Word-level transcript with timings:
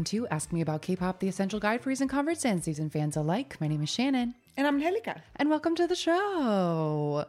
welcome 0.00 0.18
to 0.18 0.26
Ask 0.28 0.50
Me 0.50 0.62
About 0.62 0.80
K-Pop, 0.80 1.20
the 1.20 1.28
essential 1.28 1.60
guide 1.60 1.82
for 1.82 1.90
recent 1.90 2.10
converts 2.10 2.46
and 2.46 2.64
season 2.64 2.88
fans 2.88 3.18
alike. 3.18 3.60
My 3.60 3.68
name 3.68 3.82
is 3.82 3.90
Shannon, 3.90 4.34
And 4.56 4.66
I'm 4.66 4.76
Angelica. 4.76 5.22
and 5.36 5.50
welcome 5.50 5.76
to 5.76 5.86
the 5.86 5.94
show. 5.94 7.26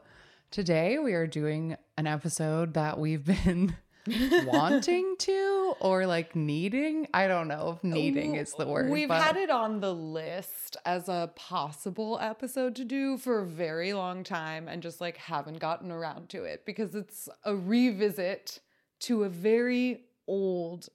Today 0.52 0.98
we 0.98 1.12
are 1.12 1.28
doing 1.28 1.76
an 1.98 2.08
episode 2.08 2.76
that 2.76 2.98
we've 2.98 3.26
been 3.26 3.76
wanting 4.46 5.18
to 5.20 5.74
or 5.82 6.06
like 6.06 6.34
needing. 6.34 7.10
I 7.14 7.28
don't 7.28 7.50
know 7.50 7.76
if 7.76 7.84
needing 7.84 8.36
is 8.36 8.54
the 8.54 8.66
word. 8.66 8.90
We've 8.90 9.10
but 9.10 9.22
had 9.22 9.36
it 9.36 9.50
on 9.50 9.82
the 9.82 9.94
list 9.94 10.78
as 10.86 11.10
a 11.10 11.30
possible 11.36 12.20
episode 12.22 12.78
to 12.78 12.86
do 12.86 13.18
for 13.18 13.42
a 13.42 13.46
very 13.46 13.92
long 13.92 14.24
time 14.24 14.70
and 14.70 14.82
just 14.82 15.02
like 15.02 15.18
haven't 15.18 15.60
gotten 15.60 15.92
around 15.92 16.30
to 16.30 16.46
it 16.46 16.66
because 16.66 16.96
it's 16.96 17.28
a 17.44 17.54
revisit 17.54 18.62
to 19.02 19.26
a 19.26 19.30
very 19.30 20.06
old 20.26 20.88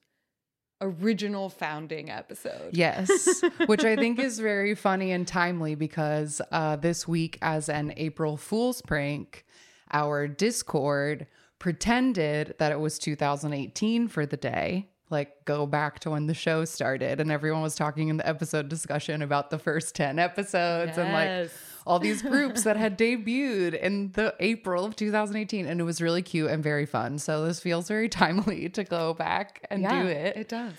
original 0.81 1.49
founding 1.49 2.11
episode. 2.11 2.71
Yes, 2.73 3.43
which 3.67 3.85
I 3.85 3.97
think 3.97 4.19
is 4.19 4.39
very 4.39 4.75
funny 4.75 5.13
and 5.13 5.27
timely 5.27 5.75
because 5.75 6.41
uh, 6.53 6.77
this 6.77 7.07
week, 7.09 7.39
as 7.43 7.69
an 7.69 7.95
April 7.97 8.37
Fool's 8.37 8.83
prank, 8.83 9.45
our 9.93 10.29
Discord 10.29 11.27
pretended 11.59 12.55
that 12.59 12.73
it 12.73 12.81
was 12.81 12.99
2018 12.99 14.09
for 14.09 14.27
the 14.27 14.37
day. 14.37 14.89
Like, 15.09 15.45
go 15.45 15.67
back 15.67 16.01
to 16.01 16.11
when 16.11 16.27
the 16.27 16.35
show 16.35 16.65
started, 16.65 17.21
and 17.21 17.31
everyone 17.31 17.63
was 17.63 17.77
talking 17.77 18.09
in 18.09 18.17
the 18.17 18.27
episode 18.29 18.69
discussion 18.69 19.23
about 19.23 19.51
the 19.51 19.59
first 19.59 19.95
10 19.95 20.19
episodes 20.19 20.99
and 20.99 21.13
like 21.13 21.29
Yes. 21.29 21.51
All 21.87 21.99
these 21.99 22.21
groups 22.33 22.65
that 22.65 22.77
had 22.77 22.99
debuted 22.99 23.79
in 23.81 24.13
the 24.13 24.35
April 24.41 24.85
of 24.85 24.97
2018. 24.97 25.67
And 25.67 25.81
it 25.81 25.85
was 25.85 26.03
really 26.03 26.23
cute 26.23 26.51
and 26.51 26.63
very 26.63 26.85
fun. 26.87 27.19
So, 27.19 27.45
this 27.47 27.61
feels 27.61 27.89
very 27.89 28.09
timely 28.23 28.69
to 28.71 28.85
go 28.85 29.15
back 29.15 29.65
and 29.71 29.83
Yeah, 29.83 30.03
do 30.03 30.09
it. 30.09 30.37
It 30.37 30.49
does. 30.49 30.75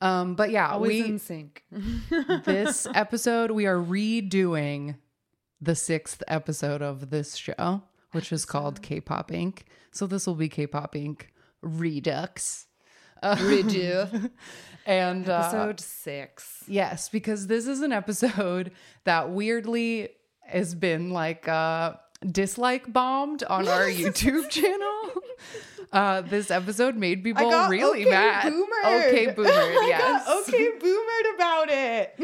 Um, 0.00 0.34
but 0.34 0.50
yeah, 0.50 0.70
Always 0.70 1.02
we 1.04 1.08
in 1.10 1.18
sync. 1.18 1.64
this 2.44 2.86
episode 2.94 3.50
we 3.52 3.66
are 3.66 3.76
redoing 3.78 4.96
the 5.60 5.74
sixth 5.76 6.22
episode 6.26 6.82
of 6.82 7.10
this 7.10 7.36
show 7.36 7.82
which 8.10 8.32
is 8.32 8.44
called 8.44 8.82
k-pop 8.82 9.30
inc 9.30 9.60
so 9.92 10.08
this 10.08 10.26
will 10.26 10.34
be 10.34 10.48
k-pop 10.48 10.92
inc 10.94 11.26
redux 11.62 12.66
Redo. 13.22 14.30
and 14.86 15.28
uh, 15.28 15.38
Episode 15.44 15.78
six. 15.78 16.64
yes 16.66 17.08
because 17.08 17.46
this 17.46 17.68
is 17.68 17.80
an 17.80 17.92
episode 17.92 18.72
that 19.04 19.30
weirdly 19.30 20.08
has 20.44 20.74
been 20.74 21.10
like 21.10 21.48
uh 21.48 21.94
dislike 22.30 22.92
bombed 22.92 23.42
on 23.44 23.66
our 23.68 23.86
youtube 23.86 24.48
channel 24.48 25.10
uh 25.92 26.20
this 26.22 26.50
episode 26.50 26.94
made 26.96 27.22
people 27.24 27.50
really 27.68 28.02
okay 28.02 28.10
mad 28.10 28.52
boomered. 28.52 29.08
okay 29.08 29.30
boomer 29.36 29.48
yes 29.86 30.28
okay 30.28 30.70
boomered 30.78 31.34
about 31.34 31.68
it. 31.68 32.14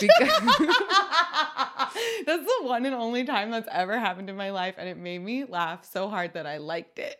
Because- 0.00 0.66
that's 2.26 2.44
the 2.44 2.58
one 2.62 2.84
and 2.86 2.94
only 2.94 3.24
time 3.24 3.50
that's 3.50 3.68
ever 3.72 3.98
happened 3.98 4.28
in 4.28 4.36
my 4.36 4.50
life, 4.50 4.74
and 4.78 4.88
it 4.88 4.96
made 4.98 5.18
me 5.18 5.44
laugh 5.44 5.84
so 5.90 6.08
hard 6.08 6.34
that 6.34 6.46
I 6.46 6.58
liked 6.58 6.98
it. 6.98 7.18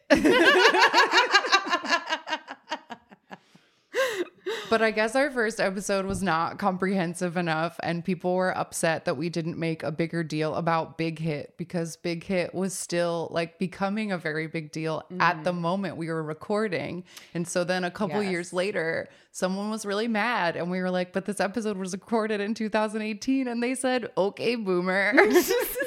But 4.68 4.82
I 4.82 4.90
guess 4.90 5.14
our 5.14 5.30
first 5.30 5.60
episode 5.60 6.06
was 6.06 6.22
not 6.22 6.58
comprehensive 6.58 7.36
enough, 7.36 7.78
and 7.82 8.04
people 8.04 8.34
were 8.34 8.56
upset 8.56 9.04
that 9.04 9.16
we 9.16 9.28
didn't 9.28 9.58
make 9.58 9.82
a 9.82 9.92
bigger 9.92 10.24
deal 10.24 10.54
about 10.56 10.98
Big 10.98 11.18
Hit 11.20 11.54
because 11.56 11.96
Big 11.96 12.24
Hit 12.24 12.54
was 12.54 12.74
still 12.74 13.28
like 13.30 13.58
becoming 13.58 14.10
a 14.10 14.18
very 14.18 14.48
big 14.48 14.72
deal 14.72 15.04
at 15.20 15.44
the 15.44 15.52
mm-hmm. 15.52 15.60
moment 15.60 15.96
we 15.96 16.08
were 16.08 16.22
recording. 16.22 17.04
And 17.32 17.46
so 17.46 17.62
then 17.64 17.84
a 17.84 17.90
couple 17.90 18.22
Yes. 18.22 18.32
years 18.32 18.52
later, 18.52 19.08
someone 19.30 19.70
was 19.70 19.86
really 19.86 20.08
mad, 20.08 20.56
and 20.56 20.70
we 20.70 20.80
were 20.80 20.90
like, 20.90 21.12
But 21.12 21.26
this 21.26 21.40
episode 21.40 21.76
was 21.76 21.92
recorded 21.92 22.40
in 22.40 22.54
2018. 22.54 23.46
And 23.48 23.62
they 23.62 23.74
said, 23.74 24.10
Okay, 24.16 24.56
boomer. 24.56 25.12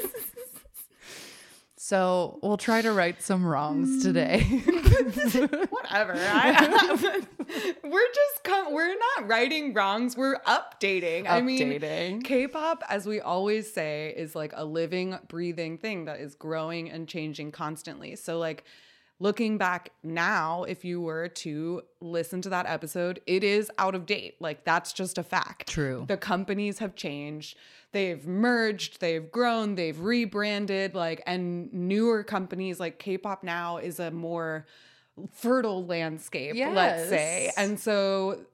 so 1.90 2.38
we'll 2.44 2.56
try 2.56 2.84
to 2.84 2.92
right 2.92 3.20
some 3.20 3.44
wrongs 3.44 4.04
today. 4.04 4.42
Whatever. 4.44 6.14
I, 6.16 7.24
we're 7.84 8.14
just 8.14 8.44
com- 8.44 8.72
we're 8.76 8.96
not 8.96 9.28
righting 9.28 9.74
wrongs. 9.74 10.16
We're 10.16 10.38
updating. 10.42 11.28
I 11.28 11.42
mean, 11.42 12.22
K-pop, 12.22 12.84
as 12.90 13.08
we 13.08 13.20
always 13.20 13.74
say, 13.74 14.14
is 14.16 14.36
like 14.36 14.54
a 14.56 14.66
living, 14.66 15.18
breathing 15.30 15.80
thing 15.80 16.06
that 16.06 16.20
is 16.20 16.36
growing 16.36 16.92
and 16.92 17.08
changing 17.08 17.52
constantly. 17.52 18.16
So 18.16 18.38
like. 18.38 18.64
Looking 19.22 19.58
back 19.58 19.90
now, 20.02 20.64
if 20.64 20.86
you 20.86 21.02
were 21.02 21.28
to 21.28 21.82
listen 22.00 22.42
to 22.44 22.50
that 22.52 22.66
episode, 22.68 23.20
it 23.28 23.44
is 23.44 23.70
out 23.78 23.94
of 23.94 24.06
date. 24.06 24.38
Like, 24.40 24.64
that's 24.64 24.94
just 24.94 25.18
a 25.18 25.24
fact. 25.24 25.68
True. 25.68 26.06
The 26.08 26.16
companies 26.16 26.80
have 26.80 26.96
changed. 26.96 27.58
They've 27.92 28.26
merged, 28.26 29.02
they've 29.02 29.32
grown, 29.32 29.76
they've 29.76 30.00
rebranded, 30.00 30.94
like, 30.94 31.24
and 31.26 31.74
newer 31.74 32.24
companies 32.24 32.80
like 32.80 33.00
K 33.00 33.18
pop 33.18 33.44
now 33.44 33.78
is 33.78 34.00
a 34.00 34.12
more 34.12 34.66
fertile 35.32 35.86
landscape, 35.86 36.56
let's 36.56 37.10
say. 37.10 37.52
And 37.58 37.80
so 37.80 38.46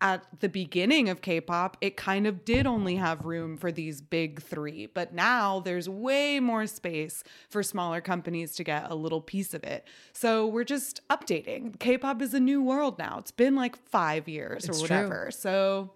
at 0.00 0.24
the 0.40 0.48
beginning 0.48 1.08
of 1.08 1.20
K-pop, 1.20 1.76
it 1.80 1.96
kind 1.96 2.26
of 2.26 2.44
did 2.44 2.66
only 2.66 2.96
have 2.96 3.24
room 3.24 3.56
for 3.56 3.70
these 3.70 4.00
big 4.00 4.42
3, 4.42 4.86
but 4.86 5.14
now 5.14 5.60
there's 5.60 5.88
way 5.88 6.40
more 6.40 6.66
space 6.66 7.22
for 7.48 7.62
smaller 7.62 8.00
companies 8.00 8.56
to 8.56 8.64
get 8.64 8.90
a 8.90 8.96
little 8.96 9.20
piece 9.20 9.54
of 9.54 9.62
it. 9.62 9.86
So 10.12 10.46
we're 10.48 10.64
just 10.64 11.00
updating. 11.08 11.78
K-pop 11.78 12.20
is 12.20 12.34
a 12.34 12.40
new 12.40 12.60
world 12.60 12.98
now. 12.98 13.18
It's 13.20 13.30
been 13.30 13.54
like 13.54 13.76
5 13.76 14.28
years 14.28 14.64
It's 14.64 14.82
or 14.82 14.86
true. 14.86 14.96
whatever. 14.96 15.30
So 15.30 15.92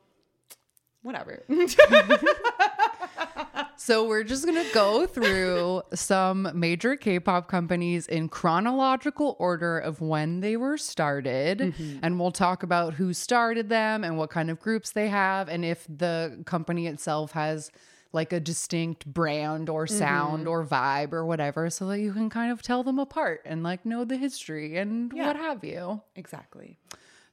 whatever. 1.03 1.43
So 3.87 4.05
we're 4.05 4.25
just 4.25 4.45
going 4.45 4.61
to 4.61 4.75
go 4.75 5.07
through 5.07 5.81
some 5.95 6.51
major 6.55 6.97
K-pop 6.97 7.47
companies 7.47 8.09
in 8.09 8.29
chronological 8.29 9.37
order 9.39 9.79
of 9.79 10.01
when 10.01 10.41
they 10.41 10.57
were 10.57 10.77
started 10.77 11.61
mm-hmm. 11.61 12.01
and 12.03 12.19
we'll 12.19 12.33
talk 12.33 12.65
about 12.65 12.95
who 12.95 13.13
started 13.13 13.69
them 13.69 14.03
and 14.03 14.19
what 14.19 14.29
kind 14.29 14.51
of 14.51 14.59
groups 14.59 14.91
they 14.91 15.07
have 15.07 15.49
and 15.49 15.65
if 15.65 15.87
the 15.87 16.43
company 16.47 16.89
itself 16.89 17.31
has 17.31 17.71
like 18.13 18.33
a 18.33 18.41
distinct 18.41 19.07
brand 19.07 19.69
or 19.69 19.87
sound 19.87 20.47
mm-hmm. 20.47 20.49
or 20.49 20.67
vibe 20.67 21.13
or 21.13 21.25
whatever 21.25 21.71
so 21.71 21.87
that 21.87 22.01
you 22.01 22.13
can 22.13 22.29
kind 22.29 22.51
of 22.51 22.63
tell 22.63 22.83
them 22.83 22.99
apart 22.99 23.41
and 23.45 23.63
like 23.63 23.87
know 23.87 24.05
the 24.05 24.17
history 24.17 24.77
and 24.79 25.13
Yeah. 25.15 25.29
what 25.29 25.37
have 25.37 25.63
you. 25.63 26.03
exactly. 26.17 26.77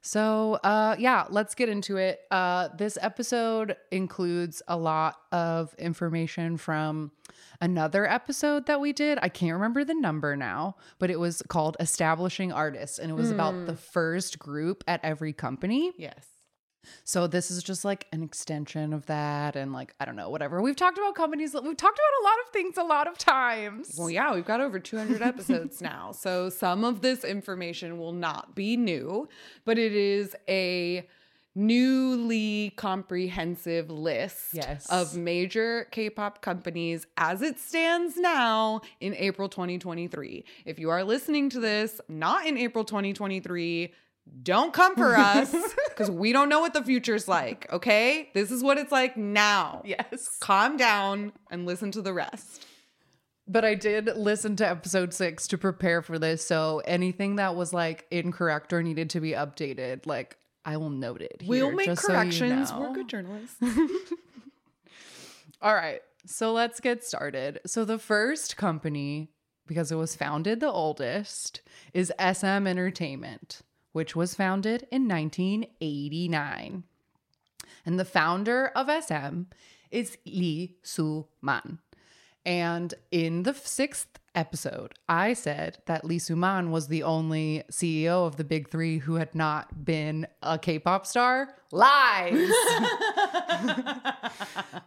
So, 0.06 0.58
uh, 0.62 0.96
yeah, 0.98 1.24
let's 1.30 1.54
get 1.54 1.70
into 1.70 1.96
it. 1.96 2.20
Uh, 2.30 2.68
this 2.76 2.98
episode 3.00 3.74
includes 3.90 4.60
a 4.68 4.76
lot 4.76 5.16
of 5.32 5.74
information 5.78 6.58
from 6.58 7.10
another 7.58 8.06
episode 8.06 8.66
that 8.66 8.82
we 8.82 8.92
did. 8.92 9.18
I 9.22 9.30
can't 9.30 9.54
remember 9.54 9.82
the 9.82 9.94
number 9.94 10.36
now, 10.36 10.76
but 10.98 11.10
it 11.10 11.18
was 11.18 11.42
called 11.48 11.78
Establishing 11.80 12.52
Artists, 12.52 12.98
and 12.98 13.10
it 13.10 13.14
was 13.14 13.30
about 13.30 13.64
the 13.64 13.76
first 13.76 14.38
group 14.38 14.84
at 14.86 15.00
every 15.02 15.32
company. 15.32 15.92
Yes. 15.96 16.33
So, 17.04 17.26
this 17.26 17.50
is 17.50 17.62
just 17.62 17.84
like 17.84 18.06
an 18.12 18.22
extension 18.22 18.92
of 18.92 19.06
that, 19.06 19.56
and 19.56 19.72
like, 19.72 19.94
I 20.00 20.04
don't 20.04 20.16
know, 20.16 20.28
whatever. 20.30 20.60
We've 20.62 20.76
talked 20.76 20.98
about 20.98 21.14
companies, 21.14 21.54
we've 21.54 21.76
talked 21.76 21.98
about 21.98 22.20
a 22.20 22.24
lot 22.24 22.34
of 22.46 22.52
things 22.52 22.76
a 22.78 22.82
lot 22.82 23.06
of 23.06 23.18
times. 23.18 23.94
Well, 23.98 24.10
yeah, 24.10 24.34
we've 24.34 24.44
got 24.44 24.60
over 24.60 24.78
200 24.78 25.22
episodes 25.22 25.80
now. 25.80 26.12
So 26.12 26.48
some 26.48 26.84
of 26.84 27.00
this 27.00 27.24
information 27.24 27.98
will 27.98 28.12
not 28.12 28.54
be 28.54 28.76
new, 28.76 29.28
but 29.64 29.78
it 29.78 29.92
is 29.92 30.34
a 30.48 31.06
newly 31.56 32.72
comprehensive 32.76 33.88
list 33.90 34.54
Yes. 34.54 34.86
of 34.90 35.16
major 35.16 35.86
K-pop 35.92 36.42
companies 36.42 37.06
as 37.16 37.42
it 37.42 37.60
stands 37.60 38.16
now 38.16 38.80
in 39.00 39.14
April 39.14 39.48
2023. 39.48 40.44
If 40.64 40.78
you 40.80 40.90
are 40.90 41.04
listening 41.04 41.48
to 41.50 41.60
this 41.60 42.00
not 42.08 42.46
in 42.46 42.56
April 42.58 42.84
2023, 42.84 43.92
don't 44.42 44.72
come 44.72 44.96
for 44.96 45.14
us 45.16 45.54
because 45.88 46.10
we 46.10 46.32
don't 46.32 46.48
know 46.48 46.60
what 46.60 46.74
the 46.74 46.82
future's 46.82 47.28
like, 47.28 47.70
okay? 47.72 48.30
This 48.34 48.50
is 48.50 48.62
what 48.62 48.78
it's 48.78 48.92
like 48.92 49.16
now. 49.16 49.82
Yes. 49.84 50.28
Calm 50.40 50.76
down 50.76 51.32
and 51.50 51.66
listen 51.66 51.90
to 51.92 52.02
the 52.02 52.12
rest. 52.12 52.66
But 53.46 53.64
I 53.64 53.74
did 53.74 54.06
listen 54.16 54.56
to 54.56 54.68
episode 54.68 55.12
six 55.12 55.46
to 55.48 55.58
prepare 55.58 56.00
for 56.00 56.18
this. 56.18 56.46
So 56.46 56.80
anything 56.86 57.36
that 57.36 57.56
was 57.56 57.74
like 57.74 58.06
incorrect 58.10 58.72
or 58.72 58.82
needed 58.82 59.10
to 59.10 59.20
be 59.20 59.32
updated, 59.32 60.06
like 60.06 60.38
I 60.64 60.78
will 60.78 60.90
note 60.90 61.20
it. 61.20 61.42
We'll 61.46 61.72
make 61.72 61.86
just 61.86 62.02
so 62.02 62.12
you 62.12 62.18
corrections. 62.18 62.72
know. 62.72 62.80
We're 62.80 62.94
good 62.94 63.08
journalists. 63.08 63.56
All 65.62 65.74
right. 65.74 66.00
So 66.26 66.52
let's 66.52 66.80
get 66.80 67.04
started. 67.04 67.60
So 67.66 67.84
the 67.84 67.98
first 67.98 68.56
company, 68.56 69.30
because 69.66 69.92
it 69.92 69.96
was 69.96 70.16
founded 70.16 70.60
the 70.60 70.70
oldest, 70.70 71.60
is 71.92 72.12
SM 72.18 72.66
Entertainment, 72.66 73.60
which 73.94 74.16
was 74.16 74.34
founded 74.34 74.88
in 74.90 75.06
1989. 75.06 76.82
And 77.86 78.00
the 78.00 78.04
founder 78.04 78.72
of 78.74 78.90
SM 78.90 79.42
is 79.92 80.18
Lee 80.26 80.74
Soo 80.82 81.28
Man. 81.40 81.78
And 82.46 82.92
in 83.10 83.44
the 83.44 83.54
sixth 83.54 84.18
episode, 84.34 84.94
I 85.08 85.32
said 85.32 85.78
that 85.86 86.04
Lee 86.04 86.18
Suman 86.18 86.70
was 86.70 86.88
the 86.88 87.02
only 87.04 87.62
CEO 87.70 88.26
of 88.26 88.36
the 88.36 88.44
big 88.44 88.68
three 88.68 88.98
who 88.98 89.14
had 89.14 89.34
not 89.34 89.84
been 89.84 90.26
a 90.42 90.58
K 90.58 90.78
pop 90.78 91.06
star. 91.06 91.54
Lies. 91.70 92.34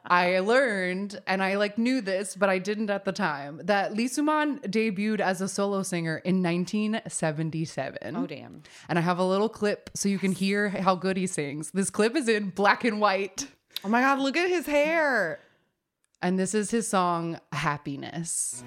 I 0.05 0.39
learned, 0.39 1.19
and 1.27 1.43
I 1.43 1.55
like 1.55 1.77
knew 1.77 1.99
this, 2.01 2.35
but 2.35 2.49
I 2.49 2.59
didn't 2.59 2.89
at 2.89 3.05
the 3.05 3.11
time, 3.11 3.59
that 3.63 3.93
Lee 3.93 4.07
Suman 4.07 4.61
debuted 4.61 5.19
as 5.19 5.41
a 5.41 5.49
solo 5.49 5.83
singer 5.83 6.17
in 6.17 6.43
1977. 6.43 8.15
Oh, 8.15 8.27
damn. 8.27 8.63
And 8.87 8.97
I 8.97 9.01
have 9.01 9.19
a 9.19 9.25
little 9.25 9.49
clip 9.49 9.89
so 9.95 10.07
you 10.07 10.19
can 10.19 10.31
hear 10.31 10.69
how 10.69 10.95
good 10.95 11.17
he 11.17 11.27
sings. 11.27 11.71
This 11.71 11.89
clip 11.89 12.15
is 12.15 12.29
in 12.29 12.51
black 12.51 12.83
and 12.83 13.01
white. 13.01 13.47
Oh 13.83 13.89
my 13.89 14.01
God, 14.01 14.19
look 14.19 14.37
at 14.37 14.49
his 14.49 14.65
hair. 14.65 15.39
And 16.21 16.39
this 16.39 16.55
is 16.55 16.71
his 16.71 16.87
song, 16.87 17.39
Happiness. 17.51 18.63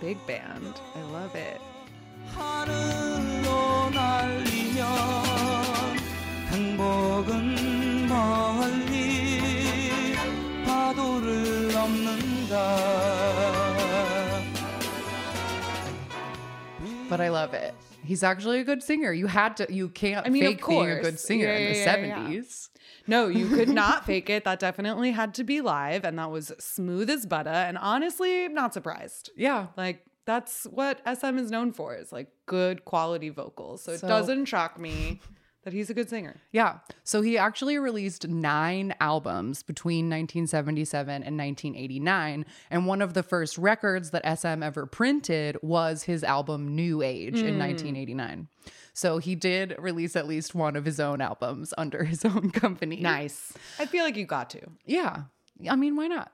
big 0.00 0.26
band. 0.26 0.80
I 0.96 1.02
love 1.12 1.34
it. 1.36 1.60
But 17.08 17.20
I 17.20 17.28
love 17.28 17.54
it. 17.54 17.74
He's 18.04 18.22
actually 18.22 18.60
a 18.60 18.64
good 18.64 18.82
singer. 18.82 19.12
You 19.12 19.26
had 19.26 19.56
to 19.58 19.72
you 19.72 19.88
can't 19.88 20.26
I 20.26 20.30
mean, 20.30 20.44
of 20.44 20.50
fake 20.50 20.66
being 20.66 20.90
a 20.90 21.00
good 21.00 21.18
singer 21.20 21.46
Yeah, 21.46 21.56
in 21.56 21.72
the 21.72 21.78
yeah, 21.78 21.96
yeah, 21.96 22.28
yeah. 22.28 22.38
70s. 22.40 22.68
No, 23.06 23.28
you 23.28 23.48
could 23.48 23.68
not 23.68 24.04
fake 24.06 24.30
it. 24.30 24.44
That 24.44 24.58
definitely 24.58 25.12
had 25.12 25.34
to 25.34 25.44
be 25.44 25.60
live, 25.60 26.04
and 26.04 26.18
that 26.18 26.30
was 26.30 26.52
smooth 26.58 27.10
as 27.10 27.26
butter. 27.26 27.50
And 27.50 27.78
honestly, 27.78 28.48
not 28.48 28.74
surprised. 28.74 29.30
Yeah. 29.36 29.68
Like 29.76 30.04
that's 30.24 30.64
what 30.64 31.00
SM 31.06 31.38
is 31.38 31.50
known 31.50 31.72
for 31.72 31.94
is 31.94 32.12
like 32.12 32.28
good 32.46 32.84
quality 32.84 33.28
vocals. 33.28 33.84
So 33.84 33.92
it 33.92 34.00
doesn't 34.02 34.44
shock 34.46 34.78
me 34.78 35.20
that 35.64 35.72
he's 35.72 35.90
a 35.90 35.94
good 35.94 36.08
singer. 36.10 36.40
Yeah. 36.50 36.78
So 37.04 37.22
he 37.22 37.38
actually 37.38 37.78
released 37.78 38.26
nine 38.26 38.94
albums 39.00 39.62
between 39.62 40.06
1977 40.06 41.22
and 41.22 41.38
1989. 41.38 42.44
And 42.70 42.86
one 42.86 43.00
of 43.02 43.14
the 43.14 43.22
first 43.22 43.56
records 43.58 44.10
that 44.10 44.38
SM 44.38 44.62
ever 44.62 44.86
printed 44.86 45.56
was 45.62 46.04
his 46.04 46.24
album 46.24 46.74
New 46.74 47.02
Age 47.02 47.38
Hmm. 47.40 47.46
in 47.46 47.58
1989. 47.58 48.48
So 48.94 49.18
he 49.18 49.34
did 49.34 49.74
release 49.78 50.16
at 50.16 50.26
least 50.26 50.54
one 50.54 50.76
of 50.76 50.84
his 50.84 50.98
own 51.00 51.20
albums 51.20 51.72
under 51.78 52.04
his 52.04 52.24
own 52.24 52.50
company. 52.50 52.96
Nice. 52.96 53.52
I 53.78 53.86
feel 53.86 54.04
like 54.04 54.16
you 54.16 54.26
got 54.26 54.50
to. 54.50 54.60
Yeah. 54.84 55.22
I 55.70 55.76
mean, 55.76 55.94
why 55.96 56.08
not? 56.08 56.32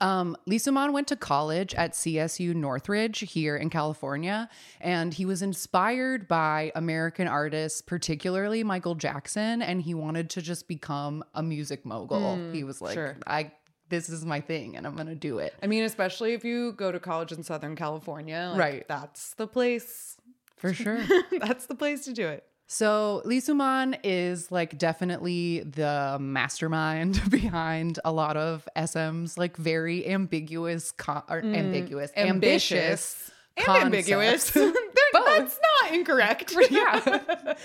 Um, 0.00 0.36
Lee 0.46 0.58
Suman 0.58 0.92
went 0.92 1.06
to 1.08 1.16
college 1.16 1.74
at 1.74 1.92
CSU 1.92 2.54
Northridge 2.54 3.20
here 3.20 3.56
in 3.56 3.70
California, 3.70 4.48
and 4.80 5.14
he 5.14 5.24
was 5.24 5.42
inspired 5.42 6.26
by 6.26 6.72
American 6.74 7.28
artists, 7.28 7.80
particularly 7.80 8.64
Michael 8.64 8.96
Jackson, 8.96 9.62
and 9.62 9.80
he 9.80 9.94
wanted 9.94 10.28
to 10.30 10.42
just 10.42 10.66
become 10.66 11.22
a 11.34 11.42
music 11.42 11.86
mogul. 11.86 12.36
he 12.52 12.64
was 12.64 12.80
like, 12.80 12.94
sure. 12.94 13.16
I 13.26 13.52
this 13.92 14.08
is 14.08 14.24
my 14.24 14.40
thing 14.40 14.74
and 14.74 14.86
I'm 14.86 14.96
gonna 14.96 15.14
do 15.14 15.38
it. 15.38 15.54
I 15.62 15.66
mean, 15.66 15.84
especially 15.84 16.32
if 16.32 16.46
you 16.46 16.72
go 16.72 16.90
to 16.90 16.98
college 16.98 17.30
in 17.30 17.42
Southern 17.42 17.76
California, 17.76 18.48
like, 18.52 18.58
Right. 18.58 18.88
That's 18.88 19.34
the 19.34 19.46
place. 19.46 20.16
For 20.56 20.72
sure. 20.72 20.98
that's 21.40 21.66
the 21.66 21.74
place 21.74 22.06
to 22.06 22.14
do 22.14 22.26
it. 22.26 22.44
So 22.72 23.20
Lee 23.26 23.42
Suman 23.42 23.98
is 24.02 24.50
like 24.50 24.78
definitely 24.78 25.60
the 25.60 26.16
mastermind 26.18 27.20
behind 27.30 28.00
a 28.02 28.10
lot 28.10 28.38
of 28.38 28.66
SM's 28.86 29.36
like 29.36 29.58
very 29.58 30.08
ambiguous, 30.08 30.90
con- 30.92 31.22
or 31.28 31.42
mm, 31.42 31.54
ambiguous, 31.54 32.10
ambitious, 32.16 33.30
and 33.58 33.68
ambiguous. 33.68 34.50
That's 35.12 35.60
not 35.82 35.92
incorrect. 35.92 36.54
yeah. 36.70 37.56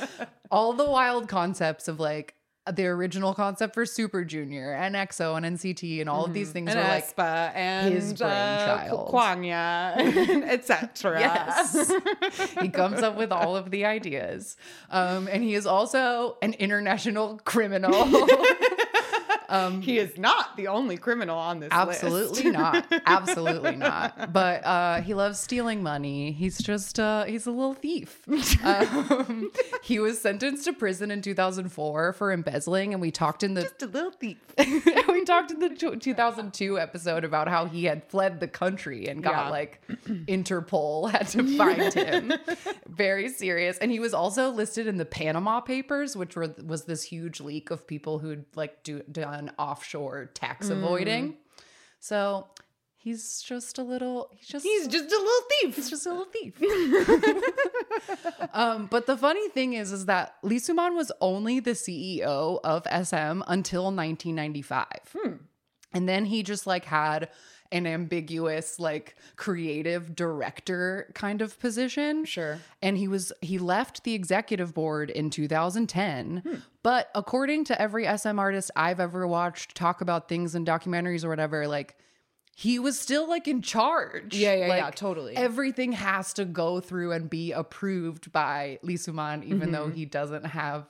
All 0.51 0.74
the 0.74 0.83
wild 0.83 1.30
concepts 1.30 1.88
of 1.88 2.01
like 2.01 2.36
the 2.75 2.86
original 2.88 3.34
concept 3.34 3.74
for 3.74 3.86
Super 3.86 4.24
Junior 4.24 4.74
and 4.74 4.96
EXO 4.96 5.38
and 5.38 5.58
NCT 5.58 6.02
and 6.02 6.10
all 6.10 6.25
of 6.25 6.34
these 6.34 6.52
things 6.52 6.69
Mm-hmm. 6.69 6.80
and 6.80 6.88
are 6.88 6.92
like 6.92 7.56
and 7.56 7.94
his 7.94 8.22
uh, 8.22 8.25
brainchild. 8.25 9.12
Kwangya, 9.12 10.44
etc. 10.50 11.19
Yes. 11.19 11.92
he 12.62 12.69
comes 12.69 13.02
up 13.02 13.16
with 13.18 13.31
all 13.31 13.56
of 13.56 13.72
the 13.72 13.86
ideas. 13.86 14.58
Um, 14.90 15.28
and 15.31 15.44
he 15.44 15.56
is 15.56 15.66
also 15.66 16.38
an 16.42 16.54
international 16.54 17.40
criminal. 17.46 17.92
He 19.82 19.98
is 19.98 20.18
not 20.18 20.58
the 20.58 20.68
only 20.68 20.98
criminal 20.98 21.38
on 21.38 21.60
this 21.60 21.72
list. 21.72 22.04
Absolutely 22.04 22.52
not. 22.52 22.86
Absolutely 23.06 23.76
not. 23.76 24.32
But 24.34 24.66
uh, 24.66 25.02
he 25.02 25.14
loves 25.14 25.40
stealing 25.40 25.82
money. 25.82 26.32
He's 26.32 26.58
just 26.58 27.00
uh, 27.00 27.24
he's 27.26 27.46
a 27.48 27.52
little 27.52 27.74
thief. 27.74 28.22
Um, 28.64 29.52
he 29.82 30.00
was 30.00 30.20
sentenced 30.20 30.66
to 30.66 30.74
prison 30.74 31.12
in 31.12 31.22
2004 31.22 32.14
for 32.14 32.32
embezzling, 32.32 32.94
and 32.94 33.02
we 33.02 33.10
talked 33.12 33.44
in 33.44 33.54
the 33.54 33.62
Just 33.64 33.82
a 33.84 33.88
little 33.88 34.12
thief. 34.12 34.38
we 35.08 35.24
talked 35.24 35.52
in 35.52 35.60
the 35.60 35.70
2002 35.70 36.80
episode 36.80 37.24
about 37.24 37.48
how 37.48 37.66
he 37.66 37.86
had 37.86 38.04
fled 38.10 38.40
the 38.40 38.48
country 38.48 39.08
and 39.08 39.24
got 39.24 39.46
Yeah. 39.46 39.50
like 39.50 39.82
Interpol 40.28 41.10
had 41.12 41.28
to 41.30 41.58
find 41.58 41.94
him. 41.94 42.34
Very 42.88 43.30
serious. 43.30 43.78
And 43.78 43.92
he 43.92 44.00
was 44.00 44.14
also 44.14 44.50
listed 44.50 44.88
in 44.88 44.98
the 44.98 45.06
Panama 45.06 45.62
Papers, 45.62 46.16
which 46.16 46.36
were 46.36 46.54
was 46.66 46.86
this 46.86 47.04
huge 47.04 47.40
leak 47.40 47.72
of 47.72 47.88
people 47.88 48.20
who'd 48.20 48.46
like 48.56 48.84
do 48.84 49.02
done 49.38 49.51
offshore 49.57 50.25
tax 50.34 50.68
Mm. 50.68 50.72
avoiding. 50.84 51.36
So 52.00 52.48
he's 52.95 53.42
just 53.42 53.78
a 53.78 53.84
little. 53.84 54.30
He's 54.36 54.48
just. 54.48 54.66
He's 54.66 54.88
just 54.88 55.06
a 55.06 55.18
little 55.18 55.48
thief. 55.62 55.75
He's 55.75 55.89
just 55.89 56.06
a 56.06 56.10
little 56.13 56.25
thief. 56.25 56.54
um, 58.54 58.88
but 58.88 59.06
the 59.06 59.18
funny 59.18 59.50
thing 59.50 59.73
is, 59.73 59.92
is 59.92 60.06
that 60.06 60.35
Lee 60.44 60.59
Suman 60.59 60.95
was 60.95 61.12
only 61.21 61.59
the 61.59 61.71
CEO 61.71 62.59
of 62.64 62.83
SM 62.85 63.42
until 63.47 63.83
1995. 63.85 64.85
And 65.94 66.07
then 66.09 66.26
he 66.26 66.44
just 66.44 66.68
like 66.68 66.85
had 66.85 67.30
an 67.71 67.86
ambiguous, 67.88 68.80
like 68.80 69.16
creative 69.36 70.16
director 70.16 71.12
kind 71.16 71.42
of 71.42 71.59
position. 71.59 72.26
Sure. 72.26 72.59
And 72.81 72.97
he 72.97 73.07
was 73.07 73.31
he 73.42 73.57
left 73.59 74.04
the 74.04 74.14
executive 74.14 74.74
board 74.74 75.09
in 75.09 75.30
2010. 75.30 76.64
But 76.83 77.09
according 77.16 77.66
to 77.66 77.81
every 77.81 78.06
SM 78.18 78.40
artist 78.40 78.71
I've 78.76 79.00
ever 79.00 79.28
watched 79.28 79.76
talk 79.76 80.02
about 80.02 80.30
things 80.30 80.56
in 80.56 80.66
documentaries 80.66 81.24
or 81.24 81.30
whatever, 81.30 81.68
like 81.68 81.95
he 82.56 82.80
was 82.80 83.00
still 83.00 83.30
like 83.30 83.47
in 83.47 83.62
charge. 83.62 84.36
Yeah, 84.36 84.56
yeah, 84.56 84.68
yeah, 84.78 84.90
totally. 84.90 85.36
Everything 85.36 85.92
has 85.92 86.33
to 86.33 86.45
go 86.45 86.80
through 86.80 87.12
and 87.12 87.30
be 87.30 87.52
approved 87.52 88.31
by 88.31 88.80
Lee 88.81 88.95
Suman, 88.95 89.44
even 89.44 89.59
Mm-hmm. 89.59 89.71
though 89.71 89.90
he 89.90 90.06
doesn't 90.06 90.45
have 90.45 90.88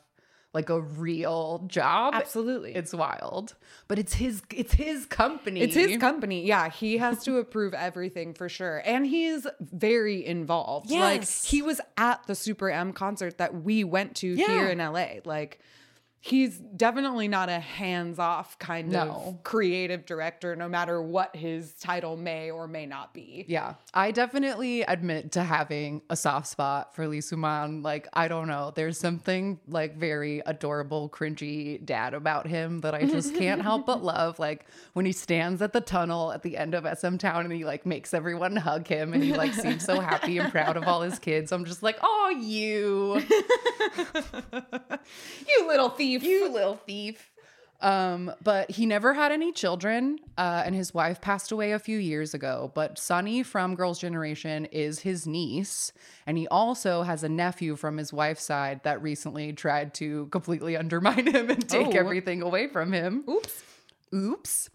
like 0.57 0.71
a 0.71 0.81
real 0.81 1.63
job. 1.67 2.15
Absolutely. 2.15 2.73
It's 2.73 2.91
wild. 2.91 3.53
But 3.87 3.99
it's 3.99 4.13
his 4.15 4.41
it's 4.51 4.73
his 4.73 5.05
company. 5.05 5.61
It's 5.61 5.75
his 5.75 5.97
company. 5.97 6.43
Yeah, 6.47 6.69
he 6.69 6.97
has 6.97 7.23
to 7.25 7.37
approve 7.37 7.75
everything 7.75 8.33
for 8.33 8.49
sure. 8.49 8.81
And 8.83 9.05
he's 9.05 9.45
very 9.59 10.25
involved. 10.25 10.89
Like 10.89 11.29
he 11.29 11.61
was 11.61 11.79
at 11.95 12.25
the 12.25 12.33
Super 12.33 12.71
M 12.71 12.91
concert 12.91 13.37
that 13.37 13.61
we 13.61 13.83
went 13.83 14.15
to 14.17 14.27
Yeah. 14.27 14.47
here 14.47 14.67
in 14.69 14.79
LA. 14.79 15.19
Like 15.25 15.59
he's 16.19 16.57
definitely 16.57 17.27
not 17.27 17.47
a 17.47 17.59
hands-off 17.59 18.57
kind 18.59 18.89
No. 18.91 19.09
of 19.27 19.43
creative 19.43 20.05
director 20.05 20.55
no 20.55 20.67
matter 20.67 21.01
what 21.01 21.35
his 21.35 21.73
title 21.75 22.17
may 22.17 22.49
or 22.51 22.67
may 22.67 22.85
not 22.85 23.13
be. 23.13 23.45
Yeah, 23.47 23.75
I 23.93 24.11
definitely 24.11 24.81
admit 24.81 25.31
to 25.33 25.43
having 25.43 26.01
a 26.09 26.15
soft 26.15 26.47
spot 26.47 26.95
for 26.95 27.07
Lee 27.07 27.19
Suman. 27.19 27.83
Like, 27.83 28.07
I 28.13 28.27
don't 28.27 28.47
know, 28.47 28.71
there's 28.75 28.97
something 28.97 29.59
like 29.67 29.95
very 29.95 30.41
adorable, 30.45 31.07
cringy 31.09 31.83
dad 31.85 32.13
about 32.13 32.47
him 32.47 32.79
that 32.81 32.93
I 32.95 33.05
just 33.05 33.35
can't 33.35 33.61
help 33.61 33.85
but 33.85 34.03
love. 34.03 34.39
Like 34.39 34.65
when 34.93 35.05
he 35.05 35.11
stands 35.11 35.61
at 35.61 35.71
the 35.71 35.81
tunnel 35.81 36.31
at 36.33 36.41
the 36.43 36.57
end 36.57 36.73
of 36.73 36.85
SM 36.97 37.17
Town 37.17 37.45
and 37.45 37.53
he 37.53 37.63
like 37.63 37.85
makes 37.85 38.13
everyone 38.13 38.55
hug 38.55 38.87
him 38.87 39.13
and 39.13 39.23
he 39.23 39.33
like 39.33 39.53
seems 39.53 39.85
so 39.85 39.99
happy 39.99 40.39
and 40.39 40.51
proud 40.51 40.75
of 40.77 40.83
all 40.83 41.01
his 41.03 41.19
kids. 41.19 41.51
I'm 41.51 41.63
just 41.63 41.83
like, 41.83 41.97
oh, 42.01 42.35
you, 42.41 43.21
You 45.47 45.67
little 45.67 45.89
thief. 45.89 46.06
You 46.07 46.49
little 46.51 46.75
thief. 46.75 47.31
Um, 47.79 48.31
but 48.43 48.71
he 48.71 48.87
never 48.87 49.13
had 49.13 49.31
any 49.31 49.51
children, 49.51 50.17
uh, 50.35 50.63
and 50.65 50.73
his 50.73 50.95
wife 50.95 51.21
passed 51.21 51.51
away 51.51 51.73
a 51.73 51.79
few 51.79 51.99
years 51.99 52.33
ago. 52.33 52.71
But 52.73 52.97
Sunny 52.97 53.43
from 53.43 53.75
Girls' 53.75 53.99
Generation 53.99 54.65
is 54.71 55.01
his 55.01 55.27
niece, 55.27 55.91
and 56.25 56.39
he 56.39 56.47
also 56.47 57.03
has 57.03 57.23
a 57.23 57.29
nephew 57.29 57.75
from 57.75 57.97
his 57.97 58.11
wife's 58.11 58.41
side 58.43 58.81
that 58.83 58.99
recently 59.03 59.53
tried 59.53 59.93
to 59.95 60.25
completely 60.31 60.75
undermine 60.75 61.27
him 61.27 61.51
and 61.51 61.69
take 61.69 61.87
Oh. 61.87 61.99
everything 61.99 62.41
away 62.41 62.65
from 62.67 62.91
him. 62.93 63.23
Oops. 63.29 63.63
Oops. 64.11 64.69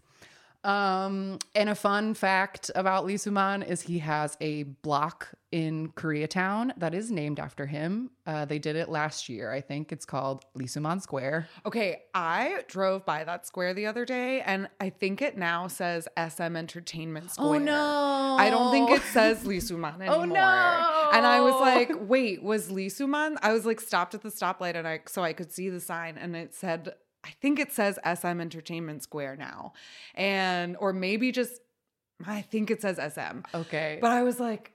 Um, 0.63 1.39
and 1.55 1.67
a 1.67 1.75
fun 1.75 2.13
fact 2.13 2.71
about 2.73 3.03
Lee 3.05 3.15
Suman 3.15 3.67
is 3.67 3.81
he 3.81 3.99
has 3.99 4.37
a 4.39 4.63
block 4.63 5.27
in 5.53 5.89
Koreatown 5.91 6.71
that 6.77 6.95
is 6.95 7.11
named 7.11 7.39
after 7.39 7.67
him. 7.67 8.09
Uh, 8.25 8.43
they 8.43 8.57
did 8.57 8.75
it 8.75 8.89
last 8.89 9.29
year, 9.29 9.51
I 9.51 9.61
think. 9.61 9.91
It's 9.91 10.03
called 10.03 10.45
Lisuman 10.57 10.99
Square. 10.99 11.47
Okay, 11.63 12.01
I 12.15 12.63
drove 12.67 13.05
by 13.05 13.23
that 13.23 13.45
square 13.45 13.75
the 13.75 13.85
other 13.85 14.03
day 14.03 14.41
and 14.41 14.67
I 14.79 14.89
think 14.89 15.21
it 15.21 15.37
now 15.37 15.67
says 15.67 16.07
SM 16.17 16.55
Entertainment 16.55 17.29
Square. 17.29 17.47
Oh 17.47 17.57
no! 17.59 18.35
I 18.39 18.49
don't 18.49 18.71
think 18.71 18.89
it 18.89 19.03
says 19.03 19.45
Lee 19.45 19.59
Suman 19.59 19.95
anymore. 20.01 20.15
Oh, 20.15 20.25
no. 20.25 21.09
And 21.13 21.23
I 21.23 21.39
was 21.41 21.61
like, 21.61 21.91
wait, 21.99 22.41
was 22.41 22.71
Lee 22.71 22.87
Suman? 22.87 23.37
I 23.43 23.53
was 23.53 23.63
like 23.63 23.79
stopped 23.79 24.15
at 24.15 24.23
the 24.23 24.29
stoplight 24.29 24.75
and 24.75 24.87
I 24.87 25.01
so 25.05 25.21
I 25.23 25.33
could 25.33 25.51
see 25.51 25.69
the 25.69 25.79
sign 25.79 26.17
and 26.17 26.35
it 26.35 26.55
said 26.55 26.95
I 27.23 27.29
think 27.41 27.59
it 27.59 27.71
says 27.71 27.99
SM 28.03 28.41
Entertainment 28.41 29.03
Square 29.03 29.35
now. 29.35 29.73
And 30.15 30.75
or 30.79 30.93
maybe 30.93 31.31
just 31.31 31.61
I 32.25 32.41
think 32.41 32.71
it 32.71 32.81
says 32.81 32.97
SM. 32.97 33.39
Okay, 33.53 33.99
But 34.01 34.11
I 34.11 34.23
was 34.23 34.39
like, 34.39 34.72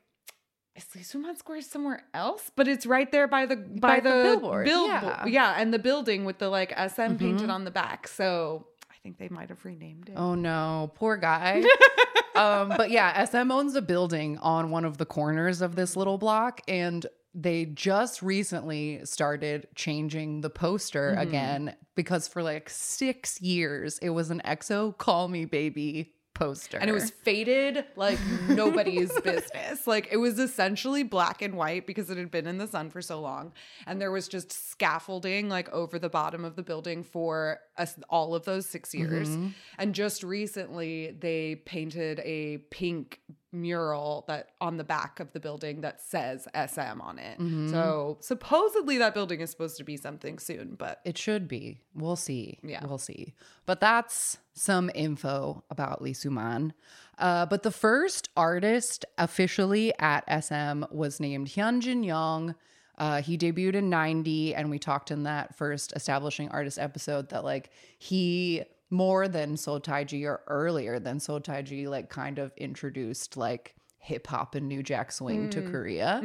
is 0.97 1.13
Suman 1.13 1.37
Square 1.39 1.63
somewhere 1.63 2.03
else? 2.15 2.51
But 2.57 2.69
it's 2.69 2.87
right 2.87 3.11
there 3.11 3.27
by 3.29 3.47
the 3.47 3.57
By 3.57 3.97
by, 3.97 4.01
the 4.01 4.11
the, 4.11 4.23
billboard, 4.23 4.67
billbo- 4.67 4.87
yeah. 4.89 5.27
yeah, 5.27 5.55
and 5.59 5.73
the 5.73 5.79
building 5.79 6.25
with 6.25 6.39
the 6.39 6.49
like 6.49 6.73
SM 6.77 7.17
painted 7.17 7.49
Mhm. 7.49 7.53
on 7.53 7.65
the 7.65 7.71
back. 7.71 8.09
So 8.09 8.67
I 8.91 8.95
think 9.03 9.19
they 9.19 9.29
might 9.29 9.49
have 9.49 9.65
renamed 9.65 10.09
it. 10.09 10.15
Oh 10.17 10.35
no, 10.35 10.91
poor 10.95 11.17
guy. 11.17 11.63
um, 12.37 12.69
but 12.77 12.91
yeah, 12.91 13.25
SM 13.25 13.51
owns 13.51 13.75
a 13.75 13.83
building 13.83 14.39
on 14.39 14.71
one 14.71 14.85
of 14.85 14.99
the 14.99 15.07
corners 15.07 15.61
of 15.63 15.77
this 15.77 15.97
little 15.97 16.19
block, 16.19 16.61
and 16.69 17.07
they 17.35 17.65
just 17.67 18.23
recently 18.23 19.01
started 19.05 19.69
changing 19.75 20.41
the 20.41 20.51
poster 20.51 21.15
Mhm. 21.17 21.21
again 21.23 21.77
because 21.95 22.27
for 22.27 22.43
like 22.43 22.69
six 22.71 23.41
years 23.41 23.99
it 23.99 24.11
was 24.11 24.31
an 24.31 24.41
EXO 24.45 24.97
"Call 24.99 25.29
Me 25.29 25.45
Baby" 25.45 26.15
poster, 26.39 26.79
And 26.79 26.89
it 26.89 26.93
was 26.93 27.11
faded 27.11 27.85
like 27.97 28.19
nobody's 28.49 29.13
business. 29.23 29.87
Like 29.87 30.09
it 30.11 30.17
was 30.19 30.39
essentially 30.39 31.03
black 31.03 31.43
and 31.43 31.55
white 31.55 31.87
because 31.87 32.11
it 32.11 32.17
had 32.19 32.31
been 32.31 32.47
in 32.47 32.59
the 32.59 32.67
sun 32.67 32.91
for 32.91 33.03
so 33.03 33.21
long. 33.21 33.53
And 33.87 34.01
there 34.01 34.11
was 34.11 34.29
just 34.29 34.53
scaffolding 34.53 35.49
like 35.49 35.69
over 35.71 35.99
the 35.99 36.09
bottom 36.09 36.45
of 36.45 36.57
the 36.57 36.63
building 36.63 37.03
for 37.03 37.61
us 37.77 37.97
all 38.09 38.35
of 38.35 38.45
those 38.45 38.67
six 38.67 38.95
years. 38.95 39.29
Mhm. 39.29 39.55
And 39.79 39.95
just 39.95 40.23
recently 40.23 41.17
they 41.19 41.57
painted 41.65 42.21
a 42.25 42.59
pink 42.71 43.21
mural 43.51 44.25
that 44.29 44.51
on 44.61 44.77
the 44.77 44.85
back 44.85 45.21
of 45.21 45.33
the 45.33 45.41
building 45.41 45.81
that 45.81 46.01
says 46.03 46.47
SM 46.55 47.01
on 47.01 47.19
it. 47.19 47.39
Mhm. 47.39 47.71
So 47.71 48.19
supposedly 48.21 48.99
that 48.99 49.15
building 49.15 49.41
is 49.41 49.51
supposed 49.51 49.77
to 49.79 49.85
be 49.85 49.97
something 49.97 50.39
soon, 50.39 50.75
but 50.75 51.01
It 51.05 51.17
should 51.17 51.49
be. 51.49 51.81
We'll 51.95 52.17
see. 52.17 52.59
Yeah. 52.63 52.85
We'll 52.85 52.99
see. 52.99 53.35
But 53.65 53.81
that's 53.81 54.37
some 54.53 54.91
info 54.95 55.65
about 55.71 56.03
Lee 56.03 56.13
Suman. 56.13 56.73
Uh, 57.17 57.47
but 57.47 57.63
the 57.63 57.71
first 57.71 58.29
artist 58.37 59.05
officially 59.17 59.93
at 59.99 60.25
SM 60.29 60.85
was 60.91 61.19
named 61.19 61.49
Hyunjin 61.49 62.05
Young. 62.05 62.55
Uh, 62.99 63.23
he 63.23 63.39
debuted 63.39 63.75
in 63.75 63.89
90, 63.89 64.55
and 64.57 64.71
we 64.71 64.79
talked 64.79 65.11
in 65.13 65.23
that 65.23 65.55
first 65.57 65.93
establishing 65.95 66.49
artist 66.51 66.79
episode 66.81 67.29
that, 67.29 67.45
like, 67.45 67.71
he 67.97 68.65
more 68.91 69.29
than 69.29 69.55
Seo 69.57 69.83
Taiji 69.83 70.25
or 70.25 70.41
earlier 70.47 70.99
than 70.99 71.19
Seo 71.19 71.43
Taiji, 71.43 71.87
like, 71.89 72.09
kind 72.09 72.39
of 72.39 72.53
introduced, 72.57 73.37
like, 73.37 73.75
hip 73.99 74.27
hop 74.29 74.55
and 74.55 74.69
New 74.69 74.83
Jack 74.83 75.13
Swing 75.13 75.51
to 75.51 75.63
Korea. 75.63 76.23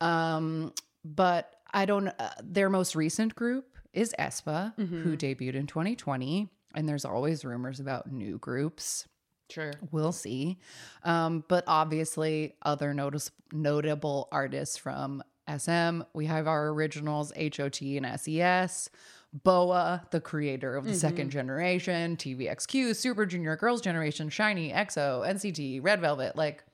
Um, 0.00 0.72
but 1.04 1.54
I 1.72 1.84
don't. 1.84 2.08
Uh, 2.08 2.30
their 2.42 2.70
most 2.70 2.94
recent 2.94 3.34
group 3.34 3.76
is 3.92 4.14
aespa, 4.18 4.74
who 4.76 5.16
debuted 5.16 5.54
in 5.54 5.66
2020, 5.66 6.48
and 6.74 6.88
there's 6.88 7.04
always 7.04 7.44
rumors 7.44 7.80
about 7.80 8.12
new 8.12 8.38
groups. 8.38 9.06
sure. 9.50 9.72
We'll 9.90 10.12
see. 10.12 10.58
Um, 11.04 11.42
but 11.48 11.64
obviously, 11.66 12.54
other 12.62 12.92
notice 12.94 13.30
notable 13.52 14.28
artists 14.30 14.76
from 14.76 15.22
SM. 15.48 16.02
We 16.12 16.26
have 16.26 16.46
our 16.46 16.68
originals, 16.68 17.32
HOT 17.36 17.80
and 17.80 18.20
SES. 18.20 18.90
BoA, 19.32 20.06
the 20.10 20.20
creator 20.20 20.74
of 20.76 20.84
the 20.84 20.94
second 20.94 21.30
generation, 21.30 22.16
TVXQ, 22.16 22.96
Super 22.96 23.26
Junior 23.26 23.56
Girls 23.56 23.80
Generation, 23.80 24.30
SHINee, 24.30 24.72
EXO, 24.74 25.26
NCT, 25.28 25.80
Red 25.82 26.00
Velvet. 26.00 26.34
Like, 26.36 26.64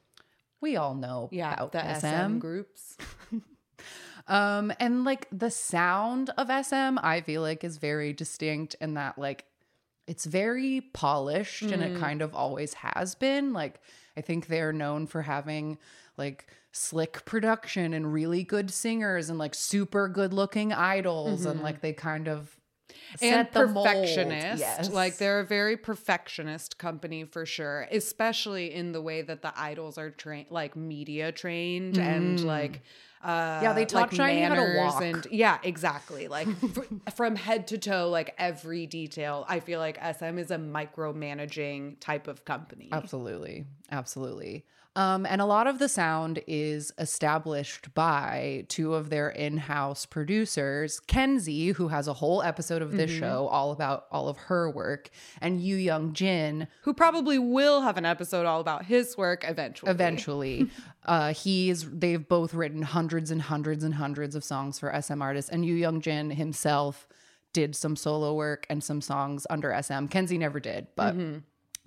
we 0.61 0.77
all 0.77 0.95
know 0.95 1.29
Yeah, 1.33 1.53
about 1.55 1.73
the 1.73 1.95
SM. 1.95 2.07
SM 2.07 2.39
groups. 2.39 2.97
Um, 4.27 4.73
and 4.81 5.05
like 5.05 5.29
the 5.31 5.51
sound 5.51 6.31
of 6.39 6.47
SM, 6.49 6.99
I 7.03 7.23
feel 7.27 7.43
like 7.43 7.63
is 7.63 7.77
very 7.77 8.13
distinct 8.15 8.75
in 8.81 8.95
that 8.95 9.19
like 9.19 9.45
it's 10.07 10.25
very 10.25 10.81
polished 10.95 11.63
and 11.63 11.83
it 11.83 11.99
kind 12.01 12.23
of 12.23 12.35
always 12.35 12.73
has 12.75 13.15
been. 13.15 13.53
Like 13.53 13.81
I 14.17 14.23
think 14.23 14.47
they're 14.47 14.73
known 14.73 15.07
for 15.07 15.21
having 15.23 15.77
like 16.17 16.47
slick 16.73 17.25
production 17.25 17.93
and 17.95 18.13
really 18.13 18.43
good 18.43 18.71
singers 18.71 19.31
and 19.31 19.39
like 19.39 19.55
super 19.55 20.09
good 20.09 20.33
looking 20.33 20.73
idols 20.73 21.45
and 21.45 21.61
like 21.63 21.81
they 21.81 21.93
kind 21.93 22.29
of 22.29 22.57
and 23.21 23.47
set 23.49 23.53
the 23.53 23.67
mold. 23.69 23.87
perfectionist. 23.87 24.59
Yes. 24.61 24.91
Like 24.91 25.19
they're 25.19 25.41
a 25.41 25.45
very 25.45 25.77
perfectionist 25.77 26.79
company 26.79 27.25
for 27.25 27.47
sure, 27.47 27.87
especially 27.93 28.75
in 28.75 28.93
the 28.93 29.01
way 29.01 29.23
that 29.23 29.43
the 29.43 29.53
idols 29.59 29.99
are 29.99 30.11
trained, 30.11 30.47
like 30.51 30.75
media 30.77 31.31
trained 31.33 31.99
and 31.99 32.45
like. 32.45 32.77
Uh, 32.77 32.81
Mm. 33.25 33.63
Yeah, 33.63 33.73
they 33.73 33.87
taught 33.87 34.13
like 34.13 34.21
SHINee 34.21 34.49
how 34.49 34.55
to 34.55 34.77
walk. 34.77 35.03
and 35.03 35.27
yeah, 35.31 35.57
exactly. 35.63 36.29
Like 36.29 36.47
fr- 36.75 36.83
from 37.17 37.37
head 37.37 37.69
to 37.69 37.79
toe, 37.79 38.11
like 38.11 38.35
every 38.37 38.85
detail. 38.85 39.47
I 39.49 39.61
feel 39.61 39.81
like 39.81 39.97
SM 39.97 40.37
is 40.39 40.51
a 40.51 40.59
micromanaging 40.59 42.01
type 42.01 42.29
of 42.29 42.45
company. 42.45 42.89
Absolutely. 42.93 43.65
Absolutely. 43.91 44.67
Um, 44.97 45.27
and 45.27 45.41
a 45.41 45.45
lot 45.45 45.67
of 45.67 45.81
the 45.81 45.89
sound 45.89 46.41
is 46.47 46.93
established 46.99 47.93
by 47.95 48.65
two 48.69 48.95
of 48.95 49.11
their 49.11 49.29
in 49.29 49.57
house 49.57 50.07
producers, 50.07 51.01
Kenzie, 51.01 51.73
who 51.73 51.89
has 51.89 52.07
a 52.07 52.13
whole 52.13 52.43
episode 52.43 52.81
of 52.81 52.93
this 52.93 53.11
show 53.11 53.49
all 53.49 53.73
about 53.73 54.07
all 54.13 54.29
of 54.29 54.37
her 54.37 54.71
work, 54.71 55.11
and 55.41 55.61
Yu 55.61 55.75
Young 55.77 56.13
Jin, 56.13 56.69
Who 56.83 56.95
probably 56.95 57.41
will 57.41 57.81
have 57.81 57.97
an 57.97 58.05
episode 58.05 58.47
all 58.47 58.61
about 58.61 58.85
his 58.85 59.17
work 59.17 59.45
eventually. 59.47 59.91
eventually. 59.91 60.71
uh, 61.05 61.33
he's 61.33 61.91
they've 61.91 62.27
both 62.29 62.55
written 62.55 62.83
hundreds 62.83 63.33
and 63.33 63.43
hundreds 63.43 63.83
and 63.83 63.95
hundreds 63.95 64.37
of 64.37 64.45
songs 64.45 64.79
for 64.79 64.95
SM 65.03 65.21
artists, 65.21 65.51
and 65.51 65.67
Yu 65.67 65.75
Young 65.75 66.01
Jin 66.01 66.31
himself 66.31 67.09
did 67.53 67.75
some 67.75 67.97
solo 67.97 68.35
work 68.35 68.65
and 68.71 68.83
some 68.83 69.01
songs 69.01 69.45
under 69.51 69.77
SM. 69.83 70.07
Kenzie 70.07 70.39
never 70.39 70.61
did, 70.61 70.87
but 70.95 71.15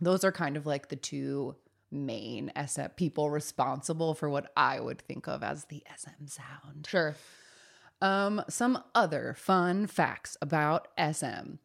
those 0.01 0.23
are 0.25 0.31
kind 0.31 0.57
of 0.57 0.65
like 0.65 0.89
the 0.89 0.95
two 0.95 1.55
main 1.91 2.51
SM 2.55 2.87
people 2.95 3.29
responsible 3.29 4.13
for 4.13 4.29
what 4.29 4.51
I 4.55 4.79
would 4.79 5.01
think 5.01 5.27
of 5.27 5.43
as 5.43 5.65
the 5.65 5.83
SM 5.95 6.27
sound. 6.27 6.87
Sure. 6.87 7.15
Um, 8.01 8.43
some 8.49 8.83
other 8.93 9.35
fun 9.37 9.87
facts 9.87 10.37
about 10.41 10.87
SM. 10.97 11.55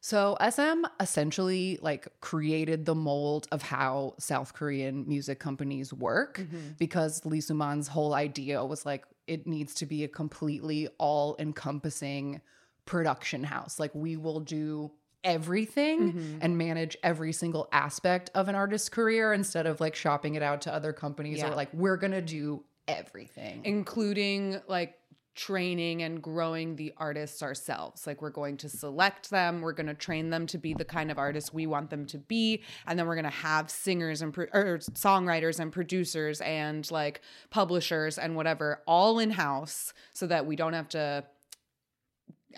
So 0.00 0.36
SM 0.40 0.84
essentially 1.00 1.78
like 1.82 2.06
created 2.20 2.84
the 2.84 2.94
mold 2.94 3.48
of 3.50 3.62
how 3.62 4.14
South 4.18 4.54
Korean 4.54 5.04
music 5.08 5.40
companies 5.40 5.92
work 5.92 6.38
because 6.78 7.24
Lee 7.24 7.40
Suman's 7.40 7.88
whole 7.88 8.14
idea 8.14 8.64
was 8.64 8.86
like 8.86 9.04
it 9.26 9.48
needs 9.48 9.74
to 9.74 9.86
be 9.86 10.04
a 10.04 10.08
completely 10.08 10.86
all-encompassing 10.98 12.40
production 12.84 13.42
house. 13.42 13.80
Like 13.80 13.92
we 13.94 14.16
will 14.16 14.38
do 14.38 14.92
everything 15.24 16.12
mm-hmm. 16.12 16.38
and 16.40 16.56
manage 16.56 16.96
every 17.02 17.32
single 17.32 17.68
aspect 17.72 18.30
of 18.34 18.48
an 18.48 18.54
artist's 18.54 18.88
career 18.88 19.32
instead 19.32 19.66
of 19.66 19.80
like 19.80 19.94
shopping 19.94 20.34
it 20.34 20.42
out 20.42 20.62
to 20.62 20.72
other 20.72 20.92
companies 20.92 21.38
Yeah. 21.38 21.50
or 21.50 21.54
like 21.54 21.72
we're 21.72 21.96
going 21.96 22.12
to 22.12 22.22
do 22.22 22.64
everything. 22.86 23.62
including 23.64 24.60
like 24.68 24.94
training 25.36 26.02
and 26.02 26.22
growing 26.22 26.76
the 26.76 26.94
artists 26.96 27.42
ourselves. 27.42 28.06
Like 28.06 28.22
we're 28.22 28.30
going 28.30 28.56
to 28.58 28.70
select 28.70 29.28
them, 29.30 29.60
we're 29.60 29.74
going 29.74 29.86
to 29.86 29.94
train 29.94 30.30
them 30.30 30.46
to 30.46 30.58
be 30.58 30.72
the 30.72 30.84
kind 30.84 31.10
of 31.10 31.18
artists 31.18 31.52
we 31.52 31.66
want 31.66 31.90
them 31.90 32.06
to 32.06 32.18
be, 32.18 32.62
and 32.86 32.98
then 32.98 33.06
we're 33.06 33.14
going 33.14 33.24
to 33.24 33.30
have 33.30 33.70
singers 33.70 34.22
and 34.22 34.32
pro- 34.32 34.46
or 34.54 34.78
songwriters 34.78 35.60
and 35.60 35.70
producers 35.70 36.40
and 36.40 36.90
like 36.90 37.20
publishers 37.50 38.16
and 38.18 38.34
whatever 38.34 38.82
all 38.86 39.18
in 39.18 39.30
house 39.30 39.92
so 40.14 40.26
that 40.26 40.46
we 40.46 40.56
don't 40.56 40.72
have 40.72 40.88
to 40.88 41.24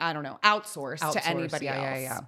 I 0.01 0.13
don't 0.13 0.23
know, 0.23 0.39
outsource, 0.45 1.01
outsource. 1.01 1.13
to 1.15 1.27
anybody 1.27 1.65
yeah, 1.65 1.75
else. 1.75 1.85
Yeah, 1.85 1.99
yeah. 1.99 2.21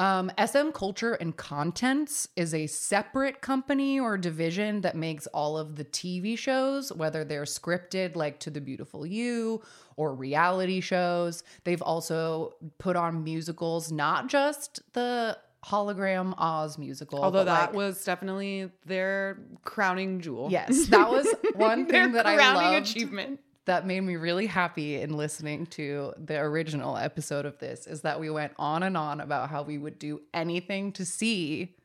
Um, 0.00 0.32
SM 0.42 0.70
Culture 0.70 1.12
and 1.12 1.36
Contents 1.36 2.26
is 2.34 2.54
a 2.54 2.66
separate 2.66 3.42
company 3.42 4.00
or 4.00 4.16
division 4.16 4.80
that 4.80 4.96
makes 4.96 5.26
all 5.26 5.58
of 5.58 5.76
the 5.76 5.84
TV 5.84 6.38
shows, 6.38 6.90
whether 6.90 7.22
they're 7.22 7.42
scripted 7.42 8.16
like 8.16 8.40
To 8.40 8.50
the 8.50 8.62
Beautiful 8.62 9.04
You 9.04 9.60
or 9.96 10.14
reality 10.14 10.80
shows. 10.80 11.42
They've 11.64 11.82
also 11.82 12.54
put 12.78 12.96
on 12.96 13.22
musicals, 13.22 13.92
not 13.92 14.28
just 14.28 14.80
the 14.94 15.36
hologram 15.66 16.32
Oz 16.38 16.78
musical. 16.78 17.22
Although 17.22 17.44
that 17.44 17.66
like- 17.66 17.74
was 17.74 18.02
definitely 18.02 18.70
their 18.86 19.38
crowning 19.64 20.22
jewel. 20.22 20.48
yes, 20.50 20.86
that 20.86 21.10
was 21.10 21.26
one 21.56 21.84
thing 21.84 22.12
that 22.12 22.24
I 22.24 22.36
crowning 22.36 22.72
loved 22.72 22.88
achievement. 22.88 23.40
That 23.70 23.86
made 23.86 24.00
me 24.00 24.16
really 24.16 24.46
happy 24.46 25.00
in 25.00 25.16
listening 25.16 25.64
to 25.64 26.12
the 26.18 26.36
original 26.36 26.96
episode 26.96 27.46
of 27.46 27.56
this 27.58 27.86
is 27.86 28.00
that 28.00 28.18
we 28.18 28.28
went 28.28 28.52
on 28.58 28.82
and 28.82 28.96
on 28.96 29.20
about 29.20 29.48
how 29.48 29.62
we 29.62 29.78
would 29.78 29.96
do 29.96 30.20
anything 30.34 30.90
to 30.90 31.04
see 31.04 31.76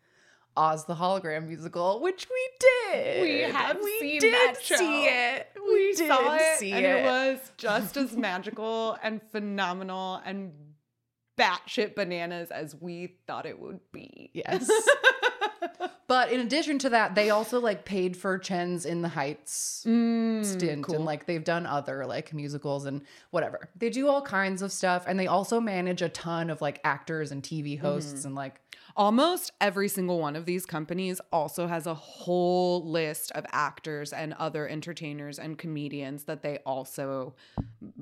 Oz 0.57 0.85
the 0.85 0.95
hologram 0.95 1.45
musical, 1.45 1.99
which 1.99 2.27
we 2.27 2.49
it. 2.97 3.21
We 3.21 3.53
have 3.53 3.77
we 3.83 3.99
seen 3.99 4.19
did 4.19 4.33
that 4.33 4.55
show. 4.63 4.77
see 4.77 5.05
it. 5.05 5.47
We, 5.55 5.73
we 5.73 5.93
did 5.93 6.07
saw 6.07 6.35
it 6.35 6.57
see 6.57 6.71
and 6.71 6.83
it. 6.83 6.89
it 6.89 7.05
was 7.05 7.51
just 7.55 7.97
as 7.97 8.17
magical 8.17 8.97
and 9.03 9.21
phenomenal 9.31 10.21
and 10.25 10.53
batshit 11.37 11.95
bananas 11.95 12.51
as 12.51 12.75
we 12.79 13.15
thought 13.27 13.45
it 13.45 13.59
would 13.59 13.79
be. 13.91 14.29
Yes. 14.33 14.69
but 16.07 16.31
in 16.31 16.39
addition 16.39 16.77
to 16.79 16.89
that, 16.89 17.15
they 17.15 17.29
also 17.29 17.59
like 17.59 17.85
paid 17.85 18.15
for 18.15 18.37
Chen's 18.37 18.85
In 18.85 19.01
the 19.01 19.09
Heights 19.09 19.83
Mm, 19.87 20.45
stint 20.45 20.83
cool. 20.83 20.95
and 20.95 21.05
like 21.05 21.25
they've 21.25 21.43
done 21.43 21.65
other 21.65 22.05
like 22.05 22.33
musicals 22.33 22.85
and 22.85 23.01
whatever. 23.31 23.69
They 23.75 23.89
do 23.89 24.07
all 24.07 24.21
kinds 24.21 24.61
of 24.61 24.71
stuff 24.71 25.05
and 25.07 25.19
they 25.19 25.27
also 25.27 25.59
manage 25.59 26.01
a 26.01 26.09
ton 26.09 26.49
of 26.49 26.61
like 26.61 26.79
actors 26.83 27.31
and 27.31 27.41
TV 27.43 27.79
hosts 27.79 28.13
Mm-hmm. 28.19 28.27
and 28.27 28.35
like 28.35 28.61
Almost 28.97 29.51
every 29.59 29.89
single 29.89 30.19
one 30.19 30.37
of 30.37 30.45
these 30.45 30.65
companies 30.65 31.19
also 31.31 31.67
has 31.67 31.85
a 31.85 31.93
whole 31.93 32.89
list 32.89 33.31
of 33.33 33.45
actors 33.51 34.13
and 34.13 34.33
other 34.33 34.67
entertainers 34.67 35.37
and 35.37 35.57
comedians 35.57 36.23
that 36.23 36.43
they 36.43 36.59
also 36.65 37.35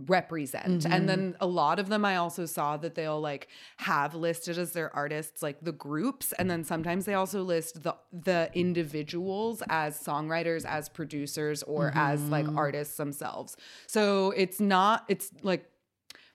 represent. 0.06 0.66
And 0.66 0.84
mm-hmm. 0.84 1.06
then 1.08 1.36
a 1.42 1.48
lot 1.48 1.80
of 1.80 1.90
them 1.90 2.06
I 2.06 2.18
also 2.18 2.46
saw 2.46 2.78
that 2.78 2.94
they'll 2.94 3.20
like 3.20 3.48
have 3.78 4.14
listed 4.14 4.60
as 4.60 4.74
their 4.74 4.96
artists 4.96 5.42
like 5.42 5.62
the 5.62 5.72
groups 5.72 6.32
and 6.34 6.50
then 6.50 6.64
sometimes 6.64 7.06
they 7.06 7.16
also 7.16 7.42
list 7.42 7.82
the 7.82 7.96
the 8.12 8.52
individuals 8.54 9.64
as 9.70 10.00
songwriters, 10.00 10.64
as 10.64 10.90
producers 10.90 11.64
or 11.64 11.92
as 11.96 12.22
like 12.30 12.46
mm-hmm. 12.46 12.58
artists 12.58 12.98
themselves. 12.98 13.58
So 13.88 14.32
it's 14.32 14.60
not 14.60 15.06
it's 15.08 15.32
like 15.42 15.66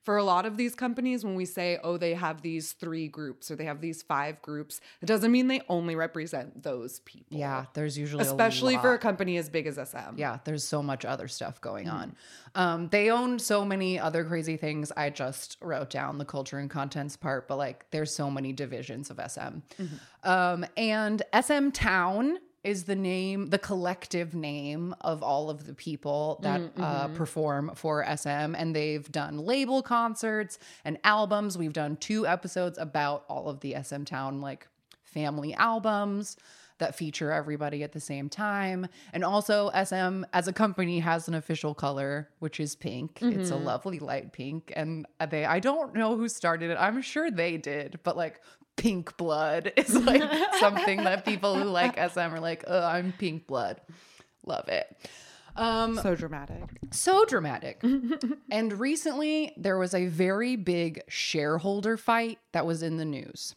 for 0.09 0.17
a 0.17 0.25
lot 0.25 0.47
of 0.47 0.57
these 0.57 0.75
companies, 0.75 1.23
when 1.23 1.35
we 1.35 1.45
say, 1.45 1.79
oh, 1.85 1.99
they 1.99 2.15
have 2.15 2.41
these 2.41 2.73
three 2.73 3.09
groups 3.09 3.51
or 3.51 3.57
they 3.57 3.67
have 3.67 3.83
these 3.83 4.01
five 4.01 4.41
groups, 4.41 4.81
it 5.03 5.05
doesn't 5.05 5.31
mean 5.31 5.49
they 5.49 5.61
only 5.69 5.97
represent 5.97 6.63
those 6.63 7.01
people. 7.01 7.37
yeah, 7.37 7.67
there's 7.75 7.99
usually 7.99 8.25
a 8.25 8.27
Especially 8.27 8.79
for 8.79 8.95
a 8.95 8.99
company 8.99 9.37
as 9.37 9.51
big 9.51 9.67
as 9.67 9.75
SM. 9.75 10.17
yeah, 10.17 10.39
there's 10.45 10.65
so 10.65 10.83
much 10.83 11.05
other 11.05 11.29
stuff 11.29 11.61
going 11.61 11.91
on. 11.91 12.09
Mm-hmm. 12.09 12.59
Um, 12.59 12.89
they 12.89 13.11
own 13.11 13.39
so 13.39 13.67
many 13.67 13.99
other 14.01 14.25
crazy 14.25 14.57
things. 14.57 14.91
I 14.97 15.11
just 15.11 15.59
wrote 15.61 15.91
down 15.91 16.17
the 16.17 16.25
culture 16.25 16.57
and 16.57 16.71
contents 16.71 17.15
part, 17.15 17.47
but 17.47 17.59
like 17.59 17.85
there's 17.91 18.11
so 18.11 18.31
many 18.31 18.55
divisions 18.55 19.11
of 19.11 19.19
SM. 19.19 19.41
Mm-hmm. 19.41 19.85
Um, 20.25 20.65
and 20.79 21.23
SM 21.39 21.69
Town 21.69 22.39
is 22.65 22.85
the 22.85 22.97
name, 22.97 23.51
the 23.51 23.59
collective 23.59 24.35
name 24.35 24.95
of 25.01 25.23
all 25.23 25.49
of 25.49 25.67
the 25.67 25.75
people 25.75 26.39
that 26.43 26.61
Mm-hmm. 26.61 26.83
uh, 26.83 27.09
perform 27.09 27.73
for 27.75 28.05
SM. 28.17 28.55
And 28.57 28.75
they've 28.75 29.11
done 29.11 29.39
label 29.39 29.83
concerts 29.83 30.59
and 30.85 30.99
albums. 31.05 31.57
We've 31.57 31.73
done 31.73 31.97
two 31.97 32.27
episodes 32.27 32.77
about 32.79 33.25
all 33.29 33.49
of 33.49 33.61
the 33.61 33.77
SM 33.83 34.03
Town 34.05 34.41
like 34.41 34.67
family 35.05 35.55
albums 35.55 36.37
that 36.79 36.95
feature 36.95 37.33
everybody 37.33 37.83
at 37.83 37.91
the 37.93 37.99
same 38.01 38.29
time. 38.29 38.87
And 39.13 39.25
also, 39.25 39.69
SM 39.71 40.23
as 40.33 40.47
a 40.47 40.53
company 40.53 41.01
has 41.01 41.27
an 41.27 41.35
official 41.35 41.75
color, 41.75 42.29
which 42.39 42.61
is 42.61 42.77
pink. 42.77 43.19
It's 43.21 43.51
a 43.51 43.57
lovely 43.57 43.99
light 43.99 44.33
pink. 44.33 44.73
And 44.77 45.05
they, 45.31 45.45
I 45.45 45.59
don't 45.59 45.93
know 45.95 46.17
who 46.17 46.29
started 46.29 46.71
it. 46.71 46.77
I'm 46.79 47.03
sure 47.03 47.31
they 47.33 47.57
did, 47.57 47.99
but 48.05 48.17
like 48.17 48.41
pink 48.79 49.17
blood 49.19 49.73
is 49.77 49.95
like 49.95 50.23
something 50.61 51.05
that 51.05 51.25
people 51.27 51.57
who 51.57 51.65
like 51.65 51.97
SM 51.97 52.21
are 52.21 52.41
like, 52.41 52.65
oh, 52.67 52.83
I'm 52.87 53.13
pink 53.13 53.47
blood. 53.47 53.81
Love 54.47 54.69
it. 54.69 54.87
Um, 55.57 55.97
So 55.99 56.15
dramatic. 56.15 56.63
so 56.93 57.25
dramatic. 57.27 57.83
and 58.51 58.73
recently, 58.81 59.53
there 59.57 59.77
was 59.77 59.93
a 59.93 60.07
very 60.07 60.57
big 60.57 61.03
shareholder 61.09 61.97
fight 61.97 62.39
that 62.53 62.65
was 62.65 62.83
in 62.83 62.97
the 62.97 63.05
news. 63.05 63.55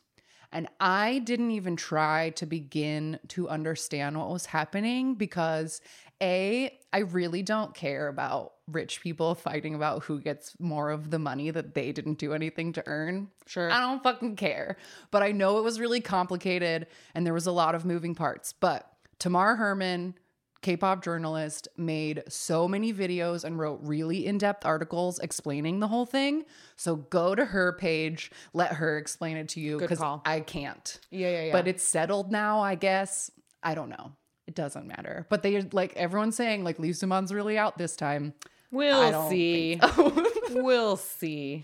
And 0.52 0.68
I 0.82 1.20
didn't 1.20 1.52
even 1.52 1.78
try 1.78 2.32
to 2.32 2.46
begin 2.46 3.20
to 3.30 3.48
understand 3.48 4.18
what 4.18 4.30
was 4.30 4.48
happening 4.48 5.14
because 5.16 5.80
A, 6.22 6.78
I 6.94 7.00
really 7.00 7.42
don't 7.42 7.74
care 7.74 8.08
about 8.08 8.54
rich 8.68 9.02
people 9.02 9.36
fighting 9.36 9.76
about 9.76 10.04
who 10.04 10.22
gets 10.22 10.56
more 10.60 10.92
of 10.92 11.10
the 11.10 11.20
money 11.20 11.52
that 11.52 11.74
they 11.74 11.92
didn't 11.92 12.20
do 12.20 12.34
anything 12.34 12.74
to 12.74 12.84
earn. 12.86 13.30
Sure. 13.46 13.72
I 13.72 13.80
don't 13.80 14.04
fucking 14.04 14.36
care. 14.36 14.78
But 15.10 15.24
I 15.24 15.32
know 15.32 15.58
it 15.58 15.64
was 15.64 15.80
really 15.80 16.00
complicated 16.00 16.88
and 17.16 17.26
there 17.26 17.34
was 17.34 17.48
a 17.48 17.52
lot 17.52 17.76
of 17.76 17.86
moving 17.86 18.16
parts. 18.16 18.54
But 18.54 18.90
Tamar 19.20 19.56
Herman, 19.56 20.16
K-pop 20.62 21.04
journalist, 21.04 21.68
made 21.76 22.24
so 22.28 22.68
many 22.68 22.94
videos 22.94 23.44
and 23.44 23.58
wrote 23.58 23.80
really 23.82 24.26
in-depth 24.26 24.66
articles 24.66 25.18
explaining 25.20 25.80
the 25.80 25.88
whole 25.88 26.06
thing. 26.06 26.46
So 26.76 26.98
go 26.98 27.34
to 27.34 27.46
her 27.46 27.74
page, 27.74 28.32
let 28.54 28.74
her 28.74 28.98
explain 28.98 29.38
it 29.38 29.50
to 29.50 29.60
you 29.60 29.80
because. 29.80 30.00
I 30.02 30.42
can't. 30.42 31.00
Yeah, 31.10 31.30
yeah, 31.30 31.44
yeah. 31.46 31.52
But 31.52 31.68
it's 31.68 31.84
settled 31.84 32.32
now, 32.32 32.62
I 32.62 32.76
guess. 32.76 33.32
I 33.64 33.76
don't 33.76 33.90
know. 33.90 34.12
It 34.48 34.56
doesn't 34.56 34.88
matter. 34.88 35.26
But 35.30 35.44
they 35.44 35.62
like 35.62 35.96
everyone's 35.96 36.36
saying 36.36 36.64
like 36.64 36.80
Lee 36.80 36.92
Sumon's 36.92 37.34
really 37.34 37.58
out 37.58 37.78
this 37.78 37.96
time. 37.96 38.34
We'll 38.72 39.30
see. 39.30 39.80
we'll 40.52 40.98
see. 40.98 41.64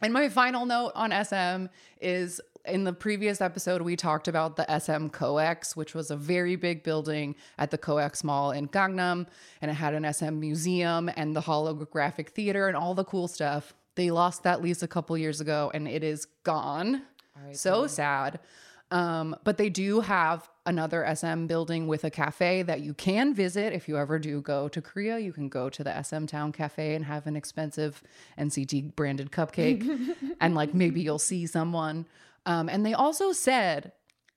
And 0.00 0.12
my 0.12 0.28
final 0.28 0.64
note 0.64 0.92
on 0.94 1.10
SM 1.10 1.66
is 2.00 2.40
in 2.64 2.84
the 2.84 2.92
previous 2.92 3.40
episode, 3.40 3.82
we 3.82 3.96
talked 3.96 4.28
about 4.28 4.56
the 4.56 4.64
SM 4.64 5.08
COEX, 5.08 5.74
which 5.74 5.94
was 5.94 6.10
a 6.10 6.16
very 6.16 6.56
big 6.56 6.82
building 6.82 7.34
at 7.58 7.70
the 7.70 7.78
COEX 7.78 8.22
Mall 8.22 8.50
in 8.52 8.68
Gangnam. 8.68 9.26
And 9.60 9.70
it 9.70 9.74
had 9.74 9.94
an 9.94 10.12
SM 10.12 10.38
museum 10.38 11.10
and 11.16 11.34
the 11.34 11.40
holographic 11.40 12.30
theater 12.30 12.68
and 12.68 12.76
all 12.76 12.94
the 12.94 13.04
cool 13.04 13.28
stuff. 13.28 13.74
They 13.94 14.10
lost 14.10 14.44
that 14.44 14.62
lease 14.62 14.82
a 14.82 14.88
couple 14.88 15.16
years 15.18 15.40
ago 15.40 15.70
and 15.74 15.88
it 15.88 16.04
is 16.04 16.26
gone. 16.44 17.02
So 17.52 17.86
sad. 17.86 18.40
Um, 18.90 19.36
but 19.44 19.58
they 19.58 19.70
do 19.70 20.00
have 20.00 20.48
another 20.68 21.04
SM 21.16 21.46
building 21.46 21.86
with 21.86 22.04
a 22.04 22.10
cafe 22.10 22.62
that 22.62 22.80
you 22.80 22.94
can 22.94 23.34
visit 23.34 23.72
if 23.72 23.88
you 23.88 23.96
ever 23.96 24.18
do 24.18 24.40
go 24.40 24.68
to 24.68 24.82
Korea. 24.82 25.18
You 25.18 25.32
can 25.32 25.48
go 25.48 25.70
to 25.70 25.82
the 25.82 26.02
SM 26.02 26.26
Town 26.26 26.52
Cafe 26.52 26.94
and 26.94 27.04
have 27.06 27.26
an 27.26 27.34
expensive 27.34 28.02
NCT 28.38 28.94
branded 28.94 29.32
cupcake, 29.32 30.14
and 30.40 30.54
like 30.54 30.74
maybe 30.74 31.00
you'll 31.00 31.18
see 31.18 31.46
someone. 31.46 32.06
Um, 32.46 32.68
and 32.68 32.84
they 32.84 32.94
also 32.94 33.32
said 33.32 33.92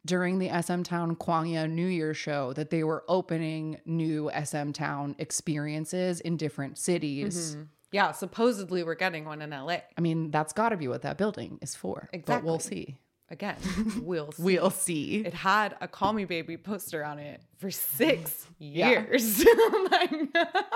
during 0.05 0.39
the 0.39 0.49
SM 0.61 0.81
Town 0.83 1.15
Kwangya 1.15 1.69
New 1.69 1.85
Year 1.87 2.13
show 2.13 2.53
that 2.53 2.69
they 2.69 2.83
were 2.83 3.03
opening 3.07 3.79
new 3.85 4.31
SM 4.43 4.71
Town 4.71 5.15
experiences 5.19 6.21
in 6.21 6.37
different 6.37 6.77
cities. 6.77 7.55
Yeah, 7.91 8.11
supposedly 8.13 8.83
we're 8.83 8.95
getting 8.95 9.25
one 9.25 9.41
in 9.41 9.49
LA. 9.49 9.79
I 9.97 10.01
mean, 10.01 10.31
that's 10.31 10.53
got 10.53 10.69
to 10.69 10.77
be 10.77 10.87
what 10.87 11.01
that 11.01 11.17
building 11.17 11.59
is 11.61 11.75
for. 11.75 12.09
But 12.25 12.43
we'll 12.43 12.59
see. 12.59 12.97
Again, 13.31 13.55
we'll 14.03 14.33
see. 14.33 14.43
We'll 14.43 14.69
see. 14.69 15.15
It 15.25 15.33
had 15.33 15.75
a 15.79 15.87
Call 15.87 16.11
Me 16.13 16.25
Baby 16.25 16.57
poster 16.57 17.03
on 17.03 17.17
it 17.17 17.41
for 17.59 17.71
six 17.71 18.45
years. 18.59 19.43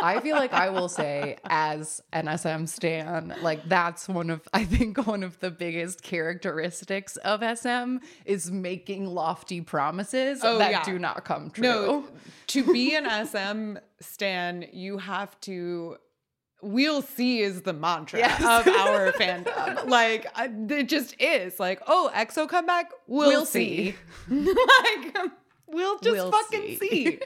I 0.01 0.19
feel 0.23 0.37
like 0.37 0.53
I 0.53 0.69
will 0.69 0.87
say, 0.87 1.37
as 1.45 2.01
an 2.13 2.35
SM 2.37 2.65
stan, 2.65 3.35
like 3.41 3.67
that's 3.67 4.07
one 4.07 4.29
of 4.29 4.47
I 4.53 4.63
think 4.63 5.05
one 5.05 5.21
of 5.23 5.37
the 5.41 5.51
biggest 5.51 6.01
characteristics 6.01 7.17
of 7.17 7.41
SM 7.57 7.97
is 8.25 8.49
making 8.51 9.05
lofty 9.07 9.59
promises 9.61 10.39
Oh, 10.43 10.57
that 10.57 10.71
yeah. 10.71 10.83
do 10.83 10.97
not 10.97 11.25
come 11.25 11.51
true. 11.51 11.63
No, 11.63 12.05
to 12.47 12.71
be 12.71 12.95
an 12.95 13.05
SM 13.27 13.77
stan, 13.99 14.65
you 14.71 14.97
have 14.97 15.39
to. 15.41 15.97
We'll 16.61 17.01
see 17.01 17.41
is 17.41 17.61
the 17.61 17.73
mantra 17.73 18.19
Yes. 18.19 18.39
of 18.41 18.67
our 18.73 19.11
fandom. 19.13 19.87
Like 19.87 20.25
it 20.37 20.89
just 20.89 21.15
is. 21.21 21.59
Like, 21.59 21.81
oh, 21.87 22.09
EXO 22.15 22.47
come 22.49 22.65
back. 22.65 22.91
We'll, 23.07 23.29
We'll 23.29 23.45
see. 23.45 23.95
like, 24.29 25.15
um, 25.19 25.31
we'll 25.67 25.97
just 25.99 26.11
We'll 26.11 26.31
fucking 26.31 26.77
see. 26.77 26.79
see. 26.79 27.19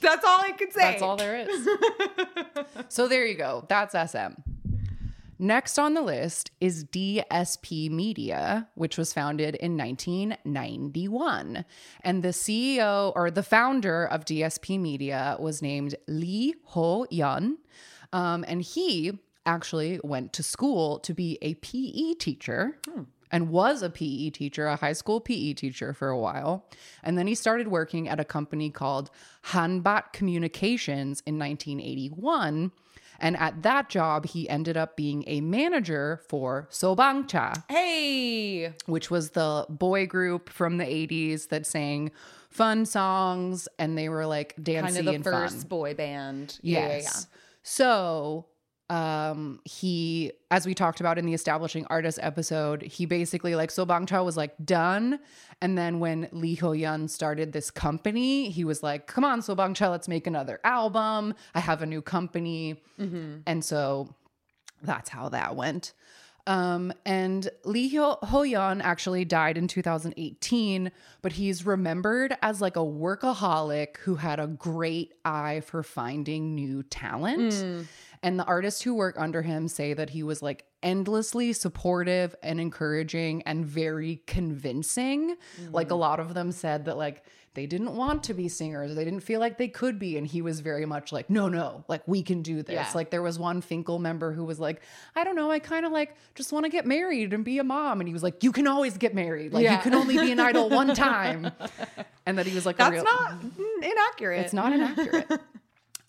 That's 0.00 0.24
all 0.24 0.40
I 0.40 0.52
can 0.52 0.70
say. 0.70 0.80
That's 0.80 1.02
all 1.02 1.16
there 1.16 1.46
is. 1.48 1.68
so 2.88 3.08
there 3.08 3.26
you 3.26 3.34
go. 3.36 3.64
That's 3.68 3.92
SM. 4.10 4.34
Next 5.38 5.78
on 5.78 5.94
the 5.94 6.00
list 6.02 6.52
is 6.60 6.84
DSP 6.84 7.90
Media, 7.90 8.68
which 8.76 8.96
was 8.96 9.12
founded 9.12 9.56
in 9.56 9.76
1991. 9.76 11.64
And 12.02 12.22
the 12.22 12.28
CEO 12.28 13.12
or 13.16 13.30
the 13.30 13.42
founder 13.42 14.04
of 14.06 14.24
DSP 14.24 14.78
Media 14.80 15.36
was 15.40 15.60
named 15.60 15.96
Lee 16.06 16.54
Ho 16.66 17.06
Yun. 17.10 17.58
Um, 18.14 18.44
and 18.46 18.62
he 18.62 19.18
actually 19.44 20.00
went 20.02 20.32
to 20.34 20.42
school 20.42 21.00
to 21.00 21.12
be 21.12 21.36
a 21.42 21.54
PE 21.54 22.14
teacher 22.14 22.78
and 23.30 23.50
was 23.50 23.82
a 23.82 23.90
PE 23.90 24.30
teacher, 24.30 24.66
a 24.66 24.76
high 24.76 24.92
school 24.92 25.20
PE 25.20 25.54
teacher 25.54 25.92
for 25.92 26.08
a 26.08 26.18
while. 26.18 26.64
And 27.02 27.18
then 27.18 27.26
he 27.26 27.34
started 27.34 27.68
working 27.68 28.08
at 28.08 28.20
a 28.20 28.24
company 28.24 28.70
called 28.70 29.10
Hanbat 29.46 30.12
Communications 30.12 31.22
in 31.26 31.38
1981. 31.38 32.70
And 33.18 33.36
at 33.36 33.62
that 33.62 33.88
job, 33.88 34.26
he 34.26 34.48
ended 34.48 34.76
up 34.76 34.96
being 34.96 35.24
a 35.26 35.40
manager 35.40 36.20
for 36.28 36.68
Sobangcha, 36.70 37.64
hey, 37.68 38.72
which 38.86 39.10
was 39.10 39.30
the 39.30 39.66
boy 39.68 40.06
group 40.06 40.48
from 40.50 40.78
the 40.78 40.84
80s 40.84 41.48
that 41.48 41.66
sang 41.66 42.12
fun 42.50 42.86
songs 42.86 43.66
and 43.80 43.98
they 43.98 44.08
were 44.08 44.26
like 44.26 44.54
dancey 44.62 45.02
kind 45.02 45.08
of 45.08 45.24
the 45.24 45.30
first 45.30 45.58
fun. 45.58 45.68
boy 45.68 45.94
band. 45.94 46.60
Yes. 46.62 46.62
Yeah, 46.62 46.88
yeah, 46.88 47.02
yeah. 47.02 47.10
So 47.64 48.46
um 48.90 49.60
he 49.64 50.30
as 50.50 50.66
we 50.66 50.74
talked 50.74 51.00
about 51.00 51.16
in 51.16 51.24
the 51.24 51.32
establishing 51.32 51.86
artist 51.88 52.18
episode 52.20 52.82
he 52.82 53.06
basically 53.06 53.54
like 53.54 53.70
Sobangcha 53.70 54.22
was 54.22 54.36
like 54.36 54.54
done. 54.62 55.18
And 55.62 55.76
then 55.78 56.00
when 56.00 56.28
lee 56.32 56.54
ho 56.54 56.72
yun 56.72 57.08
started 57.08 57.52
this 57.52 57.70
company 57.70 58.50
he 58.50 58.62
was 58.62 58.82
like 58.82 59.06
come 59.06 59.24
on 59.24 59.40
Sobangcha 59.40 59.90
let's 59.90 60.06
make 60.06 60.26
another 60.26 60.60
album. 60.64 61.32
I 61.54 61.60
have 61.60 61.80
a 61.80 61.86
new 61.86 62.02
company. 62.02 62.82
And 63.46 63.64
so 63.64 64.14
that's 64.82 65.08
how 65.08 65.30
that 65.30 65.56
went 65.56 65.94
um, 66.46 66.92
and 67.06 67.48
Lee 67.64 67.94
Ho- 67.96 68.18
Ho-yeon 68.22 68.82
actually 68.82 69.24
died 69.24 69.56
in 69.56 69.66
2018, 69.68 70.90
but 71.22 71.32
he's 71.32 71.64
remembered 71.64 72.36
as 72.42 72.60
like 72.60 72.76
a 72.76 72.80
workaholic 72.80 73.96
who 73.98 74.16
had 74.16 74.38
a 74.40 74.46
great 74.46 75.14
eye 75.24 75.60
for 75.64 75.82
finding 75.82 76.54
new 76.54 76.82
talent. 76.82 77.52
And 78.22 78.38
the 78.38 78.44
artists 78.44 78.80
who 78.82 78.94
work 78.94 79.16
under 79.18 79.42
him 79.42 79.68
say 79.68 79.92
that 79.94 80.10
he 80.10 80.22
was 80.22 80.40
like 80.42 80.64
endlessly 80.82 81.52
supportive 81.52 82.34
and 82.42 82.60
encouraging 82.60 83.42
and 83.42 83.64
very 83.66 84.22
convincing. 84.26 85.36
Like 85.72 85.90
a 85.90 85.94
lot 85.94 86.20
of 86.20 86.34
them 86.34 86.52
said 86.52 86.86
that 86.86 86.96
like 86.96 87.24
they 87.54 87.66
didn't 87.66 87.94
want 87.96 88.24
to 88.24 88.34
be 88.34 88.48
singers, 88.48 88.94
they 88.94 89.04
didn't 89.04 89.20
feel 89.20 89.40
like 89.40 89.58
they 89.58 89.68
could 89.68 89.98
be. 89.98 90.16
And 90.18 90.26
he 90.26 90.42
was 90.42 90.60
very 90.60 90.86
much 90.86 91.12
like, 91.12 91.30
no, 91.30 91.48
no, 91.48 91.84
like 91.88 92.02
we 92.06 92.22
can 92.22 92.42
do 92.42 92.62
this. 92.62 92.74
Yeah. 92.74 92.90
Like 92.94 93.10
there 93.10 93.22
was 93.22 93.38
one 93.38 93.60
Fin.K.L 93.60 93.98
member 93.98 94.32
who 94.32 94.44
was 94.44 94.58
like, 94.60 94.82
I 95.14 95.24
don't 95.24 95.36
know, 95.36 95.50
I 95.50 95.58
kind 95.60 95.86
of 95.86 95.92
like 95.92 96.16
just 96.34 96.52
want 96.52 96.64
to 96.64 96.68
get 96.70 96.84
married 96.86 97.32
and 97.32 97.44
be 97.44 97.58
a 97.58 97.64
mom. 97.64 98.00
And 98.00 98.08
he 98.08 98.12
was 98.12 98.22
like, 98.22 98.42
you 98.42 98.52
can 98.52 98.66
always 98.66 98.98
get 98.98 99.14
married. 99.14 99.52
Like 99.52 99.64
Yeah. 99.64 99.76
you 99.76 99.82
can 99.82 99.94
only 99.94 100.18
be 100.18 100.32
an 100.32 100.40
idol 100.48 100.68
one 100.68 100.94
time. 100.94 101.50
And 102.26 102.38
that 102.38 102.46
he 102.46 102.54
was 102.54 102.66
like, 102.66 102.76
a 102.76 102.78
That's 102.78 102.92
real- 102.92 103.04
not 103.04 103.34
inaccurate. 103.82 104.40
it's 104.40 104.52
not 104.52 104.72
inaccurate. 104.72 105.30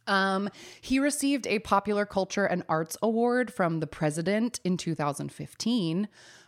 Um, 0.07 0.49
he 0.81 0.99
received 0.99 1.47
a 1.47 1.57
Popular 1.57 2.05
Culture 2.05 2.45
and 2.45 2.61
Arts 2.69 2.95
Award 3.01 3.51
from 3.51 3.79
the 3.79 3.87
president 3.87 4.59
in 4.63 4.77
2015. 4.77 6.07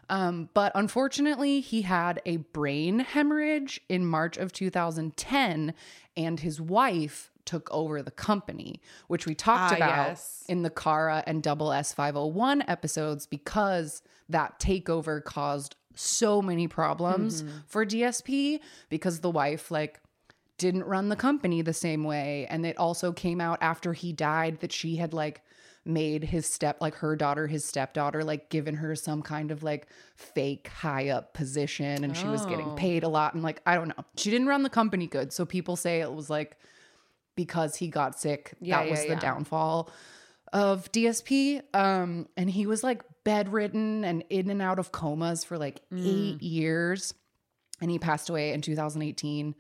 Um, 0.10 0.50
but 0.54 0.72
unfortunately, 0.76 1.60
he 1.60 1.82
had 1.82 2.22
a 2.26 2.38
brain 2.38 3.00
hemorrhage 3.00 3.82
in 3.90 4.06
March 4.06 4.38
of 4.38 4.52
2010, 4.54 5.74
and 6.16 6.40
his 6.40 6.62
wife 6.62 7.30
took 7.46 7.70
over 7.72 8.02
the 8.02 8.12
company, 8.12 8.82
which 9.08 9.26
we 9.26 9.34
talked 9.36 9.74
Ah, 9.74 9.76
about 9.78 10.08
yes. 10.10 10.44
in 10.50 10.64
the 10.64 10.70
Kara 10.70 11.24
and 11.28 11.42
Double 11.44 11.72
S 11.72 11.94
501 11.94 12.64
episodes 12.68 13.26
because 13.26 14.02
that 14.30 14.60
takeover 14.60 15.24
caused 15.24 15.76
so 15.96 16.42
many 16.42 16.68
problems 16.68 17.44
for 17.66 17.86
DSP 17.86 18.60
because 18.90 19.22
the 19.22 19.30
wife, 19.32 19.72
like, 19.72 20.00
didn't 20.58 20.84
run 20.86 21.10
the 21.10 21.16
company 21.16 21.62
the 21.62 21.74
same 21.74 22.04
way. 22.04 22.48
And 22.50 22.66
it 22.66 22.78
also 22.78 23.12
came 23.12 23.40
out 23.40 23.60
after 23.62 23.94
he 23.94 24.12
died 24.12 24.60
that 24.62 24.72
she 24.72 24.96
had 24.98 25.14
like 25.14 25.42
made 25.88 26.24
his 26.24 26.46
step, 26.46 26.78
like 26.82 26.96
her 26.96 27.16
daughter, 27.16 27.48
his 27.48 27.64
stepdaughter, 27.66 28.24
like 28.24 28.50
given 28.50 28.76
her 28.76 28.96
some 28.96 29.22
kind 29.22 29.52
of 29.52 29.64
like 29.64 29.88
fake 30.16 30.68
high 30.68 31.10
up 31.10 31.34
position 31.34 32.04
and 32.04 32.16
she 32.16 32.28
was 32.28 32.46
getting 32.46 32.68
Oh. 32.70 32.76
paid 32.76 33.04
a 33.04 33.08
lot. 33.08 33.34
And 33.34 33.44
like, 33.44 33.62
I 33.66 33.76
don't 33.76 33.88
know. 33.90 34.04
She 34.18 34.30
didn't 34.32 34.48
run 34.48 34.64
the 34.64 34.70
company 34.70 35.08
good. 35.08 35.32
So 35.34 35.46
people 35.46 35.76
say 35.76 36.02
it 36.02 36.12
was 36.14 36.30
like 36.30 36.58
because 37.36 37.76
he 37.76 37.88
got 37.88 38.20
sick, 38.20 38.54
Yeah, 38.60 38.82
that 38.84 38.90
was 38.90 39.04
yeah, 39.06 39.16
the 39.16 39.22
downfall 39.22 39.90
of 40.54 40.92
DSP. 40.92 41.62
Um, 41.74 42.28
and 42.36 42.50
he 42.50 42.66
was 42.66 42.84
like 42.84 43.04
bedridden 43.24 44.04
and 44.04 44.24
in 44.30 44.50
and 44.50 44.62
out 44.62 44.80
of 44.80 44.92
comas 44.92 45.44
for 45.44 45.58
like 45.58 45.82
Mm. 45.92 46.06
eight 46.06 46.42
years. 46.42 47.14
And 47.82 47.92
he 47.92 48.00
passed 48.00 48.30
away 48.30 48.54
in 48.54 48.62
2018. 48.62 49.54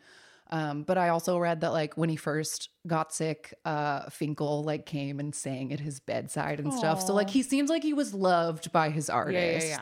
Um, 0.50 0.84
but 0.84 0.98
I 0.98 1.10
also 1.10 1.38
read 1.38 1.62
that 1.62 1.74
like 1.74 1.98
when 1.98 2.10
he 2.10 2.16
first 2.16 2.70
got 2.86 3.14
sick, 3.14 3.54
uh, 3.66 4.10
Fin.K.L 4.10 4.64
like 4.64 4.86
came 4.86 5.20
and 5.20 5.36
sang 5.36 5.74
at 5.74 5.80
his 5.80 6.00
bedside 6.00 6.60
and 6.60 6.74
stuff. 6.74 7.02
So 7.02 7.14
like 7.14 7.30
he 7.30 7.44
seems 7.44 7.70
like 7.70 7.84
he 7.84 7.94
was 7.94 8.14
loved 8.14 8.72
by 8.72 8.90
his 8.90 9.10
artists. 9.10 9.70
yeah, 9.70 9.78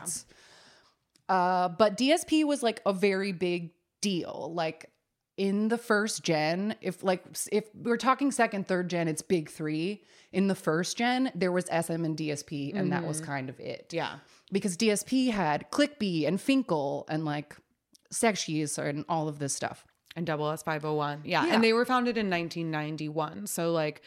yeah. 1.28 1.34
Uh, 1.34 1.68
but 1.68 1.96
DSP 1.96 2.44
was 2.44 2.62
like 2.62 2.80
a 2.86 2.92
very 2.92 3.32
big 3.32 3.70
deal. 4.00 4.52
Like 4.54 4.90
in 5.36 5.68
the 5.68 5.78
first 5.78 6.22
gen, 6.22 6.74
if 6.80 7.04
like 7.04 7.24
if 7.52 7.64
we're 7.74 7.96
talking 7.96 8.30
second, 8.32 8.66
third 8.66 8.88
gen, 8.88 9.08
it's 9.08 9.22
big 9.22 9.50
three. 9.50 10.02
In 10.32 10.48
the 10.48 10.54
first 10.54 10.98
gen, 10.98 11.30
there 11.34 11.52
was 11.52 11.66
SM 11.66 12.04
and 12.04 12.16
DSP, 12.16 12.74
and 12.74 12.92
that 12.92 13.06
was 13.06 13.20
kind 13.20 13.48
of 13.48 13.58
it 13.58 13.90
yeah. 13.92 14.16
because 14.52 14.76
DSP 14.76 15.30
had 15.30 15.70
Click-B 15.70 16.26
and 16.26 16.38
Fin.K.L 16.38 17.06
and 17.08 17.24
like 17.24 17.56
Sechs 18.10 18.44
Kies 18.44 18.76
and 18.76 19.04
all 19.08 19.28
of 19.28 19.38
this 19.38 19.54
stuff. 19.54 19.86
And 20.16 20.26
Double 20.26 20.50
S 20.50 20.62
501. 20.62 21.20
Yeah. 21.24 21.44
Yeah. 21.44 21.54
And 21.54 21.62
they 21.62 21.72
were 21.72 21.84
founded 21.84 22.16
in 22.16 22.30
1991. 22.30 23.46
So, 23.46 23.70
like, 23.70 24.02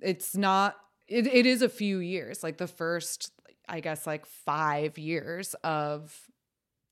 it's 0.00 0.36
not, 0.36 0.76
it, 1.08 1.26
it 1.26 1.46
is 1.46 1.62
a 1.62 1.68
few 1.68 1.98
years. 1.98 2.42
Like, 2.42 2.58
the 2.58 2.66
first, 2.66 3.32
I 3.68 3.80
guess, 3.80 4.06
like 4.06 4.26
five 4.26 4.98
years 4.98 5.54
of 5.64 6.14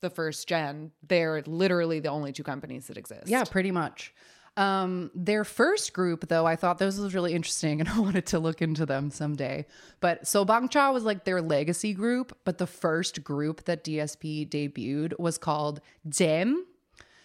the 0.00 0.11
first 0.11 0.48
gen, 0.48 0.92
they're 1.07 1.42
literally 1.42 2.00
the 2.00 2.09
only 2.09 2.33
two 2.33 2.42
companies 2.42 2.87
that 2.87 2.96
exist. 2.96 3.29
Yeah, 3.29 3.44
pretty 3.44 3.70
much. 3.70 4.14
Um, 4.57 5.11
their 5.14 5.44
first 5.44 5.92
group, 5.92 6.29
though, 6.29 6.46
I 6.46 6.57
thought 6.57 6.79
this 6.79 6.98
was 6.98 7.14
really 7.14 7.35
interesting 7.35 7.81
and 7.81 7.88
I 7.88 7.98
wanted 7.98 8.27
to 8.27 8.38
look 8.38 8.62
into 8.62 8.87
them 8.87 9.11
someday. 9.11 9.66
But 10.00 10.24
Sobangcha 10.24 10.92
was 10.92 11.05
like 11.05 11.24
their 11.24 11.42
legacy 11.42 11.92
group, 11.92 12.37
but 12.44 12.59
the 12.59 12.66
first 12.66 13.24
group 13.24 13.64
that 13.64 13.85
DSP 13.85 14.48
debuted 14.48 15.18
was 15.18 15.38
called 15.38 15.81
Zam, 16.12 16.66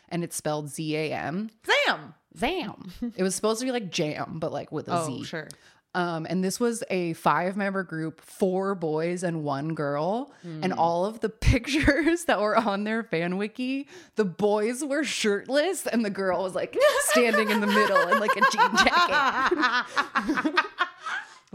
and 0.10 0.24
it's 0.24 0.36
spelled 0.36 0.70
Z 0.70 0.96
A 0.96 1.14
M. 1.14 1.50
Sam. 1.86 2.14
Zam. 2.38 2.92
it 3.16 3.24
was 3.24 3.36
supposed 3.36 3.60
to 3.60 3.66
be 3.66 3.72
like 3.72 3.90
jam, 3.92 4.40
but 4.40 4.52
like 4.52 4.72
with 4.72 4.88
a 4.88 5.06
Z. 5.06 5.18
Oh, 5.20 5.24
sure. 5.24 5.48
Um, 5.96 6.28
and 6.30 6.44
this 6.44 6.60
was 6.60 6.84
a 6.92 7.14
five 7.14 7.58
member 7.58 7.82
group, 7.84 8.22
four 8.22 8.76
boys 8.76 9.24
and 9.24 9.44
one 9.44 9.74
girl. 9.74 10.32
And 10.44 10.72
all 10.72 11.06
of 11.06 11.20
the 11.20 11.30
pictures 11.50 12.26
that 12.26 12.40
were 12.40 12.56
on 12.56 12.84
their 12.84 13.02
fan 13.02 13.38
wiki, 13.38 13.88
the 14.16 14.24
boys 14.24 14.84
were 14.84 15.04
shirtless 15.04 15.88
and 15.88 16.06
the 16.06 16.12
girl 16.12 16.44
was 16.44 16.54
like 16.54 16.78
standing 17.06 17.50
in 17.50 17.60
the 17.60 17.68
middle 17.68 18.08
in 18.10 18.20
like 18.20 18.36
a 18.38 18.42
jean 18.52 18.78
jacket. 18.86 20.66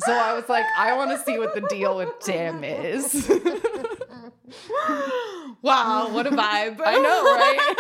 so 0.01 0.13
I 0.13 0.35
was 0.35 0.49
like, 0.49 0.65
I 0.77 0.97
want 0.97 1.13
to 1.13 1.25
see 1.25 1.39
what 1.39 1.55
the 1.55 1.61
deal 1.61 1.97
with 1.97 2.09
Jam 2.27 2.65
is. 2.65 3.31
Wow. 5.63 6.11
What 6.13 6.27
a 6.27 6.31
vibe. 6.31 6.81
I 6.85 6.99
know, 6.99 7.25
right? 7.35 7.75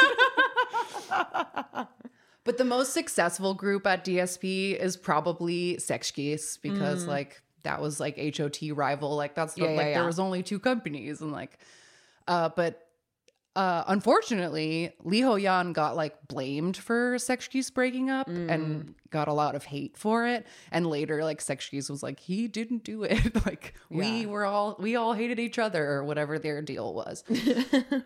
But 2.44 2.58
the 2.58 2.64
most 2.64 2.92
successful 2.92 3.54
group 3.54 3.86
at 3.86 4.04
DSP 4.04 4.76
is 4.78 4.98
probably 4.98 5.78
Sechs 5.78 6.10
Kies 6.10 6.60
because 6.60 7.06
like 7.06 7.40
that 7.62 7.80
was 7.80 7.98
like 7.98 8.18
HOT 8.36 8.58
rival. 8.74 9.16
Like 9.16 9.34
that's 9.34 9.56
Yeah, 9.56 9.68
like 9.68 9.76
yeah, 9.76 9.82
there 9.84 9.92
yeah. 10.02 10.06
was 10.06 10.18
only 10.18 10.42
two 10.42 10.58
companies 10.58 11.22
and 11.22 11.32
like 11.32 11.58
uh 12.28 12.50
but 12.54 12.83
uh 13.56 13.84
unfortunately 13.86 14.92
Lee 15.04 15.20
Ho 15.20 15.36
Yan 15.36 15.72
got 15.72 15.94
like 15.96 16.26
blamed 16.28 16.76
for 16.76 17.18
Sechs 17.18 17.48
Kies 17.48 17.72
breaking 17.72 18.10
up 18.10 18.28
Mm. 18.28 18.50
and 18.50 18.94
got 19.10 19.28
a 19.28 19.32
lot 19.32 19.54
of 19.54 19.64
hate 19.64 19.96
for 19.96 20.26
it. 20.26 20.44
And 20.72 20.86
later 20.88 21.22
like 21.22 21.40
Sechs 21.40 21.68
Kies 21.70 21.88
was 21.88 22.02
like, 22.02 22.18
he 22.18 22.48
didn't 22.48 22.82
do 22.82 23.04
it. 23.04 23.44
like 23.46 23.74
we 23.90 24.26
were 24.26 24.44
all 24.44 24.76
we 24.80 24.96
all 24.96 25.12
hated 25.12 25.38
each 25.38 25.58
other 25.58 25.88
or 25.92 26.04
whatever 26.04 26.38
their 26.38 26.62
deal 26.62 26.92
was. 26.94 27.22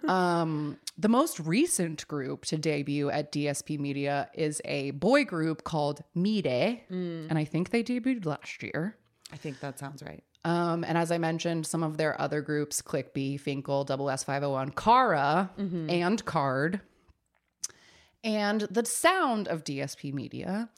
Um, 0.07 0.79
the 0.97 1.09
most 1.09 1.39
recent 1.41 2.07
group 2.09 2.45
to 2.47 2.57
debut 2.59 3.11
at 3.11 3.33
DSP 3.33 3.79
Media 3.79 4.29
is 4.35 4.61
a 4.65 4.91
boy 4.93 5.25
group 5.25 5.65
called 5.65 6.03
MIRAE, 6.15 6.83
Mm. 6.91 7.27
and 7.31 7.39
I 7.39 7.45
think 7.45 7.71
they 7.71 7.83
debuted 7.83 8.25
last 8.27 8.63
year. 8.63 8.97
I 9.33 9.37
think 9.37 9.61
that 9.61 9.79
sounds 9.79 10.03
right. 10.03 10.23
Um, 10.45 10.85
and 10.85 10.97
as 10.97 11.11
I 11.11 11.19
mentioned, 11.19 11.67
some 11.67 11.83
of 11.83 11.97
their 11.97 12.19
other 12.21 12.41
groups, 12.41 12.81
Click-B, 12.81 13.37
Fin.K.L, 13.39 13.85
Double 13.85 14.09
S 14.11 14.25
501, 14.25 14.71
Kara, 14.71 15.51
Mm-hmm. 15.59 15.91
and 15.91 16.25
KARD. 16.25 16.81
And 18.25 18.63
the 18.63 18.85
sound 18.85 19.47
of 19.49 19.65
DSP 19.65 20.13
Media, 20.13 20.69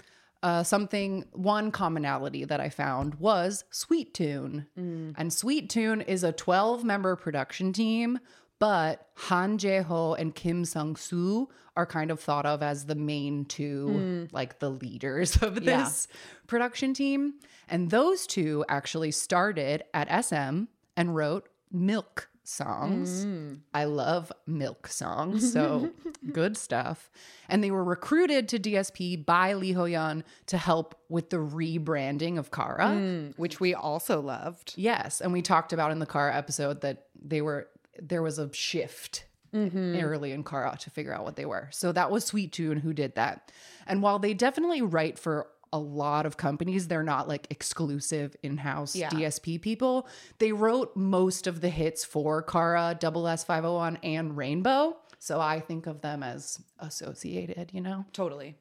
uh, 0.43 0.63
something, 0.63 1.25
one 1.33 1.71
commonality 1.71 2.45
that 2.45 2.61
I 2.61 2.69
found 2.69 3.15
was 3.17 3.65
Sweet 3.71 4.13
Tune. 4.15 4.67
Mm. 4.79 5.15
And 5.17 5.33
Sweet 5.33 5.69
Tune 5.71 6.01
is 6.03 6.23
a 6.25 6.33
12 6.33 6.85
member 6.85 7.17
production 7.17 7.73
team, 7.73 8.19
but 8.61 9.09
Han 9.17 9.59
Jae 9.59 9.83
Ho 9.83 10.15
and 10.15 10.33
Kim 10.35 10.65
Sung 10.65 10.95
Soo 10.95 11.49
are 11.77 11.87
kind 11.87 12.11
of 12.13 12.21
thought 12.21 12.47
of 12.47 12.63
as 12.63 12.87
the 12.87 12.95
main 12.95 13.45
two, 13.47 14.29
like 14.33 14.61
the 14.61 14.71
leaders 14.71 15.43
of 15.43 15.55
Mm. 15.55 15.65
Yeah. 15.65 15.83
this 15.85 16.07
production 16.47 16.95
team. 16.95 17.35
And 17.69 17.91
those 17.91 18.27
two 18.27 18.65
actually 18.69 19.11
started 19.11 19.83
at 19.95 20.09
SM 20.25 20.65
and 20.97 21.15
wrote 21.17 21.49
milk 21.73 22.29
songs. 22.43 23.25
Mm. 23.25 23.61
I 23.73 23.85
love 23.85 24.33
milk 24.47 24.89
songs, 24.89 25.53
so 25.53 25.91
good 26.33 26.57
stuff. 26.57 27.11
And 27.49 27.63
they 27.63 27.71
were 27.71 27.85
recruited 27.85 28.49
to 28.49 28.59
DSP 28.59 29.25
by 29.25 29.53
Lee 29.53 29.73
Ho 29.73 29.85
Yan 29.85 30.25
to 30.47 30.59
help 30.59 30.97
with 31.09 31.31
the 31.31 31.37
rebranding 31.37 32.39
of 32.39 32.51
Kara. 32.51 32.89
Mm, 32.89 33.39
which 33.39 33.61
we 33.61 33.73
also 33.73 34.21
loved. 34.21 34.75
Yes, 34.77 35.21
and 35.21 35.33
we 35.33 35.43
talked 35.43 35.73
about 35.73 35.93
in 35.93 36.01
the 36.01 36.07
Kara 36.07 36.35
episode 36.35 36.81
that 36.81 37.07
they 37.23 37.41
were 37.41 37.69
there 38.01 38.23
was 38.23 38.39
a 38.39 38.53
shift 38.53 39.25
mm-hmm. 39.55 39.97
early 40.01 40.33
in 40.33 40.45
Kara 40.45 40.77
to 40.81 40.91
figure 40.91 41.15
out 41.15 41.25
what 41.25 41.37
they 41.37 41.45
were. 41.47 41.69
So 41.73 41.93
that 41.93 42.11
was 42.11 42.25
Sweet 42.25 42.53
Tune 42.53 42.79
who 42.79 42.93
did 42.93 43.15
that. 43.15 43.53
And 43.87 44.03
while 44.03 44.19
they 44.19 44.35
definitely 44.35 44.83
write 44.83 45.19
for 45.19 45.49
a 45.73 45.79
lot 45.79 46.27
of 46.27 46.37
companies, 46.37 46.89
they're 46.89 47.03
not 47.03 47.29
like 47.29 47.47
exclusive 47.51 48.37
in 48.43 48.57
house 48.59 48.97
Yeah. 48.97 49.09
DSP 49.11 49.61
people. 49.61 50.09
They 50.39 50.53
wrote 50.53 50.97
most 50.97 51.47
of 51.47 51.61
the 51.61 51.69
hits 51.69 52.05
for 52.05 52.43
Kara, 52.43 52.97
Double 52.99 53.29
S 53.29 53.45
501, 53.45 53.99
and 54.03 54.37
Rainbow. 54.37 54.97
So 55.19 55.41
I 55.41 55.61
think 55.61 55.87
of 55.87 56.01
them 56.01 56.23
as 56.23 56.61
associated, 56.79 57.71
you 57.73 57.81
know? 57.83 58.07
Totally. 58.13 58.57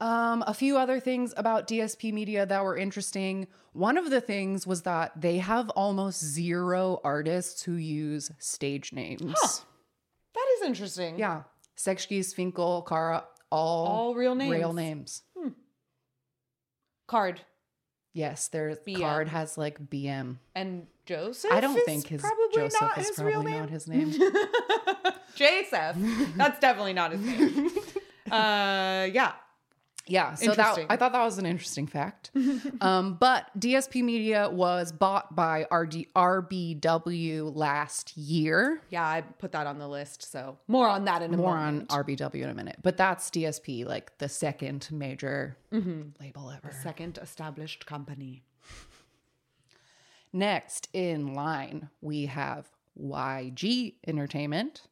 Um, 0.00 0.44
a 0.46 0.54
few 0.54 0.78
other 0.78 1.00
things 1.00 1.34
about 1.36 1.66
DSP 1.66 2.12
Media 2.12 2.46
that 2.46 2.62
were 2.62 2.76
interesting. 2.76 3.48
One 3.72 3.98
of 3.98 4.10
the 4.10 4.20
things 4.20 4.64
was 4.66 4.82
that 4.82 5.20
they 5.20 5.38
have 5.38 5.70
almost 5.70 6.22
zero 6.24 7.00
artists 7.02 7.62
who 7.64 7.72
use 7.74 8.30
stage 8.38 8.92
names. 8.92 9.20
That 10.34 10.46
is 10.56 10.62
interesting. 10.66 11.18
Yeah. 11.18 11.42
Sekshki, 11.76 12.24
Fin.K.L, 12.32 12.82
Kara, 12.82 13.24
all, 13.50 13.86
All 13.86 14.14
real 14.14 14.34
names. 14.36 14.52
real 14.52 14.72
names. 14.72 15.22
KARD 17.08 17.40
Yes, 18.12 18.48
their 18.48 18.74
BM. 18.86 18.98
KARD 19.00 19.28
has 19.28 19.56
like 19.58 19.78
BM. 19.80 20.38
and 20.54 20.86
Joseph. 21.06 21.52
I 21.52 21.60
don't 21.60 21.80
think 21.84 22.06
his 22.06 22.20
probably 22.20 22.46
Joseph 22.54 22.80
not 22.80 22.98
is 22.98 23.06
his 23.08 23.16
probably 23.16 23.32
real 23.32 23.42
name. 23.44 23.60
not 23.60 23.70
his 23.70 23.88
name. 23.88 24.10
Joseph. 25.34 25.96
That's 26.36 26.58
definitely 26.60 26.92
not 26.94 27.12
his 27.12 27.20
name. 27.20 27.70
Uh, 28.30 29.08
yeah. 29.10 29.32
Yeah, 30.08 30.34
so 30.34 30.54
that 30.54 30.86
I 30.88 30.96
thought 30.96 31.12
that 31.12 31.22
was 31.24 31.38
an 31.38 31.46
interesting 31.46 31.86
fact. 31.86 32.30
um, 32.80 33.14
but 33.20 33.46
DSP 33.58 34.02
Media 34.02 34.48
was 34.50 34.90
bought 34.92 35.36
by 35.36 35.66
RD, 35.70 36.06
RBW 36.16 37.54
last 37.54 38.16
year. 38.16 38.80
Yeah, 38.90 39.04
I 39.06 39.20
put 39.20 39.52
that 39.52 39.66
on 39.66 39.78
the 39.78 39.86
list. 39.88 40.30
So 40.30 40.58
more 40.66 40.88
on 40.88 41.04
that 41.04 41.22
in 41.22 41.34
a 41.34 41.36
More 41.36 41.56
moment. 41.56 41.90
on 41.92 42.04
RBW 42.04 42.42
in 42.42 42.48
a 42.48 42.54
minute, 42.54 42.76
but 42.82 42.96
that's 42.96 43.30
DSP, 43.30 43.86
like 43.86 44.16
the 44.18 44.28
second 44.28 44.88
major 44.90 45.56
Mm-hmm. 45.72 46.02
label 46.20 46.50
ever. 46.50 46.68
the 46.68 46.74
Second 46.82 47.18
established 47.20 47.84
company. 47.84 48.42
Next 50.32 50.88
in 50.92 51.34
line, 51.34 51.88
we 52.00 52.26
have 52.26 52.68
YG 53.00 53.94
Entertainment, 54.06 54.82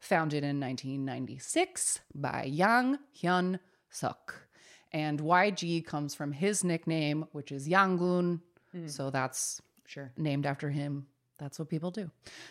founded 0.00 0.42
in 0.44 0.58
1996 0.60 2.00
by 2.14 2.44
Yang 2.44 2.98
Hyun 3.22 3.58
Suk. 3.90 4.48
And 4.92 5.20
YG 5.20 5.84
comes 5.86 6.14
from 6.14 6.32
his 6.32 6.62
nickname, 6.64 7.26
which 7.32 7.50
is 7.50 7.68
Yangun. 7.68 8.40
So 8.86 9.10
that's 9.10 9.60
Sure. 9.86 10.12
named 10.16 10.46
after 10.46 10.70
him. 10.70 11.06
That's 11.38 11.58
what 11.58 11.68
people 11.68 11.90
do. 11.90 12.10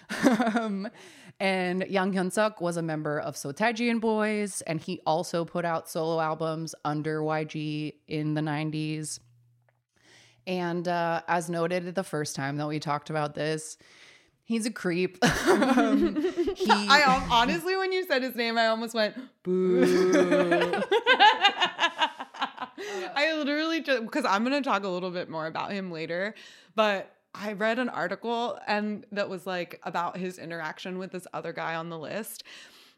um, 0.55 0.87
and 1.39 1.85
Yang 1.87 2.13
Hyun 2.13 2.31
Suk 2.31 2.59
was 2.59 2.77
a 2.77 2.81
member 2.81 3.19
of 3.19 3.35
Seo 3.35 3.53
Taiji 3.53 3.89
and 3.89 4.01
Boys, 4.01 4.61
and 4.61 4.81
he 4.81 5.01
also 5.05 5.45
put 5.45 5.63
out 5.63 5.89
solo 5.89 6.19
albums 6.19 6.75
under 6.83 7.21
YG 7.21 7.93
in 8.07 8.33
the 8.33 8.41
90s. 8.41 9.19
And 10.45 10.87
uh, 10.87 11.21
as 11.27 11.49
noted 11.49 11.95
the 11.95 12.03
first 12.03 12.35
time 12.35 12.57
that 12.57 12.67
we 12.67 12.79
talked 12.79 13.09
about 13.09 13.33
this, 13.33 13.77
he's 14.43 14.65
a 14.65 14.71
creep. 14.71 15.23
um, 15.47 16.15
he, 16.55 16.69
I 16.69 17.25
honestly, 17.31 17.77
when 17.77 17.93
you 17.93 18.05
said 18.05 18.23
his 18.23 18.35
name, 18.35 18.57
I 18.57 18.67
almost 18.67 18.93
went 18.93 19.15
boo. 19.43 20.83
Uh. 22.81 23.09
I 23.15 23.33
literally 23.33 23.81
just 23.81 24.03
because 24.03 24.25
I'm 24.25 24.43
gonna 24.43 24.61
talk 24.61 24.83
a 24.83 24.89
little 24.89 25.11
bit 25.11 25.29
more 25.29 25.47
about 25.47 25.71
him 25.71 25.91
later, 25.91 26.35
but 26.75 27.15
I 27.33 27.53
read 27.53 27.79
an 27.79 27.89
article 27.89 28.59
and 28.67 29.05
that 29.11 29.29
was 29.29 29.47
like 29.47 29.79
about 29.83 30.17
his 30.17 30.37
interaction 30.37 30.97
with 30.97 31.11
this 31.11 31.27
other 31.33 31.53
guy 31.53 31.75
on 31.75 31.89
the 31.89 31.97
list, 31.97 32.43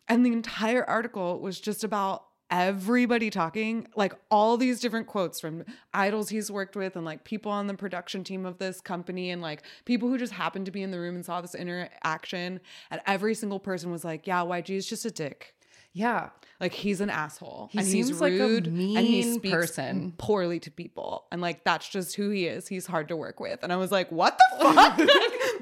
and 0.08 0.26
the 0.26 0.32
entire 0.32 0.84
article 0.84 1.40
was 1.40 1.60
just 1.60 1.84
about 1.84 2.26
everybody 2.52 3.32
talking 3.32 3.88
like 3.96 4.14
all 4.30 4.58
these 4.58 4.80
different 4.80 5.08
quotes 5.08 5.40
from 5.40 5.64
idols 5.94 6.30
he's 6.30 6.52
worked 6.52 6.76
with 6.76 6.96
and 6.96 7.04
like 7.04 7.24
people 7.24 7.52
on 7.52 7.66
the 7.66 7.74
production 7.74 8.24
team 8.24 8.46
of 8.46 8.60
this 8.60 8.80
company 8.80 9.32
and 9.32 9.42
like 9.42 9.64
people 9.86 10.08
who 10.08 10.20
just 10.20 10.34
happened 10.34 10.66
to 10.66 10.72
be 10.72 10.84
in 10.84 10.92
the 10.92 11.00
room 11.00 11.16
and 11.16 11.26
saw 11.26 11.42
this 11.42 11.56
interaction 11.56 12.60
and 12.92 13.02
every 13.08 13.34
single 13.34 13.60
person 13.60 13.92
was 13.92 14.04
like 14.04 14.28
yeah 14.28 14.42
YG 14.42 14.70
is 14.72 14.86
just 14.86 15.06
a 15.06 15.10
dick. 15.12 15.56
Yeah, 15.94 16.30
like 16.60 16.74
he's 16.74 17.02
an 17.02 17.10
asshole. 17.10 17.70
He 17.72 17.80
and 17.80 17.88
he's 17.88 18.08
seems 18.08 18.22
like 18.22 18.34
a 18.34 18.38
rude 18.40 18.68
and 18.68 18.78
he 18.80 19.22
mean 19.22 19.34
speaks 19.36 19.54
person. 19.54 20.14
poorly 20.18 20.60
to 20.62 20.72
people. 20.72 21.26
And 21.32 21.42
like 21.42 21.64
that's 21.64 21.88
just 21.90 22.16
who 22.16 22.30
he 22.30 22.46
is. 22.48 22.68
He's 22.68 22.86
hard 22.86 23.08
to 23.10 23.16
work 23.16 23.40
with. 23.40 23.60
And 23.64 23.74
i 23.74 23.76
was 23.76 23.92
like 23.92 24.12
what 24.12 24.38
the 24.38 24.66
fuck? 24.74 24.98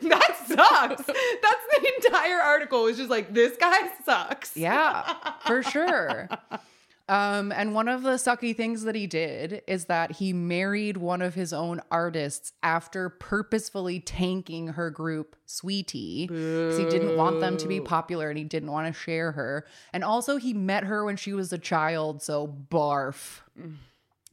That 0.02 0.36
sucks. 0.48 1.06
That's 1.06 1.66
the 1.72 1.94
entire 2.08 2.40
article 2.42 2.84
was 2.84 2.98
just 2.98 3.10
like 3.10 3.34
this 3.34 3.56
guy 3.58 3.78
sucks. 4.04 4.58
Yeah, 4.58 5.14
for 5.46 5.62
sure. 5.64 6.28
Um, 7.10 7.52
and 7.52 7.74
one 7.74 7.88
of 7.88 8.04
the 8.04 8.12
sucky 8.12 8.56
things 8.56 8.84
that 8.84 8.96
he 8.96 9.06
did 9.06 9.64
is 9.68 9.86
that 9.86 10.14
he 10.14 10.32
married 10.32 10.98
one 10.98 11.22
of 11.22 11.34
his 11.34 11.52
own 11.52 11.82
artists 11.92 12.54
after 12.64 13.10
purposefully 13.10 14.00
tanking 14.00 14.68
her 14.70 14.90
group, 14.90 15.36
Sweetie, 15.46 16.28
because 16.28 16.78
he 16.78 16.86
didn't 16.86 17.18
want 17.18 17.42
them 17.42 17.58
to 17.58 17.68
be 17.68 17.82
popular 17.82 18.30
and 18.30 18.38
he 18.38 18.46
didn't 18.46 18.72
want 18.72 18.88
to 18.88 18.94
share 18.94 19.34
her. 19.34 19.66
And 19.92 20.04
also, 20.04 20.38
he 20.38 20.54
met 20.54 20.86
her 20.86 21.04
when 21.04 21.18
she 21.18 21.34
was 21.34 21.52
a 21.52 21.58
child, 21.58 22.22
so 22.22 22.48
barf. 22.48 23.42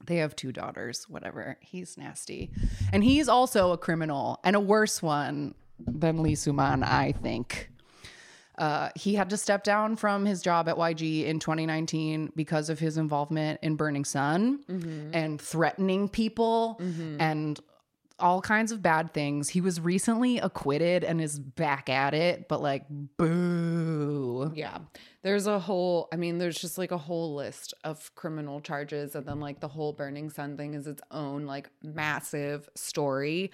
They 0.07 0.17
have 0.17 0.37
two 0.37 0.53
daughters, 0.53 1.07
whatever. 1.09 1.59
He's 1.61 1.99
nasty. 1.99 2.51
And 2.93 3.03
he's 3.03 3.29
also 3.29 3.73
a 3.73 3.79
criminal 3.79 4.39
and 4.45 4.55
a 4.55 4.61
worse 4.61 5.03
one 5.03 5.55
than 5.79 6.23
Lee 6.23 6.35
Suman, 6.35 6.85
I 6.85 7.13
think. 7.13 7.71
Uh, 8.59 8.91
he 8.97 9.15
had 9.15 9.31
to 9.31 9.37
step 9.37 9.63
down 9.63 9.97
from 9.97 10.27
his 10.27 10.43
job 10.43 10.69
at 10.69 10.77
YG 10.77 11.25
in 11.25 11.39
2019 11.39 12.33
because 12.35 12.69
of 12.69 12.79
his 12.79 12.99
involvement 12.99 13.61
in 13.63 13.77
Burning 13.77 14.05
Sun 14.05 15.11
and 15.15 15.41
threatening 15.41 16.09
people 16.09 16.81
and 17.21 17.61
all 18.21 18.41
kinds 18.43 18.73
of 18.73 18.83
bad 18.83 19.15
things. 19.15 19.49
He 19.49 19.61
was 19.61 19.81
recently 19.81 20.39
acquitted 20.39 21.05
and 21.05 21.21
is 21.21 21.39
back 21.39 21.89
at 21.89 22.15
it, 22.15 22.49
but 22.49 22.61
like, 22.61 22.85
boo. 23.17 24.51
Yeah. 24.55 24.79
There's 25.23 25.47
a 25.47 25.59
whole, 25.61 26.09
I 26.13 26.17
mean, 26.17 26.39
there's 26.39 26.59
just 26.59 26.79
like 26.79 26.91
a 26.91 26.99
whole 26.99 27.35
list 27.37 27.75
of 27.85 28.13
criminal 28.17 28.61
charges. 28.61 29.15
And 29.15 29.27
then, 29.27 29.41
like, 29.41 29.61
the 29.61 29.69
whole 29.69 29.93
Burning 29.93 30.31
Sun 30.31 30.57
thing 30.57 30.75
is 30.75 30.87
its 30.87 31.03
own, 31.11 31.45
like, 31.47 31.71
massive 31.83 32.69
story 32.75 33.51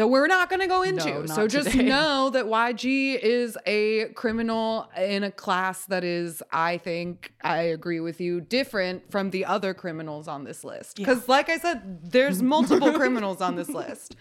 that 0.00 0.08
we're 0.08 0.28
not 0.28 0.48
going 0.48 0.60
to 0.60 0.66
go 0.66 0.80
into. 0.80 1.10
No, 1.10 1.26
so 1.26 1.46
just 1.46 1.72
today. 1.72 1.84
know 1.90 2.30
that 2.30 2.46
YG 2.46 3.18
is 3.20 3.58
a 3.66 4.06
criminal 4.14 4.88
in 4.96 5.24
a 5.24 5.30
class 5.30 5.84
that 5.86 6.04
is, 6.04 6.42
I 6.50 6.78
think, 6.78 7.34
I 7.42 7.58
agree 7.64 8.00
with 8.00 8.18
you, 8.18 8.40
different 8.40 9.10
from 9.10 9.28
the 9.28 9.44
other 9.44 9.74
criminals 9.74 10.26
on 10.26 10.44
this 10.44 10.64
list. 10.64 10.96
Because, 10.96 11.28
like 11.28 11.50
I 11.50 11.58
said, 11.58 12.10
there's 12.10 12.42
multiple 12.56 12.94
criminals 12.94 13.42
on 13.42 13.56
this 13.56 13.68
list. 13.68 14.16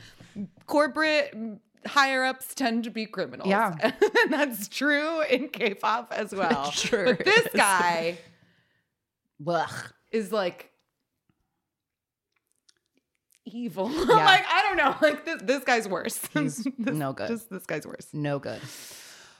Corporate 0.66 1.34
higher 1.86 2.26
ups 2.26 2.54
tend 2.54 2.84
to 2.84 2.90
be 2.90 3.06
criminals. 3.06 3.48
Yeah. 3.48 3.74
and 3.82 4.34
that's 4.34 4.68
true 4.68 5.22
in 5.22 5.48
K-pop 5.48 6.12
as 6.14 6.36
well. 6.36 6.72
Sure 6.72 7.16
But 7.16 7.24
this 7.24 7.46
is. 7.46 7.54
guy 7.54 8.18
Blech. 9.42 9.94
is 10.12 10.34
like 10.34 10.69
evil. 13.46 13.90
Yeah. 14.10 14.16
like 14.26 14.46
I 14.48 14.64
don't 14.68 14.78
know. 14.78 14.96
Like 15.02 15.26
this 15.26 15.42
this 15.42 15.64
guy's 15.64 15.88
worse. 15.88 16.20
He's 16.34 16.64
This- 16.78 16.96
no 16.96 17.14
good. 17.14 17.30
Just 17.30 17.50
this 17.50 17.66
guy's 17.66 17.86
worse. 17.86 18.08
No 18.14 18.40
good. 18.40 18.62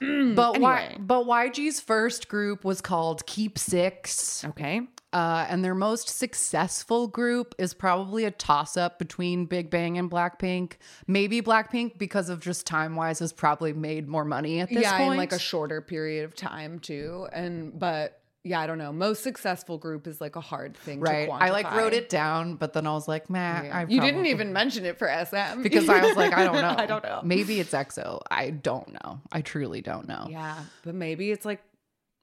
but 0.00 0.60
why? 0.60 0.96
But 0.98 1.24
YG's 1.26 1.80
first 1.80 2.28
group 2.28 2.64
was 2.64 2.80
called 2.80 3.26
Keep 3.26 3.58
Six. 3.58 4.44
Okay. 4.44 4.82
Uh, 5.12 5.44
and 5.48 5.64
their 5.64 5.74
most 5.74 6.08
successful 6.08 7.08
group 7.08 7.54
is 7.58 7.74
probably 7.74 8.24
a 8.24 8.30
toss 8.30 8.76
up 8.76 8.96
between 8.98 9.44
Big 9.44 9.68
Bang 9.68 9.98
and 9.98 10.08
Blackpink. 10.08 10.74
Maybe 11.08 11.42
Blackpink, 11.42 11.98
because 11.98 12.28
of 12.28 12.38
just 12.40 12.64
time 12.64 12.94
wise, 12.94 13.18
has 13.18 13.32
probably 13.32 13.72
made 13.72 14.06
more 14.06 14.24
money 14.24 14.60
at 14.60 14.68
this 14.68 14.82
yeah, 14.82 14.98
point. 14.98 15.12
in 15.12 15.18
like 15.18 15.32
a 15.32 15.38
shorter 15.38 15.80
period 15.82 16.24
of 16.24 16.36
time 16.36 16.78
too. 16.78 17.26
And 17.32 17.76
but 17.76 18.19
yeah, 18.42 18.60
I 18.60 18.66
don't 18.66 18.78
know. 18.78 18.90
Most 18.90 19.22
successful 19.22 19.76
group 19.76 20.06
is 20.06 20.20
like 20.20 20.34
a 20.34 20.40
hard 20.40 20.74
thing 20.74 21.00
right. 21.00 21.26
to 21.26 21.32
quantify. 21.32 21.40
I 21.42 21.50
like 21.50 21.70
wrote 21.72 21.92
it 21.92 22.08
down, 22.08 22.54
but 22.54 22.72
then 22.72 22.86
I 22.86 22.92
was 22.92 23.06
like, 23.06 23.28
man, 23.28 23.66
Yeah. 23.66 23.86
You 23.86 24.00
didn't 24.00 24.26
even 24.26 24.52
mention 24.52 24.86
it 24.86 24.98
for 24.98 25.08
SM 25.08 25.62
because 25.62 25.88
I 25.88 26.04
was 26.04 26.16
like, 26.16 26.32
I 26.32 26.44
don't 26.44 26.54
know. 26.62 26.74
I 26.76 26.86
don't 26.86 27.04
know. 27.04 27.20
Maybe 27.22 27.60
it's 27.60 27.72
EXO. 27.72 28.22
I 28.30 28.50
don't 28.50 28.92
know. 28.94 29.20
I 29.30 29.42
truly 29.42 29.82
don't 29.82 30.08
know. 30.08 30.26
Yeah, 30.30 30.56
but 30.84 30.94
maybe 30.94 31.30
it's 31.30 31.44
like 31.44 31.60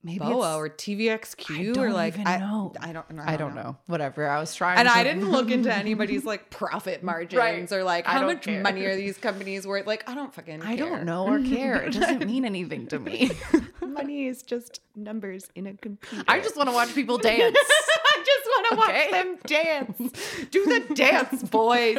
Maybe 0.04 0.20
BoA 0.20 0.56
or 0.56 0.70
TVXQ 0.70 1.76
I 1.76 1.82
or 1.82 1.92
like 1.92 2.18
I 2.26 2.38
know. 2.38 2.72
I 2.80 2.94
don't 2.94 3.10
know. 3.12 3.24
I 3.26 3.36
don't 3.36 3.56
know. 3.56 3.78
Whatever. 3.88 4.28
I 4.30 4.40
was 4.40 4.54
trying. 4.56 4.78
And 4.78 4.88
to, 4.88 4.94
I 4.96 5.04
didn't 5.04 5.30
look 5.32 5.50
into 5.52 5.74
anybody's 5.74 6.24
like 6.24 6.50
profit 6.52 7.04
margins 7.04 7.38
Right. 7.38 7.72
or 7.72 7.84
like 7.84 8.06
how 8.06 8.26
much 8.26 8.44
care. 8.44 8.62
money 8.62 8.86
are 8.86 8.96
these 8.96 9.18
companies 9.18 9.66
worth. 9.68 9.86
Like 9.88 10.08
I 10.10 10.16
don't 10.16 10.34
fucking. 10.34 10.62
I 10.62 10.76
care. 10.78 10.90
don't 10.90 11.04
know 11.06 11.28
or 11.28 11.42
care. 11.42 11.82
It 11.82 11.94
doesn't 11.94 12.26
mean 12.28 12.46
anything 12.46 12.88
to 12.88 13.00
me. 13.00 13.32
money 13.82 14.28
is 14.28 14.44
just 14.44 14.82
numbers 14.96 15.50
in 15.56 15.68
a 15.68 15.74
computer. 15.74 16.24
I 16.28 16.40
just 16.40 16.56
want 16.56 16.70
to 16.70 16.74
watch 16.76 16.94
people 16.94 17.18
dance. 17.18 17.58
I 17.58 18.24
just 18.26 18.46
want 18.46 18.68
to 18.70 18.76
watch 18.78 19.12
them 19.12 19.38
dance. 19.46 20.48
Do 20.52 20.66
the 20.66 20.94
dance, 20.94 21.44
boys. 21.44 21.98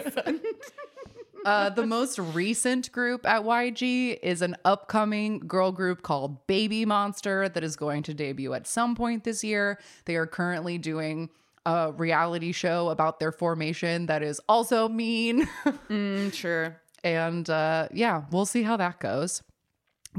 Uh, 1.45 1.71
the 1.71 1.87
most 1.87 2.19
recent 2.19 2.91
group 2.93 3.25
at 3.27 3.43
YG 3.43 4.19
is 4.23 4.43
an 4.43 4.57
upcoming 4.65 5.39
girl 5.41 5.73
group 5.73 6.03
called 6.03 6.47
Baby 6.47 6.85
Monster 6.85 7.49
that 7.49 7.63
is 7.65 7.77
going 7.77 8.03
to 8.05 8.15
debut 8.15 8.53
at 8.55 8.67
some 8.67 8.95
point 8.95 9.25
this 9.25 9.43
year. 9.45 9.79
They 10.05 10.17
are 10.17 10.27
currently 10.27 10.79
doing 10.79 11.31
a 11.65 11.93
reality 11.93 12.53
show 12.53 12.89
about 12.91 13.21
their 13.21 13.33
formation 13.33 14.07
that 14.07 14.23
is 14.23 14.41
also 14.49 14.89
mean. 14.89 15.49
Mm, 15.89 16.33
sure. 16.35 16.81
and 17.03 17.49
uh, 17.49 17.89
yeah, 17.95 18.25
we'll 18.31 18.45
see 18.47 18.63
how 18.63 18.77
that 18.77 18.99
goes. 19.01 19.43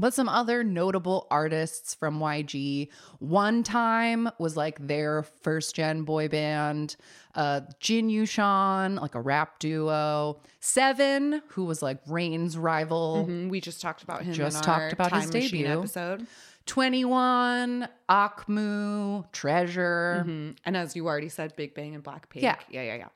But 0.00 0.14
some 0.14 0.28
other 0.28 0.64
notable 0.64 1.26
artists 1.30 1.94
from 1.94 2.18
YG. 2.20 2.88
One 3.18 3.62
time 3.62 4.30
was 4.38 4.56
like 4.56 4.84
their 4.86 5.22
first 5.42 5.74
gen 5.76 6.02
boy 6.04 6.28
band. 6.28 6.96
Uh, 7.34 7.60
Jinusean, 7.80 9.00
like 9.00 9.14
a 9.14 9.20
rap 9.20 9.58
duo. 9.58 10.40
Seven, 10.60 11.42
who 11.48 11.64
was 11.66 11.82
like 11.82 11.98
Rain's 12.08 12.56
rival. 12.58 13.26
Mhm, 13.28 13.50
We 13.50 13.60
just 13.60 13.80
talked 13.80 14.02
about 14.02 14.22
him. 14.22 14.32
Just 14.32 14.56
in 14.58 14.62
talked 14.64 14.80
our 14.82 14.88
about 15.08 15.12
his 15.22 15.30
debut. 15.30 15.66
episode. 15.66 16.26
2NE1, 16.66 17.88
Akmu, 18.08 19.30
Treasure. 19.32 20.24
Mhm. 20.26 20.56
And 20.64 20.76
as 20.76 20.96
you 20.96 21.06
already 21.06 21.28
said, 21.28 21.54
Big 21.56 21.74
Bang 21.74 21.94
and 21.94 22.02
Blackpink. 22.04 22.42
Yeah. 22.42 22.56
yeah, 22.70 22.82
yeah, 22.82 22.94
yeah. 22.96 23.08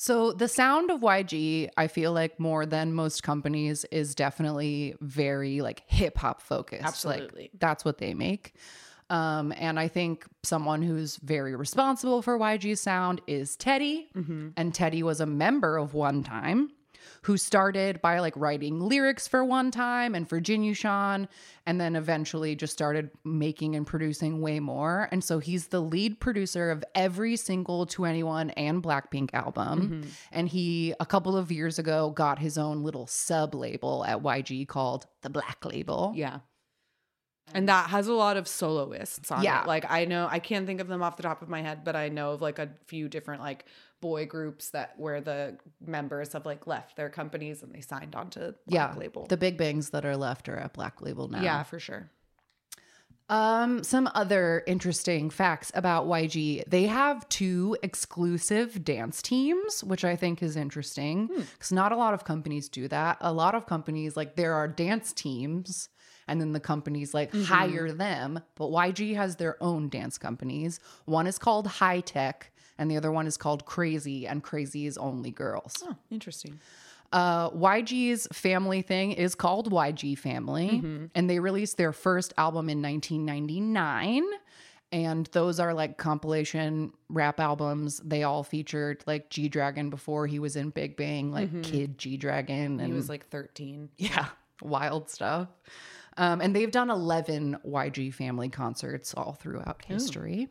So 0.00 0.32
the 0.32 0.48
sound 0.48 0.90
of 0.90 1.02
YG, 1.02 1.68
I 1.76 1.86
feel 1.86 2.14
like 2.14 2.40
more 2.40 2.64
than 2.64 2.94
most 2.94 3.22
companies 3.22 3.84
is 3.92 4.14
definitely 4.14 4.94
very 5.02 5.60
like 5.60 5.82
hip 5.88 6.16
hop 6.16 6.40
focused. 6.40 6.82
Absolutely. 6.82 7.42
Like 7.42 7.60
that's 7.60 7.84
what 7.84 7.98
they 7.98 8.14
make. 8.14 8.54
Um, 9.10 9.52
and 9.58 9.78
I 9.78 9.88
think 9.88 10.24
someone 10.42 10.80
who's 10.80 11.16
very 11.16 11.54
responsible 11.54 12.22
for 12.22 12.38
YG's 12.38 12.80
sound 12.80 13.20
is 13.26 13.56
Teddy. 13.56 14.08
And 14.56 14.74
Teddy 14.74 15.02
was 15.02 15.20
a 15.20 15.26
member 15.26 15.76
of 15.76 15.92
One 15.92 16.24
Time 16.24 16.70
who 17.22 17.36
started 17.36 18.00
by 18.00 18.18
like 18.20 18.34
writing 18.36 18.80
lyrics 18.80 19.28
for 19.28 19.44
One 19.44 19.70
Time 19.70 20.14
and 20.14 20.28
for 20.28 20.40
Jinusean, 20.40 21.28
and 21.66 21.80
then 21.80 21.94
eventually 21.96 22.56
just 22.56 22.72
started 22.72 23.10
making 23.24 23.76
and 23.76 23.86
producing 23.86 24.40
way 24.40 24.58
more. 24.58 25.08
And 25.12 25.22
so 25.22 25.38
he's 25.38 25.68
the 25.68 25.80
lead 25.80 26.18
producer 26.18 26.70
of 26.70 26.82
every 26.94 27.36
single 27.36 27.86
2NE1 27.86 28.52
and 28.56 28.82
Blackpink 28.82 29.30
album. 29.34 29.80
Mm-hmm. 29.80 30.08
And 30.32 30.48
he, 30.48 30.94
a 30.98 31.06
couple 31.06 31.36
of 31.36 31.52
years 31.52 31.78
ago, 31.78 32.10
got 32.10 32.38
his 32.38 32.56
own 32.56 32.82
little 32.82 33.06
sub 33.06 33.54
label 33.54 34.04
at 34.06 34.22
YG 34.22 34.66
called 34.66 35.06
the 35.22 35.30
Black 35.30 35.64
Label. 35.64 36.12
Yeah. 36.16 36.40
And 37.52 37.68
that 37.68 37.90
has 37.90 38.06
a 38.06 38.12
lot 38.12 38.36
of 38.36 38.46
soloists 38.46 39.30
on 39.30 39.42
Yeah. 39.42 39.62
it. 39.62 39.66
Like 39.66 39.84
I 39.90 40.04
know 40.04 40.28
I 40.30 40.38
can't 40.38 40.66
think 40.66 40.80
of 40.80 40.88
them 40.88 41.02
off 41.02 41.16
the 41.16 41.22
top 41.22 41.42
of 41.42 41.48
my 41.48 41.62
head, 41.62 41.84
but 41.84 41.96
I 41.96 42.08
know 42.08 42.32
of 42.32 42.40
like 42.40 42.58
a 42.58 42.70
few 42.86 43.08
different 43.08 43.42
like 43.42 43.64
boy 44.00 44.26
groups 44.26 44.70
that 44.70 44.94
where 44.96 45.20
the 45.20 45.56
members 45.84 46.32
have 46.32 46.46
like 46.46 46.66
left 46.66 46.96
their 46.96 47.10
companies 47.10 47.62
and 47.62 47.72
they 47.74 47.80
signed 47.80 48.14
onto 48.14 48.40
Black 48.40 48.54
yeah, 48.66 48.94
label. 48.96 49.26
The 49.26 49.36
big 49.36 49.56
bangs 49.56 49.90
that 49.90 50.04
are 50.04 50.16
left 50.16 50.48
are 50.48 50.56
at 50.56 50.72
Black 50.72 51.00
Label 51.02 51.28
now. 51.28 51.42
yeah, 51.42 51.62
for 51.62 51.78
sure. 51.78 52.10
Um, 53.28 53.84
some 53.84 54.10
other 54.16 54.64
interesting 54.66 55.30
facts 55.30 55.70
about 55.76 56.06
YG. 56.06 56.64
They 56.66 56.86
have 56.86 57.28
two 57.28 57.76
exclusive 57.80 58.84
dance 58.84 59.22
teams, 59.22 59.84
which 59.84 60.04
I 60.04 60.16
think 60.16 60.42
is 60.42 60.56
interesting 60.56 61.28
because 61.28 61.70
not 61.70 61.92
a 61.92 61.96
lot 61.96 62.12
of 62.12 62.24
companies 62.24 62.68
do 62.68 62.88
that. 62.88 63.18
A 63.20 63.32
lot 63.32 63.54
of 63.54 63.66
companies, 63.66 64.16
like, 64.16 64.34
there 64.34 64.54
are 64.54 64.66
dance 64.66 65.12
teams 65.12 65.88
and 66.30 66.40
then 66.40 66.52
the 66.52 66.60
companies 66.60 67.12
like 67.12 67.34
hire 67.34 67.90
them, 67.90 68.40
but 68.54 68.66
YG 68.66 69.16
has 69.16 69.36
their 69.36 69.60
own 69.62 69.88
dance 69.88 70.16
companies. 70.16 70.78
One 71.04 71.26
is 71.26 71.38
called 71.38 71.66
High 71.66 72.00
Tech 72.00 72.49
and 72.80 72.90
the 72.90 72.96
other 72.96 73.12
one 73.12 73.28
is 73.28 73.36
called 73.36 73.64
Crazy, 73.64 74.26
and 74.26 74.42
Crazy 74.42 74.86
is 74.86 74.98
only 74.98 75.30
girls. 75.30 75.84
Oh, 75.86 75.94
interesting. 76.10 76.58
Uh, 77.12 77.50
YG's 77.50 78.26
family 78.32 78.82
thing 78.82 79.12
is 79.12 79.34
called 79.34 79.70
YG 79.70 80.16
Family, 80.18 80.80
and 81.14 81.28
they 81.30 81.38
released 81.40 81.76
their 81.76 81.92
first 81.92 82.32
album 82.38 82.68
in 82.68 82.80
1999. 82.82 84.24
And 84.92 85.26
those 85.32 85.60
are 85.60 85.72
like 85.72 85.98
compilation 85.98 86.92
rap 87.08 87.38
albums. 87.38 88.00
They 88.04 88.24
all 88.24 88.42
featured 88.42 89.04
like 89.06 89.30
G 89.30 89.48
Dragon 89.48 89.88
before 89.88 90.26
he 90.26 90.40
was 90.40 90.56
in 90.56 90.70
Big 90.70 90.96
Bang, 90.96 91.30
like 91.30 91.62
Kid 91.62 91.96
G 91.96 92.16
Dragon, 92.16 92.80
and 92.80 92.88
He 92.88 92.92
was 92.92 93.08
like 93.08 93.28
13. 93.28 93.88
yeah, 93.98 94.26
wild 94.62 95.08
stuff. 95.08 95.48
Um, 96.16 96.40
and 96.40 96.54
they've 96.56 96.70
done 96.72 96.90
11 96.90 97.58
YG 97.64 98.12
family 98.12 98.48
concerts 98.48 99.14
all 99.14 99.34
throughout 99.34 99.84
history. 99.84 100.48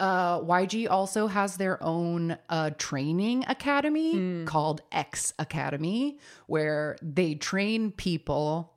Uh, 0.00 0.40
YG 0.40 0.88
also 0.88 1.26
has 1.26 1.56
their 1.56 1.82
own 1.82 2.38
uh, 2.48 2.70
training 2.78 3.44
academy 3.48 4.44
called 4.44 4.80
X 4.92 5.32
Academy, 5.38 6.18
where 6.46 6.96
they 7.02 7.34
train 7.34 7.90
people 7.90 8.74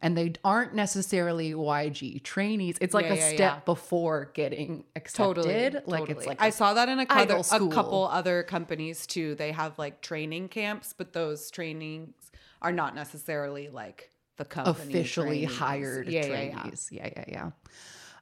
and 0.00 0.16
they 0.18 0.34
aren't 0.44 0.74
necessarily 0.74 1.52
YG 1.52 2.22
trainees. 2.22 2.76
It's 2.80 2.92
like 2.92 3.06
Yeah, 3.06 3.12
a 3.12 3.16
yeah, 3.16 3.28
step 3.28 3.38
yeah. 3.56 3.60
before 3.64 4.30
getting 4.34 4.84
accepted. 4.96 5.42
Totally. 5.42 5.70
Like 5.70 6.00
totally. 6.00 6.10
it's 6.12 6.26
like 6.26 6.42
I 6.42 6.50
saw 6.50 6.74
that 6.74 6.88
in 6.90 7.00
a, 7.00 7.06
other, 7.08 7.36
a 7.36 7.68
couple 7.68 8.06
other 8.08 8.42
companies 8.42 9.06
too. 9.06 9.34
They 9.34 9.52
have 9.52 9.78
like 9.78 10.02
training 10.02 10.48
camps, 10.48 10.94
but 10.96 11.14
those 11.14 11.50
trainings 11.50 12.14
are 12.60 12.72
not 12.72 12.94
necessarily 12.94 13.68
like 13.68 14.10
the 14.36 14.44
company 14.44 14.92
officially 14.92 15.46
trainees. 15.46 15.58
hired 15.58 16.08
yeah. 16.08 16.26
trainees. 16.26 16.88
Yeah, 16.92 17.08
yeah, 17.16 17.24
yeah. 17.28 17.50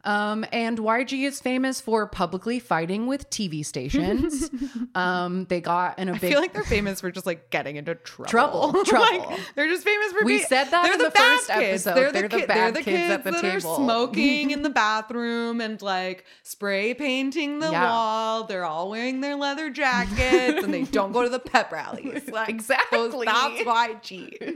Um, 0.05 0.45
and 0.53 0.79
YG 0.79 1.25
is 1.29 1.39
famous 1.41 1.81
for 1.81 2.09
publicly 2.09 2.59
fighting 2.59 3.07
with 3.07 3.31
TV 3.31 3.65
stations. 3.65 4.51
um, 4.97 5.45
they 5.45 5.61
got 5.61 5.97
in 5.99 6.09
a 6.09 6.15
I 6.15 6.19
big 6.19 6.33
feel 6.33 6.41
like 6.41 6.53
they're 6.53 6.65
famous 6.65 7.01
for 7.01 7.13
just 7.13 7.25
like 7.25 7.51
getting 7.51 7.77
into 7.77 7.95
trouble. 7.95 8.29
Trouble, 8.29 8.73
Like, 8.75 8.85
trouble. 8.87 9.37
they're 9.55 9.69
just 9.69 9.85
famous 9.85 10.11
for 10.13 10.25
We 10.25 10.39
being- 10.39 10.47
said 10.49 10.65
that 10.71 10.83
they're 10.83 10.93
in 10.95 10.99
the, 10.99 11.05
the 11.05 11.11
bad 11.11 11.37
first 11.39 11.51
kids. 11.51 11.87
episode. 11.87 11.95
They're 11.95 12.07
the, 12.13 12.19
They're 12.21 12.29
the 12.29 12.39
ki- 12.41 12.47
bad 12.47 12.57
they're 12.57 12.73
the 12.73 12.83
kids 12.83 12.97
kids 12.99 13.11
at 13.13 13.25
the 13.25 13.31
that 13.31 13.41
table. 13.43 13.71
are 13.73 13.77
smoking 13.77 14.51
in 14.53 14.63
the 14.63 14.71
bathroom 14.71 15.61
and 15.61 15.81
like 15.81 16.25
spray 16.43 16.95
painting 16.95 17.61
the 17.61 17.71
Yeah. 17.71 17.85
wall. 17.89 18.45
They're 18.45 18.65
all 18.65 18.91
wearing 18.91 19.21
their 19.21 19.37
leather 19.37 19.71
jackets 19.71 20.65
and 20.65 20.75
they 20.75 20.83
don't 20.83 21.13
go 21.13 21.23
to 21.23 21.29
the 21.29 21.39
pep 21.39 21.71
rallies. 21.71 22.29
Like, 22.29 22.49
Exactly. 22.49 22.99
those- 22.99 23.25
that's 23.25 23.63
YG. 23.63 24.53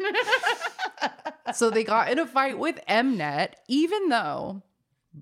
so 1.55 1.71
they 1.71 1.85
got 1.85 2.11
in 2.11 2.19
a 2.19 2.27
fight 2.27 2.59
with 2.59 2.81
Mnet, 2.89 3.51
even 3.69 4.09
though 4.09 4.63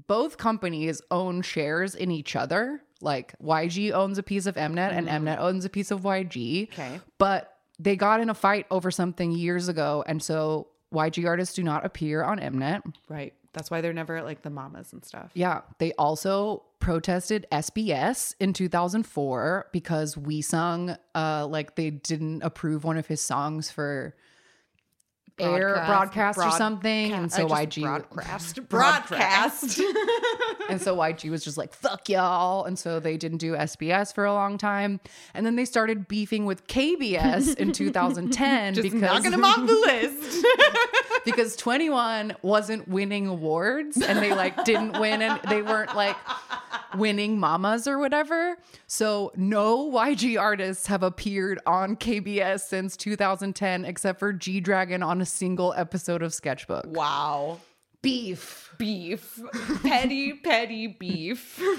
both 0.06 0.36
companies 0.36 1.00
own 1.10 1.42
shares 1.42 1.94
in 1.94 2.10
each 2.10 2.36
other. 2.36 2.82
Like 3.00 3.34
YG 3.42 3.92
owns 3.92 4.18
a 4.18 4.22
piece 4.22 4.46
of 4.46 4.56
Mnet 4.56 4.92
and 4.92 5.06
Mnet 5.08 5.38
owns 5.38 5.64
a 5.64 5.68
piece 5.68 5.90
of 5.90 6.02
YG. 6.02 6.72
Okay. 6.72 7.00
But 7.18 7.56
they 7.78 7.96
got 7.96 8.20
in 8.20 8.30
a 8.30 8.34
fight 8.34 8.66
over 8.70 8.90
something 8.90 9.32
years 9.32 9.68
ago. 9.68 10.04
And 10.06 10.22
so 10.22 10.68
YG 10.92 11.26
artists 11.26 11.54
do 11.54 11.62
not 11.62 11.84
appear 11.84 12.22
on 12.22 12.38
Mnet. 12.38 12.82
Right. 13.08 13.34
That's 13.52 13.70
why 13.70 13.80
they're 13.80 13.92
never 13.92 14.16
at 14.16 14.24
like 14.24 14.42
the 14.42 14.50
mamas 14.50 14.92
and 14.92 15.04
stuff. 15.04 15.30
Yeah. 15.34 15.60
They 15.78 15.92
also 15.92 16.64
protested 16.80 17.46
SBS 17.52 18.34
in 18.40 18.52
2004 18.52 19.68
because 19.72 20.16
Wheesung 20.16 20.98
uh 21.14 21.46
like 21.46 21.76
they 21.76 21.90
didn't 21.90 22.42
approve 22.42 22.84
one 22.84 22.98
of 22.98 23.06
his 23.06 23.20
songs 23.20 23.70
for 23.70 24.14
air 25.38 25.82
broadcast 25.86 26.38
or 26.38 26.42
broad- 26.42 26.58
something. 26.58 27.12
And 27.12 27.32
so 27.32 27.48
YG 27.48 27.82
broadcast 27.82 28.68
Broadcast. 28.68 29.78
and 30.70 30.80
so 30.80 30.96
YG 30.96 31.30
was 31.30 31.42
just 31.44 31.56
like, 31.56 31.72
fuck 31.74 32.08
y'all. 32.08 32.64
And 32.64 32.78
so 32.78 33.00
they 33.00 33.16
didn't 33.16 33.38
do 33.38 33.52
SBS 33.54 34.14
for 34.14 34.24
a 34.24 34.32
long 34.32 34.58
time. 34.58 35.00
And 35.34 35.44
then 35.44 35.56
they 35.56 35.64
started 35.64 36.06
beefing 36.08 36.44
with 36.44 36.66
KBS 36.66 37.56
in 37.56 37.72
2010 37.72 38.74
just 38.74 38.82
because, 38.84 39.00
knocking 39.00 39.30
them 39.32 39.44
off 39.44 39.56
the 39.66 39.72
list. 39.72 40.44
because 41.24 41.56
2NE1 41.56 42.36
wasn't 42.42 42.86
winning 42.88 43.26
awards 43.26 44.00
and 44.00 44.18
they 44.20 44.32
like 44.32 44.64
didn't 44.64 44.98
win 45.00 45.22
and 45.22 45.40
they 45.48 45.62
weren't 45.62 45.94
like 45.96 46.16
winning 46.96 47.38
mamas 47.40 47.86
or 47.88 47.98
whatever. 47.98 48.56
So 48.94 49.32
no 49.34 49.90
YG 49.90 50.40
artists 50.40 50.86
have 50.86 51.02
appeared 51.02 51.58
on 51.66 51.96
KBS 51.96 52.60
since 52.60 52.96
2010 52.96 53.84
except 53.84 54.20
for 54.20 54.32
G 54.32 54.60
Dragon 54.60 55.02
on 55.02 55.20
a 55.20 55.26
single 55.26 55.74
episode 55.76 56.22
of 56.22 56.32
Sketchbook. 56.32 56.86
wow. 56.86 57.58
Beef. 58.04 58.74
Beef. 58.76 59.40
petty, 59.82 60.32
petty 60.44 60.86
beef. 60.86 61.60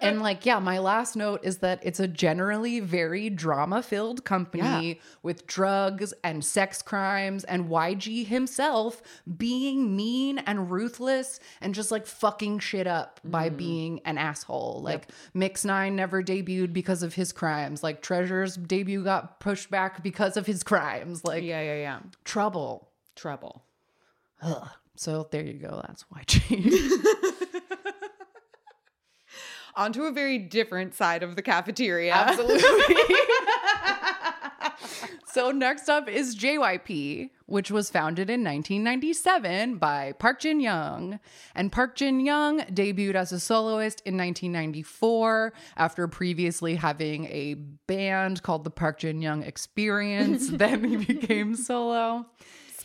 And 0.00 0.22
like, 0.22 0.46
yeah, 0.46 0.58
my 0.58 0.78
last 0.78 1.16
note 1.16 1.40
is 1.42 1.58
that 1.58 1.80
it's 1.82 1.98
a 1.98 2.06
generally 2.06 2.78
very 2.80 3.30
drama 3.30 3.82
filled 3.82 4.24
company 4.24 4.88
Yeah. 4.88 4.94
with 5.22 5.46
drugs 5.46 6.14
and 6.22 6.44
sex 6.44 6.82
crimes, 6.82 7.44
and 7.44 7.68
YG 7.68 8.26
himself 8.26 9.02
being 9.36 9.96
mean 9.96 10.38
and 10.38 10.70
ruthless 10.70 11.40
and 11.60 11.74
just 11.74 11.90
like 11.90 12.06
fucking 12.06 12.60
shit 12.60 12.86
up 12.86 13.20
by 13.24 13.50
mm. 13.50 13.56
being 13.56 14.00
an 14.04 14.18
asshole. 14.18 14.80
Like, 14.82 15.08
Mix 15.34 15.64
Nine 15.64 15.96
never 15.96 16.22
debuted 16.22 16.72
because 16.72 17.02
of 17.02 17.14
his 17.14 17.32
crimes. 17.32 17.82
Like, 17.82 18.00
Treasure's 18.00 18.56
debut 18.56 19.02
got 19.04 19.40
pushed 19.40 19.70
back 19.70 20.02
because 20.02 20.36
of 20.36 20.46
his 20.46 20.62
crimes. 20.62 21.24
Like, 21.24 21.42
yeah, 21.42 21.60
yeah, 21.60 21.76
yeah. 21.76 21.98
trouble. 22.24 22.88
Trouble. 23.16 23.64
Ugh. 24.42 24.68
So 24.98 25.28
there 25.30 25.44
you 25.44 25.54
go. 25.54 25.80
That's 25.86 26.04
why 26.08 26.22
YG. 26.26 26.90
Onto 29.76 30.02
a 30.02 30.10
very 30.10 30.38
different 30.38 30.94
side 30.94 31.22
of 31.22 31.36
the 31.36 31.42
cafeteria. 31.42 32.12
Absolutely. 32.12 33.06
so 35.32 35.52
next 35.52 35.88
up 35.88 36.08
is 36.08 36.34
JYP, 36.34 37.30
which 37.46 37.70
was 37.70 37.88
founded 37.88 38.28
in 38.28 38.42
1997 38.42 39.76
by 39.76 40.14
Park 40.18 40.40
Jin 40.40 40.58
Young. 40.58 41.20
And 41.54 41.70
Park 41.70 41.94
Jin 41.94 42.18
Young 42.18 42.62
debuted 42.62 43.14
as 43.14 43.30
a 43.30 43.38
soloist 43.38 44.02
in 44.04 44.16
1994 44.16 45.52
after 45.76 46.08
previously 46.08 46.74
having 46.74 47.26
a 47.26 47.54
band 47.86 48.42
called 48.42 48.64
the 48.64 48.70
Park 48.70 48.98
Jin 48.98 49.22
Young 49.22 49.44
Experience. 49.44 50.48
then 50.50 50.82
he 50.82 50.96
became 50.96 51.54
solo. 51.54 52.26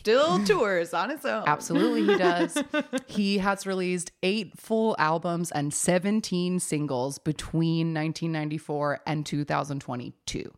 Still 0.04 0.44
tours 0.44 0.92
on 0.92 1.10
its 1.10 1.24
own. 1.24 1.44
Absolutely, 1.46 2.04
he 2.04 2.18
does. 2.18 2.62
he 3.06 3.38
has 3.38 3.66
released 3.66 4.12
eight 4.22 4.52
full 4.58 4.94
albums 4.98 5.50
and 5.50 5.72
17 5.72 6.60
singles 6.60 7.16
between 7.16 7.94
1994 7.94 9.00
and 9.06 9.24
2022. 9.24 10.52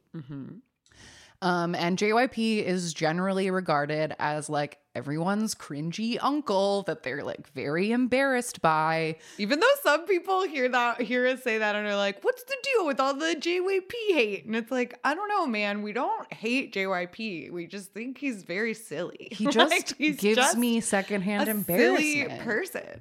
Um, 1.42 1.76
and 1.76 1.96
JYP 1.96 2.64
is 2.64 2.92
generally 2.92 3.52
regarded 3.52 4.16
as 4.18 4.50
like 4.50 4.78
everyone's 4.96 5.54
cringy 5.54 6.16
uncle 6.20 6.82
that 6.84 7.02
they're 7.02 7.22
like 7.22 7.46
very 7.52 7.92
embarrassed 7.92 8.62
by. 8.62 9.16
Even 9.38 9.60
though 9.60 9.66
some 9.82 10.06
people 10.06 10.42
hear 10.44 10.68
that, 10.68 11.00
hear 11.02 11.26
us 11.26 11.42
say 11.42 11.58
that, 11.58 11.76
and 11.76 11.86
are 11.86 11.96
like, 11.96 12.24
"What's 12.24 12.42
the 12.44 12.56
deal 12.62 12.86
with 12.86 12.98
all 12.98 13.14
the 13.14 13.36
JYP 13.38 13.92
hate?" 14.14 14.44
And 14.46 14.56
it's 14.56 14.70
like, 14.70 14.98
I 15.04 15.14
don't 15.14 15.28
know, 15.28 15.46
man. 15.46 15.82
We 15.82 15.92
don't 15.92 16.32
hate 16.32 16.72
JYP. 16.74 17.50
We 17.52 17.66
just 17.66 17.92
think 17.92 18.18
he's 18.18 18.42
very 18.42 18.74
silly. 18.74 19.28
He 19.30 19.46
just 19.50 19.70
Like, 19.70 19.98
gives 19.98 20.20
just 20.22 20.56
me 20.56 20.80
secondhand 20.80 21.48
a 21.48 21.50
embarrassment. 21.52 22.00
silly 22.30 22.38
person. 22.44 23.00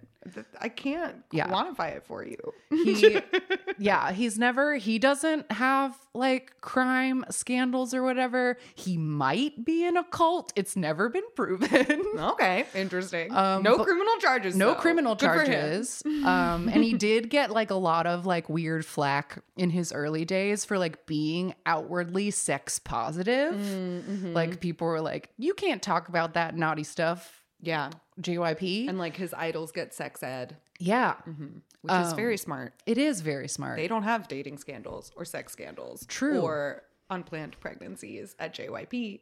I 0.60 0.70
can't 0.70 1.18
Yeah. 1.32 1.48
quantify 1.48 1.96
it 1.98 2.04
for 2.04 2.26
you. 2.26 2.38
he 2.72 3.20
yeah 3.78 4.12
he's 4.12 4.40
never 4.40 4.76
he 4.76 4.98
doesn't 4.98 5.52
have 5.52 5.96
like 6.16 6.54
crime 6.62 7.24
scandals 7.30 7.94
or 7.94 8.02
whatever 8.02 8.58
he 8.74 8.98
might 8.98 9.64
be 9.64 9.86
in 9.86 9.98
a 9.98 10.04
cult 10.04 10.52
it's 10.56 10.76
never 10.76 11.10
been 11.10 11.24
proven 11.36 11.85
okay, 12.18 12.66
interesting. 12.76 13.34
Um, 13.34 13.64
no 13.64 13.84
criminal 13.84 14.14
charges. 14.20 14.56
no 14.56 14.74
though. 14.74 14.80
criminal 14.80 15.16
Good 15.16 15.26
charges 15.26 16.04
um 16.26 16.68
and 16.70 16.84
he 16.84 16.94
did 16.94 17.30
get 17.30 17.52
like 17.52 17.72
a 17.72 17.76
lot 17.76 18.06
of 18.08 18.26
like 18.26 18.50
weird 18.50 18.86
flack 18.86 19.40
in 19.58 19.70
his 19.70 19.92
early 19.94 20.26
days 20.26 20.66
for 20.66 20.78
like 20.78 21.06
being 21.06 21.54
outwardly 21.66 22.32
sex 22.32 22.80
positive 22.80 23.54
Mm-hmm. 23.56 24.34
like 24.34 24.60
people 24.60 24.88
were 24.88 25.02
like 25.02 25.30
you 25.38 25.54
can't 25.54 25.82
talk 25.82 26.10
about 26.10 26.34
that 26.34 26.56
naughty 26.56 26.84
stuff 26.84 27.44
Yeah, 27.62 27.90
JYP 28.22 28.88
and 28.90 28.98
like 28.98 29.16
his 29.18 29.34
idols 29.34 29.72
get 29.72 29.94
sex 29.94 30.22
ed, 30.24 30.58
yeah 30.80 31.16
which 31.26 31.94
is 31.94 32.12
Um, 32.12 32.16
very 32.16 32.38
smart. 32.38 32.74
it 32.86 32.98
is 32.98 33.22
very 33.22 33.48
smart 33.48 33.78
They 33.78 33.88
don't 33.88 34.04
have 34.04 34.28
dating 34.28 34.58
scandals 34.58 35.12
or 35.16 35.24
sex 35.26 35.54
scandals. 35.54 36.06
True. 36.08 36.40
Or 36.42 36.84
unplanned 37.10 37.60
pregnancies 37.60 38.36
at 38.40 38.56
JYP. 38.56 39.20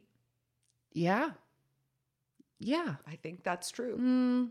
yeah 0.92 1.30
yeah 2.60 2.96
I 3.06 3.16
think 3.16 3.42
that's 3.44 3.70
true. 3.70 3.96
Mm, 3.98 4.50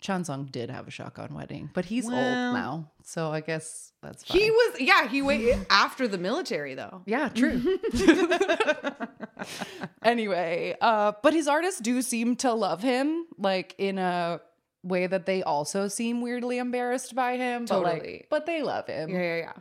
Chansung 0.00 0.50
did 0.52 0.70
have 0.70 0.86
a 0.86 0.90
shotgun 0.92 1.34
wedding, 1.34 1.70
but 1.74 1.84
he's 1.84 2.06
Well- 2.06 2.14
old 2.16 2.54
now, 2.54 2.90
so 3.02 3.32
I 3.32 3.40
guess 3.40 3.92
that's 4.02 4.22
fine. 4.24 4.40
He 4.40 4.50
was, 4.50 4.80
yeah, 4.80 5.08
he 5.08 5.22
waited 5.22 5.66
after 5.70 6.06
the 6.06 6.18
military 6.18 6.74
though. 6.74 7.02
yeah, 7.06 7.28
true. 7.30 7.78
anyway, 10.02 10.76
uh, 10.80 11.12
but 11.22 11.32
his 11.32 11.48
artists 11.48 11.80
do 11.80 12.02
seem 12.02 12.36
to 12.36 12.52
love 12.52 12.82
him, 12.82 13.26
like 13.38 13.74
in 13.78 13.98
a 13.98 14.40
way 14.82 15.06
that 15.06 15.26
they 15.26 15.42
also 15.42 15.88
seem 15.88 16.20
weirdly 16.20 16.58
embarrassed 16.58 17.14
by 17.14 17.36
him. 17.36 17.64
But 17.64 17.74
Totally. 17.82 18.00
like, 18.12 18.26
but 18.30 18.46
they 18.46 18.62
love 18.62 18.86
him. 18.86 19.10
Yeah, 19.10 19.18
yeah, 19.20 19.36
yeah. 19.36 19.52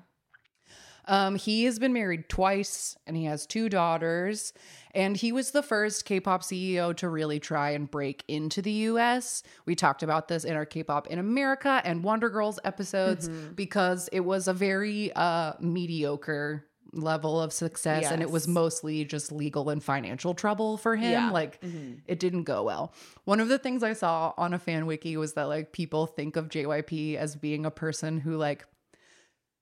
Um, 1.07 1.35
he 1.35 1.65
has 1.65 1.79
been 1.79 1.93
married 1.93 2.27
twice 2.29 2.97
and 3.07 3.15
he 3.15 3.25
has 3.25 3.45
two 3.45 3.69
daughters. 3.69 4.53
And 4.93 5.15
he 5.15 5.31
was 5.31 5.51
the 5.51 5.63
first 5.63 6.05
K 6.05 6.19
pop 6.19 6.41
CEO 6.43 6.95
to 6.97 7.07
really 7.07 7.39
try 7.39 7.71
and 7.71 7.89
break 7.89 8.23
into 8.27 8.61
the 8.61 8.71
US. 8.71 9.43
We 9.65 9.75
talked 9.75 10.03
about 10.03 10.27
this 10.27 10.43
in 10.43 10.55
our 10.55 10.65
K 10.65 10.83
pop 10.83 11.07
in 11.07 11.19
America 11.19 11.81
and 11.85 12.03
Wonder 12.03 12.29
Girls 12.29 12.59
episodes 12.63 13.29
because 13.55 14.09
it 14.11 14.21
was 14.21 14.47
a 14.47 14.53
very 14.53 15.11
uh, 15.13 15.53
mediocre 15.59 16.65
level 16.93 17.39
of 17.39 17.53
success 17.53 18.05
and 18.11 18.21
it 18.21 18.31
was 18.31 18.47
mostly 18.47 19.05
just 19.05 19.31
legal 19.31 19.69
and 19.69 19.83
financial 19.83 20.33
trouble 20.33 20.77
for 20.77 20.95
him. 20.95 21.11
Yeah. 21.11 21.31
Like 21.31 21.61
it 22.07 22.19
didn't 22.19 22.43
go 22.43 22.63
well. 22.63 22.93
One 23.25 23.39
of 23.39 23.49
the 23.49 23.59
things 23.59 23.83
I 23.83 23.93
saw 23.93 24.33
on 24.37 24.53
a 24.53 24.59
fan 24.59 24.85
wiki 24.85 25.15
was 25.17 25.33
that 25.33 25.43
like 25.43 25.71
people 25.71 26.07
think 26.07 26.35
of 26.35 26.49
JYP 26.49 27.15
as 27.17 27.35
being 27.35 27.65
a 27.65 27.71
person 27.71 28.19
who 28.19 28.35
like 28.35 28.65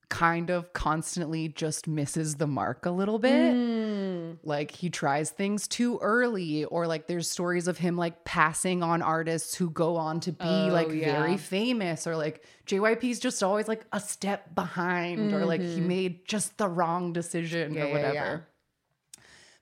kind 0.08 0.50
of 0.50 0.72
constantly 0.72 1.48
just 1.48 1.88
misses 1.88 2.36
the 2.36 2.46
mark 2.46 2.86
a 2.86 2.90
little 2.90 3.18
bit. 3.18 3.54
Mm. 3.54 4.36
Like 4.44 4.70
he 4.70 4.88
tries 4.88 5.30
things 5.30 5.66
too 5.66 5.98
early, 6.00 6.64
or 6.64 6.86
like 6.86 7.06
there's 7.08 7.28
stories 7.30 7.66
of 7.66 7.78
him 7.78 7.96
like 7.96 8.24
passing 8.24 8.82
on 8.82 9.02
artists 9.02 9.54
who 9.56 9.68
go 9.70 9.96
on 9.96 10.20
to 10.20 10.32
be 10.32 10.44
Oh, 10.46 10.68
like 10.70 10.90
yeah. 10.92 11.20
very 11.20 11.36
famous, 11.36 12.06
or 12.06 12.16
like 12.16 12.44
JYP's 12.66 13.18
just 13.18 13.42
always 13.42 13.66
like 13.68 13.84
a 13.92 13.98
step 14.00 14.54
behind, 14.54 15.32
or 15.32 15.44
like 15.44 15.60
he 15.60 15.80
made 15.80 16.26
just 16.26 16.56
the 16.58 16.68
wrong 16.68 17.12
decision 17.12 17.70
Mm-hmm. 17.70 17.78
Yeah, 17.78 17.84
or 17.84 17.92
whatever. 17.92 18.14
yeah. 18.14 18.38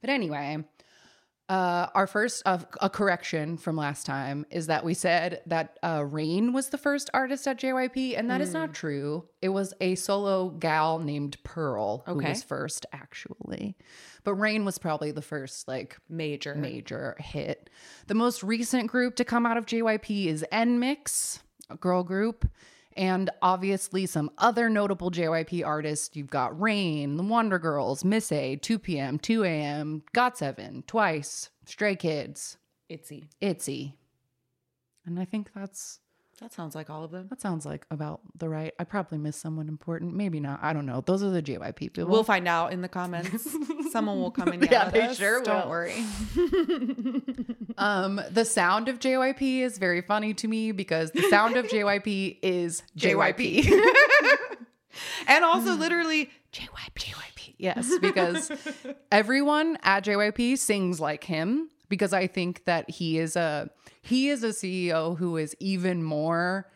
But 0.00 0.10
anyway, 0.10 0.62
uh, 1.48 1.88
our 1.94 2.06
first 2.06 2.42
uh, 2.46 2.58
a 2.80 2.88
correction 2.88 3.58
from 3.58 3.76
last 3.76 4.06
time 4.06 4.46
is 4.50 4.68
that 4.68 4.82
we 4.84 4.94
said 4.94 5.42
that 5.46 5.78
uh, 5.82 6.02
Rain 6.04 6.52
was 6.54 6.70
the 6.70 6.78
first 6.78 7.10
artist 7.12 7.46
at 7.46 7.58
JYP, 7.60 8.18
and 8.18 8.30
that 8.30 8.40
is 8.40 8.50
Mm. 8.50 8.54
not 8.54 8.74
true. 8.74 9.26
It 9.42 9.50
was 9.50 9.74
a 9.80 9.94
solo 9.94 10.48
gal 10.48 10.98
named 11.00 11.36
Pearl 11.44 12.02
who 12.06 12.12
Okay. 12.16 12.30
was 12.30 12.42
first, 12.42 12.86
actually. 12.94 13.76
But 14.24 14.34
Rain 14.36 14.64
was 14.64 14.78
probably 14.78 15.10
the 15.10 15.20
first 15.22 15.68
like 15.68 15.98
Major. 16.08 16.54
major 16.54 17.14
hit. 17.18 17.68
The 18.06 18.14
most 18.14 18.42
recent 18.42 18.90
group 18.90 19.16
to 19.16 19.24
come 19.24 19.44
out 19.44 19.58
of 19.58 19.66
JYP 19.66 20.26
is 20.28 20.44
NMIXX, 20.50 21.40
a 21.68 21.76
girl 21.76 22.02
group. 22.04 22.48
And 22.96 23.30
obviously, 23.42 24.06
some 24.06 24.30
other 24.38 24.70
notable 24.70 25.10
JYP 25.10 25.66
artists. 25.66 26.14
You've 26.14 26.30
got 26.30 26.58
Rain, 26.60 27.16
the 27.16 27.24
Wonder 27.24 27.58
Girls, 27.58 28.04
Miss 28.04 28.30
A, 28.30 28.56
2PM, 28.56 29.20
2AM, 29.20 30.02
GOT7, 30.14 30.86
Twice, 30.86 31.50
Stray 31.66 31.96
Kids, 31.96 32.56
Itzy. 32.88 33.28
ITZY. 33.40 33.94
And 35.06 35.18
I 35.18 35.24
think 35.24 35.50
that's 35.54 36.00
That 36.40 36.52
sounds 36.52 36.74
like 36.74 36.90
all 36.90 37.04
of 37.04 37.10
them. 37.10 37.28
that 37.30 37.40
sounds 37.40 37.64
like 37.64 37.86
about 37.90 38.20
the 38.36 38.48
right. 38.48 38.74
I 38.78 38.84
probably 38.84 39.18
missed 39.18 39.40
someone 39.40 39.68
important. 39.68 40.14
Maybe 40.14 40.40
not. 40.40 40.58
I 40.62 40.72
don't 40.72 40.84
know. 40.86 41.00
Those 41.06 41.22
are 41.22 41.30
the 41.30 41.42
JYP 41.42 41.76
people. 41.76 42.06
We'll 42.06 42.24
find 42.24 42.48
out 42.48 42.72
in 42.72 42.82
the 42.82 42.88
comments. 42.88 43.48
Someone 43.92 44.18
will 44.20 44.30
come 44.32 44.48
and 44.48 44.68
Yeah, 44.70 44.90
they 44.90 45.02
us. 45.02 45.16
sure 45.16 45.42
Don't 45.42 45.64
will. 45.64 45.70
worry. 45.70 46.04
Um, 47.76 48.20
the 48.30 48.44
sound 48.44 48.88
of 48.88 49.00
JYP 49.00 49.60
is 49.60 49.78
very 49.78 50.00
funny 50.00 50.32
to 50.34 50.46
me 50.46 50.70
because 50.70 51.10
the 51.10 51.22
sound 51.28 51.56
of 51.56 51.66
JYP 51.66 52.38
is 52.42 52.82
JYP. 52.96 53.68
And 55.26 55.44
also, 55.44 55.74
literally, 55.74 56.30
JYP, 56.52 56.94
JYP. 56.94 57.54
Yes, 57.58 57.92
because 58.00 58.50
everyone 59.10 59.76
at 59.82 60.04
JYP 60.04 60.56
sings 60.58 61.00
like 61.00 61.24
him 61.24 61.68
because 61.94 62.12
I 62.12 62.26
think 62.26 62.64
that 62.64 62.90
he 62.90 63.18
is 63.18 63.36
a 63.36 63.70
he 64.02 64.28
is 64.28 64.42
a 64.42 64.48
CEO 64.48 65.16
who 65.16 65.36
is 65.36 65.54
even 65.60 66.02
more 66.02 66.70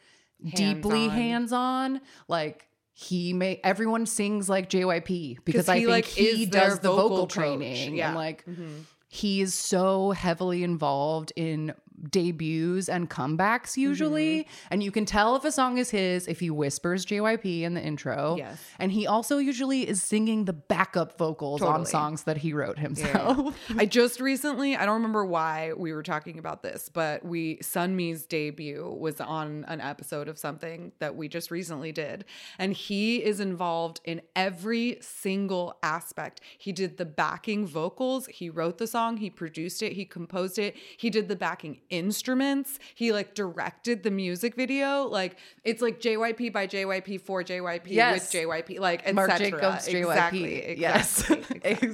deeply 0.54 1.08
Hands-on. 1.08 1.10
hands-on. 1.10 2.00
Like 2.28 2.68
he 2.92 3.32
may 3.32 3.60
everyone 3.64 4.06
sings 4.06 4.48
like 4.48 4.68
JYP 4.70 5.38
because 5.44 5.62
'Cause 5.62 5.68
I 5.68 5.78
he, 5.78 5.80
think 5.86 5.90
like, 5.90 6.04
he 6.06 6.46
does 6.46 6.78
the 6.80 6.88
vocal 6.90 7.08
vocal 7.08 7.26
training 7.26 7.96
Yeah. 7.96 8.08
and 8.08 8.16
like 8.16 8.44
mm-hmm. 8.46 8.80
he 9.08 9.40
is 9.40 9.54
so 9.54 10.10
heavily 10.12 10.62
involved 10.64 11.32
in 11.36 11.74
debuts 12.10 12.88
and 12.88 13.10
comebacks 13.10 13.76
usually. 13.76 14.40
Mm-hmm. 14.40 14.68
and 14.70 14.82
you 14.82 14.90
can 14.90 15.04
tell 15.04 15.36
if 15.36 15.44
a 15.44 15.52
song 15.52 15.78
is 15.78 15.90
his 15.90 16.26
if 16.26 16.40
he 16.40 16.50
whispers 16.50 17.04
JYP 17.06 17.62
in 17.62 17.74
the 17.74 17.82
intro. 17.82 18.36
Yes. 18.36 18.58
and 18.78 18.92
he 18.92 19.06
also 19.06 19.38
usually 19.38 19.88
is 19.88 20.02
singing 20.02 20.44
the 20.44 20.52
backup 20.52 21.18
vocals 21.18 21.62
on 21.62 21.86
songs 21.86 22.24
that 22.24 22.38
he 22.38 22.52
wrote 22.52 22.78
himself. 22.78 23.56
I 23.78 23.86
just 23.86 24.20
recently, 24.20 24.76
I 24.76 24.84
don't 24.84 24.94
remember 24.94 25.24
why 25.24 25.72
we 25.76 25.92
were 25.92 26.02
talking 26.02 26.38
about 26.38 26.62
this, 26.62 26.88
but 26.88 27.24
we 27.24 27.56
Sunmi's 27.58 28.26
debut 28.26 28.96
was 28.98 29.20
on 29.20 29.64
an 29.68 29.80
episode 29.80 30.28
of 30.28 30.38
something 30.38 30.92
that 30.98 31.16
we 31.16 31.28
just 31.28 31.50
recently 31.50 31.92
did. 31.92 32.24
And 32.58 32.72
he 32.72 33.22
is 33.22 33.40
involved 33.40 34.00
in 34.04 34.22
every 34.36 34.98
single 35.00 35.78
aspect. 35.82 36.40
He 36.58 36.72
did 36.72 36.96
the 36.96 37.04
backing 37.04 37.66
vocals, 37.66 38.26
he 38.26 38.50
wrote 38.50 38.78
the 38.78 38.86
song, 38.86 39.16
he 39.18 39.30
produced 39.30 39.82
it, 39.82 39.92
he 39.92 40.04
composed 40.04 40.58
it, 40.58 40.76
he 40.96 41.10
did 41.10 41.28
the 41.28 41.36
backing 41.36 41.80
instruments, 41.90 42.78
he 42.94 43.12
like 43.12 43.34
directed 43.34 44.02
the 44.02 44.10
music 44.10 44.54
video. 44.54 45.04
Like 45.04 45.36
it's 45.64 45.82
like 45.82 46.00
JYP 46.00 46.52
by 46.52 46.66
JYP 46.66 47.20
for 47.20 47.42
JYP 47.42 47.82
Yes. 47.86 48.32
with 48.32 48.42
JYP, 48.42 48.78
like 48.80 49.02
et 49.06 49.14
Mark. 49.14 49.36
Jacobs 49.36 49.88
JYP 49.88 49.96
Exactly. 50.08 50.78
yes 50.80 51.30
exactly, 51.30 51.60
exactly. 51.64 51.88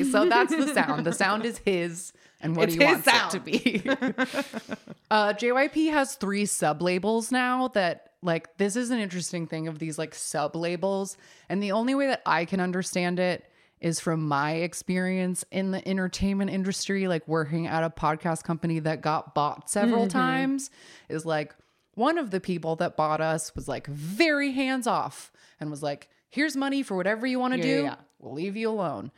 exactly 0.00 0.04
so 0.04 0.28
that's 0.28 0.54
the 0.54 0.72
sound 0.74 1.04
the 1.06 1.12
sound 1.12 1.44
is 1.44 1.58
his 1.58 2.12
and 2.40 2.56
what 2.56 2.68
It's 2.68 2.74
he 2.76 2.84
wants 2.84 3.06
it 3.08 3.30
to 3.30 3.40
be 3.40 3.82
uh 5.10 5.32
JYP 5.34 5.90
has 5.90 6.14
three 6.14 6.46
sub 6.46 6.82
labels 6.82 7.30
now 7.32 7.68
that 7.68 8.10
like 8.22 8.56
this 8.56 8.76
is 8.76 8.90
an 8.90 8.98
interesting 8.98 9.46
thing 9.46 9.68
of 9.68 9.78
these 9.78 9.98
like 9.98 10.14
sub 10.14 10.56
labels 10.56 11.16
and 11.48 11.62
the 11.62 11.72
only 11.72 11.94
way 11.94 12.06
that 12.08 12.22
I 12.26 12.44
can 12.44 12.60
understand 12.60 13.18
it 13.18 13.44
is 13.80 14.00
from 14.00 14.26
my 14.26 14.52
experience 14.52 15.44
in 15.50 15.70
the 15.70 15.86
entertainment 15.86 16.50
industry, 16.50 17.08
like 17.08 17.26
working 17.28 17.66
at 17.66 17.82
a 17.84 17.90
podcast 17.90 18.42
company 18.44 18.78
that 18.80 19.02
got 19.02 19.34
bought 19.34 19.68
several 19.70 20.08
times, 20.08 20.70
is 21.08 21.26
like 21.26 21.54
one 21.94 22.18
of 22.18 22.30
the 22.30 22.40
people 22.40 22.76
that 22.76 22.96
bought 22.96 23.20
us 23.20 23.54
was 23.54 23.68
like 23.68 23.86
very 23.86 24.52
hands 24.52 24.86
off 24.86 25.30
and 25.60 25.70
was 25.70 25.82
like, 25.82 26.08
here's 26.30 26.56
money 26.56 26.82
for 26.82 26.96
whatever 26.96 27.26
you 27.26 27.38
want 27.38 27.52
to 27.54 27.58
Yeah, 27.58 27.64
do. 27.64 27.70
yeah, 27.70 27.82
yeah. 27.82 27.96
We'll 28.18 28.34
leave 28.34 28.56
you 28.56 28.70
alone. 28.70 29.12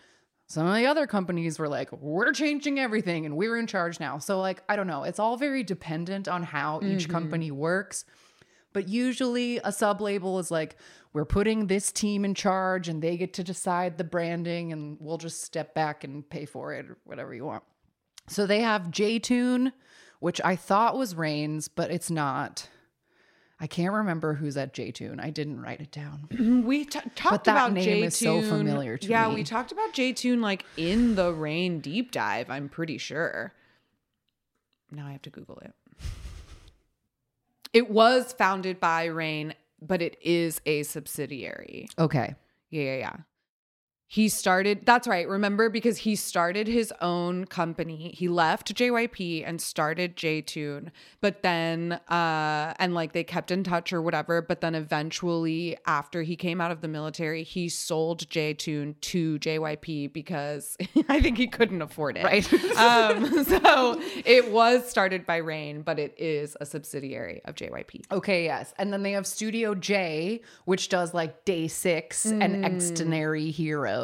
Some 0.48 0.66
of 0.66 0.74
the 0.74 0.86
other 0.86 1.06
companies 1.06 1.59
were 1.59 1.68
like, 1.68 1.92
we're 1.92 2.32
changing 2.32 2.80
everything 2.80 3.26
and 3.26 3.36
we're 3.36 3.56
in 3.59 3.66
charge 3.66 4.00
now. 4.00 4.18
So, 4.18 4.40
like, 4.40 4.62
I 4.68 4.76
don't 4.76 4.86
know. 4.86 5.04
It's 5.04 5.18
all 5.18 5.36
very 5.36 5.62
dependent 5.62 6.26
on 6.26 6.42
how 6.42 6.80
each 6.82 7.02
Mm-hmm. 7.04 7.12
company 7.12 7.50
works. 7.50 8.04
But 8.72 8.88
usually 8.88 9.59
a 9.64 9.72
sub 9.72 10.00
label 10.00 10.38
is 10.38 10.50
like, 10.50 10.76
we're 11.18 11.24
putting 11.24 11.66
this 11.66 11.90
team 11.90 12.24
in 12.24 12.32
charge 12.32 12.88
and 12.88 13.02
they 13.02 13.16
get 13.16 13.32
to 13.34 13.42
decide 13.42 13.98
the 13.98 14.04
branding 14.04 14.72
and 14.72 14.96
we'll 15.00 15.18
just 15.18 15.42
step 15.42 15.74
back 15.74 16.04
and 16.04 16.30
pay 16.30 16.44
for 16.44 16.72
it 16.72 16.88
or 16.88 16.96
whatever 17.02 17.34
you 17.34 17.44
want. 17.44 17.64
So 18.28 18.46
they 18.46 18.60
have 18.60 18.92
J 18.92 19.18
Tune, 19.18 19.72
which 20.20 20.40
I 20.44 20.54
thought 20.54 20.96
was 20.96 21.16
Rain's, 21.16 21.66
but 21.66 21.90
it's 21.90 22.08
not. 22.08 22.68
I 23.58 23.66
can't 23.66 23.92
remember 23.94 24.34
who's 24.34 24.56
at 24.56 24.72
J 24.72 24.92
Tune. 24.92 25.18
I 25.18 25.30
didn't 25.30 25.60
write 25.60 25.80
it 25.80 25.90
down. 25.90 26.28
We 26.64 26.84
t- 26.84 27.00
talked 27.16 27.46
that 27.46 27.50
about 27.50 27.72
name 27.72 27.82
J 27.82 28.02
is 28.04 28.16
so 28.16 28.40
familiar 28.40 28.96
to 28.96 29.08
yeah, 29.08 29.28
me. 29.28 29.34
we 29.34 29.42
talked 29.42 29.72
about 29.72 29.92
J 29.92 30.12
Tune 30.12 30.40
like 30.40 30.64
in 30.76 31.16
the 31.16 31.32
Rain 31.32 31.80
deep 31.80 32.12
dive. 32.12 32.48
I'm 32.48 32.68
pretty 32.68 32.98
sure. 32.98 33.52
Now 34.92 35.08
I 35.08 35.10
have 35.10 35.22
to 35.22 35.30
Google 35.30 35.58
it. 35.62 35.74
It 37.72 37.90
was 37.90 38.32
founded 38.32 38.78
by 38.78 39.06
Rain, 39.06 39.54
but 39.80 40.02
it 40.02 40.16
is 40.20 40.60
a 40.66 40.82
subsidiary. 40.82 41.88
Okay. 41.98 42.34
Yeah, 42.70 42.82
yeah, 42.82 42.96
yeah. 42.96 43.16
He 44.11 44.30
started, 44.30 44.86
that's 44.86 45.06
right. 45.06 45.28
Remember, 45.28 45.68
because 45.68 45.98
he 45.98 46.16
started 46.16 46.66
his 46.66 46.94
own 47.02 47.44
company. 47.44 48.11
He 48.16 48.26
left 48.26 48.74
JYP 48.74 49.44
and 49.46 49.61
started 49.61 50.16
J 50.16 50.40
Tune, 50.40 50.92
but 51.20 51.42
then, 51.42 51.92
uh, 52.09 52.72
and 52.78 52.94
like 52.94 53.12
they 53.12 53.22
kept 53.22 53.50
in 53.50 53.62
touch 53.62 53.92
or 53.92 54.00
whatever. 54.00 54.40
But 54.40 54.62
then 54.62 54.74
eventually, 54.74 55.76
after 55.84 56.22
he 56.22 56.36
came 56.36 56.59
out 56.59 56.70
of 56.70 56.80
the 56.80 56.88
military, 56.88 57.42
he 57.42 57.68
sold 57.68 58.30
J 58.30 58.54
Tune 58.54 58.96
to 59.02 59.38
JYP 59.40 60.14
because 60.14 60.78
I 61.11 61.20
think 61.20 61.36
he 61.36 61.46
couldn't 61.46 61.82
afford 61.82 62.16
it. 62.16 62.24
Right. 62.24 62.50
um, 62.78 63.44
so 63.44 64.00
it 64.24 64.50
was 64.50 64.88
started 64.88 65.26
by 65.26 65.36
Rain, 65.36 65.82
but 65.82 65.98
it 65.98 66.14
is 66.16 66.56
a 66.62 66.64
subsidiary 66.64 67.42
of 67.44 67.56
JYP. 67.56 68.11
Okay, 68.11 68.44
yes. 68.44 68.72
And 68.78 68.90
then 68.90 69.02
they 69.02 69.12
have 69.12 69.26
Studio 69.26 69.74
J, 69.74 70.40
which 70.64 70.88
does 70.88 71.12
like 71.12 71.44
Day 71.44 71.68
Six 71.68 72.24
and 72.24 72.64
Extraordinary 72.64 73.50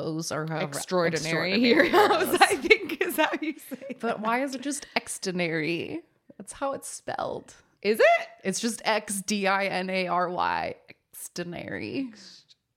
Heroes 0.02 0.32
or. 0.32 0.44
Extraordinary, 0.44 1.54
Extraordinary 1.54 1.60
heroes, 1.60 2.36
I 2.40 2.56
think 2.56 3.00
is 3.02 3.16
how 3.16 3.30
you 3.40 3.54
say 3.70 3.96
But 4.00 4.20
why 4.20 4.42
is 4.42 4.54
it 4.54 4.60
just 4.60 4.86
extraordinary? 4.96 6.02
That's 6.38 6.52
how 6.52 6.72
it's 6.72 6.88
spelled. 6.88 7.54
Is 7.82 8.00
it? 8.00 8.28
It's 8.42 8.60
just 8.60 8.82
X 8.84 9.20
D 9.22 9.46
I 9.46 9.66
N 9.66 9.90
A 9.90 10.06
R 10.08 10.28
Y. 10.28 10.74
Extraordinary. 11.12 12.10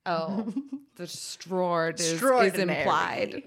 Oh, 0.06 0.54
the 0.96 1.08
strord 1.08 2.00
is, 2.00 2.22
is 2.24 2.54
implied. 2.56 3.44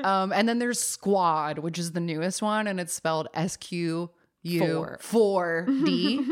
Um, 0.00 0.32
and 0.32 0.48
then 0.48 0.58
there's 0.58 0.80
Squad, 0.80 1.58
which 1.58 1.78
is 1.78 1.92
the 1.92 2.00
newest 2.00 2.40
one, 2.40 2.66
and 2.66 2.80
it's 2.80 2.94
spelled 2.94 3.28
S 3.34 3.56
Q 3.56 4.10
U 4.42 4.58
Four. 4.60 4.98
four 5.00 5.66
D. 5.66 6.26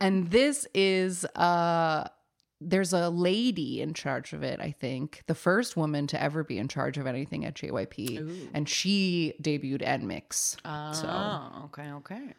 and 0.00 0.30
this 0.30 0.66
is 0.74 1.24
uh 1.36 2.08
there's 2.60 2.92
a 2.92 3.08
lady 3.08 3.80
in 3.80 3.94
charge 3.94 4.32
of 4.32 4.42
it, 4.42 4.60
I 4.60 4.72
think. 4.72 5.22
The 5.26 5.34
first 5.34 5.76
woman 5.76 6.06
to 6.08 6.20
ever 6.22 6.42
be 6.42 6.58
in 6.58 6.68
charge 6.68 6.98
of 6.98 7.06
anything 7.06 7.44
at 7.44 7.54
JYP. 7.54 8.48
And 8.54 8.68
she 8.68 9.34
debuted 9.40 9.82
NMIXX. 9.82 10.56
Oh, 10.64 10.68
ah, 10.68 11.64
okay, 11.66 11.90
okay. 11.92 12.34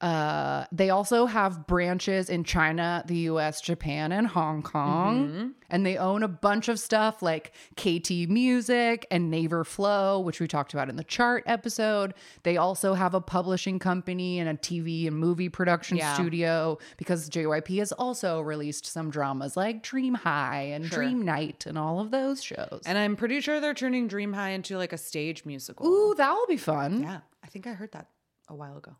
Uh, 0.00 0.64
they 0.72 0.88
also 0.88 1.26
have 1.26 1.66
branches 1.66 2.30
in 2.30 2.42
China, 2.42 3.04
the 3.06 3.16
US, 3.30 3.60
Japan, 3.60 4.12
and 4.12 4.26
Hong 4.26 4.62
Kong. 4.62 5.28
Mm-hmm. 5.28 5.46
And 5.68 5.86
they 5.86 5.96
own 5.98 6.22
a 6.22 6.28
bunch 6.28 6.68
of 6.68 6.80
stuff 6.80 7.22
like 7.22 7.52
KT 7.76 8.10
Music 8.28 9.06
and 9.10 9.30
Naver 9.30 9.62
Flow, 9.62 10.18
which 10.18 10.40
we 10.40 10.48
talked 10.48 10.72
about 10.72 10.88
in 10.88 10.96
the 10.96 11.04
chart 11.04 11.44
episode. 11.46 12.14
They 12.42 12.56
also 12.56 12.94
have 12.94 13.14
a 13.14 13.20
publishing 13.20 13.78
company 13.78 14.38
and 14.40 14.48
a 14.48 14.54
TV 14.54 15.06
and 15.06 15.16
movie 15.16 15.48
production 15.48 15.98
Yeah. 15.98 16.14
studio 16.14 16.78
because 16.96 17.28
JYP 17.28 17.78
has 17.78 17.92
also 17.92 18.40
released 18.40 18.86
some 18.86 19.10
dramas 19.10 19.56
like 19.56 19.82
Dream 19.82 20.14
High 20.14 20.70
and 20.72 20.86
Sure. 20.86 20.98
Dream 20.98 21.22
Knight 21.24 21.66
and 21.66 21.76
all 21.78 22.00
of 22.00 22.10
those 22.10 22.42
shows. 22.42 22.80
And 22.86 22.96
I'm 22.98 23.14
pretty 23.16 23.40
sure 23.40 23.60
they're 23.60 23.74
turning 23.74 24.08
Dream 24.08 24.32
High 24.32 24.50
into 24.50 24.76
like 24.78 24.92
a 24.92 24.98
stage 24.98 25.44
musical. 25.44 25.86
Ooh, 25.86 26.14
that 26.16 26.32
will 26.32 26.46
be 26.46 26.56
fun. 26.56 27.02
Yeah, 27.02 27.20
I 27.44 27.46
think 27.48 27.66
I 27.66 27.74
heard 27.74 27.92
that 27.92 28.08
a 28.48 28.54
while 28.54 28.76
ago. 28.78 28.96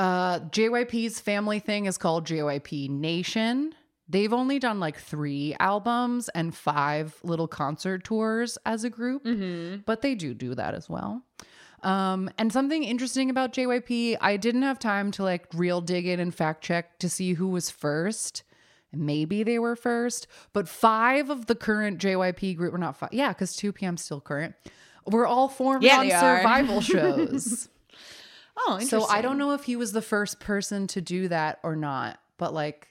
Uh, 0.00 0.40
JYP's 0.48 1.20
family 1.20 1.58
thing 1.58 1.84
is 1.84 1.98
called 1.98 2.26
JYP 2.26 2.88
Nation. 2.88 3.74
They've 4.08 4.32
only 4.32 4.58
done 4.58 4.80
like 4.80 4.98
three 4.98 5.54
albums 5.60 6.30
and 6.30 6.54
five 6.54 7.18
little 7.22 7.46
concert 7.46 8.02
tours 8.02 8.56
as 8.64 8.82
a 8.82 8.88
group, 8.90 9.22
but 9.84 10.00
they 10.00 10.14
do 10.14 10.32
do 10.32 10.54
that 10.54 10.74
as 10.74 10.88
well. 10.88 11.22
Um, 11.82 12.30
and 12.38 12.50
something 12.50 12.82
interesting 12.82 13.28
about 13.28 13.52
JYP, 13.52 14.16
I 14.22 14.38
didn't 14.38 14.62
have 14.62 14.78
time 14.78 15.10
to 15.12 15.22
like 15.22 15.46
real 15.52 15.82
dig 15.82 16.06
in 16.06 16.18
and 16.18 16.34
fact 16.34 16.64
check 16.64 16.98
to 17.00 17.08
see 17.10 17.34
who 17.34 17.48
was 17.48 17.70
first. 17.70 18.42
Maybe 18.92 19.42
they 19.42 19.58
were 19.58 19.76
first, 19.76 20.26
but 20.54 20.66
five 20.66 21.28
of 21.28 21.44
the 21.44 21.54
current 21.54 21.98
JYP 22.00 22.56
group 22.56 22.72
were 22.72 22.78
not 22.78 22.96
five. 22.96 23.10
Yeah, 23.12 23.28
because 23.28 23.54
2 23.54 23.72
p.m. 23.72 23.98
still 23.98 24.20
current. 24.22 24.54
We're 25.06 25.26
all 25.26 25.48
formed 25.48 25.84
Yeah, 25.84 25.98
on 25.98 26.10
survival 26.10 26.80
shows. 26.92 27.68
Oh, 28.66 28.74
interesting. 28.74 29.00
So 29.00 29.06
I 29.06 29.22
don't 29.22 29.38
know 29.38 29.52
if 29.52 29.64
he 29.64 29.76
was 29.76 29.92
the 29.92 30.02
first 30.02 30.40
person 30.40 30.86
to 30.88 31.00
do 31.00 31.28
that 31.28 31.58
or 31.62 31.76
not, 31.76 32.18
but 32.38 32.52
like 32.54 32.88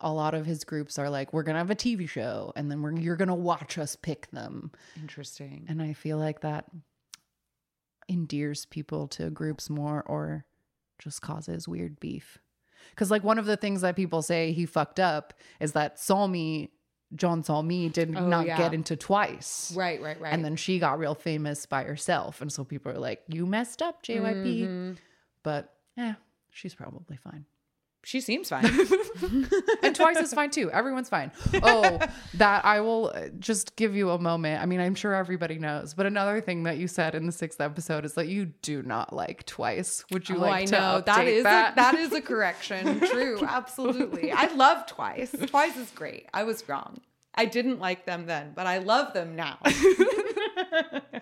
a 0.00 0.12
lot 0.12 0.34
of 0.34 0.44
his 0.46 0.64
groups 0.64 0.98
are 0.98 1.08
like, 1.10 1.32
we're 1.32 1.42
gonna 1.42 1.58
have 1.58 1.70
a 1.70 1.74
TV 1.76 2.08
show, 2.08 2.52
and 2.56 2.70
then 2.70 2.82
we're 2.82 2.92
you're 2.96 3.16
gonna 3.16 3.34
watch 3.34 3.78
us 3.78 3.96
pick 3.96 4.30
them, 4.30 4.70
Interesting. 5.00 5.64
and 5.68 5.80
I 5.82 5.92
feel 5.92 6.18
like 6.18 6.40
that 6.40 6.66
endears 8.08 8.66
people 8.66 9.08
to 9.08 9.30
groups 9.30 9.70
more, 9.70 10.02
or 10.06 10.44
just 10.98 11.22
causes 11.22 11.66
weird 11.66 11.98
beef. 12.00 12.38
Because 12.90 13.10
like 13.10 13.24
one 13.24 13.38
of 13.38 13.46
the 13.46 13.56
things 13.56 13.80
that 13.80 13.96
people 13.96 14.20
say 14.22 14.52
he 14.52 14.66
fucked 14.66 15.00
up 15.00 15.32
is 15.58 15.72
that 15.72 15.96
Somi, 15.96 16.68
Jeon 17.16 17.44
Somi 17.46 17.92
did 17.92 18.14
Oh, 18.16 18.26
not 18.26 18.46
yeah. 18.46 18.56
get 18.58 18.74
into 18.74 18.96
twice. 18.96 19.72
Right, 19.76 20.00
right, 20.02 20.20
right. 20.20 20.32
And 20.32 20.44
then 20.44 20.56
she 20.56 20.78
got 20.78 20.98
real 20.98 21.14
famous 21.14 21.64
by 21.66 21.84
herself. 21.84 22.40
And 22.40 22.52
so 22.52 22.64
people 22.64 22.90
are 22.92 22.98
like, 22.98 23.22
you 23.28 23.46
messed 23.46 23.82
up, 23.82 24.02
JYP. 24.02 24.62
Mhm. 24.62 24.96
But 25.42 25.72
yeah, 25.96 26.14
she's 26.50 26.74
probably 26.74 27.16
fine. 27.16 27.46
She 28.04 28.20
seems 28.20 28.48
fine. 28.48 28.64
And 29.82 29.94
twice 29.94 30.16
is 30.16 30.32
fine 30.32 30.50
too. 30.50 30.70
Everyone's 30.70 31.08
fine. 31.08 31.30
Oh, 31.62 31.98
that 32.34 32.64
I 32.64 32.80
will 32.80 33.12
uh, 33.14 33.28
just 33.38 33.76
give 33.76 33.94
you 33.94 34.10
a 34.10 34.18
moment. 34.18 34.62
I 34.62 34.66
mean, 34.66 34.80
I'm 34.80 34.94
sure 34.94 35.14
everybody 35.14 35.58
knows. 35.58 35.94
But 35.94 36.06
another 36.06 36.40
thing 36.40 36.64
that 36.64 36.78
you 36.78 36.88
said 36.88 37.14
in 37.14 37.26
the 37.26 37.32
sixth 37.32 37.60
episode 37.60 38.04
is 38.04 38.14
that 38.14 38.28
you 38.28 38.46
do 38.46 38.82
not 38.82 39.12
like 39.12 39.46
twice. 39.46 40.04
Would 40.10 40.28
you 40.28 40.36
oh, 40.36 40.40
like 40.40 40.52
I 40.52 40.64
to 40.64 40.72
know 40.72 41.02
update 41.06 41.26
is 41.26 41.42
that? 41.44 41.72
A, 41.72 41.76
that 41.76 41.94
is 41.94 42.12
a 42.12 42.20
correction. 42.22 43.00
True, 43.00 43.44
absolutely. 43.46 44.32
I 44.32 44.46
love 44.54 44.86
Twice. 44.86 45.34
Twice 45.46 45.76
is 45.76 45.90
great. 45.90 46.28
I 46.32 46.44
was 46.44 46.68
wrong. 46.68 47.00
I 47.34 47.46
didn't 47.46 47.78
like 47.78 48.06
them 48.06 48.26
then, 48.26 48.52
but 48.54 48.66
I 48.66 48.78
love 48.78 49.12
them 49.12 49.36
now. 49.36 49.58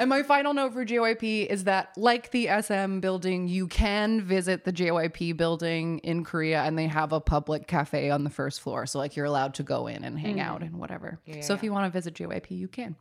And 0.00 0.08
my 0.08 0.22
final 0.22 0.54
note 0.54 0.72
for 0.72 0.86
JYP 0.86 1.46
is 1.48 1.64
that, 1.64 1.90
like 1.94 2.30
the 2.30 2.48
SM 2.62 3.00
building, 3.00 3.48
you 3.48 3.66
can 3.66 4.22
visit 4.22 4.64
the 4.64 4.72
JYP 4.72 5.36
building 5.36 5.98
in 5.98 6.24
Korea 6.24 6.62
and 6.62 6.78
they 6.78 6.86
have 6.86 7.12
a 7.12 7.20
public 7.20 7.66
cafe 7.66 8.08
on 8.08 8.24
the 8.24 8.30
first 8.30 8.62
floor. 8.62 8.86
So, 8.86 8.98
like, 8.98 9.14
you're 9.14 9.26
allowed 9.26 9.52
to 9.54 9.62
go 9.62 9.88
in 9.88 10.02
and 10.02 10.18
hang 10.18 10.40
out 10.40 10.62
mm. 10.62 10.68
and 10.68 10.78
whatever. 10.78 11.20
so, 11.42 11.52
if 11.52 11.62
you 11.62 11.70
want 11.70 11.84
to 11.84 11.90
visit 11.90 12.14
JYP, 12.14 12.50
you 12.50 12.66
can. 12.66 12.96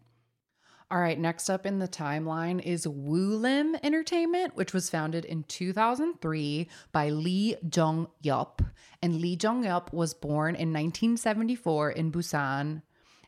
All 0.92 1.00
right, 1.00 1.18
next 1.18 1.50
up 1.50 1.66
in 1.66 1.80
the 1.80 1.88
timeline 1.88 2.60
is 2.62 2.86
Woolim 2.86 3.80
Entertainment, 3.82 4.58
which 4.58 4.74
was 4.74 4.90
founded 4.90 5.24
in 5.24 5.44
2003 5.44 6.68
by 6.92 7.10
Lee 7.12 7.56
Jong 7.70 8.08
Yup. 8.22 8.62
And 9.02 9.22
Lee 9.22 9.38
Jong 9.38 9.64
Yup 9.64 9.94
was 9.94 10.14
born 10.14 10.56
in 10.56 10.74
1974 10.74 11.92
in 11.92 12.12
Busan. 12.12 12.82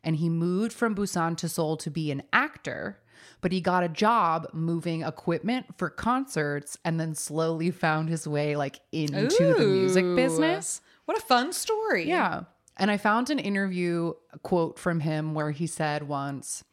And 0.04 0.16
he 0.16 0.28
moved 0.28 0.72
from 0.72 0.94
Busan 0.94 1.36
to 1.38 1.48
Seoul 1.48 1.76
to 1.78 1.90
be 1.90 2.10
an 2.10 2.22
actor, 2.32 2.98
but 3.40 3.52
he 3.52 3.60
got 3.60 3.84
a 3.84 3.88
job 3.88 4.48
moving 4.52 5.02
equipment 5.02 5.66
for 5.76 5.90
concerts 5.90 6.76
and 6.84 6.98
then 6.98 7.14
slowly 7.14 7.70
found 7.72 8.08
his 8.08 8.26
way 8.26 8.56
like 8.56 8.80
into 8.90 9.54
the 9.54 9.66
music 9.66 10.04
business. 10.16 10.80
What 11.04 11.18
a 11.18 11.20
fun 11.20 11.52
story. 11.52 12.08
Yeah. 12.08 12.44
And 12.76 12.90
I 12.90 12.96
found 12.96 13.30
an 13.30 13.38
interview 13.38 14.14
quote 14.42 14.78
from 14.78 15.00
him 15.00 15.34
where 15.34 15.50
he 15.50 15.66
said 15.66 16.04
once 16.04 16.64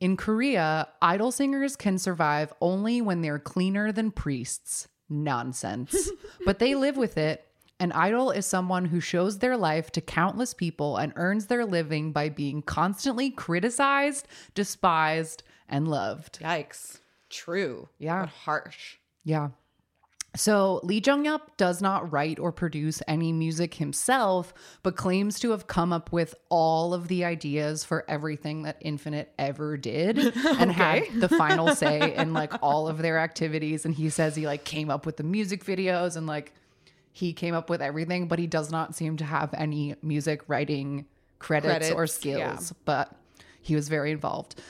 In 0.00 0.16
Korea, 0.16 0.88
idol 1.02 1.32
singers 1.32 1.76
can 1.76 1.98
survive 1.98 2.52
only 2.60 3.00
when 3.00 3.22
they're 3.22 3.38
cleaner 3.38 3.92
than 3.92 4.10
priests. 4.10 4.88
Nonsense. 5.10 6.10
but 6.44 6.58
they 6.58 6.74
live 6.74 6.96
with 6.96 7.16
it. 7.16 7.47
An 7.80 7.92
idol 7.92 8.30
is 8.32 8.44
someone 8.44 8.86
who 8.86 9.00
shows 9.00 9.38
their 9.38 9.56
life 9.56 9.92
to 9.92 10.00
countless 10.00 10.52
people 10.52 10.96
and 10.96 11.12
earns 11.14 11.46
their 11.46 11.64
living 11.64 12.10
by 12.10 12.28
being 12.28 12.60
constantly 12.60 13.30
criticized, 13.30 14.26
despised, 14.54 15.44
and 15.68 15.86
loved. 15.86 16.40
Yikes. 16.40 16.98
True. 17.30 17.88
Yeah. 17.98 18.22
But 18.22 18.30
harsh. 18.30 18.96
Yeah. 19.22 19.50
So 20.34 20.80
Lee 20.82 21.02
Jung 21.04 21.24
Yup 21.24 21.56
does 21.56 21.80
not 21.80 22.12
write 22.12 22.38
or 22.38 22.52
produce 22.52 23.02
any 23.08 23.32
music 23.32 23.74
himself, 23.74 24.52
but 24.82 24.96
claims 24.96 25.40
to 25.40 25.50
have 25.50 25.66
come 25.66 25.92
up 25.92 26.12
with 26.12 26.34
all 26.48 26.94
of 26.94 27.08
the 27.08 27.24
ideas 27.24 27.82
for 27.84 28.04
everything 28.08 28.62
that 28.62 28.76
Infinite 28.80 29.32
ever 29.38 29.76
did 29.76 30.18
and 30.58 30.70
had 30.70 31.04
the 31.16 31.28
final 31.28 31.74
say 31.74 32.14
in 32.14 32.32
like 32.34 32.52
all 32.62 32.88
of 32.88 32.98
their 32.98 33.18
activities. 33.18 33.84
And 33.84 33.94
he 33.94 34.10
says 34.10 34.36
he 34.36 34.46
like 34.46 34.64
came 34.64 34.90
up 34.90 35.06
with 35.06 35.16
the 35.16 35.22
music 35.22 35.64
videos 35.64 36.16
and 36.16 36.26
like 36.26 36.52
he 37.18 37.32
came 37.32 37.54
up 37.54 37.68
with 37.68 37.82
everything, 37.82 38.28
but 38.28 38.38
he 38.38 38.46
does 38.46 38.70
not 38.70 38.94
seem 38.94 39.16
to 39.16 39.24
have 39.24 39.52
any 39.54 39.94
music 40.02 40.42
writing 40.48 41.04
credits, 41.40 41.90
or 41.90 42.06
skills, 42.06 42.70
yeah. 42.70 42.76
but 42.84 43.12
he 43.60 43.74
was 43.74 43.88
very 43.88 44.10
involved. 44.12 44.60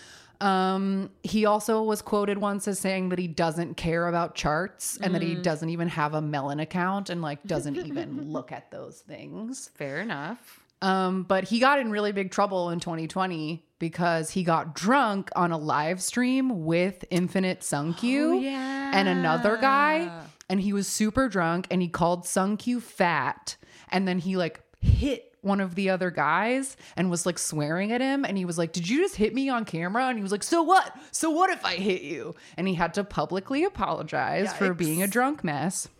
Um, 0.40 1.11
he 1.24 1.46
also 1.46 1.82
was 1.82 2.01
quoted 2.01 2.38
once 2.38 2.68
as 2.68 2.78
saying 2.78 3.09
that 3.09 3.18
he 3.18 3.26
doesn't 3.26 3.76
care 3.76 4.07
about 4.07 4.34
charts 4.36 4.96
and 5.03 5.14
that 5.14 5.22
he 5.22 5.34
Mm. 5.34 5.42
doesn't 5.42 5.68
even 5.68 5.88
have 5.88 6.14
a 6.14 6.20
Melon 6.20 6.61
account 6.61 7.11
and 7.11 7.20
like 7.20 7.42
doesn't 7.44 7.76
even 7.76 8.30
look 8.32 8.53
at 8.53 8.70
those 8.70 9.01
things. 9.01 9.70
Fair 9.74 10.01
enough. 10.01 10.61
Um, 10.80 11.24
but 11.24 11.42
he 11.44 11.59
got 11.59 11.80
in 11.80 11.90
really 11.90 12.12
big 12.12 12.30
trouble 12.30 12.70
in 12.70 12.78
2020 12.78 13.64
because 13.80 14.30
he 14.30 14.44
got 14.44 14.76
drunk 14.76 15.28
on 15.34 15.51
a 15.51 15.59
live 15.59 16.01
stream 16.01 16.64
with 16.64 17.05
Infinite 17.11 17.61
Sungkyu 17.62 18.28
Oh, 18.28 18.32
yeah. 18.38 18.92
and 18.94 19.09
another 19.09 19.57
guy, 19.57 20.22
and 20.49 20.61
he 20.61 20.72
was 20.72 20.86
super 20.86 21.28
drunk 21.28 21.66
and 21.70 21.82
he 21.82 21.88
called 21.88 22.24
Sungkyu 22.24 22.80
fat, 22.80 23.57
and 23.90 24.07
then 24.09 24.18
he 24.18 24.36
like 24.36 24.62
hit 24.80 25.28
one 25.43 25.61
of 25.61 25.74
the 25.74 25.91
other 25.91 26.11
guys 26.11 26.76
and 26.97 27.11
was 27.11 27.26
like 27.26 27.39
swearing 27.39 27.93
at 27.93 28.01
him 28.01 28.24
and 28.24 28.36
he 28.36 28.45
was 28.45 28.59
like 28.59 28.72
did 28.72 28.89
you 28.89 28.99
just 28.99 29.16
hit 29.16 29.34
me 29.34 29.49
on 29.49 29.64
camera? 29.64 30.07
And 30.07 30.18
he 30.18 30.22
was 30.22 30.32
like 30.32 30.43
so 30.43 30.62
what? 30.62 30.97
So 31.11 31.30
what 31.30 31.51
if 31.51 31.64
i 31.64 31.74
hit 31.74 32.03
you? 32.03 32.34
And 32.57 32.68
he 32.68 32.74
had 32.74 32.95
to 32.95 33.05
publicly 33.05 33.64
apologize 33.64 34.53
for 34.53 34.74
being 34.74 35.03
a 35.03 35.07
drunk 35.07 35.45
mess. 35.45 35.89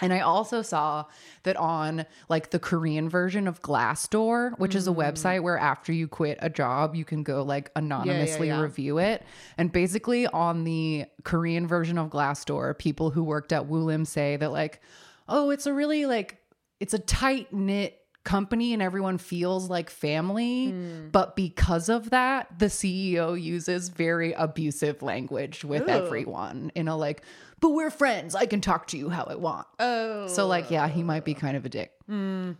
And 0.00 0.12
I 0.12 0.20
also 0.20 0.62
saw 0.62 1.04
that 1.42 1.56
on 1.56 2.06
like 2.28 2.50
the 2.50 2.58
Korean 2.58 3.08
version 3.08 3.46
of 3.46 3.60
Glassdoor, 3.60 4.58
which 4.58 4.74
is 4.74 4.88
a 4.88 4.92
mm. 4.92 4.96
website 4.96 5.42
where 5.42 5.58
after 5.58 5.92
you 5.92 6.08
quit 6.08 6.38
a 6.40 6.48
job, 6.48 6.94
you 6.94 7.04
can 7.04 7.22
go 7.22 7.42
like 7.42 7.70
anonymously 7.76 8.48
yeah. 8.48 8.60
review 8.60 8.98
it. 8.98 9.22
And 9.58 9.70
basically 9.70 10.26
on 10.26 10.64
the 10.64 11.04
Korean 11.24 11.66
version 11.66 11.98
of 11.98 12.08
Glassdoor, 12.08 12.78
people 12.78 13.10
who 13.10 13.22
worked 13.22 13.52
at 13.52 13.68
Woolim 13.68 14.06
say 14.06 14.36
that 14.36 14.52
like, 14.52 14.80
oh, 15.28 15.50
it's 15.50 15.66
a 15.66 15.72
really 15.72 16.06
like 16.06 16.38
it's 16.80 16.94
a 16.94 16.98
tight 16.98 17.52
knit 17.52 17.99
company 18.30 18.72
and 18.74 18.80
everyone 18.82 19.18
feels 19.18 19.68
like 19.70 19.88
family 19.90 20.72
but 21.12 21.34
because 21.36 21.88
of 21.88 22.10
that 22.10 22.46
the 22.58 22.66
ceo 22.66 23.28
uses 23.40 23.88
very 23.88 24.32
abusive 24.34 25.02
language 25.02 25.64
with 25.64 25.82
Ooh. 25.82 25.88
everyone 26.00 26.70
in 26.74 26.86
a 26.88 26.96
like 26.96 27.22
but 27.60 27.70
we're 27.70 27.90
friends 27.90 28.34
i 28.34 28.46
can 28.46 28.60
talk 28.60 28.86
to 28.86 28.96
you 28.96 29.08
how 29.10 29.24
i 29.24 29.34
want 29.34 29.66
Oh. 29.78 30.26
so 30.28 30.46
like 30.46 30.70
yeah 30.70 30.86
he 30.88 31.02
might 31.02 31.24
be 31.24 31.34
kind 31.34 31.56
of 31.56 31.64
a 31.66 31.68
dick 31.68 31.90
Hmm. 32.06 32.52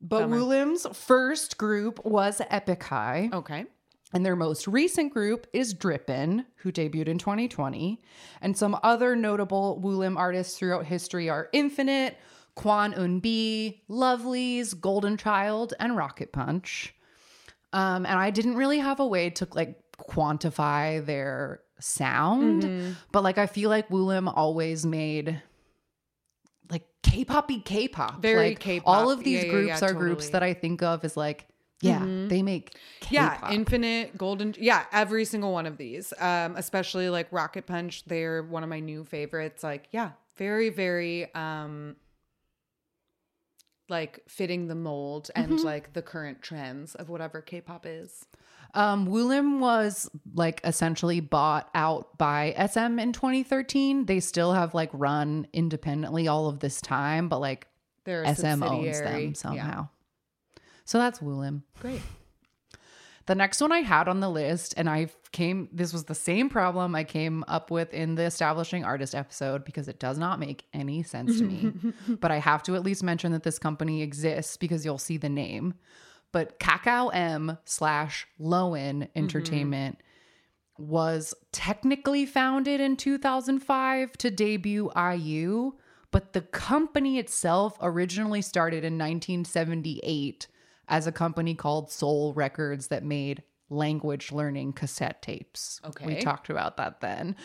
but 0.00 0.20
Bummer. 0.20 0.38
Woolim's 0.38 0.86
first 0.96 1.58
group 1.58 2.04
was 2.04 2.40
Epic 2.48 2.82
High, 2.84 3.28
Okay. 3.32 3.66
and 4.14 4.24
their 4.24 4.36
most 4.36 4.66
recent 4.66 5.12
group 5.12 5.46
is 5.52 5.74
Drippin, 5.74 6.46
who 6.62 6.72
debuted 6.72 7.08
in 7.08 7.18
2020. 7.18 8.00
And 8.42 8.56
some 8.56 8.78
other 8.82 9.14
notable 9.14 9.80
Woolim 9.84 10.16
artists 10.16 10.56
throughout 10.58 10.86
history 10.86 11.28
are 11.28 11.48
Infinite, 11.52 12.16
Quan 12.60 12.92
Un 12.94 13.20
Bi, 13.20 13.80
Lovelyz, 13.88 14.78
Golden 14.78 15.16
Child, 15.16 15.72
and 15.80 15.96
Rocket 15.96 16.30
Punch. 16.32 16.94
Um, 17.72 18.04
and 18.04 18.18
I 18.18 18.30
didn't 18.30 18.56
really 18.56 18.78
have 18.80 19.00
a 19.00 19.06
way 19.06 19.30
to 19.30 19.48
like 19.52 19.76
quantify 20.10 21.04
their 21.04 21.60
sound, 21.78 22.62
Mm-hmm. 22.62 22.92
but 23.12 23.22
like 23.22 23.38
I 23.38 23.46
feel 23.46 23.70
like 23.70 23.88
Woolim 23.88 24.30
always 24.34 24.84
made 24.84 25.40
like 26.70 26.84
K-poppy 27.02 27.60
K-pop. 27.60 28.20
Very 28.20 28.50
like, 28.50 28.60
K-pop. 28.60 28.88
All 28.88 29.10
of 29.10 29.24
these 29.24 29.38
Yeah, 29.44 29.46
yeah, 29.46 29.50
groups 29.52 29.80
yeah, 29.82 29.88
are 29.88 29.94
groups 29.94 30.28
that 30.30 30.42
I 30.42 30.52
think 30.52 30.82
of 30.82 31.04
as 31.04 31.16
like, 31.16 31.46
yeah, 31.80 32.04
they 32.28 32.42
make 32.42 32.74
K-pop. 33.00 33.40
Yeah, 33.42 33.50
Infinite, 33.52 34.18
Golden, 34.18 34.54
yeah, 34.58 34.84
every 34.92 35.24
single 35.24 35.52
one 35.52 35.64
of 35.66 35.78
these. 35.78 36.12
Um, 36.18 36.56
especially 36.56 37.08
like 37.08 37.28
Rocket 37.32 37.66
Punch, 37.66 38.04
they're 38.04 38.42
one 38.42 38.62
of 38.62 38.68
my 38.68 38.80
new 38.80 39.04
favorites. 39.04 39.64
Like, 39.64 39.88
yeah, 39.92 40.10
very, 40.36 40.68
very 40.68 41.32
um 41.34 41.96
like 43.90 44.20
fitting 44.28 44.68
the 44.68 44.74
mold 44.74 45.30
and 45.36 45.52
Mm-hmm. 45.52 45.64
like 45.66 45.92
the 45.92 46.02
current 46.02 46.40
trends 46.42 46.94
of 46.94 47.08
whatever 47.08 47.40
K-pop 47.42 47.84
is. 47.86 48.24
Um, 48.72 49.08
Woolim 49.08 49.58
was 49.58 50.08
like 50.34 50.60
essentially 50.62 51.18
bought 51.18 51.68
out 51.74 52.16
by 52.16 52.54
SM 52.56 52.98
in 53.00 53.12
2013. 53.12 54.06
They 54.06 54.20
still 54.20 54.52
have 54.52 54.74
like 54.74 54.90
run 54.92 55.48
independently 55.52 56.28
all 56.28 56.48
of 56.48 56.60
this 56.60 56.80
time, 56.80 57.28
but 57.28 57.40
like 57.40 57.66
They're 58.04 58.24
SM 58.32 58.62
owns 58.62 59.00
them 59.00 59.20
Yeah. 59.20 59.32
somehow. 59.34 59.88
So 60.84 60.98
that's 60.98 61.18
Woolim. 61.18 61.62
Great. 61.80 62.00
The 63.26 63.34
next 63.34 63.60
one 63.60 63.70
I 63.70 63.80
had 63.80 64.08
on 64.08 64.20
the 64.20 64.30
list, 64.30 64.74
and 64.76 64.88
I 64.88 65.08
came, 65.32 65.68
this 65.72 65.92
was 65.92 66.04
the 66.04 66.14
same 66.14 66.48
problem 66.48 66.94
I 66.94 67.04
came 67.04 67.44
up 67.46 67.70
with 67.70 67.92
in 67.92 68.14
the 68.14 68.24
establishing 68.24 68.84
artist 68.84 69.14
episode 69.14 69.64
because 69.64 69.88
it 69.88 70.00
does 70.00 70.18
not 70.18 70.40
make 70.40 70.64
any 70.72 71.02
sense 71.02 71.38
to 71.38 71.44
me. 71.44 71.72
but 72.20 72.30
I 72.30 72.38
have 72.38 72.62
to 72.64 72.74
at 72.74 72.82
least 72.82 73.02
mention 73.02 73.32
that 73.32 73.42
this 73.42 73.58
company 73.58 74.02
exists 74.02 74.56
because 74.56 74.84
you'll 74.84 74.98
see 74.98 75.16
the 75.16 75.28
name. 75.28 75.74
But 76.32 76.58
Kakao 76.58 77.14
M 77.14 77.58
slash 77.64 78.26
LOEN 78.38 79.00
mm-hmm. 79.00 79.18
Entertainment 79.18 80.02
was 80.78 81.34
technically 81.52 82.24
founded 82.24 82.80
in 82.80 82.96
2005 82.96 84.12
to 84.12 84.30
debut 84.30 84.90
IU, 84.96 85.72
but 86.10 86.32
the 86.32 86.40
company 86.40 87.18
itself 87.18 87.76
originally 87.82 88.40
started 88.40 88.78
in 88.78 88.94
1978 88.94 90.48
as 90.90 91.06
a 91.06 91.12
company 91.12 91.54
called 91.54 91.90
Seoul 91.90 92.34
Records 92.34 92.88
that 92.88 93.04
made 93.04 93.42
language 93.70 94.32
learning 94.32 94.72
cassette 94.72 95.22
tapes. 95.22 95.80
Okay. 95.84 96.04
We 96.04 96.16
talked 96.16 96.50
about 96.50 96.76
that 96.76 97.00
then. 97.00 97.36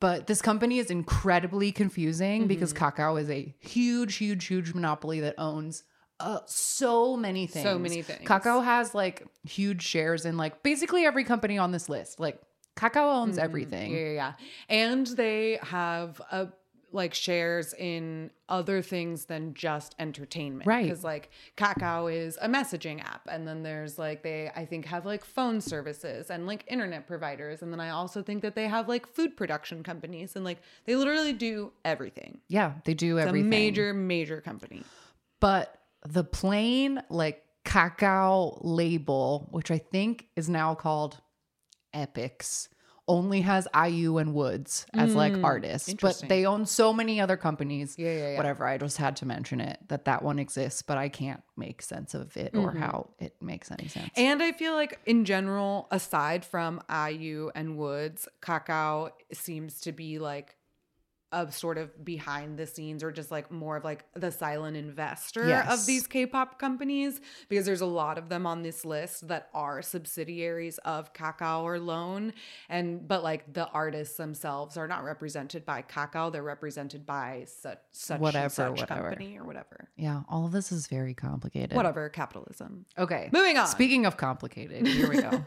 But 0.00 0.26
this 0.26 0.42
company 0.42 0.78
is 0.78 0.90
incredibly 0.90 1.72
confusing 1.72 2.46
because 2.46 2.74
Kakao 2.74 3.20
is 3.20 3.30
a 3.30 3.54
huge, 3.60 4.16
huge, 4.16 4.46
huge 4.46 4.74
monopoly 4.74 5.20
that 5.20 5.34
owns 5.38 5.84
uh, 6.20 6.40
so 6.46 7.16
many 7.16 7.46
things. 7.46 7.64
So 7.64 7.78
many 7.78 8.02
things. 8.02 8.28
Kakao 8.28 8.64
has 8.64 8.94
like 8.94 9.26
huge 9.44 9.82
shares 9.82 10.26
in 10.26 10.36
like 10.36 10.62
basically 10.62 11.04
every 11.04 11.24
company 11.24 11.56
on 11.56 11.72
this 11.72 11.88
list. 11.88 12.20
Like 12.20 12.40
Kakao 12.76 13.22
owns 13.22 13.38
everything. 13.38 13.92
Yeah, 13.92 13.98
yeah, 13.98 14.12
yeah. 14.12 14.32
And 14.68 15.06
they 15.06 15.58
have 15.62 16.20
a 16.30 16.48
like 16.96 17.14
shares 17.14 17.72
in 17.74 18.30
other 18.48 18.82
things 18.82 19.26
than 19.26 19.54
just 19.54 19.94
entertainment. 20.00 20.66
Right. 20.66 20.84
Because 20.84 21.04
like 21.04 21.30
Kakao 21.56 22.12
is 22.12 22.36
a 22.42 22.48
messaging 22.48 23.00
app. 23.00 23.22
And 23.30 23.46
then 23.46 23.62
there's 23.62 23.98
like 23.98 24.22
they 24.24 24.50
I 24.56 24.64
think 24.64 24.86
have 24.86 25.06
like 25.06 25.24
phone 25.24 25.60
services 25.60 26.30
and 26.30 26.46
like 26.46 26.64
internet 26.66 27.06
providers. 27.06 27.62
And 27.62 27.72
then 27.72 27.78
I 27.80 27.90
also 27.90 28.22
think 28.22 28.42
that 28.42 28.54
they 28.56 28.66
have 28.66 28.88
like 28.88 29.06
food 29.06 29.36
production 29.36 29.82
companies 29.84 30.34
and 30.34 30.44
like 30.44 30.58
they 30.86 30.96
literally 30.96 31.32
do 31.32 31.70
everything. 31.84 32.40
Yeah, 32.48 32.72
they 32.84 32.94
do 32.94 33.18
It's 33.18 33.26
everything. 33.28 33.48
major, 33.50 33.94
major 33.94 34.40
company. 34.40 34.82
but 35.40 35.78
the 36.04 36.24
plain 36.24 37.02
like 37.10 37.42
Kakao 37.64 38.58
label, 38.62 39.48
which 39.50 39.70
I 39.70 39.78
think 39.78 40.26
is 40.36 40.48
now 40.48 40.74
called 40.74 41.20
Epics, 41.92 42.68
only 43.08 43.40
has 43.42 43.68
IU 43.74 44.18
and 44.18 44.34
WOODZ 44.34 44.86
as 44.94 45.14
like 45.14 45.34
artists, 45.44 45.94
but 45.94 46.22
they 46.28 46.44
own 46.44 46.66
so 46.66 46.92
many 46.92 47.20
other 47.20 47.36
companies. 47.36 47.94
Yeah, 47.96 48.10
yeah, 48.12 48.30
yeah. 48.32 48.36
Whatever. 48.36 48.66
I 48.66 48.78
just 48.78 48.96
had 48.96 49.16
to 49.16 49.26
mention 49.26 49.60
it 49.60 49.78
that 49.88 50.06
that 50.06 50.22
one 50.22 50.38
exists, 50.38 50.82
but 50.82 50.98
I 50.98 51.08
can't 51.08 51.42
make 51.56 51.82
sense 51.82 52.14
of 52.14 52.36
it 52.36 52.54
or 52.56 52.70
Mm-hmm. 52.70 52.78
how 52.82 53.10
it 53.18 53.34
makes 53.40 53.70
any 53.70 53.86
sense. 53.88 54.10
And 54.16 54.42
I 54.42 54.52
feel 54.52 54.74
like 54.74 54.98
in 55.06 55.24
general, 55.24 55.86
aside 55.90 56.44
from 56.44 56.82
IU 56.90 57.50
and 57.54 57.78
WOODZ, 57.78 58.26
Kakao 58.42 59.10
seems 59.32 59.80
to 59.82 59.92
be 59.92 60.18
like 60.18 60.56
a 61.32 61.50
sort 61.50 61.76
of 61.76 62.04
behind 62.04 62.56
the 62.56 62.66
scenes 62.66 63.02
or 63.02 63.10
just 63.10 63.30
like 63.32 63.50
more 63.50 63.76
of 63.76 63.84
like 63.84 64.04
the 64.14 64.30
silent 64.30 64.76
investor 64.76 65.48
Yes. 65.48 65.72
of 65.80 65.84
these 65.84 66.06
K-pop 66.06 66.58
companies 66.58 67.20
because 67.48 67.66
there's 67.66 67.80
a 67.80 67.86
lot 67.86 68.16
of 68.16 68.28
them 68.28 68.46
on 68.46 68.62
this 68.62 68.84
list 68.84 69.26
that 69.26 69.48
are 69.52 69.82
subsidiaries 69.82 70.78
of 70.78 71.12
Kakao 71.12 71.62
or 71.64 71.78
LOEN 71.80 72.32
and 72.68 73.06
but 73.08 73.24
like 73.24 73.52
the 73.52 73.66
artists 73.68 74.16
themselves 74.16 74.76
are 74.76 74.86
not 74.86 75.02
represented 75.02 75.66
by 75.66 75.82
Kakao 75.82 76.30
they're 76.30 76.42
represented 76.44 77.04
by 77.04 77.44
such 77.46 77.78
such 77.90 78.20
Whatever, 78.20 78.48
such 78.48 78.70
whatever. 78.80 79.02
company 79.10 79.36
or 79.36 79.44
whatever 79.44 79.88
yeah, 79.96 80.22
all 80.28 80.46
of 80.46 80.52
this 80.52 80.70
is 80.70 80.86
very 80.86 81.14
complicated. 81.14 81.74
whatever 81.76 82.08
capitalism 82.08 82.86
Okay. 82.96 83.28
Moving 83.32 83.58
on. 83.58 83.66
Speaking 83.66 84.06
of 84.06 84.16
complicated, 84.16 84.86
here 84.86 85.08
we 85.08 85.20
go. 85.20 85.44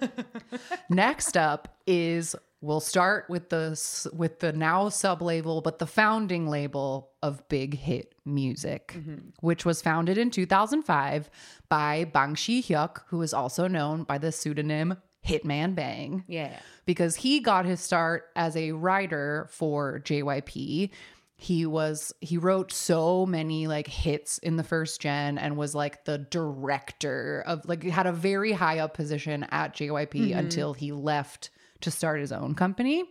Next 0.89 1.37
up 1.37 1.77
is 1.87 2.35
we'll 2.61 2.79
start 2.79 3.25
with 3.29 3.49
the 3.49 4.09
with 4.13 4.39
the 4.39 4.51
now 4.53 4.89
sub 4.89 5.21
label, 5.21 5.61
but 5.61 5.79
the 5.79 5.87
founding 5.87 6.47
label 6.47 7.11
of 7.21 7.47
Big 7.49 7.75
Hit 7.77 8.15
Music, 8.25 8.93
mm-hmm. 8.95 9.29
which 9.41 9.65
was 9.65 9.81
founded 9.81 10.17
in 10.17 10.31
2005 10.31 11.29
by 11.69 12.05
Bang 12.05 12.35
Shi 12.35 12.61
Hyuk, 12.61 13.01
who 13.07 13.21
is 13.21 13.33
also 13.33 13.67
known 13.67 14.03
by 14.03 14.17
the 14.17 14.31
pseudonym 14.31 14.97
Hitman 15.25 15.75
Bang 15.75 16.23
Yeah. 16.27 16.59
because 16.85 17.15
he 17.17 17.39
got 17.39 17.65
his 17.65 17.81
start 17.81 18.25
as 18.35 18.55
a 18.55 18.71
writer 18.71 19.47
for 19.51 19.99
JYP. 19.99 20.89
He 21.35 21.65
was 21.65 22.13
he 22.19 22.37
wrote 22.37 22.73
so 22.73 23.25
many 23.25 23.67
like 23.67 23.87
hits 23.87 24.39
in 24.39 24.57
the 24.57 24.63
first 24.63 24.99
gen 24.99 25.37
and 25.37 25.55
was 25.55 25.73
like 25.73 26.03
the 26.03 26.17
director 26.17 27.43
of 27.47 27.65
like 27.65 27.83
had 27.83 28.07
a 28.07 28.11
very 28.11 28.51
high 28.51 28.79
up 28.79 28.93
position 28.93 29.45
at 29.51 29.73
JYP 29.73 30.11
mm-hmm. 30.11 30.39
until 30.39 30.73
he 30.73 30.91
left 30.91 31.49
to 31.81 31.91
start 31.91 32.19
his 32.19 32.31
own 32.31 32.55
company. 32.55 33.03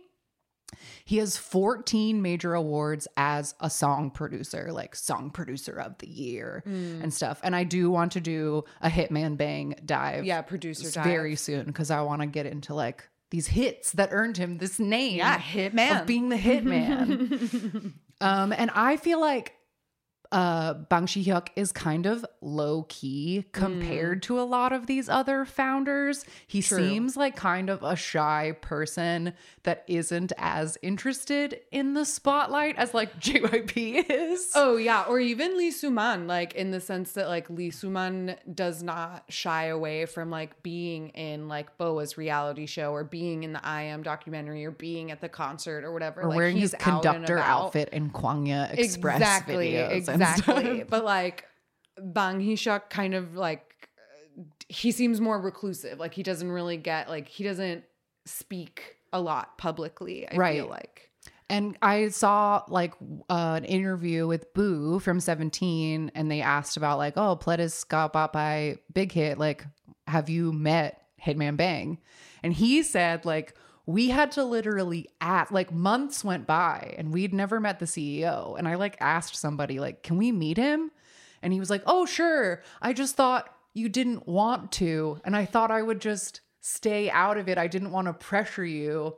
He 1.03 1.17
has 1.17 1.35
14 1.35 2.21
major 2.21 2.53
awards 2.53 3.07
as 3.17 3.55
a 3.59 3.69
song 3.71 4.11
producer, 4.11 4.71
like 4.71 4.95
song 4.95 5.31
producer 5.31 5.79
of 5.79 5.97
the 5.97 6.07
year 6.07 6.61
and 6.65 7.11
stuff. 7.11 7.39
And 7.43 7.55
I 7.55 7.63
do 7.63 7.89
want 7.89 8.11
to 8.11 8.21
do 8.21 8.63
a 8.79 8.87
Hitman 8.89 9.35
Bang 9.35 9.73
dive 9.83 10.25
Yeah, 10.25 10.43
producer 10.43 10.91
dive. 10.91 11.05
very 11.05 11.35
soon 11.35 11.65
because 11.65 11.89
I 11.89 12.01
want 12.01 12.21
to 12.21 12.27
get 12.27 12.45
into 12.45 12.75
like 12.75 13.09
these 13.31 13.47
hits 13.47 13.93
that 13.93 14.09
earned 14.11 14.37
him 14.37 14.59
this 14.59 14.79
name. 14.79 15.17
Yeah, 15.17 15.39
Hitman. 15.39 16.01
Of 16.01 16.05
being 16.07 16.29
the 16.29 16.35
hitman. 16.37 17.93
um, 18.21 18.53
and 18.53 18.69
I 18.75 18.97
feel 18.97 19.19
like 19.19 19.55
uh 20.31 20.73
Bang 20.73 21.07
Shi-hyuk 21.07 21.47
is 21.55 21.71
kind 21.71 22.05
of 22.05 22.25
low 22.41 22.85
key 22.87 23.45
compared 23.51 24.21
to 24.23 24.39
a 24.39 24.43
lot 24.43 24.71
of 24.71 24.85
these 24.85 25.09
other 25.09 25.43
founders. 25.45 26.23
He 26.45 26.61
True. 26.61 26.77
seems 26.77 27.17
like 27.17 27.35
kind 27.35 27.69
of 27.69 27.81
a 27.81 27.95
shy 27.95 28.55
person 28.61 29.33
that 29.63 29.83
isn't 29.87 30.31
as 30.37 30.77
interested 30.81 31.59
in 31.71 31.95
the 31.95 32.05
spotlight 32.05 32.77
as 32.77 32.93
like 32.93 33.19
JYP 33.19 34.05
is. 34.09 34.51
Oh 34.55 34.77
yeah, 34.77 35.03
or 35.07 35.19
even 35.19 35.57
Lee 35.57 35.71
Suman, 35.71 36.27
like 36.27 36.53
in 36.53 36.71
the 36.71 36.79
sense 36.79 37.13
that 37.13 37.27
like 37.27 37.49
Lee 37.49 37.71
Suman 37.71 38.37
does 38.53 38.83
not 38.83 39.23
shy 39.29 39.65
away 39.65 40.05
from 40.05 40.29
like 40.29 40.61
being 40.61 41.09
in 41.09 41.47
like 41.47 41.75
BoA's 41.77 42.17
reality 42.17 42.67
show 42.67 42.91
or 42.91 43.03
being 43.03 43.43
in 43.43 43.53
the 43.53 43.65
I 43.65 43.83
Am 43.83 44.03
documentary 44.03 44.65
or 44.65 44.71
being 44.71 45.09
at 45.11 45.21
the 45.21 45.29
concert 45.29 45.83
or 45.83 45.91
whatever. 45.91 46.21
or 46.21 46.29
like, 46.29 46.37
wearing 46.37 46.57
his 46.57 46.73
he's 46.77 46.87
out 46.87 47.05
and 47.05 47.15
conductor 47.15 47.39
outfit 47.39 47.89
in 47.89 48.11
Kwangya 48.11 48.77
Express 48.77 49.17
exactly, 49.17 49.73
videos 49.73 50.07
and 50.07 50.18
exactly. 50.21 50.83
But 50.89 51.03
like 51.05 51.45
Bang 52.01 52.39
Hee-shuk 52.39 52.89
kind 52.89 53.13
of 53.13 53.35
like 53.35 53.89
he 54.67 54.91
seems 54.91 55.19
more 55.19 55.39
reclusive. 55.39 55.99
Like 55.99 56.13
he 56.13 56.23
doesn't 56.23 56.51
really 56.51 56.77
get 56.77 57.09
like 57.09 57.27
he 57.27 57.43
doesn't 57.43 57.83
speak 58.25 58.95
a 59.11 59.19
lot 59.19 59.57
publicly. 59.57 60.27
I 60.29 60.35
Right. 60.35 60.55
feel 60.57 60.67
like. 60.69 61.09
And 61.51 61.75
I 61.81 62.09
saw 62.09 62.63
like 62.67 62.93
uh, 63.29 63.55
an 63.57 63.65
interview 63.65 64.27
with 64.27 64.53
Boo 64.53 64.99
from 64.99 65.19
17, 65.19 66.11
and 66.13 66.29
they 66.29 66.41
asked 66.41 66.77
about 66.77 66.99
like, 66.99 67.17
oh, 67.17 67.35
Pledis 67.35 67.87
got 67.87 68.13
bought 68.13 68.31
by 68.31 68.77
Big 68.93 69.11
Hit. 69.11 69.39
Like, 69.39 69.65
have 70.05 70.29
you 70.29 70.53
met 70.53 71.01
Hitman 71.19 71.57
Bang? 71.57 71.97
And 72.43 72.53
he 72.53 72.83
said 72.83 73.25
like 73.25 73.55
we 73.89 74.09
had 74.09 74.31
to 74.31 74.43
literally 74.43 75.09
at 75.19 75.51
like 75.51 75.73
months 75.73 76.23
went 76.23 76.45
by 76.45 76.93
and 76.99 77.11
we'd 77.11 77.33
never 77.33 77.59
met 77.59 77.79
the 77.79 77.87
CEO. 77.87 78.55
And 78.55 78.67
I 78.67 78.75
like 78.75 78.95
asked 78.99 79.35
somebody 79.35 79.79
like, 79.79 80.03
can 80.03 80.15
we 80.17 80.31
meet 80.31 80.57
him? 80.57 80.91
And 81.41 81.51
he 81.51 81.59
was 81.59 81.71
like, 81.71 81.81
oh 81.87 82.05
sure. 82.05 82.61
I 82.83 82.93
just 82.93 83.15
thought 83.15 83.51
you 83.73 83.89
didn't 83.89 84.27
want 84.27 84.71
to, 84.73 85.19
and 85.25 85.35
I 85.35 85.45
thought 85.45 85.71
I 85.71 85.81
would 85.81 86.01
just 86.01 86.41
stay 86.61 87.09
out 87.09 87.37
of 87.37 87.49
it. 87.49 87.57
I 87.57 87.65
didn't 87.65 87.91
want 87.91 88.05
to 88.05 88.13
pressure 88.13 88.65
you. 88.65 89.15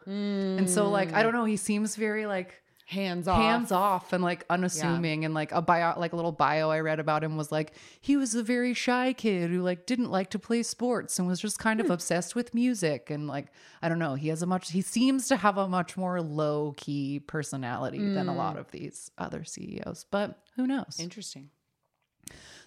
And 0.58 0.70
so 0.70 0.90
like 0.90 1.12
I 1.12 1.20
mm. 1.20 1.24
don't 1.24 1.34
know, 1.34 1.46
he 1.46 1.58
seems 1.58 1.98
very 1.98 2.26
like 2.26 2.62
Hands 2.92 3.26
off. 3.26 3.38
hands 3.38 3.72
off 3.72 4.12
and 4.12 4.22
like 4.22 4.44
unassuming 4.50 5.24
and 5.24 5.34
like 5.34 5.54
a 5.54 5.62
bio 5.62 5.98
like 5.98 6.12
a 6.12 6.18
little 6.18 6.34
bio 6.34 6.70
I 6.70 6.82
read 6.82 7.00
about 7.00 7.24
him 7.24 7.38
was 7.38 7.50
like 7.50 7.74
he 8.02 8.18
was 8.18 8.36
a 8.36 8.44
very 8.44 8.74
shy 8.74 9.14
kid 9.14 9.50
who 9.50 9.62
like 9.62 9.86
didn't 9.86 10.12
like 10.12 10.30
to 10.32 10.40
play 10.40 10.62
sports 10.62 11.18
and 11.18 11.26
was 11.26 11.40
just 11.40 11.58
kind 11.58 11.80
of 11.80 11.86
hmm. 11.86 11.94
obsessed 11.94 12.36
with 12.36 12.54
music 12.54 13.10
and 13.10 13.28
like 13.28 13.48
I 13.82 13.88
don't 13.88 13.98
know, 13.98 14.16
he 14.16 14.28
has 14.28 14.42
a 14.42 14.46
much 14.46 14.72
he 14.72 14.82
seems 14.82 15.30
to 15.30 15.38
have 15.38 15.58
a 15.58 15.70
much 15.70 15.96
more 15.96 16.22
low 16.22 16.74
key 16.76 17.20
personality 17.20 18.14
than 18.14 18.28
a 18.28 18.36
lot 18.36 18.58
mm. 18.58 18.60
of 18.60 18.72
these 18.72 19.10
other 19.18 19.46
CEOs, 19.46 20.06
but 20.12 20.38
who 20.58 20.68
knows? 20.68 20.98
Interesting. 21.00 21.50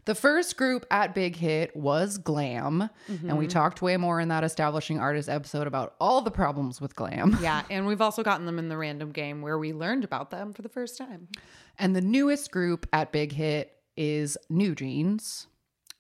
The 0.05 0.15
first 0.15 0.57
group 0.59 0.85
at 0.91 1.15
Big 1.15 1.37
Hit 1.37 1.75
was 1.75 2.19
Glam, 2.19 2.91
and 3.09 3.39
we 3.39 3.47
talked 3.47 3.81
way 3.81 3.97
more 3.97 4.21
in 4.21 4.29
that 4.29 4.45
establishing 4.45 5.01
artist 5.01 5.29
episode 5.29 5.67
about 5.67 5.95
all 5.99 6.21
the 6.21 6.31
problems 6.31 6.81
with 6.81 6.95
Glam. 6.95 7.39
Yeah, 7.41 7.63
and 7.71 7.87
we've 7.87 8.03
also 8.03 8.23
gotten 8.23 8.45
them 8.45 8.59
in 8.59 8.69
the 8.69 8.77
random 8.77 9.13
game 9.13 9.41
where 9.41 9.59
we 9.59 9.73
learned 9.73 10.05
about 10.05 10.31
them 10.31 10.53
for 10.53 10.63
the 10.63 10.69
first 10.69 10.99
time. 10.99 11.29
And 11.79 11.97
the 11.97 12.03
newest 12.03 12.51
group 12.51 12.87
at 12.93 13.13
Big 13.13 13.33
Hit 13.33 13.73
is 13.97 14.37
New 14.51 14.75
Jeans. 14.75 15.47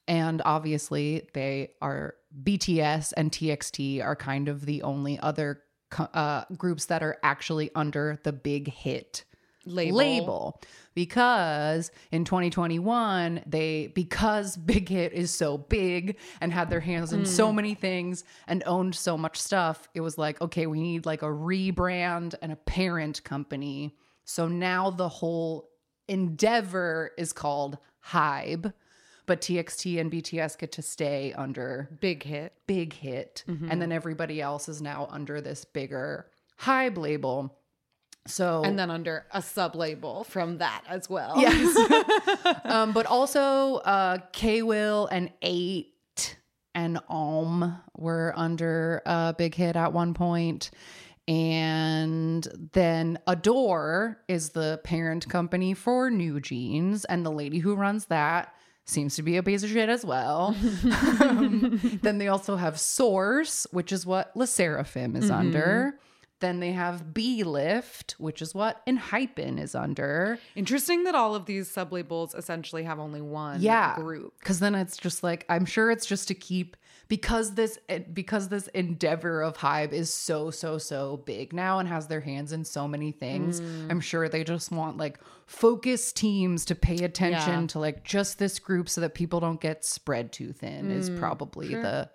And 0.06 0.42
obviously, 0.44 1.28
they 1.32 1.70
are 1.80 2.14
BTS 2.42 3.14
and 3.16 3.32
TXT 3.32 4.04
are 4.04 4.16
kind 4.16 4.48
of 4.48 4.66
the 4.66 4.82
only 4.82 5.18
other 5.18 5.62
uh, 5.98 6.44
groups 6.56 6.86
that 6.86 7.02
are 7.02 7.16
actually 7.22 7.70
under 7.74 8.18
the 8.22 8.32
Big 8.32 8.68
Hit 8.68 9.24
Label. 9.64 9.96
label. 9.96 10.60
Because 10.94 11.90
in 12.12 12.24
2021, 12.24 13.42
they, 13.46 13.88
because 13.88 14.56
Big 14.64 14.88
Hit 14.88 15.12
is 15.12 15.30
so 15.30 15.58
big 15.58 16.16
and 16.40 16.52
had 16.52 16.70
their 16.70 16.80
hands 16.80 17.12
in 17.12 17.26
so 17.26 17.50
mm. 17.50 17.56
many 17.56 17.74
things 17.74 18.24
and 18.46 18.62
owned 18.66 18.94
so 18.94 19.18
much 19.18 19.40
stuff, 19.40 19.88
it 19.94 20.00
was 20.00 20.18
like, 20.18 20.40
okay, 20.40 20.66
we 20.66 20.80
need 20.80 21.06
like 21.06 21.22
a 21.22 21.26
rebrand 21.26 22.34
and 22.42 22.52
a 22.52 22.56
parent 22.56 23.22
company. 23.24 23.96
So 24.24 24.48
now 24.48 24.90
the 24.90 25.08
whole 25.08 25.68
endeavor 26.08 27.12
is 27.18 27.32
called 27.32 27.78
Hybe, 28.08 28.72
but 29.26 29.40
TXT 29.40 30.00
and 30.00 30.10
BTS 30.12 30.58
get 30.58 30.72
to 30.72 30.82
stay 30.82 31.32
under 31.32 31.88
Big 32.00 32.22
hit. 32.22 32.52
Big 32.66 32.92
Hit, 32.92 33.44
mm-hmm. 33.48 33.70
and 33.70 33.80
then 33.80 33.92
everybody 33.92 34.40
else 34.40 34.68
is 34.68 34.82
now 34.82 35.08
under 35.10 35.40
this 35.40 35.64
bigger 35.64 36.26
Hybe 36.60 36.96
label. 36.98 37.58
So 38.26 38.62
And 38.64 38.78
then 38.78 38.90
under 38.90 39.26
a 39.32 39.42
sub 39.42 39.74
label 39.74 40.24
from 40.24 40.58
that 40.58 40.82
as 40.88 41.10
well. 41.10 41.34
Yes. 41.36 41.76
um, 42.64 42.92
but 42.92 43.06
also 43.06 43.76
uh 43.76 44.18
K 44.32 44.62
Will 44.62 45.06
and 45.06 45.30
Eight 45.42 45.90
and 46.74 46.98
Om 47.08 47.80
were 47.96 48.32
under 48.36 49.02
a 49.06 49.34
big 49.36 49.54
hit 49.54 49.76
at 49.76 49.92
one 49.92 50.14
point. 50.14 50.70
And 51.26 52.46
then 52.72 53.18
ADOR 53.26 54.16
is 54.28 54.50
the 54.50 54.80
parent 54.84 55.26
company 55.28 55.72
for 55.72 56.10
New 56.10 56.38
Jeans, 56.38 57.06
and 57.06 57.24
the 57.24 57.30
lady 57.30 57.60
who 57.60 57.76
runs 57.76 58.06
that 58.06 58.52
seems 58.84 59.16
to 59.16 59.22
be 59.22 59.38
a 59.38 59.42
piece 59.42 59.62
of 59.62 59.70
shit 59.70 59.88
as 59.88 60.04
well. 60.04 60.54
Um, 61.24 61.98
then 62.02 62.18
they 62.18 62.28
also 62.28 62.56
have 62.56 62.78
Source, 62.78 63.66
which 63.70 63.92
is 63.92 64.04
what 64.04 64.36
LE 64.36 64.44
SSERAFIM 64.44 65.16
is 65.16 65.30
under. 65.30 65.98
Then 66.40 66.60
they 66.60 66.72
have 66.72 67.14
Belift, 67.14 68.12
which 68.12 68.42
is 68.42 68.54
what 68.54 68.84
Enhypen 68.86 69.58
is 69.58 69.74
under. 69.74 70.38
Interesting 70.56 71.04
that 71.04 71.14
all 71.14 71.34
of 71.34 71.46
these 71.46 71.70
sub 71.70 71.92
labels 71.92 72.34
essentially 72.34 72.84
have 72.84 72.98
only 72.98 73.22
one 73.22 73.60
yeah 73.62 73.94
group. 73.96 74.34
because 74.40 74.58
then 74.60 74.74
it's 74.74 74.96
just 74.96 75.22
like 75.22 75.44
i'm 75.48 75.64
sure 75.64 75.90
it's 75.90 76.04
just 76.06 76.28
to 76.28 76.34
keep 76.34 76.76
because 77.08 77.54
this 77.54 77.78
eh, 77.88 78.00
because 78.12 78.48
this 78.48 78.66
endeavor 78.68 79.42
of 79.42 79.56
Hybe 79.56 79.92
is 79.92 80.12
so 80.12 80.50
so 80.50 80.78
so 80.78 81.18
big 81.18 81.52
now 81.52 81.78
and 81.78 81.88
has 81.88 82.08
their 82.08 82.20
hands 82.20 82.52
in 82.52 82.64
so 82.64 82.86
many 82.88 83.12
things 83.12 83.60
Mm. 83.60 83.90
i'm 83.92 84.00
sure 84.00 84.28
they 84.28 84.44
just 84.44 84.70
want 84.72 84.96
like 84.96 85.18
focus 85.46 86.12
teams 86.12 86.64
to 86.66 86.74
pay 86.74 87.04
attention 87.04 87.60
Yeah. 87.62 87.66
to 87.68 87.78
like 87.78 88.04
just 88.04 88.38
this 88.38 88.58
group 88.58 88.88
so 88.88 89.00
that 89.02 89.14
people 89.14 89.40
don't 89.40 89.60
get 89.60 89.84
spread 89.84 90.32
too 90.32 90.52
thin 90.52 90.90
is 90.90 91.10
Mm, 91.10 91.18
probably 91.18 91.74
the 91.74 92.10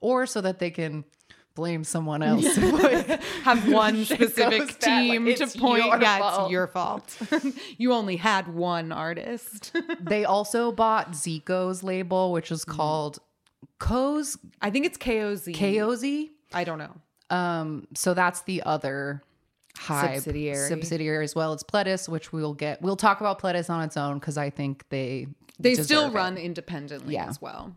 or 0.00 0.26
so 0.26 0.40
that 0.40 0.58
they 0.58 0.70
can 0.70 1.04
blame 1.54 1.84
someone 1.84 2.22
else 2.30 2.44
Have 3.44 3.68
one 3.70 4.04
specific 4.04 4.60
like, 4.60 4.78
team 4.80 5.26
to 5.34 5.46
point. 5.58 5.84
yeah, 6.00 6.18
fault. 6.18 6.42
it's 6.42 6.50
your 6.52 6.66
fault. 6.66 7.16
you 7.78 7.92
only 7.92 8.16
had 8.16 8.52
one 8.54 8.90
artist. 8.92 9.72
they 10.00 10.24
also 10.24 10.72
bought 10.72 11.12
zico's 11.14 11.82
label 11.82 12.32
which 12.32 12.50
is 12.50 12.64
Mm. 12.64 12.76
called 12.76 13.18
Co's 13.78 14.36
I 14.62 14.70
think 14.70 14.86
it's 14.86 14.98
KOZ. 14.98 15.54
KOZ. 15.54 16.30
I 16.52 16.64
don't 16.64 16.78
know. 16.78 16.94
Um, 17.30 17.86
so 17.94 18.14
that's 18.14 18.42
the 18.42 18.62
other 18.62 19.22
Hybe 19.76 20.14
Subsidiary. 20.16 20.68
subsidiary 20.68 21.24
as 21.24 21.34
well. 21.34 21.52
It's 21.52 21.64
Pledis, 21.64 22.08
which 22.08 22.32
we'll 22.32 22.54
get. 22.54 22.80
We'll 22.80 22.94
talk 22.96 23.20
about 23.20 23.40
Pledis 23.40 23.68
on 23.68 23.82
its 23.82 23.96
own 23.96 24.18
because 24.20 24.38
I 24.38 24.50
think 24.50 24.84
they 24.90 25.26
They 25.58 25.74
still 25.74 26.02
deserve 26.02 26.12
it. 26.14 26.16
run 26.16 26.36
independently 26.36 27.14
Yeah. 27.14 27.26
as 27.28 27.40
well. 27.42 27.76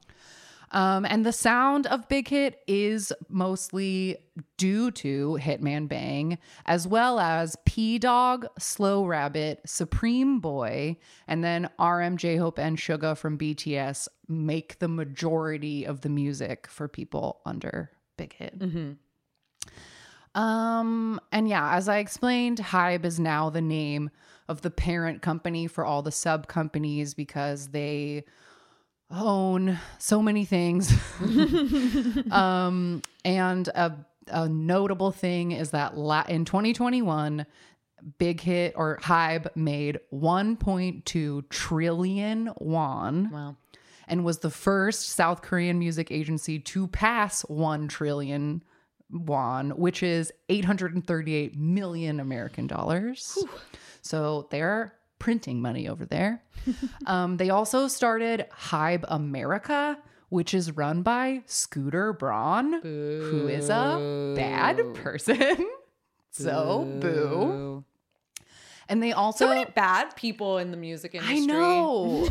Um, 0.71 1.05
and 1.05 1.25
the 1.25 1.31
sound 1.31 1.87
of 1.87 2.07
Big 2.09 2.27
Hit 2.27 2.61
is 2.67 3.13
mostly 3.29 4.17
due 4.57 4.91
to 4.91 5.37
Hitman 5.41 5.87
Bang, 5.87 6.37
as 6.65 6.87
well 6.87 7.19
as 7.19 7.55
Pdogg, 7.65 8.47
Slow 8.59 9.05
Rabbit, 9.05 9.61
Supreme 9.65 10.39
Boy, 10.39 10.97
and 11.27 11.43
then 11.43 11.69
RM 11.79 12.17
J 12.17 12.35
Hope 12.35 12.59
and 12.59 12.77
Suga 12.77 13.15
from 13.17 13.37
BTS 13.37 14.07
make 14.27 14.79
the 14.79 14.89
majority 14.89 15.85
of 15.85 16.01
the 16.01 16.09
music 16.09 16.67
for 16.67 16.87
people 16.87 17.39
under 17.45 17.91
Big 18.17 18.33
Hit. 18.33 18.59
Um, 20.35 21.19
and 21.31 21.47
yeah, 21.47 21.75
as 21.75 21.89
I 21.89 21.97
explained, 21.97 22.59
Hybe 22.59 23.05
is 23.05 23.19
now 23.19 23.49
the 23.49 23.61
name 23.61 24.09
of 24.47 24.61
the 24.61 24.69
parent 24.69 25.21
company 25.21 25.67
for 25.67 25.83
all 25.85 26.01
the 26.01 26.11
sub 26.11 26.47
companies 26.47 27.13
because 27.13 27.69
they 27.69 28.23
own 29.11 29.79
so 29.99 30.21
many 30.21 30.45
things. 30.45 30.91
um, 32.31 33.01
and 33.23 33.67
a, 33.69 34.05
a 34.27 34.49
notable 34.49 35.11
thing 35.11 35.51
is 35.51 35.71
that 35.71 35.97
la- 35.97 36.25
in 36.27 36.45
2021, 36.45 37.45
Big 38.17 38.41
Hit 38.41 38.73
or 38.75 38.97
Hybe 39.01 39.47
made 39.55 39.99
1.2 40.13 41.49
trillion 41.49 42.51
won 42.59 43.29
Wow. 43.31 43.55
and 44.07 44.23
was 44.23 44.39
the 44.39 44.51
first 44.51 45.09
South 45.09 45.41
Korean 45.41 45.79
music 45.79 46.11
agency 46.11 46.59
to 46.59 46.87
pass 46.87 47.41
1 47.41 47.87
trillion 47.87 48.61
won, 49.09 49.71
which 49.71 50.03
is 50.03 50.31
838 50.49 51.57
million 51.57 52.19
American 52.19 52.67
dollars. 52.67 53.37
So 54.01 54.47
they're 54.51 54.93
printing 55.19 55.61
money 55.61 55.87
over 55.87 56.05
there. 56.05 56.43
um, 57.05 57.37
they 57.37 57.49
also 57.49 57.87
started 57.87 58.45
Hybe 58.51 59.05
America, 59.07 59.97
which 60.29 60.53
is 60.53 60.71
run 60.75 61.01
by 61.01 61.41
Scooter 61.45 62.13
Braun, 62.13 62.81
who 62.81 63.47
is 63.47 63.69
a 63.69 64.33
bad 64.35 64.93
person. 64.95 65.69
so 66.31 66.85
boo. 66.99 67.83
And 68.89 69.03
they 69.03 69.11
also 69.11 69.45
So 69.45 69.49
many 69.49 69.65
bad 69.65 70.15
people 70.15 70.57
in 70.59 70.71
the 70.71 70.77
music 70.77 71.15
industry. 71.15 71.37
I 71.37 71.39
know. 71.39 72.29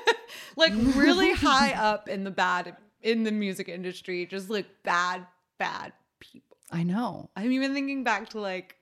like 0.56 0.72
really 0.96 1.32
high 1.32 1.72
up 1.74 2.08
in 2.08 2.24
the 2.24 2.30
bad 2.30 2.76
in 3.02 3.24
the 3.24 3.32
music 3.32 3.68
industry, 3.68 4.26
just 4.26 4.50
like 4.50 4.66
bad, 4.84 5.26
bad 5.58 5.92
people. 6.20 6.56
I 6.70 6.82
know. 6.82 7.30
I'm 7.36 7.52
even 7.52 7.74
thinking 7.74 8.04
back 8.04 8.30
to 8.30 8.40
like 8.40 8.76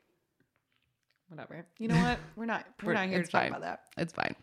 whatever. 1.31 1.65
You 1.79 1.89
know 1.89 1.97
what? 1.97 2.19
We're 2.37 2.45
not 2.45 2.67
we're, 2.83 2.89
We're- 2.89 2.99
not 3.01 3.09
here 3.09 3.19
to 3.19 3.23
it's 3.23 3.31
talk 3.31 3.43
fine. 3.43 3.51
about 3.51 3.63
that. 3.63 3.81
It's 3.97 4.13
fine. 4.13 4.35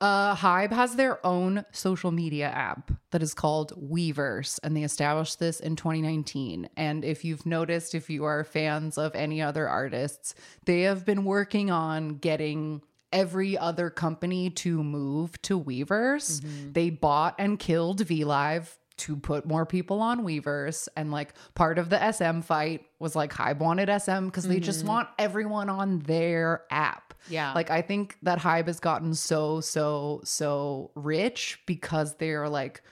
Uh, 0.00 0.34
Hybe 0.34 0.72
has 0.72 0.96
their 0.96 1.24
own 1.24 1.64
social 1.70 2.10
media 2.10 2.48
app 2.48 2.90
that 3.12 3.22
is 3.22 3.34
called 3.34 3.72
Weverse, 3.80 4.58
and 4.64 4.76
they 4.76 4.82
established 4.82 5.38
this 5.38 5.60
in 5.60 5.76
2019. 5.76 6.68
And 6.76 7.04
if 7.04 7.24
you've 7.24 7.46
noticed, 7.46 7.94
if 7.94 8.10
you 8.10 8.24
are 8.24 8.42
fans 8.42 8.98
of 8.98 9.14
any 9.14 9.40
other 9.40 9.68
artists, 9.68 10.34
they 10.64 10.80
have 10.82 11.06
been 11.06 11.24
working 11.24 11.70
on 11.70 12.16
getting 12.16 12.82
every 13.12 13.56
other 13.56 13.90
company 13.90 14.50
to 14.50 14.82
move 14.82 15.40
to 15.42 15.60
Weverse. 15.60 16.42
They 16.72 16.90
bought 16.90 17.36
and 17.38 17.56
killed 17.56 18.00
VLive 18.04 18.66
to 18.98 19.16
put 19.16 19.46
more 19.46 19.66
people 19.66 20.00
on 20.00 20.24
Weverse. 20.24 20.88
And 20.96 21.10
like 21.10 21.34
part 21.54 21.78
of 21.78 21.88
the 21.88 22.12
SM 22.12 22.40
fight 22.40 22.86
was 22.98 23.16
like 23.16 23.32
Hybe 23.32 23.58
wanted 23.58 23.88
SM 24.00 24.26
because 24.26 24.46
they 24.46 24.60
just 24.60 24.80
mm-hmm. 24.80 24.88
want 24.88 25.08
everyone 25.18 25.68
on 25.68 26.00
their 26.00 26.64
app. 26.70 27.14
Yeah. 27.28 27.52
Like 27.52 27.70
I 27.70 27.82
think 27.82 28.16
that 28.22 28.38
Hybe 28.38 28.66
has 28.66 28.80
gotten 28.80 29.14
so 29.14 29.60
so 29.60 30.20
so 30.24 30.90
rich 30.94 31.60
because 31.66 32.16
they're 32.16 32.48
like 32.48 32.82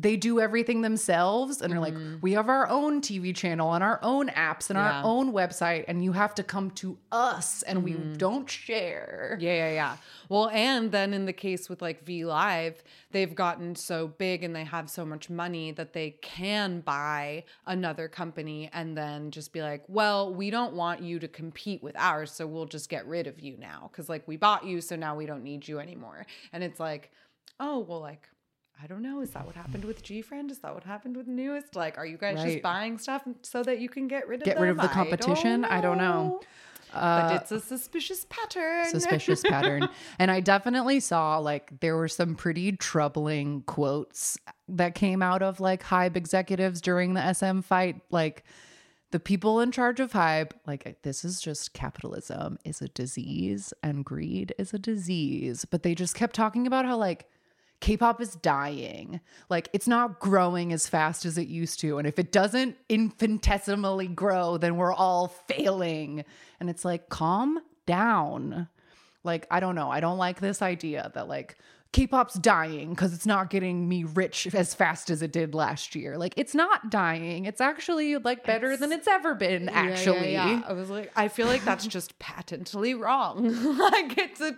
they 0.00 0.16
do 0.16 0.38
everything 0.40 0.80
themselves 0.82 1.60
and 1.60 1.72
they're 1.72 1.80
like 1.80 1.94
we 2.22 2.32
have 2.32 2.48
our 2.48 2.68
own 2.68 3.00
TV 3.00 3.34
channel 3.34 3.74
and 3.74 3.82
our 3.82 3.98
own 4.02 4.28
apps 4.28 4.70
and 4.70 4.78
Mm-hmm. 4.78 4.86
Yeah. 4.86 4.98
our 4.98 5.04
own 5.04 5.32
website 5.32 5.84
and 5.88 6.04
you 6.04 6.12
have 6.12 6.34
to 6.36 6.44
come 6.44 6.70
to 6.82 6.96
us 7.10 7.62
and 7.64 7.82
we 7.82 7.92
Mm-hmm. 7.94 8.12
don't 8.14 8.48
share. 8.48 9.36
Yeah, 9.40 9.54
yeah, 9.54 9.72
yeah. 9.72 9.96
Well, 10.28 10.50
and 10.50 10.92
then 10.92 11.12
in 11.14 11.24
the 11.26 11.32
case 11.32 11.68
with 11.68 11.82
like 11.82 12.04
V 12.04 12.24
Live, 12.24 12.82
they've 13.10 13.34
gotten 13.34 13.74
so 13.74 14.06
big 14.06 14.44
and 14.44 14.54
they 14.54 14.64
have 14.64 14.88
so 14.88 15.04
much 15.04 15.28
money 15.30 15.72
that 15.72 15.94
they 15.94 16.10
can 16.22 16.80
buy 16.80 17.44
another 17.66 18.06
company 18.08 18.70
and 18.72 18.96
then 18.96 19.30
just 19.32 19.52
be 19.52 19.62
like, 19.62 19.82
well, 19.88 20.32
we 20.32 20.50
don't 20.50 20.74
want 20.74 21.02
you 21.02 21.18
to 21.18 21.26
compete 21.28 21.82
with 21.82 21.96
ours, 21.96 22.30
so 22.30 22.46
we'll 22.46 22.66
just 22.66 22.88
get 22.88 23.06
rid 23.06 23.26
of 23.26 23.40
you 23.40 23.56
now. 23.58 23.90
Cause 23.92 24.08
like 24.08 24.28
we 24.28 24.36
bought 24.36 24.64
you, 24.64 24.80
so 24.80 24.94
now 24.96 25.16
we 25.16 25.26
don't 25.26 25.42
need 25.42 25.66
you 25.66 25.78
anymore. 25.80 26.24
And 26.52 26.62
it's 26.62 26.78
like, 26.78 27.10
oh, 27.58 27.80
well, 27.80 28.00
like, 28.00 28.28
I 28.82 28.86
don't 28.86 29.02
know. 29.02 29.20
Is 29.20 29.30
that 29.30 29.44
what 29.44 29.54
happened 29.56 29.84
with 29.84 30.02
G 30.02 30.22
Friend? 30.22 30.50
Is 30.50 30.58
that 30.60 30.72
what 30.74 30.84
happened 30.84 31.16
with 31.16 31.26
NU'EST? 31.26 31.74
Like, 31.74 31.98
are 31.98 32.06
you 32.06 32.16
guys 32.16 32.36
Right. 32.36 32.46
just 32.52 32.62
buying 32.62 32.98
stuff 32.98 33.22
so 33.42 33.62
that 33.64 33.80
you 33.80 33.88
can 33.88 34.06
get 34.08 34.28
rid 34.28 34.40
of 34.40 34.44
Get 34.44 34.60
rid 34.60 34.70
of 34.70 34.76
the 34.76 34.88
competition? 34.88 35.64
I 35.64 35.80
don't 35.80 35.98
know. 35.98 36.40
but 36.92 36.98
uh, 36.98 37.38
it's 37.40 37.50
a 37.52 37.60
suspicious 37.60 38.24
pattern. 38.30 38.86
suspicious 38.86 39.42
pattern. 39.42 39.88
And 40.18 40.30
I 40.30 40.40
definitely 40.40 41.00
saw 41.00 41.38
like 41.38 41.80
there 41.80 41.96
were 41.96 42.08
some 42.08 42.34
pretty 42.34 42.72
troubling 42.72 43.62
quotes 43.62 44.38
that 44.68 44.94
came 44.94 45.22
out 45.22 45.42
of 45.42 45.60
like 45.60 45.82
Hybe 45.82 46.16
executives 46.16 46.80
during 46.80 47.14
the 47.14 47.32
SM 47.34 47.60
fight. 47.60 48.00
Like 48.10 48.44
the 49.10 49.20
people 49.20 49.60
in 49.60 49.72
charge 49.72 50.00
of 50.00 50.12
Hybe, 50.12 50.52
like 50.66 51.02
this 51.02 51.24
is 51.24 51.40
just 51.40 51.72
capitalism 51.74 52.58
is 52.64 52.80
a 52.80 52.88
disease 52.88 53.74
and 53.82 54.04
greed 54.04 54.54
is 54.58 54.72
a 54.72 54.78
disease. 54.78 55.64
But 55.64 55.82
they 55.82 55.94
just 55.94 56.14
kept 56.14 56.34
talking 56.36 56.66
about 56.66 56.84
how 56.86 56.96
like 56.96 57.26
K-pop 57.80 58.20
is 58.20 58.34
dying. 58.34 59.20
Like 59.48 59.68
it's 59.72 59.86
not 59.86 60.20
growing 60.20 60.72
as 60.72 60.88
fast 60.88 61.24
as 61.24 61.38
it 61.38 61.48
used 61.48 61.80
to. 61.80 61.98
And 61.98 62.06
if 62.08 62.18
it 62.18 62.32
doesn't 62.32 62.76
infinitesimally 62.88 64.08
grow, 64.08 64.56
then 64.56 64.76
we're 64.76 64.92
all 64.92 65.28
failing. 65.28 66.24
And 66.60 66.68
it's 66.68 66.84
like, 66.84 67.08
calm 67.08 67.60
down. 67.86 68.68
Like, 69.24 69.46
I 69.50 69.60
don't 69.60 69.74
know. 69.74 69.90
I 69.90 70.00
don't 70.00 70.18
like 70.18 70.40
this 70.40 70.62
idea 70.62 71.10
that 71.14 71.28
like 71.28 71.58
K-pop's 71.90 72.34
dying 72.34 72.90
because 72.90 73.14
it's 73.14 73.24
not 73.24 73.48
getting 73.48 73.88
me 73.88 74.04
rich 74.04 74.46
as 74.54 74.74
fast 74.74 75.08
as 75.08 75.22
it 75.22 75.32
did 75.32 75.54
last 75.54 75.94
year. 75.94 76.18
Like, 76.18 76.34
it's 76.36 76.54
not 76.54 76.90
dying. 76.90 77.46
It's 77.46 77.62
actually 77.62 78.18
like 78.18 78.44
better 78.44 78.76
than 78.76 78.92
it's 78.92 79.08
ever 79.08 79.34
been, 79.34 79.64
Yeah, 79.64 79.84
yeah, 79.84 79.90
actually. 79.90 80.32
yeah. 80.34 80.62
I 80.68 80.74
was 80.74 80.90
like, 80.90 81.10
I 81.16 81.28
feel 81.28 81.46
like 81.46 81.64
that's 81.64 81.86
just 81.86 82.18
patently 82.18 82.92
wrong. 82.94 83.48
like 83.78 84.18
it's 84.18 84.40
a, 84.42 84.56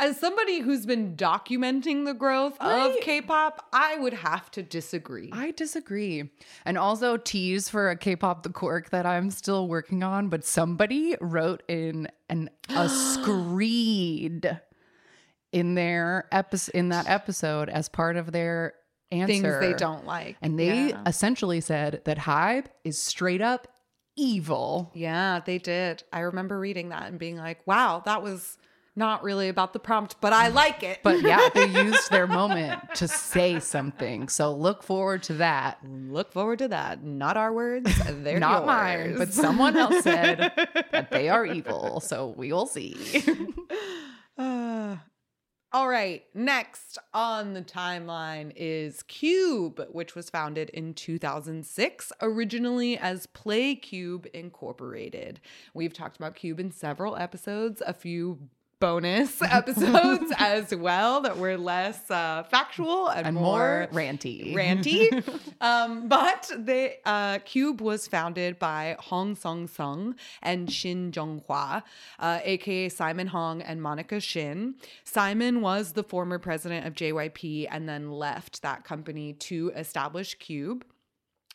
as 0.00 0.18
somebody 0.18 0.58
who's 0.58 0.84
been 0.84 1.14
documenting 1.16 2.04
the 2.04 2.14
growth 2.14 2.56
Right. 2.60 2.90
of 2.96 3.00
K-pop, 3.02 3.64
I 3.72 3.96
would 3.98 4.14
have 4.14 4.50
to 4.50 4.62
disagree. 4.64 5.30
I 5.32 5.52
disagree. 5.52 6.30
And 6.64 6.76
also 6.76 7.16
tease 7.16 7.68
for 7.68 7.90
a 7.90 7.96
K-pop 7.96 8.42
the 8.42 8.50
cork 8.50 8.90
that 8.90 9.06
I'm 9.06 9.30
still 9.30 9.68
working 9.68 10.02
on, 10.02 10.28
but 10.28 10.44
somebody 10.44 11.16
wrote 11.20 11.62
in 11.68 12.08
an 12.28 12.50
a 12.70 12.88
screed 13.52 14.60
in 15.52 15.74
their 15.74 16.28
episode 16.32 16.74
in 16.74 16.88
that 16.88 17.08
episode 17.08 17.68
as 17.68 17.88
part 17.88 18.16
of 18.16 18.32
their 18.32 18.74
answer. 19.10 19.26
Things 19.32 19.60
they 19.60 19.74
don't 19.74 20.06
like, 20.06 20.36
And 20.40 20.58
they 20.58 20.88
yeah. 20.88 21.02
essentially 21.06 21.60
said 21.60 22.00
that 22.04 22.18
Hybe 22.18 22.66
is 22.84 22.98
straight 23.00 23.42
up 23.42 23.68
evil. 24.16 24.90
yeah, 24.94 25.40
they 25.44 25.58
did. 25.58 26.02
I 26.12 26.20
remember 26.20 26.58
reading 26.58 26.88
that 26.90 27.04
and 27.08 27.18
being 27.18 27.36
like, 27.36 27.66
wow, 27.66 28.02
that 28.04 28.22
was 28.22 28.56
not 28.94 29.22
really 29.22 29.48
about 29.48 29.72
the 29.72 29.78
prompt, 29.78 30.16
but 30.20 30.34
I 30.34 30.48
like 30.48 30.82
it. 30.82 31.00
But 31.02 31.22
yeah, 31.22 31.48
they 31.54 31.66
used 31.66 32.10
their 32.10 32.26
moment 32.26 32.80
to 32.96 33.08
say 33.08 33.58
something. 33.58 34.28
So 34.28 34.54
look 34.54 34.82
forward 34.82 35.22
to 35.24 35.34
that. 35.34 35.78
look 35.86 36.32
forward 36.32 36.58
to 36.58 36.68
that. 36.68 37.02
Not 37.02 37.36
our 37.38 37.52
words, 37.52 37.90
they're 38.22 38.38
Not 38.38 38.66
mine, 38.66 39.16
but 39.16 39.32
someone 39.32 39.76
else 39.76 40.02
said 40.02 40.52
that 40.92 41.10
they 41.10 41.28
are 41.30 41.46
evil. 41.46 42.00
So 42.00 42.34
we 42.36 42.52
will 42.52 42.66
see. 42.66 42.96
Uh, 44.38 44.96
all 45.74 45.88
right, 45.88 46.22
next 46.34 46.98
on 47.14 47.54
the 47.54 47.62
timeline 47.62 48.52
is 48.54 49.02
Cube, 49.04 49.82
which 49.90 50.14
was 50.14 50.28
founded 50.28 50.68
in 50.70 50.92
2006, 50.92 52.12
originally 52.20 52.98
as 52.98 53.26
Play 53.26 53.74
Cube 53.74 54.26
Incorporated. 54.34 55.40
We've 55.72 55.94
talked 55.94 56.18
about 56.18 56.34
Cube 56.34 56.60
in 56.60 56.72
several 56.72 57.16
episodes, 57.16 57.82
a 57.86 57.94
few 57.94 58.50
bonus 58.82 59.40
episodes 59.42 60.32
as 60.38 60.74
well 60.74 61.20
that 61.20 61.38
were 61.38 61.56
less 61.56 62.10
uh, 62.10 62.42
factual 62.50 63.06
and, 63.06 63.28
and 63.28 63.36
more 63.36 63.52
more 63.52 63.88
ranty. 63.92 64.52
ranty. 64.54 65.22
um, 65.60 66.08
but 66.08 66.50
they 66.58 66.96
uh, 67.04 67.38
Cube 67.44 67.80
was 67.80 68.08
founded 68.08 68.58
by 68.58 68.96
Hong 68.98 69.36
Sung 69.36 69.68
Sung 69.68 70.16
and 70.42 70.70
Shin 70.70 71.12
Jung 71.14 71.42
Hwa, 71.48 71.84
uh, 72.18 72.40
aka 72.42 72.88
Simon 72.88 73.28
Hong 73.28 73.62
and 73.62 73.80
Monica 73.80 74.18
Shin. 74.18 74.74
Simon 75.04 75.60
was 75.60 75.92
the 75.92 76.02
former 76.02 76.40
president 76.40 76.84
of 76.84 76.94
JYP 76.94 77.68
and 77.70 77.88
then 77.88 78.10
left 78.10 78.62
that 78.62 78.82
company 78.82 79.34
to 79.34 79.70
establish 79.76 80.34
Cube. 80.34 80.84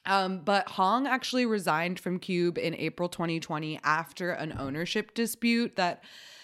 Um, 0.05 0.39
but 0.45 0.69
Hong 0.69 1.05
actually 1.05 1.45
resigned 1.45 1.99
from 1.99 2.19
Cube 2.19 2.57
in 2.57 2.73
April 2.75 3.09
2020 3.09 3.82
after 3.84 4.32
an 4.32 4.55
ownership 4.57 5.13
dispute 5.13 5.75
that 5.75 6.01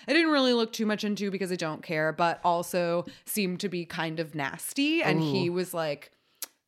I 0.07 0.13
didn't 0.13 0.31
really 0.31 0.53
look 0.53 0.73
too 0.73 0.85
much 0.85 1.03
into 1.03 1.31
because 1.31 1.51
I 1.51 1.55
don't 1.55 1.83
care, 1.83 2.11
but 2.11 2.39
also 2.43 3.05
seemed 3.25 3.59
to 3.61 3.69
be 3.69 3.85
kind 3.85 4.19
of 4.19 4.35
nasty. 4.35 5.01
And 5.01 5.21
he 5.21 5.49
was 5.49 5.73
like, 5.73 6.11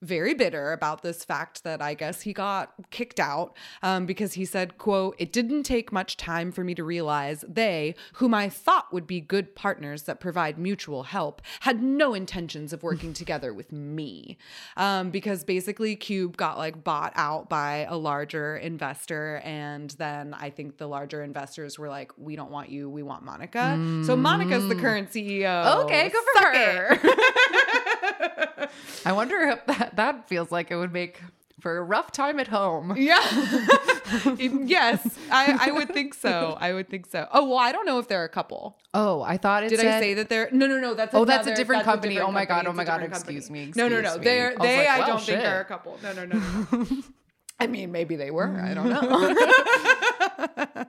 very 0.01 0.33
bitter 0.33 0.71
about 0.71 1.01
this 1.01 1.23
fact 1.23 1.63
that 1.63 1.81
I 1.81 1.93
guess 1.93 2.21
he 2.21 2.33
got 2.33 2.73
kicked 2.91 3.19
out 3.19 3.55
um, 3.81 4.05
because 4.05 4.33
he 4.33 4.45
said, 4.45 4.77
quote, 4.77 5.15
it 5.17 5.31
didn't 5.31 5.63
take 5.63 5.91
much 5.91 6.17
time 6.17 6.51
for 6.51 6.63
me 6.63 6.75
to 6.75 6.83
realize 6.83 7.43
they, 7.47 7.95
whom 8.13 8.33
I 8.33 8.49
thought 8.49 8.93
would 8.93 9.07
be 9.07 9.21
good 9.21 9.55
partners 9.55 10.03
that 10.03 10.19
provide 10.19 10.57
mutual 10.57 11.03
help, 11.03 11.41
had 11.61 11.81
no 11.81 12.13
intentions 12.13 12.73
of 12.73 12.83
working 12.83 13.13
together 13.25 13.53
with 13.53 13.71
me. 13.71 14.37
Um, 14.77 15.09
because 15.09 15.43
basically 15.43 15.95
Cube 15.95 16.37
got 16.37 16.57
like 16.57 16.83
bought 16.83 17.13
out 17.15 17.49
by 17.49 17.87
a 17.89 17.95
larger 17.95 18.57
investor. 18.57 19.41
And 19.43 19.89
then 19.91 20.33
I 20.33 20.49
think 20.49 20.77
the 20.77 20.87
larger 20.87 21.23
investors 21.23 21.79
were 21.79 21.89
like, 21.89 22.11
we 22.17 22.35
don't 22.35 22.51
want 22.51 22.69
you, 22.69 22.89
we 22.89 23.03
want 23.03 23.23
Monica. 23.23 23.75
So 24.05 24.15
Monica's 24.15 24.67
the 24.67 24.75
current 24.75 25.11
CEO. 25.11 25.83
Okay, 25.85 26.09
good 26.09 26.23
for 26.33 26.41
Suck 26.41 26.55
her. 26.55 28.31
I 29.05 29.11
wonder 29.13 29.37
if 29.41 29.65
that, 29.67 29.95
that 29.95 30.27
feels 30.27 30.51
like 30.51 30.71
it 30.71 30.75
would 30.75 30.93
make 30.93 31.21
for 31.61 31.77
a 31.77 31.83
rough 31.83 32.11
time 32.11 32.39
at 32.39 32.47
home. 32.47 32.95
Yeah. 32.97 33.19
yes, 34.37 35.17
I, 35.31 35.57
I 35.67 35.71
would 35.71 35.89
think 35.89 36.13
so. 36.13 36.55
I 36.59 36.73
would 36.73 36.89
think 36.89 37.07
so. 37.07 37.27
Oh 37.31 37.47
well, 37.49 37.57
I 37.57 37.71
don't 37.71 37.85
know 37.85 37.97
if 37.97 38.07
they're 38.07 38.23
a 38.23 38.29
couple. 38.29 38.77
Oh, 38.93 39.21
I 39.23 39.37
thought 39.37 39.63
it 39.63 39.69
Did 39.69 39.79
said, 39.79 39.95
I 39.95 39.99
say 39.99 40.13
that 40.15 40.29
they're? 40.29 40.49
No, 40.51 40.67
no, 40.67 40.79
no. 40.79 40.93
That's 40.93 41.15
Oh, 41.15 41.25
that's 41.25 41.47
a 41.47 41.55
different 41.55 41.85
that's 41.85 41.87
a 41.87 41.91
company. 41.93 42.13
different 42.15 42.29
Oh 42.29 42.33
my 42.33 42.45
God, 42.45 42.67
oh 42.67 42.73
my 42.73 42.83
God, 42.83 43.01
excuse 43.01 43.47
company. 43.47 43.65
me, 43.67 43.73
No, 43.75 43.87
no, 43.87 43.95
no. 44.01 44.09
excuse 44.09 44.17
me. 44.19 44.23
They're 44.25 44.53
I 44.59 44.63
they. 44.63 44.77
like, 44.77 44.87
I 44.89 44.99
well, 44.99 45.07
don't 45.07 45.21
think 45.21 45.39
shit. 45.39 45.47
are 45.49 45.59
a 45.61 45.65
couple. 45.65 45.99
No, 46.03 46.13
no, 46.13 46.25
no, 46.25 46.37
no. 46.37 46.67
no. 46.71 46.85
I 47.59 47.67
mean, 47.67 47.91
maybe 47.91 48.15
they 48.15 48.31
were. 48.31 48.59
I 48.59 48.73
don't 48.73 48.89
know. 48.89 49.33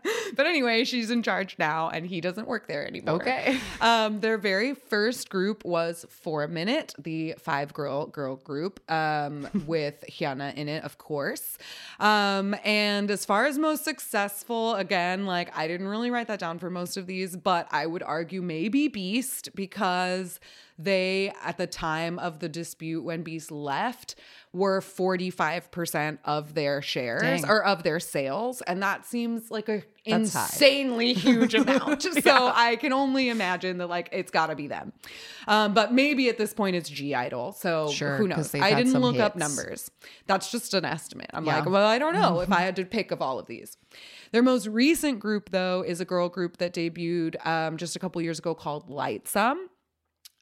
but 0.37 0.47
anyway, 0.47 0.85
she's 0.85 1.11
in 1.11 1.23
charge 1.23 1.57
now, 1.59 1.89
and 1.91 2.05
he 2.05 2.21
doesn't 2.21 2.49
work 2.49 2.67
there 2.67 2.87
anymore. 2.87 3.17
Okay. 3.17 3.59
Um, 3.81 4.21
their 4.21 4.37
very 4.37 4.75
first 4.75 5.29
group 5.31 5.65
was 5.65 6.05
4minute, 6.25 6.95
the 6.99 7.35
five 7.39 7.73
girl 7.73 8.07
girl 8.07 8.37
group, 8.37 8.81
um, 8.91 9.49
with 9.67 10.05
Hyuna 10.11 10.55
in 10.55 10.69
it, 10.69 10.83
of 10.83 10.99
course. 10.99 11.57
Um, 12.01 12.57
and 12.65 13.11
as 13.11 13.25
far 13.25 13.47
as 13.47 13.59
most 13.59 13.85
successful, 13.85 14.75
again, 14.75 15.25
like 15.25 15.57
I 15.57 15.69
didn't 15.69 15.89
really 15.89 16.11
write 16.11 16.27
that 16.29 16.41
down 16.41 16.59
for 16.59 16.71
most 16.71 16.97
of 16.97 17.07
these, 17.07 17.37
but 17.37 17.69
I 17.71 17.87
would 17.87 18.03
argue 18.03 18.43
maybe 18.43 18.89
Beast 18.89 19.51
because 19.55 20.41
they, 20.79 21.33
at 21.43 21.57
the 21.59 21.67
time 21.67 22.19
of 22.19 22.39
the 22.41 22.49
dispute 22.49 23.03
when 23.03 23.23
Beast 23.23 23.51
left, 23.51 24.15
were 24.53 24.81
45% 24.81 26.19
of 26.25 26.55
their 26.55 26.83
shares 26.83 27.23
Dang. 27.23 27.49
or 27.49 27.65
of 27.65 27.83
their 27.83 28.01
sales. 28.01 28.63
And 28.63 28.83
that 28.83 29.05
seems 29.07 29.51
like 29.51 29.69
a 29.69 29.83
That's 30.07 30.33
high. 30.35 30.43
insanely 30.45 31.13
huge 31.13 31.55
amount. 31.63 32.03
So 32.03 32.53
I 32.55 32.77
can 32.77 32.93
only 32.93 33.29
imagine 33.29 33.79
that 33.79 33.89
like 33.89 34.09
it's 34.13 34.31
got 34.31 34.47
to 34.49 34.55
be 34.57 34.67
them. 34.67 34.93
Um, 35.49 35.75
but 35.75 35.93
maybe 35.93 36.29
at 36.29 36.39
this 36.39 36.55
point 36.55 36.77
it's 36.77 36.89
(G)I-DLE. 36.91 37.53
So 37.55 37.89
Sure, 37.91 38.17
who 38.17 38.29
knows? 38.29 38.55
I 38.55 38.75
didn't 38.75 39.01
look 39.01 39.19
up 39.19 39.37
numbers. 39.37 39.91
That's 40.27 40.51
just 40.51 40.75
an 40.75 40.85
estimate. 40.85 41.31
I'm 41.35 41.45
Yeah. 41.45 41.57
like, 41.61 41.67
well, 41.71 41.87
I 41.87 41.99
don't 41.99 42.15
know 42.15 42.41
if 42.41 42.51
I 42.53 42.61
had 42.63 42.77
to 42.77 42.85
pick 42.85 43.11
of 43.11 43.21
all 43.23 43.39
of 43.39 43.47
these. 43.47 43.77
Their 44.33 44.43
most 44.43 44.67
recent 44.67 45.21
group 45.21 45.51
though 45.51 45.83
is 45.87 46.01
a 46.01 46.05
girl 46.05 46.29
group 46.29 46.59
that 46.59 46.73
debuted 46.75 47.45
um, 47.47 47.77
just 47.77 47.97
a 47.97 47.99
couple 47.99 48.21
years 48.23 48.39
ago 48.39 48.55
called 48.55 48.89
Lightsum. 48.89 49.57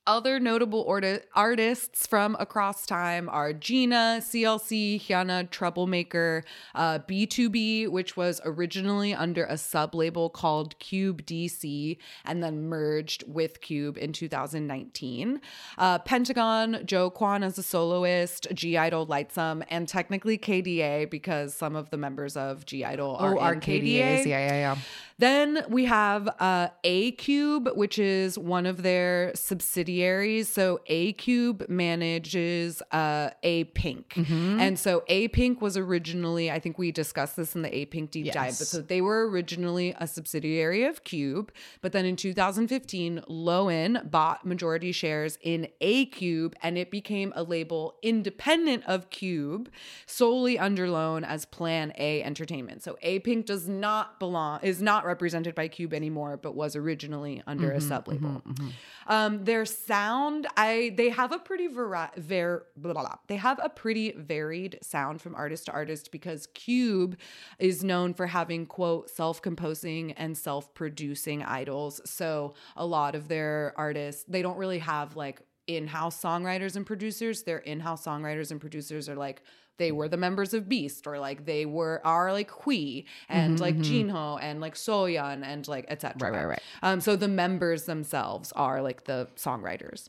Other 0.07 0.39
notable 0.39 0.87
artists 1.35 2.07
from 2.07 2.37
across 2.39 2.85
time 2.85 3.27
are 3.31 3.55
G.NA, 3.55 4.19
CLC, 4.21 5.01
Hyuna, 5.01 5.49
Troublemaker, 5.49 6.45
uh, 6.75 6.99
B2B, 6.99 7.89
which 7.89 8.15
was 8.15 8.39
originally 8.45 9.15
under 9.15 9.45
a 9.45 9.57
sub 9.57 9.95
label 9.95 10.29
called 10.29 10.79
Cube 10.79 11.25
DC 11.25 11.97
and 12.27 12.43
then 12.43 12.69
merged 12.69 13.25
with 13.27 13.63
Cube 13.63 13.97
in 13.97 14.13
2019. 14.13 15.41
Uh, 15.79 15.99
Pentagon, 16.01 16.83
Jo 16.85 17.11
Kwon 17.11 17.43
as 17.43 17.57
a 17.57 17.63
soloist, 17.63 18.47
G 18.53 18.77
Idol, 18.77 19.07
Lightsum, 19.07 19.65
and 19.71 19.89
technically 19.89 20.37
KDA 20.37 21.09
because 21.09 21.55
some 21.55 21.75
of 21.75 21.89
the 21.89 21.97
members 21.97 22.37
of 22.37 22.67
(G)I-DLE 22.67 23.17
are 23.19 23.35
Oh, 23.35 23.39
in 23.39 23.43
our 23.43 23.57
KDAs. 23.57 24.27
Yeah, 24.27 24.47
yeah, 24.47 24.53
yeah. 24.53 24.77
Then 25.19 25.65
we 25.69 25.85
have 25.85 26.29
uh, 26.41 26.69
A 26.83 27.13
Cube, 27.13 27.69
which 27.75 27.99
is 27.99 28.37
one 28.39 28.67
of 28.67 28.83
their 28.83 29.31
subsidiaries. 29.35 30.49
So 30.49 30.81
A 30.87 31.13
Cube 31.15 31.67
manages 31.69 32.83
uh, 32.93 33.31
A 33.43 33.65
Pink, 33.65 34.15
Mm-hmm. 34.15 34.61
and 34.61 34.79
so 34.79 35.03
A 35.09 35.29
Pink 35.29 35.61
was 35.63 35.77
originally, 35.77 36.51
I 36.51 36.59
think 36.59 36.79
we 36.79 36.93
discussed 36.93 37.37
this 37.37 37.55
in 37.55 37.63
the 37.63 37.75
A 37.75 37.87
Pink 37.87 38.11
deep 38.11 38.27
dive, 38.33 38.51
but 38.59 38.67
so 38.67 38.81
they 38.81 39.01
were 39.01 39.29
originally 39.29 39.95
a 39.99 40.07
subsidiary 40.07 40.85
of 40.85 41.05
Cube, 41.05 41.51
but 41.81 41.93
then 41.93 42.05
in 42.05 42.17
2015, 42.17 43.23
LOEN 43.29 44.09
bought 44.11 44.45
majority 44.45 44.93
shares 44.93 45.39
in 45.43 45.69
A 45.81 46.07
Cube, 46.07 46.55
and 46.63 46.77
it 46.79 46.91
became 46.91 47.33
a 47.37 47.43
label 47.43 47.95
independent 48.03 48.85
of 48.87 49.11
Cube, 49.11 49.69
solely 50.07 50.59
under 50.59 50.89
LOEN 50.89 51.25
as 51.25 51.45
Plan 51.45 51.93
A 51.99 52.23
Entertainment. 52.23 52.83
So 52.83 52.97
A 53.03 53.19
Pink 53.21 53.47
does 53.47 53.69
not 53.69 54.19
belong, 54.19 54.61
is 54.63 54.83
not 54.83 55.04
represented 55.05 55.55
by 55.55 55.69
Cube 55.69 55.95
anymore, 55.95 56.37
but 56.37 56.55
was 56.55 56.77
originally 56.77 57.43
under 57.47 57.71
a 57.73 57.79
mm-hmm, 57.79 57.89
sub 57.89 58.09
label. 58.09 58.29
Mm-hmm, 58.29 58.51
mm-hmm. 58.51 58.69
Um, 59.13 59.45
their 59.45 59.65
sound, 59.65 60.47
I 60.57 60.95
they 60.97 61.11
have 61.11 61.33
a 61.33 61.39
pretty 61.39 61.67
vari- 61.67 62.09
ver- 62.17 62.67
blah, 62.77 62.93
blah, 62.93 63.03
blah. 63.03 63.17
they 63.27 63.37
have 63.37 63.61
a 63.63 63.69
pretty 63.69 64.13
varied 64.13 64.79
sound 64.83 65.21
from 65.21 65.35
artist 65.35 65.67
to 65.67 65.73
artist 65.73 66.11
because 66.11 66.47
Cube 66.55 67.17
is 67.59 67.85
known 67.85 68.15
for 68.15 68.27
having 68.27 68.67
quote 68.67 69.11
self-composing 69.11 70.13
and 70.13 70.37
self-producing 70.37 71.43
idols. 71.43 72.01
So 72.05 72.55
a 72.77 72.87
lot 72.87 73.15
of 73.15 73.29
their 73.29 73.75
artists, 73.77 74.25
they 74.29 74.43
don't 74.43 74.57
really 74.57 74.79
have 74.79 75.17
like 75.17 75.43
in-house 75.67 76.21
songwriters 76.21 76.77
and 76.77 76.87
producers. 76.87 77.43
Their 77.43 77.59
in-house 77.59 78.05
songwriters 78.05 78.51
and 78.51 78.61
producers 78.61 79.09
are 79.09 79.17
like 79.17 79.43
they 79.77 79.93
were 79.93 80.09
the 80.09 80.17
members 80.17 80.55
of 80.55 80.69
Beast 80.69 81.07
or 81.07 81.19
like 81.19 81.47
they 81.47 81.67
were 81.67 82.01
are 82.05 82.33
like 82.33 82.51
Hui 82.51 83.03
and 83.29 83.59
like 83.61 83.77
Jinho 83.77 84.39
and 84.41 84.61
like 84.61 84.75
Soyeon 84.75 85.43
and 85.45 85.67
like 85.67 85.87
etc. 85.89 86.31
Right, 86.31 86.39
right, 86.39 86.47
right. 86.47 86.63
Um, 86.83 87.01
so 87.01 87.17
the 87.17 87.29
members 87.29 87.85
themselves 87.85 88.53
are 88.53 88.83
like 88.83 89.05
the 89.05 89.29
songwriters. 89.37 90.09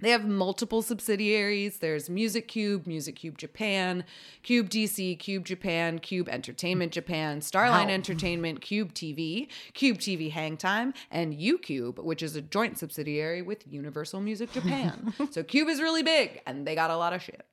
They 0.00 0.10
have 0.10 0.26
multiple 0.26 0.80
subsidiaries. 0.80 1.78
There's 1.78 2.08
Music 2.08 2.48
Cube, 2.48 2.86
Music 2.86 3.16
Cube 3.16 3.36
Japan, 3.36 4.04
Cube 4.42 4.70
DC, 4.70 5.18
Cube 5.18 5.44
Japan, 5.44 5.98
Cube 5.98 6.28
Entertainment 6.28 6.92
Japan, 6.92 7.40
Starline 7.40 7.86
Wow. 7.86 7.90
Entertainment, 7.90 8.62
Cube 8.62 8.94
TV, 8.94 9.48
Cube 9.74 9.98
TV 9.98 10.32
Hangtime, 10.32 10.94
and 11.10 11.34
UCube, 11.34 12.02
which 12.02 12.22
is 12.22 12.34
a 12.34 12.40
joint 12.40 12.78
subsidiary 12.78 13.42
with 13.42 13.66
Universal 13.70 14.20
Music 14.20 14.50
Japan. 14.52 15.12
so 15.30 15.42
Cube 15.42 15.68
is 15.68 15.80
really 15.80 16.02
big 16.02 16.40
and 16.46 16.66
they 16.66 16.74
got 16.74 16.90
a 16.90 16.96
lot 16.96 17.12
of 17.12 17.22
shit. 17.22 17.44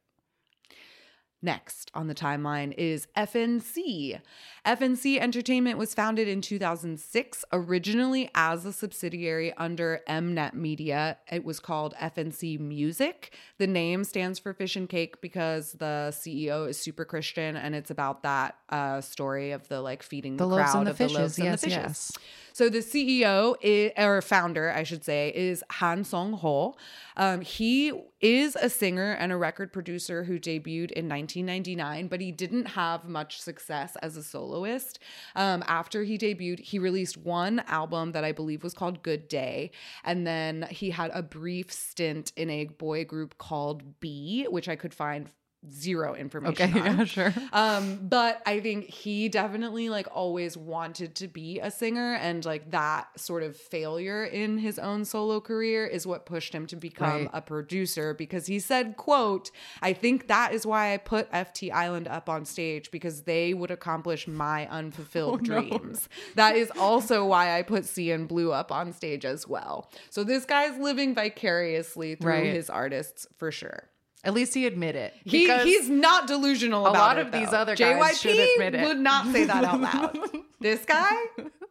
Next 1.41 1.91
on 1.93 2.07
the 2.07 2.15
timeline 2.15 2.73
is 2.77 3.07
FNC. 3.15 4.19
FNC 4.65 5.19
Entertainment 5.19 5.77
was 5.77 5.93
founded 5.93 6.27
in 6.27 6.41
2006, 6.41 7.45
originally 7.53 8.29
as 8.33 8.65
a 8.65 8.73
subsidiary 8.73 9.53
under 9.53 10.01
Mnet 10.09 10.53
Media. 10.55 11.17
It 11.31 11.45
was 11.45 11.59
called 11.59 11.93
FNC 12.01 12.59
Music. 12.59 13.33
The 13.59 13.67
name 13.67 14.03
stands 14.03 14.39
for 14.39 14.51
Fish 14.53 14.75
and 14.75 14.89
Cake 14.89 15.21
because 15.21 15.73
the 15.73 16.09
CEO 16.11 16.67
is 16.67 16.77
super 16.79 17.05
Christian 17.05 17.55
and 17.55 17.75
it's 17.75 17.91
about 17.91 18.23
that 18.23 18.55
uh, 18.69 19.01
story 19.01 19.51
of 19.51 19.67
the 19.67 19.79
like 19.81 20.01
feeding 20.03 20.37
the, 20.37 20.47
The 20.47 20.55
crowd 20.55 20.75
and 20.77 20.87
the 20.87 20.91
of 20.91 20.97
the 20.97 21.03
fishes. 21.03 21.17
loaves 21.17 21.37
and 21.37 21.45
Yes, 21.45 21.61
the 21.61 21.67
fishes. 21.69 21.81
yes. 21.83 22.11
So 22.53 22.69
the 22.69 22.79
CEO 22.79 23.55
is, 23.61 23.91
or 23.97 24.19
founder, 24.23 24.71
I 24.71 24.81
should 24.81 25.03
say, 25.05 25.31
is 25.35 25.63
Han 25.73 26.03
Song 26.03 26.33
Ho. 26.33 26.75
Um, 27.15 27.41
he 27.41 27.93
is 28.19 28.55
a 28.55 28.67
singer 28.67 29.11
and 29.11 29.31
a 29.31 29.37
record 29.37 29.71
producer 29.71 30.23
who 30.23 30.39
debuted 30.39 30.89
in 30.91 31.07
1999, 31.27 32.07
but 32.07 32.21
he 32.21 32.31
didn't 32.31 32.65
have 32.65 33.05
much 33.05 33.39
success 33.39 33.95
as 34.01 34.17
a 34.17 34.23
soloist. 34.23 34.99
Um, 35.35 35.63
after 35.67 36.03
he 36.03 36.17
debuted, 36.17 36.59
he 36.59 36.79
released 36.79 37.17
one 37.17 37.59
album 37.67 38.11
that 38.13 38.23
I 38.23 38.31
believe 38.31 38.63
was 38.63 38.73
called 38.73 39.03
Good 39.03 39.27
Day, 39.27 39.71
and 40.03 40.25
then 40.25 40.67
he 40.69 40.91
had 40.91 41.11
a 41.13 41.21
brief 41.21 41.71
stint 41.71 42.31
in 42.35 42.49
a 42.49 42.65
boy 42.65 43.05
group 43.05 43.37
called 43.37 43.99
B, 43.99 44.45
which 44.49 44.69
I 44.69 44.75
could 44.75 44.93
find 44.93 45.29
zero 45.69 46.15
information 46.15 46.69
Okay, 46.75 46.79
on. 46.79 46.97
yeah, 46.99 47.03
sure. 47.05 47.33
Um, 47.51 48.07
but 48.07 48.41
I 48.45 48.59
think 48.59 48.85
he 48.85 49.27
definitely 49.29 49.89
like 49.89 50.07
always 50.13 50.55
wanted 50.55 51.15
to 51.15 51.27
be 51.27 51.59
a 51.59 51.71
singer, 51.71 52.13
and 52.15 52.43
like 52.45 52.71
that 52.71 53.07
sort 53.19 53.43
of 53.43 53.55
failure 53.57 54.23
in 54.23 54.57
his 54.57 54.79
own 54.79 55.03
solo 55.05 55.39
career 55.41 55.85
is 55.85 56.05
what 56.07 56.25
pushed 56.25 56.53
him 56.53 56.65
to 56.67 56.75
become 56.75 57.07
Right. 57.23 57.29
a 57.33 57.41
producer 57.41 58.13
because 58.13 58.45
he 58.47 58.59
said, 58.59 58.97
quote, 58.97 59.51
I 59.81 59.93
think 59.93 60.27
that 60.27 60.53
is 60.53 60.65
why 60.65 60.93
I 60.93 60.97
put 60.97 61.31
FT 61.31 61.71
Island 61.71 62.07
up 62.07 62.29
on 62.29 62.45
stage 62.45 62.91
because 62.91 63.23
they 63.23 63.53
would 63.53 63.71
accomplish 63.71 64.27
my 64.27 64.67
unfulfilled 64.71 65.33
Oh, 65.33 65.35
no. 65.37 65.61
dreams. 65.61 66.07
That 66.35 66.55
is 66.55 66.71
also 66.79 67.25
why 67.25 67.57
I 67.57 67.63
put 67.63 67.83
CN 67.83 68.27
Blue 68.27 68.51
up 68.51 68.71
on 68.71 68.93
stage 68.93 69.25
as 69.25 69.47
well. 69.47 69.89
So 70.09 70.23
this 70.23 70.45
guy's 70.45 70.77
living 70.79 71.15
vicariously 71.15 72.15
through 72.15 72.27
Right. 72.31 72.53
his 72.53 72.69
artists 72.69 73.25
for 73.37 73.51
sure. 73.51 73.89
At 74.23 74.33
least 74.33 74.53
he 74.53 74.65
admit 74.65 74.95
it. 74.95 75.13
He, 75.23 75.47
he's 75.63 75.89
not 75.89 76.27
delusional 76.27 76.87
about 76.87 76.95
a 76.95 76.99
lot 76.99 77.17
it, 77.17 77.27
of 77.27 77.31
these 77.31 77.53
other 77.53 77.75
guys 77.75 78.17
JYP 78.17 78.21
should 78.21 78.39
admit 78.39 78.75
it. 78.75 78.87
would 78.87 78.99
not 78.99 79.31
say 79.31 79.45
that 79.45 79.63
out 79.63 79.79
loud. 79.79 80.17
this 80.59 80.83
guy 80.85 81.15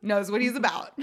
knows 0.07 0.31
what 0.31 0.41
he's 0.41 0.57
about. 0.57 0.99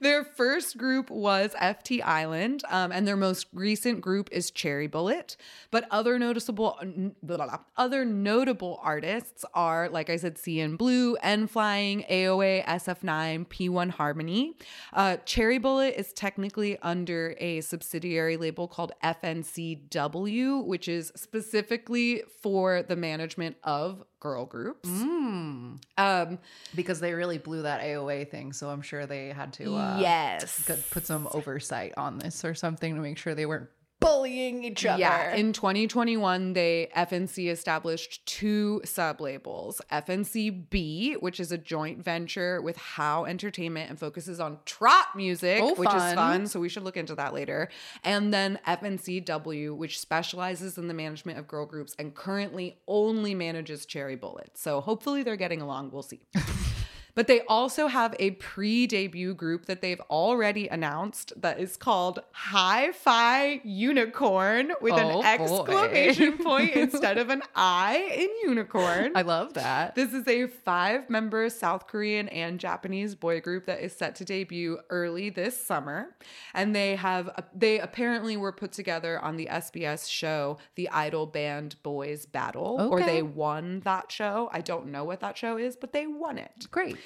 their 0.00 0.24
first 0.24 0.76
group 0.76 1.10
was 1.10 1.52
FT 1.60 2.02
Island, 2.02 2.62
um, 2.68 2.92
and 2.92 3.06
their 3.06 3.16
most 3.16 3.46
recent 3.52 4.00
group 4.00 4.28
is 4.32 4.50
Cherry 4.50 4.86
Bullet. 4.86 5.36
But 5.70 5.86
other 5.90 6.18
noticeable, 6.18 6.78
blah, 7.22 7.36
blah, 7.36 7.46
blah. 7.46 7.58
other 7.76 8.04
notable 8.04 8.80
artists 8.82 9.44
are, 9.54 9.88
like 9.88 10.10
I 10.10 10.16
said, 10.16 10.36
CN 10.36 10.78
Blue, 10.78 11.16
N 11.16 11.46
Flying, 11.46 12.04
AOA, 12.10 12.64
SF9, 12.64 13.46
P1 13.48 13.90
Harmony. 13.90 14.56
Uh, 14.92 15.16
Cherry 15.24 15.58
Bullet 15.58 15.98
is 15.98 16.12
technically 16.12 16.78
under 16.80 17.34
a 17.38 17.60
subsidiary 17.60 18.36
label 18.36 18.68
called 18.68 18.92
FNCW, 19.02 20.64
which 20.64 20.88
is 20.88 21.12
specifically 21.16 22.22
for 22.42 22.82
the 22.82 22.96
management 22.96 23.56
of 23.64 24.04
girl 24.26 24.44
groups. 24.44 24.88
Mm. 24.88 25.78
Um, 25.96 26.38
Because 26.74 26.98
they 27.00 27.12
really 27.14 27.38
blew 27.38 27.62
that 27.62 27.80
AOA 27.80 28.28
thing, 28.30 28.52
so 28.52 28.68
I'm 28.70 28.82
sure 28.82 29.06
they 29.06 29.28
had 29.28 29.52
to 29.54 29.74
uh, 29.76 29.98
yes. 30.00 30.68
put 30.90 31.06
some 31.06 31.28
oversight 31.32 31.94
on 31.96 32.18
this 32.18 32.44
or 32.44 32.54
something 32.54 32.94
to 32.96 33.00
make 33.00 33.18
sure 33.18 33.34
they 33.34 33.46
weren't 33.46 33.68
bullying 34.00 34.64
each 34.64 34.84
other. 34.84 35.00
Yeah, 35.00 35.34
in 35.34 35.52
2021, 35.52 36.52
they 36.52 36.88
FNC 36.96 37.50
established 37.50 38.24
two 38.26 38.80
sub 38.84 39.20
labels 39.20 39.80
FNCB, 39.90 41.20
which 41.22 41.40
is 41.40 41.52
a 41.52 41.58
joint 41.58 42.02
venture 42.04 42.60
with 42.60 42.76
How 42.76 43.24
Entertainment 43.24 43.90
and 43.90 43.98
focuses 43.98 44.38
on 44.40 44.58
trot 44.64 45.08
music, 45.16 45.60
Oh, 45.62 45.74
which 45.74 45.88
is 45.88 45.94
fun. 45.94 46.14
fun. 46.14 46.46
So 46.46 46.60
we 46.60 46.68
should 46.68 46.82
look 46.82 46.96
into 46.96 47.14
that 47.14 47.32
later. 47.34 47.68
And 48.04 48.32
then 48.32 48.58
FNCW, 48.66 49.76
which 49.76 49.98
specializes 49.98 50.78
in 50.78 50.88
the 50.88 50.94
management 50.94 51.38
of 51.38 51.48
girl 51.48 51.66
groups 51.66 51.94
and 51.98 52.14
currently 52.14 52.78
only 52.86 53.34
manages 53.34 53.86
Cherry 53.86 54.16
Bullet. 54.16 54.50
So 54.54 54.80
hopefully 54.80 55.22
they're 55.22 55.36
getting 55.36 55.60
along. 55.60 55.90
We'll 55.92 56.02
see. 56.02 56.20
But 57.16 57.28
they 57.28 57.40
also 57.48 57.86
have 57.86 58.14
a 58.18 58.32
pre 58.32 58.86
debut 58.86 59.34
group 59.34 59.64
that 59.66 59.80
they've 59.80 60.00
already 60.10 60.68
announced 60.68 61.32
that 61.40 61.58
is 61.58 61.76
called 61.78 62.20
Hi 62.32 62.92
Fi 62.92 63.62
Unicorn 63.64 64.72
with 64.82 64.92
Oh, 64.94 65.20
an 65.20 65.24
exclamation 65.24 66.36
point 66.44 66.74
instead 66.74 67.16
of 67.16 67.30
an 67.30 67.42
I 67.54 67.96
in 67.96 68.28
unicorn. 68.48 69.12
I 69.14 69.22
love 69.22 69.54
that. 69.54 69.94
This 69.94 70.12
is 70.12 70.28
a 70.28 70.46
five 70.46 71.08
member 71.08 71.48
South 71.48 71.86
Korean 71.86 72.28
and 72.28 72.60
Japanese 72.60 73.14
boy 73.14 73.40
group 73.40 73.64
that 73.64 73.80
is 73.80 73.94
set 73.94 74.14
to 74.16 74.24
debut 74.26 74.78
early 74.90 75.30
this 75.30 75.58
summer. 75.58 76.14
And 76.52 76.76
they 76.76 76.96
have, 76.96 77.30
they 77.54 77.80
apparently 77.80 78.36
were 78.36 78.52
put 78.52 78.72
together 78.72 79.18
on 79.20 79.36
the 79.36 79.48
SBS 79.50 80.06
show, 80.10 80.58
The 80.74 80.90
Idol 80.90 81.24
Band 81.24 81.76
Boys 81.82 82.26
Battle, 82.26 82.88
or 82.90 83.00
they 83.00 83.22
won 83.22 83.80
that 83.80 84.12
show. 84.12 84.50
I 84.52 84.60
don't 84.60 84.88
know 84.88 85.04
what 85.04 85.20
that 85.20 85.38
show 85.38 85.56
is, 85.56 85.76
but 85.76 85.94
they 85.94 86.06
won 86.06 86.36
it. 86.36 86.66
Great. 86.70 86.98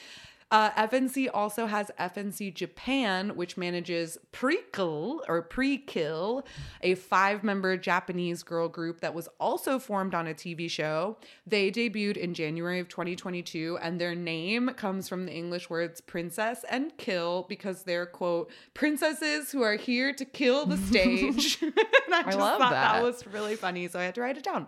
Uh, 0.52 0.70
FNC 0.72 1.28
also 1.32 1.66
has 1.66 1.92
FNC 1.98 2.52
Japan, 2.52 3.36
which 3.36 3.56
manages 3.56 4.18
Prikil 4.32 5.20
or 5.28 5.46
Prikil, 5.48 6.44
a 6.82 6.96
five 6.96 7.44
member 7.44 7.76
Japanese 7.76 8.42
girl 8.42 8.68
group 8.68 9.00
that 9.00 9.14
was 9.14 9.28
also 9.38 9.78
formed 9.78 10.12
on 10.12 10.26
a 10.26 10.34
TV 10.34 10.68
show. 10.68 11.16
They 11.46 11.70
debuted 11.70 12.16
in 12.16 12.34
January 12.34 12.80
of 12.80 12.88
2022, 12.88 13.78
and 13.80 14.00
their 14.00 14.16
name 14.16 14.70
comes 14.70 15.08
from 15.08 15.26
the 15.26 15.32
English 15.32 15.70
words 15.70 16.00
princess 16.00 16.64
and 16.68 16.96
kill 16.96 17.46
because 17.48 17.84
they're, 17.84 18.06
quote, 18.06 18.50
princesses 18.74 19.52
who 19.52 19.62
are 19.62 19.76
here 19.76 20.12
to 20.12 20.24
kill 20.24 20.66
the 20.66 20.78
stage. 20.78 21.58
and 21.62 21.72
I, 22.12 22.22
just 22.24 22.38
love 22.38 22.58
thought 22.58 22.72
that. 22.72 22.94
that 22.94 23.02
was 23.04 23.24
really 23.28 23.54
funny, 23.54 23.86
so 23.86 24.00
I 24.00 24.04
had 24.04 24.16
to 24.16 24.20
write 24.20 24.36
it 24.36 24.42
down. 24.42 24.66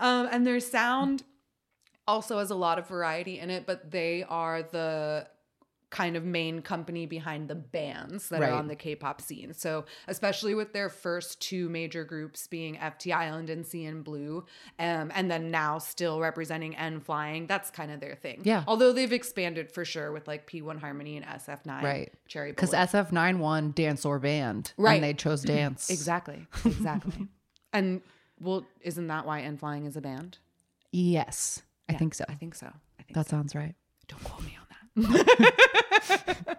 Um, 0.00 0.28
and 0.30 0.46
their 0.46 0.60
sound 0.60 1.24
also 2.08 2.38
has 2.38 2.50
a 2.50 2.56
lot 2.56 2.78
of 2.80 2.88
variety 2.88 3.38
in 3.38 3.50
it, 3.50 3.66
but 3.66 3.90
they 3.92 4.24
are 4.28 4.62
the 4.64 5.28
kind 5.90 6.16
of 6.16 6.24
main 6.24 6.60
company 6.60 7.06
behind 7.06 7.48
the 7.48 7.54
bands 7.54 8.28
that 8.28 8.42
Right. 8.42 8.50
are 8.50 8.56
on 8.56 8.68
the 8.68 8.76
K-pop 8.76 9.22
scene. 9.22 9.54
So, 9.54 9.86
especially 10.06 10.54
with 10.54 10.74
their 10.74 10.90
first 10.90 11.40
two 11.40 11.70
major 11.70 12.04
groups 12.04 12.46
being 12.46 12.76
FT 12.76 13.10
Island 13.10 13.48
and 13.48 13.64
CN 13.64 14.02
Blue, 14.04 14.44
um, 14.78 15.10
and 15.14 15.30
then 15.30 15.50
now 15.50 15.78
still 15.78 16.20
representing 16.20 16.76
N 16.76 17.00
Flying, 17.00 17.46
that's 17.46 17.70
kind 17.70 17.90
of 17.90 18.00
their 18.00 18.16
thing. 18.16 18.42
Yeah. 18.44 18.64
Although 18.66 18.92
they've 18.92 19.12
expanded 19.14 19.72
for 19.72 19.86
sure 19.86 20.12
with 20.12 20.28
like 20.28 20.46
P1 20.46 20.78
Harmony 20.78 21.16
and 21.16 21.24
SF9, 21.24 21.82
Right. 21.82 22.12
Cherry 22.26 22.52
Because 22.52 22.74
SF9 22.74 23.38
won 23.38 23.72
dance 23.72 24.04
or 24.04 24.18
band. 24.18 24.74
Right. 24.76 24.96
And 24.96 25.04
they 25.04 25.14
chose 25.14 25.40
dance. 25.56 25.88
exactly, 25.88 26.46
exactly. 26.66 27.28
and 27.72 28.02
well, 28.38 28.66
isn't 28.82 29.06
that 29.06 29.24
why 29.24 29.40
N 29.40 29.56
Flying 29.56 29.86
is 29.86 29.96
a 29.96 30.02
band? 30.02 30.36
Yes. 30.92 31.62
I 31.88 31.94
think 31.94 32.14
so. 32.14 32.24
I 32.28 32.34
think 32.34 32.54
so. 32.54 32.66
I 32.66 33.02
think 33.02 33.14
That 33.14 33.28
sounds 33.28 33.54
right. 33.54 33.74
Don't 34.08 34.22
quote 34.24 34.44
me 34.44 34.56
on 34.60 34.66
that. 35.02 36.58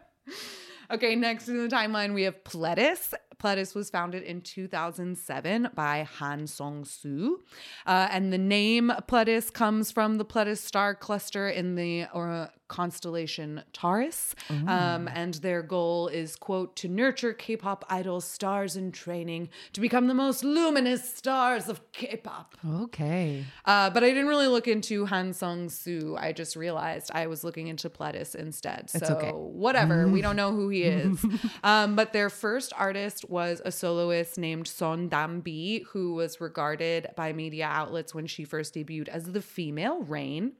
okay, 0.92 1.16
next 1.16 1.48
in 1.50 1.58
the 1.58 1.74
timeline, 1.74 2.14
we 2.14 2.24
have 2.24 2.44
Pledis. 2.44 3.14
Pledis 3.40 3.74
was 3.74 3.90
founded 3.90 4.24
in 4.24 4.42
2007 4.42 5.70
by 5.74 6.04
Han 6.04 6.48
Song 6.48 6.86
Soo. 6.86 7.42
Uh, 7.86 8.08
and 8.12 8.32
the 8.34 8.38
name 8.38 8.92
Pledis 9.08 9.52
comes 9.52 9.92
from 9.92 10.18
the 10.18 10.26
Pledis 10.26 10.58
star 10.58 10.94
cluster 10.94 11.48
in 11.48 11.76
the 11.76 12.06
uh, 12.14 12.48
constellation 12.70 13.64
Taurus. 13.74 14.36
Um, 14.50 15.10
and 15.14 15.34
their 15.36 15.62
goal 15.62 16.08
is, 16.08 16.36
quote, 16.36 16.76
to 16.78 16.88
nurture 16.88 17.34
K 17.34 17.58
pop 17.58 17.84
idols, 17.90 18.24
stars 18.24 18.78
in 18.78 18.92
training 18.92 19.50
to 19.74 19.82
become 19.82 20.08
the 20.08 20.14
most 20.14 20.44
luminous 20.44 21.14
stars 21.14 21.68
of 21.68 21.92
K 21.92 22.16
pop. 22.18 22.56
Okay. 22.66 23.46
Uh, 23.66 23.90
but 23.90 24.04
I 24.04 24.10
didn't 24.10 24.28
really 24.28 24.48
look 24.48 24.68
into 24.68 25.06
Han 25.08 25.34
Sung 25.34 25.70
Soo. 25.70 26.16
I 26.20 26.32
just 26.32 26.56
realized 26.56 27.12
I 27.14 27.28
was 27.28 27.44
looking 27.44 27.68
into 27.68 27.90
Pledis 27.90 28.36
instead. 28.36 28.90
So 28.90 29.16
okay. 29.18 29.32
whatever. 29.32 30.08
we 30.08 30.22
don't 30.30 30.36
know 30.36 30.52
who 30.52 30.70
he 30.70 30.84
is. 30.84 31.26
um, 31.64 31.96
but 31.96 32.14
their 32.14 32.30
first 32.30 32.72
artist 32.78 33.29
was 33.30 33.62
a 33.64 33.72
soloist 33.72 34.38
named 34.38 34.68
Son 34.68 35.08
Dam 35.08 35.42
Bi, 35.42 35.82
who 35.92 36.16
was 36.16 36.42
regarded 36.42 37.10
by 37.16 37.32
media 37.32 37.66
outlets 37.66 38.14
when 38.14 38.28
she 38.28 38.44
first 38.44 38.74
debuted 38.74 39.08
as 39.08 39.26
the 39.26 39.42
female 39.42 40.02
Rain. 40.02 40.54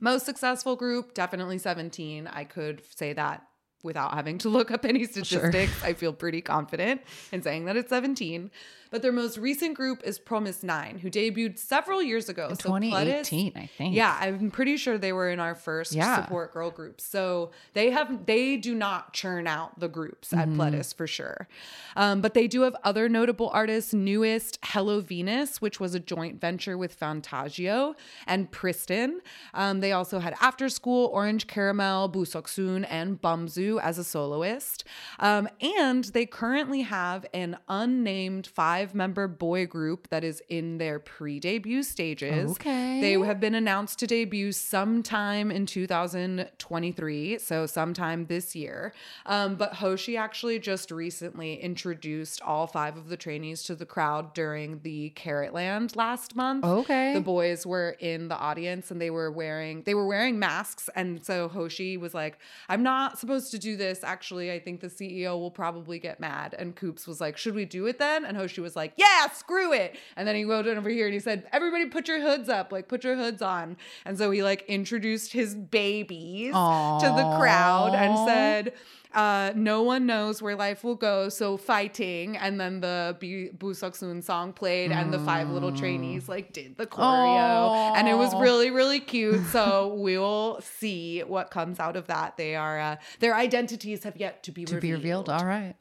Most 0.00 0.26
successful 0.26 0.76
group, 0.76 1.14
definitely 1.14 1.58
17. 1.58 2.26
I 2.26 2.44
could 2.44 2.82
say 2.94 3.12
that 3.12 3.46
without 3.84 4.14
having 4.14 4.38
to 4.38 4.48
look 4.48 4.70
up 4.70 4.84
any 4.84 5.04
statistics. 5.04 5.84
I 5.84 5.92
feel 5.92 6.12
pretty 6.12 6.40
confident 6.40 7.02
in 7.30 7.42
saying 7.42 7.66
that 7.66 7.76
it's 7.76 7.90
17. 7.90 8.50
But 8.94 9.02
their 9.02 9.10
most 9.10 9.38
recent 9.38 9.74
group 9.74 10.02
is 10.04 10.20
fromis_9, 10.20 11.00
who 11.00 11.10
debuted 11.10 11.58
several 11.58 12.00
years 12.00 12.28
ago. 12.28 12.46
In 12.50 12.54
So 12.54 12.70
Pledis- 12.70 12.90
2018, 12.92 13.52
I 13.56 13.66
think. 13.66 13.92
yeah, 13.92 14.16
I'm 14.20 14.52
pretty 14.52 14.76
sure 14.76 14.98
they 14.98 15.12
were 15.12 15.30
in 15.30 15.40
our 15.40 15.56
first 15.56 15.90
Yeah. 15.94 16.22
support 16.22 16.52
girl 16.52 16.70
group. 16.70 17.00
So 17.00 17.50
they 17.72 17.90
have 17.90 18.24
they 18.26 18.56
do 18.56 18.72
not 18.72 19.12
churn 19.12 19.48
out 19.48 19.80
the 19.80 19.88
groups 19.88 20.32
at 20.32 20.46
Mm-hmm. 20.48 20.60
Pledis 20.60 20.94
for 20.94 21.08
sure. 21.08 21.48
Um, 21.96 22.20
but 22.20 22.34
they 22.34 22.46
do 22.46 22.60
have 22.60 22.76
other 22.84 23.08
notable 23.08 23.50
artists. 23.52 23.92
NU'EST 23.92 24.60
Hello 24.62 25.00
Venus, 25.00 25.60
which 25.60 25.80
was 25.80 25.96
a 25.96 26.00
joint 26.00 26.40
venture 26.40 26.78
with 26.78 26.96
Fantagio 26.96 27.96
and 28.28 28.52
Pristin. 28.52 29.14
Um, 29.54 29.80
they 29.80 29.90
also 29.90 30.20
had 30.20 30.36
After 30.40 30.68
School, 30.68 31.06
Orange 31.12 31.48
Caramel, 31.48 32.10
Busoksoon, 32.10 32.86
and 32.88 33.20
Bumzu 33.20 33.80
as 33.82 33.98
a 33.98 34.04
soloist. 34.04 34.84
Um, 35.18 35.48
and 35.60 36.04
they 36.04 36.26
currently 36.26 36.82
have 36.82 37.26
an 37.34 37.56
unnamed 37.68 38.46
five-member 38.84 39.28
boy 39.28 39.66
group 39.66 40.08
that 40.08 40.24
is 40.24 40.42
in 40.48 40.78
their 40.78 40.98
pre-debut 40.98 41.82
stages. 41.82 42.50
Okay. 42.52 43.00
They 43.00 43.12
have 43.24 43.40
been 43.40 43.54
announced 43.54 43.98
to 44.00 44.06
debut 44.06 44.52
sometime 44.52 45.50
in 45.50 45.66
2023, 45.66 47.38
so 47.38 47.66
sometime 47.66 48.26
this 48.26 48.54
year. 48.54 48.92
Um, 49.26 49.56
but 49.56 49.74
Hoshi 49.74 50.16
actually 50.16 50.58
just 50.58 50.90
recently 50.90 51.54
introduced 51.54 52.42
all 52.42 52.66
five 52.66 52.96
of 52.96 53.08
the 53.08 53.16
trainees 53.16 53.62
to 53.64 53.74
the 53.74 53.86
crowd 53.86 54.34
during 54.34 54.80
the 54.80 55.12
Caratland 55.16 55.96
last 55.96 56.36
month. 56.36 56.64
Okay. 56.64 57.14
The 57.14 57.20
boys 57.20 57.66
were 57.66 57.96
in 58.00 58.28
the 58.28 58.36
audience 58.36 58.90
and 58.90 59.00
they 59.00 59.10
were 59.10 59.30
wearing 59.30 59.82
they 59.84 59.94
were 59.94 60.06
wearing 60.06 60.38
masks, 60.38 60.90
and 60.94 61.24
so 61.24 61.48
Hoshi 61.48 61.96
was 61.96 62.12
like, 62.14 62.38
"I'm 62.68 62.82
not 62.82 63.18
supposed 63.18 63.50
to 63.52 63.58
do 63.58 63.76
this. 63.76 64.04
Actually, 64.04 64.52
I 64.52 64.58
think 64.58 64.80
the 64.80 64.88
CEO 64.88 65.38
will 65.38 65.50
probably 65.50 65.98
get 65.98 66.20
mad." 66.20 66.54
And 66.58 66.76
Coups 66.76 67.06
was 67.06 67.20
like, 67.20 67.36
"Should 67.36 67.54
we 67.54 67.64
do 67.64 67.86
it 67.86 67.98
then?" 67.98 68.24
And 68.24 68.36
Hoshi 68.36 68.60
was 68.60 68.73
like, 68.76 68.92
"Yeah, 68.96 69.28
screw 69.30 69.72
it." 69.72 69.96
And 70.16 70.26
then 70.26 70.34
he 70.36 70.44
wrote 70.44 70.66
it 70.66 70.76
over 70.76 70.88
here 70.88 71.06
and 71.06 71.14
he 71.14 71.20
said, 71.20 71.46
"Everybody, 71.52 71.86
put 71.86 72.08
your 72.08 72.20
hoods 72.20 72.48
up. 72.48 72.72
Like, 72.72 72.88
put 72.88 73.04
your 73.04 73.16
hoods 73.16 73.42
on." 73.42 73.76
And 74.04 74.16
so 74.18 74.30
he 74.30 74.42
like 74.42 74.64
introduced 74.68 75.32
his 75.32 75.54
babies 75.54 76.52
to 76.52 77.12
the 77.16 77.36
crowd 77.38 77.94
and 77.94 78.28
said. 78.28 78.72
Uh, 79.14 79.52
no 79.54 79.80
one 79.80 80.06
knows 80.06 80.42
where 80.42 80.56
life 80.56 80.82
will 80.82 80.96
go, 80.96 81.28
so 81.28 81.56
fighting. 81.56 82.36
And 82.36 82.60
then 82.60 82.80
the 82.80 83.16
B- 83.20 83.50
Busoksun 83.56 84.24
song 84.24 84.52
played, 84.52 84.90
and 84.90 85.12
the 85.12 85.20
five 85.20 85.48
little 85.50 85.70
trainees 85.70 86.28
like 86.28 86.52
did 86.52 86.76
the 86.76 86.86
choreo, 86.86 87.94
and 87.94 88.08
it 88.08 88.14
was 88.18 88.34
really, 88.34 88.70
really 88.72 88.98
cute. 88.98 89.46
So 89.52 89.94
we'll 89.96 90.60
see 90.62 91.20
what 91.20 91.52
comes 91.52 91.78
out 91.78 91.94
of 91.94 92.08
that. 92.08 92.36
They 92.36 92.56
are 92.56 92.80
uh, 92.80 92.96
their 93.20 93.36
identities 93.36 94.02
have 94.02 94.16
yet 94.16 94.42
to 94.42 94.50
be 94.50 94.64
to 94.64 94.74
revealed. 94.74 94.90
be 94.90 94.92
revealed. 95.04 95.28
All 95.30 95.46
right. 95.46 95.74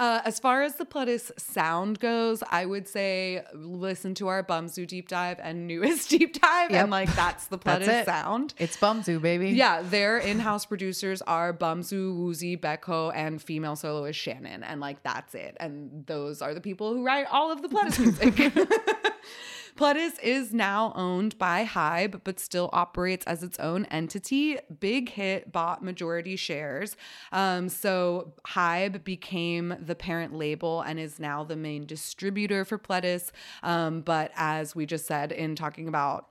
Uh, 0.00 0.22
as 0.24 0.40
far 0.40 0.62
as 0.62 0.76
the 0.76 0.86
Pledis 0.86 1.30
sound 1.38 2.00
goes, 2.00 2.42
I 2.50 2.64
would 2.64 2.88
say 2.88 3.44
listen 3.54 4.14
to 4.14 4.28
our 4.28 4.42
Bumzu 4.42 4.86
deep 4.86 5.08
dive 5.08 5.38
and 5.42 5.68
NU'EST 5.68 6.08
deep 6.18 6.40
dive, 6.40 6.70
Yep. 6.70 6.82
and 6.82 6.90
like 6.90 7.14
that's 7.14 7.46
the 7.48 7.58
That's 7.64 7.86
it. 7.86 8.06
sound. 8.06 8.54
It's 8.58 8.76
Bumzu, 8.78 9.20
baby. 9.20 9.50
Yeah, 9.50 9.82
their 9.82 10.16
in-house 10.16 10.64
producers 10.64 11.20
are 11.22 11.52
Bumzu, 11.52 12.16
Woozi, 12.18 12.58
Becco, 12.58 13.12
and 13.14 13.42
female 13.42 13.76
soloist 13.76 14.18
Shannon, 14.18 14.62
and 14.62 14.80
like 14.80 15.02
that's 15.02 15.34
it. 15.34 15.56
And 15.60 16.06
those 16.06 16.40
are 16.40 16.54
the 16.54 16.62
people 16.62 16.94
who 16.94 17.04
write 17.04 17.26
all 17.30 17.52
of 17.52 17.60
the 17.60 17.68
Pledis 17.68 17.98
music. 18.00 18.56
Pledis 19.76 20.18
is 20.22 20.52
now 20.52 20.92
owned 20.94 21.38
by 21.38 21.64
Hybe, 21.64 22.20
but 22.24 22.40
still 22.40 22.70
operates 22.72 23.24
as 23.26 23.42
its 23.42 23.58
own 23.58 23.84
entity. 23.86 24.58
Big 24.80 25.10
Hit 25.10 25.52
bought 25.52 25.82
majority 25.82 26.36
shares. 26.36 26.96
Um, 27.32 27.68
so 27.68 28.34
Hybe 28.46 29.04
became 29.04 29.76
the 29.80 29.94
parent 29.94 30.34
label 30.34 30.82
and 30.82 30.98
is 30.98 31.18
now 31.18 31.44
the 31.44 31.56
main 31.56 31.86
distributor 31.86 32.64
for 32.64 32.78
Pledis. 32.78 33.30
Um, 33.62 34.00
but 34.00 34.32
as 34.36 34.74
we 34.74 34.86
just 34.86 35.06
said 35.06 35.32
in 35.32 35.54
talking 35.54 35.88
about 35.88 36.26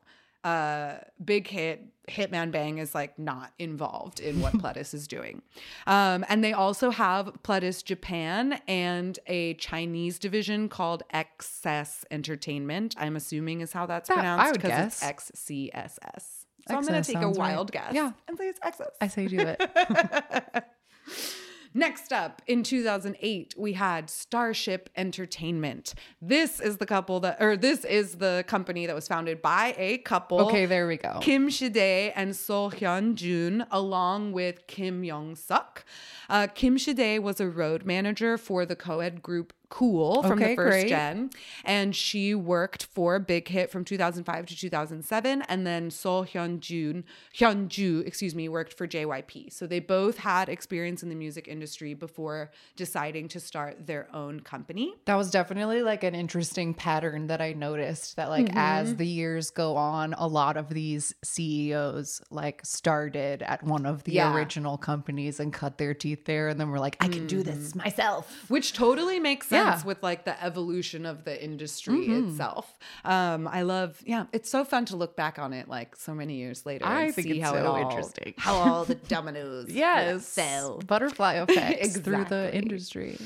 uh 0.45 0.93
big 1.23 1.47
hit 1.47 1.85
hitman 2.09 2.51
bang 2.51 2.77
is 2.77 2.93
like 2.95 3.17
not 3.19 3.51
involved 3.59 4.19
in 4.19 4.41
what 4.41 4.53
pledis 4.61 4.93
is 4.93 5.07
doing 5.07 5.41
um 5.87 6.25
and 6.29 6.43
they 6.43 6.53
also 6.53 6.89
have 6.89 7.31
pledis 7.43 7.83
japan 7.83 8.59
and 8.67 9.19
a 9.27 9.53
chinese 9.55 10.19
division 10.19 10.67
called 10.69 11.03
xs 11.13 12.03
entertainment 12.11 12.95
i'm 12.97 13.15
assuming 13.15 13.61
is 13.61 13.71
how 13.73 13.85
that's 13.85 14.09
That- 14.09 14.17
I 14.17 14.21
pronounced 14.21 14.53
because 14.53 14.69
guess. 14.69 15.03
it's 15.03 15.23
xcss 15.23 16.23
so 16.67 16.75
i'm 16.75 16.83
gonna 16.85 17.03
take 17.03 17.17
a 17.17 17.21
sounds 17.21 17.37
right. 17.37 17.53
wild 17.53 17.71
guess 17.71 17.93
Yeah. 17.93 18.11
and 18.27 18.37
say 18.37 18.47
it's 18.49 18.59
xs 18.59 18.89
I 19.01 19.07
say 19.07 19.27
do 19.27 19.37
it. 19.39 20.65
Next 21.79 22.11
up, 22.11 22.41
in 22.45 22.63
2008, 22.63 23.55
we 23.57 23.71
had 23.71 24.09
Starship 24.09 24.89
Entertainment. 24.97 25.93
This 26.21 26.59
is 26.59 26.75
the 26.75 26.85
couple 26.85 27.21
that, 27.21 27.37
or 27.39 27.55
this 27.55 27.85
is 27.85 28.15
the 28.15 28.43
company 28.47 28.85
that 28.85 28.93
was 28.93 29.07
founded 29.07 29.41
by 29.41 29.73
a 29.77 29.99
couple. 29.99 30.41
okay, 30.41 30.65
there 30.65 30.87
we 30.87 30.97
go. 30.97 31.19
Kim 31.21 31.49
Shide 31.49 32.11
and 32.17 32.35
So 32.35 32.69
Hyun 32.69 33.15
Jun, 33.15 33.65
along 33.71 34.33
with 34.33 34.67
Kim 34.67 35.05
Young 35.05 35.37
Suk. 35.37 35.85
Uh, 36.29 36.47
Kim 36.53 36.77
Shide 36.77 37.19
was 37.19 37.39
a 37.39 37.47
road 37.47 37.85
manager 37.85 38.37
for 38.37 38.65
the 38.65 38.75
co-ed 38.75 39.23
group 39.23 39.53
Cool 39.69 40.23
from 40.23 40.33
Okay, 40.33 40.49
the 40.49 40.55
first 40.55 40.79
great. 40.79 40.89
gen, 40.89 41.29
and 41.63 41.95
she 41.95 42.33
worked 42.33 42.85
for 42.85 43.19
Big 43.19 43.47
Hit 43.47 43.69
from 43.69 43.85
2005 43.85 44.47
to 44.47 44.55
2007, 44.57 45.43
and 45.43 45.65
then 45.67 45.91
So 45.91 46.23
Hyun 46.25 46.59
Jun, 46.59 47.03
Hyun 47.37 47.67
Ju, 47.67 48.03
excuse 48.05 48.33
me, 48.33 48.49
worked 48.49 48.73
for 48.73 48.87
JYP. 48.87 49.53
So 49.53 49.67
they 49.67 49.79
both 49.79 50.17
had 50.17 50.49
experience 50.49 51.03
in 51.03 51.09
the 51.09 51.15
music 51.15 51.47
industry 51.47 51.93
before 51.93 52.49
deciding 52.75 53.27
to 53.29 53.39
start 53.39 53.85
their 53.85 54.07
own 54.13 54.39
company. 54.39 54.95
That 55.05 55.15
was 55.15 55.29
definitely 55.29 55.83
like 55.83 56.03
an 56.03 56.15
interesting 56.15 56.73
pattern 56.73 57.27
that 57.27 57.39
I 57.39 57.53
noticed 57.53 58.15
that 58.15 58.29
like 58.29 58.47
Mm-hmm. 58.47 58.57
as 58.57 58.95
the 58.95 59.05
years 59.05 59.51
go 59.51 59.75
on, 59.77 60.13
a 60.13 60.25
lot 60.27 60.57
of 60.57 60.69
these 60.69 61.13
CEOs 61.23 62.21
like 62.31 62.61
started 62.65 63.41
at 63.43 63.63
one 63.63 63.85
of 63.85 64.03
the 64.03 64.13
Yeah. 64.13 64.33
original 64.33 64.77
companies 64.77 65.39
and 65.39 65.53
cut 65.53 65.77
their 65.77 65.93
teeth 65.93 66.25
there 66.25 66.47
and 66.47 66.59
then 66.59 66.69
were 66.69 66.79
like, 66.79 66.97
I 66.99 67.07
can 67.07 67.27
do 67.27 67.43
this 67.43 67.75
myself. 67.75 68.45
which 68.49 68.73
totally 68.73 69.19
makes 69.19 69.47
sense 69.47 69.58
Yeah. 69.58 69.58
With 69.85 70.01
like 70.03 70.25
the 70.25 70.41
evolution 70.43 71.05
of 71.05 71.23
the 71.25 71.41
industry 71.43 72.05
itself. 72.07 72.77
Um, 73.05 73.47
I 73.47 73.61
love, 73.63 74.01
yeah, 74.05 74.25
it's 74.33 74.49
so 74.49 74.63
fun 74.65 74.85
to 74.85 74.95
look 74.95 75.15
back 75.15 75.39
on 75.39 75.53
it 75.53 75.67
like 75.67 75.95
so 75.95 76.13
many 76.13 76.35
years 76.35 76.65
later. 76.65 76.85
I 76.85 77.05
and 77.05 77.15
think 77.15 77.27
see 77.27 77.39
it's 77.39 77.43
how 77.49 77.55
it 77.55 77.65
all, 77.65 77.75
interesting. 77.77 78.33
how 78.37 78.53
all 78.55 78.85
the 78.85 78.95
dominoes 79.15 79.69
Yes. 79.69 80.33
fell. 80.33 80.79
Butterfly 80.79 81.33
effects 81.47 81.97
through 81.97 82.25
the 82.25 82.53
industry. 82.55 83.17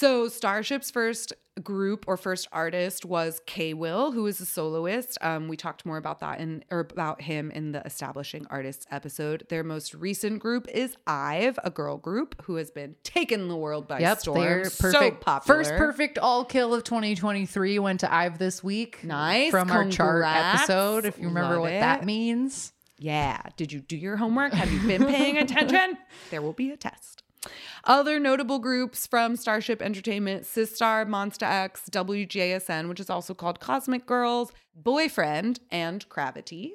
So 0.00 0.28
Starship's 0.28 0.90
first 0.90 1.34
group 1.62 2.06
or 2.08 2.16
first 2.16 2.48
artist 2.52 3.04
was 3.04 3.42
K 3.44 3.74
Will, 3.74 4.12
who 4.12 4.26
is 4.26 4.40
a 4.40 4.46
soloist. 4.46 5.18
Um, 5.20 5.46
we 5.46 5.58
talked 5.58 5.84
more 5.84 5.98
about 5.98 6.20
that 6.20 6.40
in 6.40 6.64
or 6.70 6.80
about 6.80 7.20
him 7.20 7.50
in 7.50 7.72
the 7.72 7.82
establishing 7.84 8.46
artists 8.48 8.86
episode. 8.90 9.44
Their 9.50 9.62
most 9.62 9.92
recent 9.92 10.38
group 10.38 10.68
is 10.72 10.96
Ive, 11.06 11.58
a 11.64 11.68
girl 11.68 11.98
group 11.98 12.40
who 12.44 12.54
has 12.54 12.70
been 12.70 12.96
taking 13.04 13.48
the 13.48 13.56
world 13.58 13.88
by 13.88 13.98
Yep, 13.98 14.20
storm. 14.20 14.40
they're 14.40 14.64
So 14.64 15.10
popular. 15.10 15.58
First 15.64 15.74
perfect 15.76 16.16
all 16.16 16.46
kill 16.46 16.72
of 16.72 16.82
2023 16.82 17.78
went 17.78 18.00
to 18.00 18.10
Ive 18.10 18.38
this 18.38 18.64
week. 18.64 19.04
Nice. 19.04 19.50
From 19.50 19.70
our 19.70 19.86
chart 19.90 20.24
episode, 20.26 21.04
if 21.04 21.18
you 21.18 21.28
remember 21.28 21.56
Love 21.56 21.60
what 21.64 21.72
it. 21.74 21.80
that 21.80 22.06
means. 22.06 22.72
Yeah. 22.96 23.38
Did 23.58 23.70
you 23.70 23.80
do 23.80 23.98
your 23.98 24.16
homework? 24.16 24.54
Have 24.54 24.72
you 24.72 24.80
been 24.80 25.04
paying 25.04 25.36
attention? 25.44 25.98
there 26.30 26.40
will 26.40 26.54
be 26.54 26.70
a 26.70 26.78
test. 26.78 27.22
Other 27.84 28.20
notable 28.20 28.58
groups 28.58 29.06
from 29.06 29.36
Starship 29.36 29.80
Entertainment 29.80 30.44
Sistar, 30.44 31.06
Monsta 31.06 31.44
X, 31.44 31.88
WJSN, 31.90 32.88
which 32.88 33.00
is 33.00 33.10
also 33.10 33.34
called 33.34 33.60
Cosmic 33.60 34.06
Girls, 34.06 34.52
Boyfriend, 34.74 35.60
and 35.70 36.08
Gravity. 36.08 36.74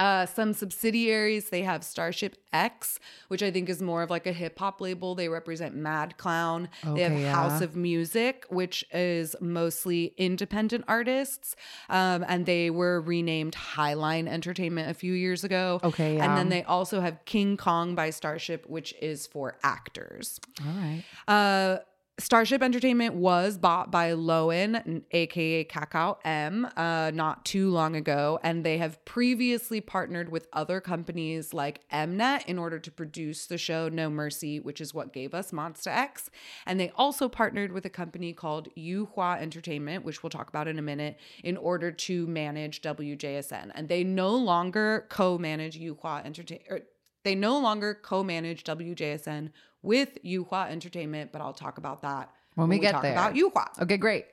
Uh, 0.00 0.24
some 0.24 0.54
subsidiaries, 0.54 1.50
they 1.50 1.60
have 1.60 1.84
Starship 1.84 2.36
X, 2.54 2.98
which 3.28 3.42
I 3.42 3.50
think 3.50 3.68
is 3.68 3.82
more 3.82 4.02
of 4.02 4.08
like 4.08 4.26
a 4.26 4.32
hip 4.32 4.58
hop 4.58 4.80
label. 4.80 5.14
They 5.14 5.28
represent 5.28 5.74
Mad 5.74 6.16
Clown. 6.16 6.70
they 6.82 7.02
have 7.02 7.12
yeah. 7.12 7.34
House 7.34 7.60
of 7.60 7.76
Music, 7.76 8.46
which 8.48 8.82
is 8.94 9.36
mostly 9.42 10.14
independent 10.16 10.86
artists. 10.88 11.54
Um, 11.90 12.24
and 12.26 12.46
they 12.46 12.70
were 12.70 13.02
renamed 13.02 13.54
Highline 13.54 14.26
Entertainment 14.26 14.88
a 14.90 14.94
few 14.94 15.12
years 15.12 15.44
ago. 15.44 15.80
Okay, 15.84 16.18
And 16.18 16.34
then 16.34 16.48
they 16.48 16.62
also 16.62 17.02
have 17.02 17.22
King 17.26 17.58
Kong 17.58 17.94
by 17.94 18.08
Starship, 18.08 18.64
which 18.70 18.94
is 19.02 19.26
for 19.26 19.58
actors. 19.62 20.40
All 20.66 20.72
right. 20.72 21.04
Uh, 21.28 21.78
Starship 22.20 22.62
Entertainment 22.62 23.14
was 23.14 23.56
bought 23.56 23.90
by 23.90 24.12
LOEN, 24.12 25.04
aka 25.10 25.64
Kakao 25.64 26.18
M, 26.22 26.68
uh, 26.76 27.10
not 27.14 27.46
too 27.46 27.70
long 27.70 27.96
ago, 27.96 28.38
and 28.42 28.62
they 28.62 28.76
have 28.76 29.02
previously 29.06 29.80
partnered 29.80 30.28
with 30.28 30.46
other 30.52 30.82
companies 30.82 31.54
like 31.54 31.88
Mnet 31.88 32.44
in 32.44 32.58
order 32.58 32.78
to 32.78 32.90
produce 32.90 33.46
the 33.46 33.56
show 33.56 33.88
No 33.88 34.10
Mercy, 34.10 34.60
which 34.60 34.82
is 34.82 34.92
what 34.92 35.14
gave 35.14 35.32
us 35.32 35.50
Monsta 35.50 35.86
X. 35.86 36.28
And 36.66 36.78
they 36.78 36.90
also 36.94 37.26
partnered 37.26 37.72
with 37.72 37.86
a 37.86 37.90
company 37.90 38.34
called 38.34 38.68
Yuehua 38.76 39.40
Entertainment, 39.40 40.04
which 40.04 40.22
we'll 40.22 40.30
talk 40.30 40.50
about 40.50 40.68
in 40.68 40.78
a 40.78 40.82
minute, 40.82 41.18
in 41.42 41.56
order 41.56 41.90
to 41.90 42.26
manage 42.26 42.82
WJSN. 42.82 43.70
And 43.74 43.88
they 43.88 44.04
no 44.04 44.34
longer 44.36 45.06
co-manage 45.08 45.80
Yuehua 45.80 46.26
Entertainment. 46.26 46.84
They 47.22 47.34
no 47.34 47.58
longer 47.58 47.98
co-manage 48.02 48.64
WJSN 48.64 49.50
with 49.82 50.22
Yuehua 50.24 50.70
Entertainment, 50.70 51.32
but 51.32 51.40
I'll 51.40 51.52
talk 51.54 51.78
about 51.78 52.02
that 52.02 52.30
When 52.54 52.68
we 52.68 52.78
get 52.78 52.92
talk 52.92 53.02
there. 53.02 53.12
about 53.12 53.34
Yuehua. 53.34 53.82
Okay, 53.82 53.96
great. 53.96 54.26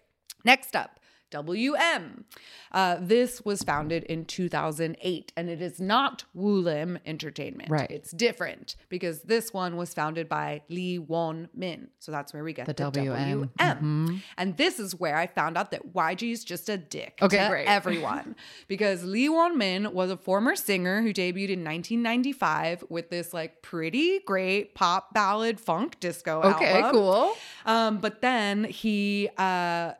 Next 0.44 0.76
up, 0.76 1.00
WM. 1.32 2.26
Uh, 2.72 2.98
this 3.00 3.44
was 3.46 3.64
founded 3.64 4.04
in 4.04 4.26
2008, 4.26 5.32
and 5.38 5.50
it 5.50 5.62
is 5.62 5.80
not 5.80 6.26
Woolim 6.36 7.00
Entertainment. 7.06 7.70
Right. 7.70 7.90
It's 7.90 8.12
different 8.12 8.76
because 8.90 9.22
this 9.22 9.54
one 9.54 9.78
was 9.78 9.94
founded 9.94 10.28
by 10.30 10.62
Lee 10.70 11.00
Won 11.00 11.50
Min. 11.54 11.88
So 12.00 12.12
that's 12.12 12.34
where 12.34 12.44
we 12.44 12.54
get 12.54 12.66
the, 12.66 12.74
The 12.74 12.84
WM. 12.92 13.50
WM. 13.60 14.24
And 14.38 14.58
this 14.58 14.80
is 14.80 14.96
where 15.00 15.16
I 15.16 15.28
found 15.28 15.58
out 15.58 15.72
that 15.72 15.94
YG 15.94 16.32
is 16.32 16.44
just 16.44 16.70
a 16.70 16.78
dick 16.78 17.20
Okay, 17.22 17.38
to 17.38 17.50
great. 17.50 17.68
everyone 17.68 18.36
because 18.68 19.04
Lee 19.04 19.30
Won 19.30 19.58
Min 19.58 19.94
was 19.94 20.12
a 20.12 20.18
former 20.18 20.56
singer 20.56 21.02
who 21.02 21.14
debuted 21.14 21.50
in 21.50 21.64
1995 21.64 22.84
with 22.90 23.10
this 23.10 23.34
like 23.34 23.62
pretty 23.62 24.20
great 24.20 24.76
pop 24.76 25.14
ballad 25.14 25.60
funk 25.60 26.00
disco 26.00 26.42
Okay, 26.42 26.80
album. 26.82 26.92
cool. 26.92 27.34
Um, 27.66 27.98
but 28.00 28.22
then 28.22 28.64
he 28.66 29.30
uh 29.38 29.94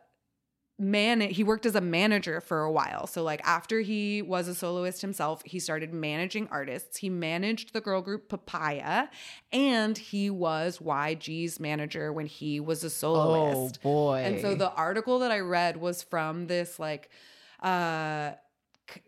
man 0.78 1.20
he 1.20 1.42
worked 1.42 1.66
as 1.66 1.74
a 1.74 1.80
manager 1.80 2.40
for 2.40 2.62
a 2.62 2.70
while. 2.70 3.06
So 3.06 3.22
like 3.22 3.40
after 3.44 3.80
he 3.80 4.22
was 4.22 4.46
a 4.46 4.54
soloist 4.54 5.02
himself, 5.02 5.42
he 5.44 5.58
started 5.58 5.92
managing 5.92 6.48
artists. 6.50 6.98
He 6.98 7.10
managed 7.10 7.72
the 7.72 7.80
girl 7.80 8.00
group 8.00 8.28
Papaya 8.28 9.08
and 9.52 9.98
he 9.98 10.30
was 10.30 10.78
YG's 10.78 11.58
manager 11.58 12.12
when 12.12 12.26
he 12.26 12.60
was 12.60 12.84
a 12.84 12.90
soloist 12.90 13.80
Oh 13.80 13.88
boy. 13.88 14.22
And 14.24 14.40
so 14.40 14.54
the 14.54 14.70
article 14.72 15.18
that 15.20 15.32
I 15.32 15.40
read 15.40 15.76
was 15.76 16.02
from 16.02 16.46
this 16.46 16.78
like 16.78 17.10
uh 17.60 18.32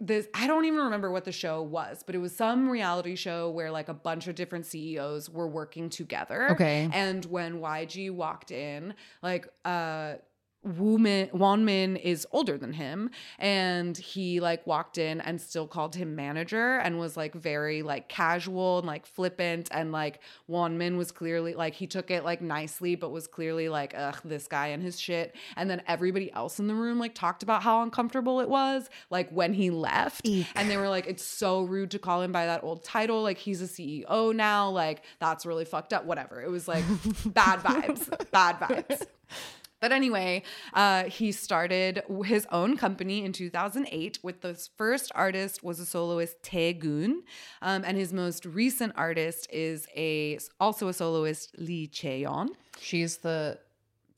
this 0.00 0.26
I 0.34 0.46
don't 0.46 0.64
even 0.64 0.80
remember 0.80 1.10
what 1.10 1.24
the 1.24 1.32
show 1.32 1.62
was, 1.62 2.02
but 2.04 2.14
it 2.14 2.18
was 2.18 2.34
some 2.34 2.68
reality 2.68 3.14
show 3.14 3.48
where 3.50 3.70
like 3.70 3.88
a 3.88 3.94
bunch 3.94 4.26
of 4.26 4.34
different 4.34 4.66
CEOs 4.66 5.30
were 5.30 5.48
working 5.48 5.88
together. 5.88 6.50
Okay. 6.50 6.90
And 6.92 7.24
when 7.26 7.60
YG 7.60 8.10
walked 8.10 8.50
in, 8.50 8.94
like 9.22 9.48
uh 9.64 10.14
Woo 10.62 10.98
Min, 10.98 11.30
Won 11.32 11.64
Min 11.64 11.96
is 11.96 12.26
older 12.32 12.58
than 12.58 12.74
him 12.74 13.10
and 13.38 13.96
he 13.96 14.40
like 14.40 14.66
walked 14.66 14.98
in 14.98 15.20
and 15.22 15.40
still 15.40 15.66
called 15.66 15.94
him 15.94 16.14
manager 16.14 16.78
and 16.78 16.98
was 16.98 17.16
like 17.16 17.34
very 17.34 17.82
like 17.82 18.08
casual 18.08 18.78
and 18.78 18.86
like 18.86 19.06
flippant 19.06 19.68
and 19.72 19.90
like 19.90 20.20
Won 20.48 20.76
Min 20.76 20.98
was 20.98 21.12
clearly 21.12 21.54
like 21.54 21.74
he 21.74 21.86
took 21.86 22.10
it 22.10 22.24
like 22.24 22.42
nicely 22.42 22.94
but 22.94 23.10
was 23.10 23.26
clearly 23.26 23.70
like 23.70 23.94
ugh 23.96 24.20
this 24.24 24.46
guy 24.46 24.68
and 24.68 24.82
his 24.82 25.00
shit. 25.00 25.34
And 25.56 25.70
then 25.70 25.82
everybody 25.86 26.30
else 26.32 26.58
in 26.58 26.66
the 26.66 26.74
room 26.74 26.98
like 26.98 27.14
talked 27.14 27.42
about 27.42 27.62
how 27.62 27.82
uncomfortable 27.82 28.40
it 28.40 28.48
was 28.48 28.90
like 29.08 29.30
when 29.30 29.54
he 29.54 29.70
left. 29.70 30.26
And 30.54 30.70
they 30.70 30.76
were 30.76 30.88
like 30.90 31.06
it's 31.06 31.24
so 31.24 31.62
rude 31.62 31.90
to 31.92 31.98
call 31.98 32.20
him 32.20 32.32
by 32.32 32.46
that 32.46 32.62
old 32.62 32.84
title. 32.84 33.22
Like 33.22 33.38
he's 33.38 33.62
a 33.62 33.66
CEO 33.66 34.34
now. 34.34 34.68
Like 34.68 35.04
that's 35.20 35.46
really 35.46 35.64
fucked 35.64 35.94
up. 35.94 36.04
Whatever. 36.04 36.42
It 36.42 36.50
was 36.50 36.68
like 36.68 36.84
bad 37.26 37.60
vibes. 37.60 38.30
Bad 38.30 38.58
vibes 38.60 39.06
but 39.80 39.92
anyway, 39.92 40.42
uh, 40.74 41.04
he 41.04 41.32
started 41.32 42.02
his 42.24 42.46
own 42.52 42.76
company 42.76 43.24
in 43.24 43.32
2008 43.32 44.18
with 44.22 44.40
the 44.42 44.54
first 44.76 45.10
artist 45.14 45.62
was 45.64 45.80
a 45.80 45.86
soloist 45.86 46.42
Taegun, 46.42 47.22
um, 47.62 47.82
and 47.86 47.96
his 47.96 48.12
most 48.12 48.44
recent 48.46 48.92
artist 48.96 49.48
is 49.52 49.86
a 49.96 50.38
also 50.60 50.88
a 50.88 50.92
soloist 50.92 51.50
Lee 51.58 51.88
Cheon 51.88 52.48
She's 52.78 53.18
the 53.18 53.58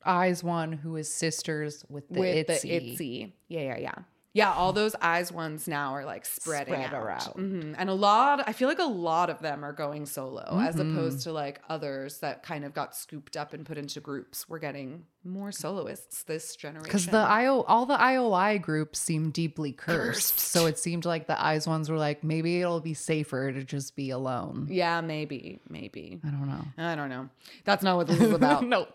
IZ*ONE 0.05 0.73
who 0.73 0.95
is 0.97 1.13
sisters 1.13 1.85
with 1.89 2.07
the 2.09 2.19
with 2.19 2.49
Itzy. 2.49 2.67
the 2.69 2.75
Itzy. 2.91 3.33
Yeah, 3.47 3.61
yeah, 3.61 3.77
yeah. 3.77 3.95
Yeah, 4.35 4.51
all 4.51 4.73
those 4.73 4.95
eyes 4.99 5.31
ones 5.31 5.67
now 5.67 5.93
are 5.93 6.05
like 6.05 6.25
spreading 6.25 6.73
Spread 6.73 6.93
out. 6.93 7.03
around. 7.03 7.33
Mhm. 7.35 7.75
And 7.77 7.87
a 7.89 7.93
lot, 7.93 8.43
I 8.47 8.51
feel 8.53 8.67
like 8.67 8.79
a 8.79 8.83
lot 8.83 9.29
of 9.29 9.39
them 9.39 9.63
are 9.63 9.71
going 9.73 10.07
solo 10.07 10.59
as 10.59 10.75
Mm-hmm. 10.75 10.97
opposed 10.97 11.21
to 11.23 11.31
like 11.31 11.61
others 11.69 12.17
that 12.19 12.41
kind 12.41 12.65
of 12.65 12.73
got 12.73 12.95
scooped 12.95 13.37
up 13.37 13.53
and 13.53 13.63
put 13.65 13.77
into 13.77 13.99
groups. 14.01 14.49
We're 14.49 14.57
getting 14.59 15.05
more 15.25 15.51
soloists 15.51 16.23
this 16.23 16.55
generation. 16.55 16.83
Because 16.83 17.07
the 17.07 17.17
IO, 17.17 17.61
all 17.61 17.85
the 17.85 17.97
IOI 17.97 18.61
groups 18.61 18.99
seem 18.99 19.31
deeply 19.31 19.71
cursed. 19.71 20.39
So 20.39 20.65
it 20.65 20.77
seemed 20.77 21.05
like 21.05 21.27
the 21.27 21.41
eyes 21.41 21.67
ones 21.67 21.89
were 21.89 21.97
like, 21.97 22.23
maybe 22.23 22.59
it'll 22.61 22.79
be 22.81 22.93
safer 22.93 23.51
to 23.51 23.63
just 23.63 23.95
be 23.95 24.09
alone. 24.09 24.67
Yeah, 24.69 25.01
maybe, 25.01 25.61
maybe. 25.69 26.19
I 26.23 26.29
don't 26.29 26.47
know. 26.47 26.65
I 26.77 26.95
don't 26.95 27.09
know. 27.09 27.29
That's 27.63 27.83
not 27.83 27.97
what 27.97 28.07
this 28.07 28.19
is 28.19 28.31
about. 28.33 28.65
no. 28.65 28.87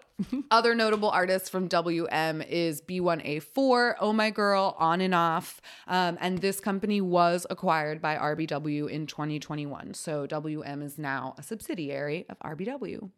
Other 0.50 0.74
notable 0.74 1.10
artists 1.10 1.48
from 1.48 1.68
WM 1.68 2.42
is 2.42 2.80
B1A4, 2.82 3.94
Oh 4.00 4.12
My 4.12 4.30
Girl, 4.30 4.74
On 4.78 5.00
and 5.00 5.14
Off. 5.14 5.60
Um, 5.86 6.18
and 6.20 6.38
this 6.38 6.58
company 6.58 7.00
was 7.00 7.46
acquired 7.50 8.02
by 8.02 8.16
RBW 8.16 8.90
in 8.90 9.06
2021. 9.06 9.94
So 9.94 10.26
WM 10.26 10.82
is 10.82 10.98
now 10.98 11.36
a 11.38 11.42
subsidiary 11.44 12.26
of 12.28 12.36
RBW. 12.40 13.10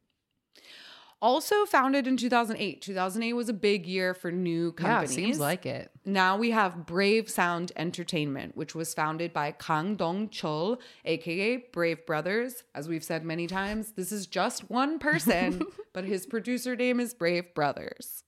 Also 1.23 1.67
founded 1.67 2.07
in 2.07 2.17
2008. 2.17 2.81
2008 2.81 3.33
was 3.35 3.49
a 3.49 3.53
big 3.53 3.87
year 3.87 4.15
for 4.15 4.33
new 4.33 4.73
companies. 4.73 5.17
Yeah, 5.17 5.25
seems 5.27 5.39
like 5.39 5.67
it. 5.67 5.91
Now 6.07 6.39
we 6.39 6.51
have 6.53 6.87
Brave 6.87 7.29
Sound 7.29 7.73
Entertainment, 7.77 8.57
which 8.57 8.75
was 8.75 8.95
founded 8.95 9.33
by 9.33 9.53
Kang 9.53 9.97
Dong 9.97 10.29
Chul, 10.29 10.79
aka 11.05 11.57
Brave 11.73 12.07
Brothers. 12.07 12.65
As 12.75 12.89
we've 12.89 13.05
said 13.05 13.25
many 13.25 13.47
times, 13.47 13.93
this 13.93 14.13
is 14.13 14.27
just 14.27 14.71
one 14.71 14.99
person, 14.99 15.63
but 15.93 16.05
his 16.05 16.27
producer 16.27 16.75
name 16.75 17.01
is 17.01 17.13
Brave 17.13 17.55
Brothers. 17.55 18.25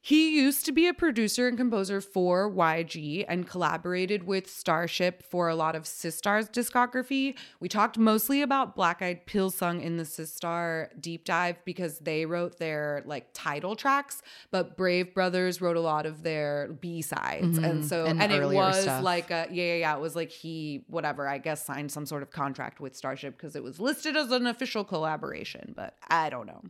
He 0.00 0.38
used 0.38 0.64
to 0.66 0.72
be 0.72 0.86
a 0.86 0.94
producer 0.94 1.48
and 1.48 1.58
composer 1.58 2.00
for 2.00 2.50
YG 2.50 3.24
and 3.28 3.48
collaborated 3.48 4.24
with 4.24 4.48
Starship 4.48 5.22
for 5.28 5.48
a 5.48 5.56
lot 5.56 5.74
of 5.74 5.82
Sistar's 5.82 6.48
discography. 6.48 7.36
We 7.58 7.68
talked 7.68 7.98
mostly 7.98 8.40
about 8.40 8.76
Black 8.76 9.02
Eyed 9.02 9.26
Pilsung 9.26 9.82
in 9.82 9.96
the 9.96 10.04
Sistar 10.04 10.88
deep 11.00 11.24
dive 11.24 11.56
because 11.64 11.98
they 11.98 12.26
wrote 12.26 12.58
their 12.58 13.02
like 13.06 13.28
title 13.34 13.74
tracks, 13.74 14.22
but 14.52 14.76
Brave 14.76 15.12
Brothers 15.14 15.60
wrote 15.60 15.76
a 15.76 15.80
lot 15.80 16.06
of 16.06 16.22
their 16.22 16.68
B 16.80 17.02
sides, 17.02 17.58
and 17.58 17.84
so 17.84 18.06
and 18.06 18.22
and, 18.22 18.32
it 18.32 18.48
was 18.48 18.82
stuff. 18.82 19.02
like 19.02 19.30
a, 19.30 19.48
yeah 19.50 19.64
yeah 19.64 19.74
yeah 19.74 19.96
it 19.96 20.00
was 20.00 20.14
like 20.14 20.30
he 20.30 20.84
whatever 20.86 21.26
I 21.26 21.38
guess 21.38 21.66
signed 21.66 21.90
some 21.90 22.06
sort 22.06 22.22
of 22.22 22.30
contract 22.30 22.80
with 22.80 22.96
Starship 22.96 23.36
because 23.36 23.56
it 23.56 23.64
was 23.64 23.80
listed 23.80 24.16
as 24.16 24.30
an 24.30 24.46
official 24.46 24.84
collaboration, 24.84 25.72
but 25.76 25.96
I 26.08 26.30
don't 26.30 26.46
know. 26.46 26.62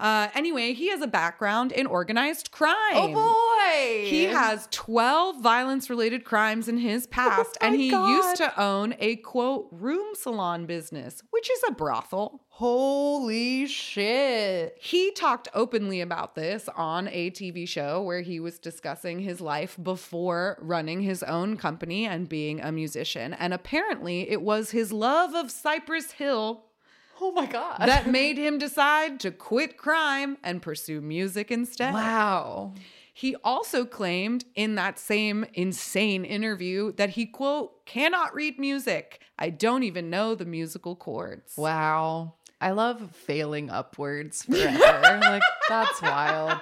Uh, 0.00 0.28
anyway, 0.34 0.72
he 0.72 0.88
has 0.88 1.02
a 1.02 1.06
background 1.06 1.70
in 1.70 1.86
organized 1.86 2.50
crime. 2.62 2.94
Oh 2.94 3.12
boy. 3.12 4.06
He 4.08 4.24
has 4.24 4.68
12 4.70 5.40
violence 5.40 5.88
related 5.90 6.24
crimes 6.24 6.68
in 6.68 6.78
his 6.78 7.06
oh, 7.06 7.10
past, 7.10 7.58
and 7.60 7.74
Oh 7.74 7.78
my 7.78 7.82
he 7.82 7.90
God. 7.90 8.08
used 8.08 8.36
to 8.36 8.60
own 8.60 8.94
a 8.98 9.16
quote 9.16 9.68
room 9.70 10.14
salon 10.14 10.66
business, 10.66 11.22
which 11.30 11.50
is 11.50 11.62
a 11.68 11.72
brothel. 11.72 12.40
Holy 12.48 13.66
shit. 13.66 14.76
He 14.80 15.10
talked 15.12 15.48
openly 15.54 16.00
about 16.00 16.34
this 16.34 16.68
on 16.76 17.08
a 17.08 17.30
TV 17.30 17.66
show 17.66 18.02
where 18.02 18.20
he 18.20 18.38
was 18.38 18.58
discussing 18.58 19.20
his 19.20 19.40
life 19.40 19.76
before 19.82 20.58
running 20.60 21.00
his 21.00 21.22
own 21.22 21.56
company 21.56 22.06
and 22.06 22.28
being 22.28 22.60
a 22.60 22.70
musician. 22.70 23.32
And 23.34 23.52
apparently, 23.52 24.30
it 24.30 24.42
was 24.42 24.70
his 24.70 24.92
love 24.92 25.34
of 25.34 25.50
Cypress 25.50 26.12
Hill 26.12 26.62
Oh 27.24 27.30
my 27.30 27.46
God. 27.46 27.76
that 27.78 28.08
made 28.08 28.36
him 28.36 28.58
decide 28.58 29.20
to 29.20 29.30
quit 29.30 29.76
crime 29.76 30.38
and 30.42 30.60
pursue 30.60 31.00
music 31.00 31.50
instead. 31.52 31.94
wow. 31.94 32.74
He 33.14 33.36
also 33.44 33.84
claimed 33.84 34.44
in 34.54 34.74
that 34.74 34.98
same 34.98 35.44
insane 35.54 36.24
interview 36.24 36.92
that 36.92 37.10
he, 37.10 37.26
quote, 37.26 37.84
cannot 37.86 38.34
read 38.34 38.58
music. 38.58 39.20
I 39.38 39.50
don't 39.50 39.82
even 39.82 40.08
know 40.10 40.34
the 40.34 40.46
musical 40.46 40.96
chords. 40.96 41.54
Wow. 41.56 42.34
I 42.60 42.70
love 42.70 43.14
failing 43.14 43.70
upwards 43.70 44.44
forever. 44.44 45.18
like, 45.20 45.42
that's 45.68 46.00
wild. 46.00 46.58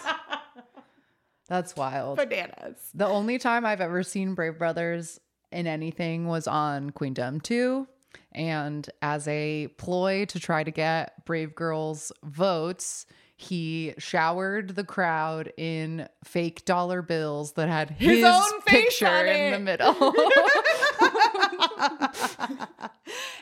That's 1.48 1.74
wild. 1.76 2.16
Bananas. 2.16 2.76
The 2.94 3.06
only 3.06 3.38
time 3.38 3.64
I've 3.64 3.80
ever 3.80 4.02
seen 4.02 4.34
Brave 4.34 4.58
Brothers 4.58 5.20
in 5.52 5.66
anything 5.66 6.26
was 6.26 6.46
on 6.46 6.90
Queendom 6.90 7.40
2. 7.40 7.86
And 8.32 8.88
as 9.02 9.26
a 9.28 9.68
ploy 9.76 10.24
to 10.26 10.40
try 10.40 10.64
to 10.64 10.70
get 10.70 11.24
Brave 11.24 11.54
Girls 11.54 12.12
votes, 12.22 13.06
he 13.36 13.94
showered 13.98 14.76
the 14.76 14.84
crowd 14.84 15.52
in 15.56 16.08
fake 16.24 16.64
dollar 16.64 17.02
bills 17.02 17.52
that 17.52 17.68
had 17.68 17.90
his, 17.90 18.18
His 18.18 18.24
own 18.24 18.60
picture 18.66 19.26
in 19.26 19.52
the 19.52 19.58
middle. 19.58 19.94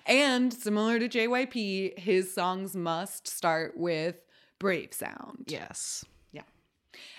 and 0.06 0.52
similar 0.52 0.98
to 0.98 1.08
JYP, 1.08 1.98
his 1.98 2.32
songs 2.32 2.76
must 2.76 3.26
start 3.26 3.76
with 3.76 4.16
Brave 4.58 4.92
Sound. 4.92 5.44
yes. 5.46 6.04
Yeah. 6.32 6.42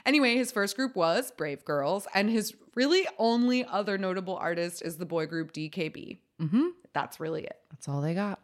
Anyway, 0.05 0.35
his 0.35 0.51
first 0.51 0.76
group 0.76 0.95
was 0.95 1.31
Brave 1.31 1.63
Girls, 1.65 2.07
and 2.13 2.30
his 2.30 2.53
really 2.76 3.07
only 3.17 3.65
other 3.65 3.97
notable 3.97 4.38
artist 4.38 4.81
is 4.81 4.97
the 4.97 5.05
boy 5.05 5.26
group 5.26 5.53
DKB. 5.53 6.19
Hmm 6.39 6.69
That's 6.93 7.19
really 7.19 7.43
it. 7.43 7.59
That's 7.71 7.87
all 7.87 8.01
they 8.01 8.13
got. 8.13 8.39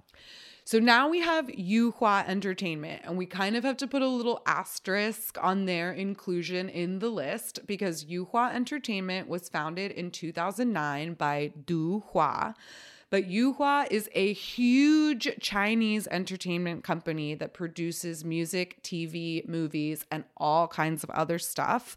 So 0.68 0.80
now 0.80 1.08
we 1.10 1.20
have 1.20 1.46
Yuehua 1.46 2.28
Entertainment, 2.28 3.04
and 3.06 3.18
we 3.18 3.28
kind 3.28 3.56
of 3.56 3.64
have 3.64 3.78
to 3.78 3.88
put 3.88 4.02
a 4.02 4.08
little 4.08 4.42
asterisk 4.48 5.38
on 5.40 5.66
their 5.66 5.92
inclusion 5.92 6.70
in 6.70 6.98
the 6.98 7.10
list 7.10 7.60
because 7.68 8.06
Yuehua 8.06 8.52
Entertainment 8.52 9.30
was 9.30 9.48
founded 9.48 9.92
in 9.92 10.10
2009 10.10 11.14
by 11.14 11.54
Du 11.68 12.04
Hua. 12.12 12.56
But 13.12 13.30
Yuehua 13.30 13.92
is 13.92 14.10
a 14.16 14.34
huge 14.34 15.30
Chinese 15.40 16.08
entertainment 16.08 16.84
company 16.84 17.36
that 17.36 17.54
produces 17.54 18.26
music, 18.26 18.82
TV, 18.82 19.48
movies, 19.48 20.04
and 20.12 20.24
all 20.36 20.68
kinds 20.68 21.04
of 21.04 21.12
other 21.12 21.38
stuff. 21.38 21.96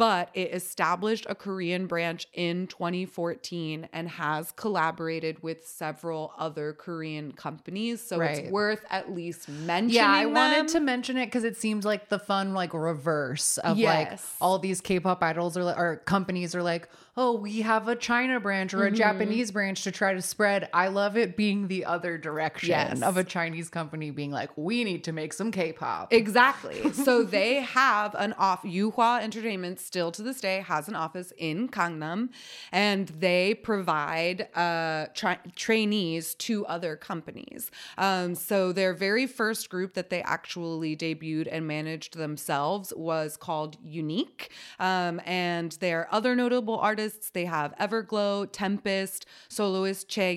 But 0.00 0.30
it 0.32 0.54
established 0.54 1.26
a 1.28 1.34
Korean 1.34 1.86
branch 1.86 2.26
in 2.32 2.68
2014 2.68 3.86
and 3.92 4.08
has 4.08 4.50
collaborated 4.52 5.42
with 5.42 5.66
several 5.66 6.32
other 6.38 6.72
Korean 6.72 7.32
companies. 7.32 8.00
So 8.00 8.16
Right. 8.18 8.38
it's 8.38 8.50
worth 8.50 8.82
at 8.88 9.12
least 9.14 9.46
mentioning. 9.50 9.96
Yeah, 9.96 10.10
I 10.10 10.24
them. 10.24 10.32
wanted 10.32 10.68
to 10.68 10.80
mention 10.80 11.18
it 11.18 11.26
because 11.26 11.44
it 11.44 11.58
seems 11.58 11.84
like 11.84 12.08
the 12.08 12.18
fun 12.18 12.54
like 12.54 12.72
reverse 12.72 13.58
of 13.58 13.76
like 13.78 14.18
all 14.40 14.58
these 14.58 14.80
K-pop 14.80 15.22
idols 15.22 15.58
or 15.58 15.64
or 15.64 15.96
companies 16.06 16.54
are 16.54 16.62
like, 16.62 16.88
oh, 17.22 17.34
we 17.34 17.60
have 17.60 17.86
a 17.86 17.94
China 17.94 18.40
branch 18.40 18.70
Mm-hmm. 18.72 18.80
or 18.80 18.86
a 18.86 18.90
Japanese 18.90 19.50
branch 19.50 19.84
to 19.84 19.90
try 19.90 20.14
to 20.14 20.22
spread. 20.22 20.70
I 20.72 20.88
love 20.88 21.18
it 21.18 21.36
being 21.36 21.68
the 21.68 21.84
other 21.84 22.16
direction 22.16 22.70
Yes. 22.70 23.02
of 23.02 23.18
a 23.18 23.24
Chinese 23.24 23.68
company 23.68 24.10
being 24.10 24.30
like, 24.30 24.50
we 24.56 24.84
need 24.84 25.04
to 25.04 25.12
make 25.12 25.34
some 25.34 25.50
K-pop. 25.50 26.12
Exactly. 26.14 26.92
so 27.06 27.22
they 27.22 27.56
have 27.56 28.14
an 28.14 28.32
off 28.38 28.62
Yuehua 28.62 29.20
Entertainment 29.22 29.80
still 29.80 30.10
to 30.12 30.22
this 30.22 30.40
day 30.40 30.60
has 30.60 30.88
an 30.88 30.94
office 30.96 31.30
in 31.36 31.68
Gangnam, 31.68 32.30
and 32.72 33.08
they 33.08 33.52
provide 33.54 34.48
uh, 34.56 35.06
tra- 35.14 35.40
trainees 35.56 36.34
to 36.36 36.64
other 36.66 36.96
companies. 36.96 37.70
Um, 37.98 38.34
so 38.34 38.72
their 38.72 38.94
very 38.94 39.26
first 39.26 39.68
group 39.68 39.92
that 39.92 40.08
they 40.08 40.22
actually 40.22 40.96
debuted 40.96 41.48
and 41.50 41.66
managed 41.66 42.16
themselves 42.16 42.94
was 42.96 43.36
called 43.36 43.76
UNIQ, 43.84 44.48
um, 44.78 45.20
and 45.26 45.72
their 45.80 46.08
other 46.14 46.34
notable 46.34 46.78
artists 46.78 47.09
they 47.32 47.44
have 47.44 47.74
Everglow, 47.78 48.48
Tempest, 48.50 49.26
soloist 49.48 50.08
Che. 50.08 50.36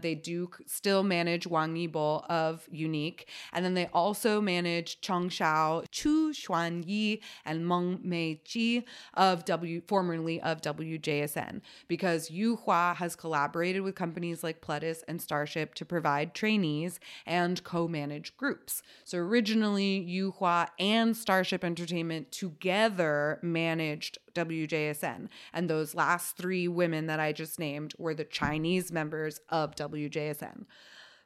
They 0.00 0.14
do 0.14 0.50
still 0.66 1.02
manage 1.02 1.46
Wang 1.46 1.74
Yibo 1.74 2.24
of 2.28 2.68
UNIQ, 2.72 3.24
and 3.52 3.64
then 3.64 3.74
they 3.74 3.86
also 3.92 4.40
manage 4.40 5.00
Cheng 5.00 5.28
Xiao, 5.28 5.84
Chu 5.90 6.32
Xuan 6.32 6.84
Yi, 6.86 7.20
and 7.44 7.66
Meng 7.66 7.98
Meiqi 7.98 8.84
of 9.14 9.44
W, 9.44 9.80
formerly 9.86 10.40
of 10.40 10.60
WJSN, 10.60 11.60
because 11.88 12.30
Yuehua 12.30 12.96
has 12.96 13.16
collaborated 13.16 13.82
with 13.82 13.94
companies 13.94 14.42
like 14.44 14.60
Pledis 14.60 15.02
and 15.08 15.20
Starship 15.20 15.74
to 15.74 15.84
provide 15.84 16.34
trainees 16.34 17.00
and 17.26 17.62
co-manage 17.64 18.36
groups. 18.36 18.82
So 19.04 19.18
originally, 19.18 20.06
Yuehua 20.08 20.68
and 20.78 21.16
Starship 21.16 21.64
Entertainment 21.64 22.30
together 22.32 23.38
managed 23.42 24.18
WJSN, 24.34 25.28
and 25.52 25.70
those 25.70 25.94
last 25.94 26.36
three 26.36 26.68
women 26.68 27.06
that 27.06 27.20
I 27.20 27.32
just 27.32 27.58
named 27.58 27.94
were 27.98 28.14
the 28.14 28.24
Chinese 28.24 28.92
members 28.92 29.40
of 29.48 29.74
WJSN. 29.74 30.66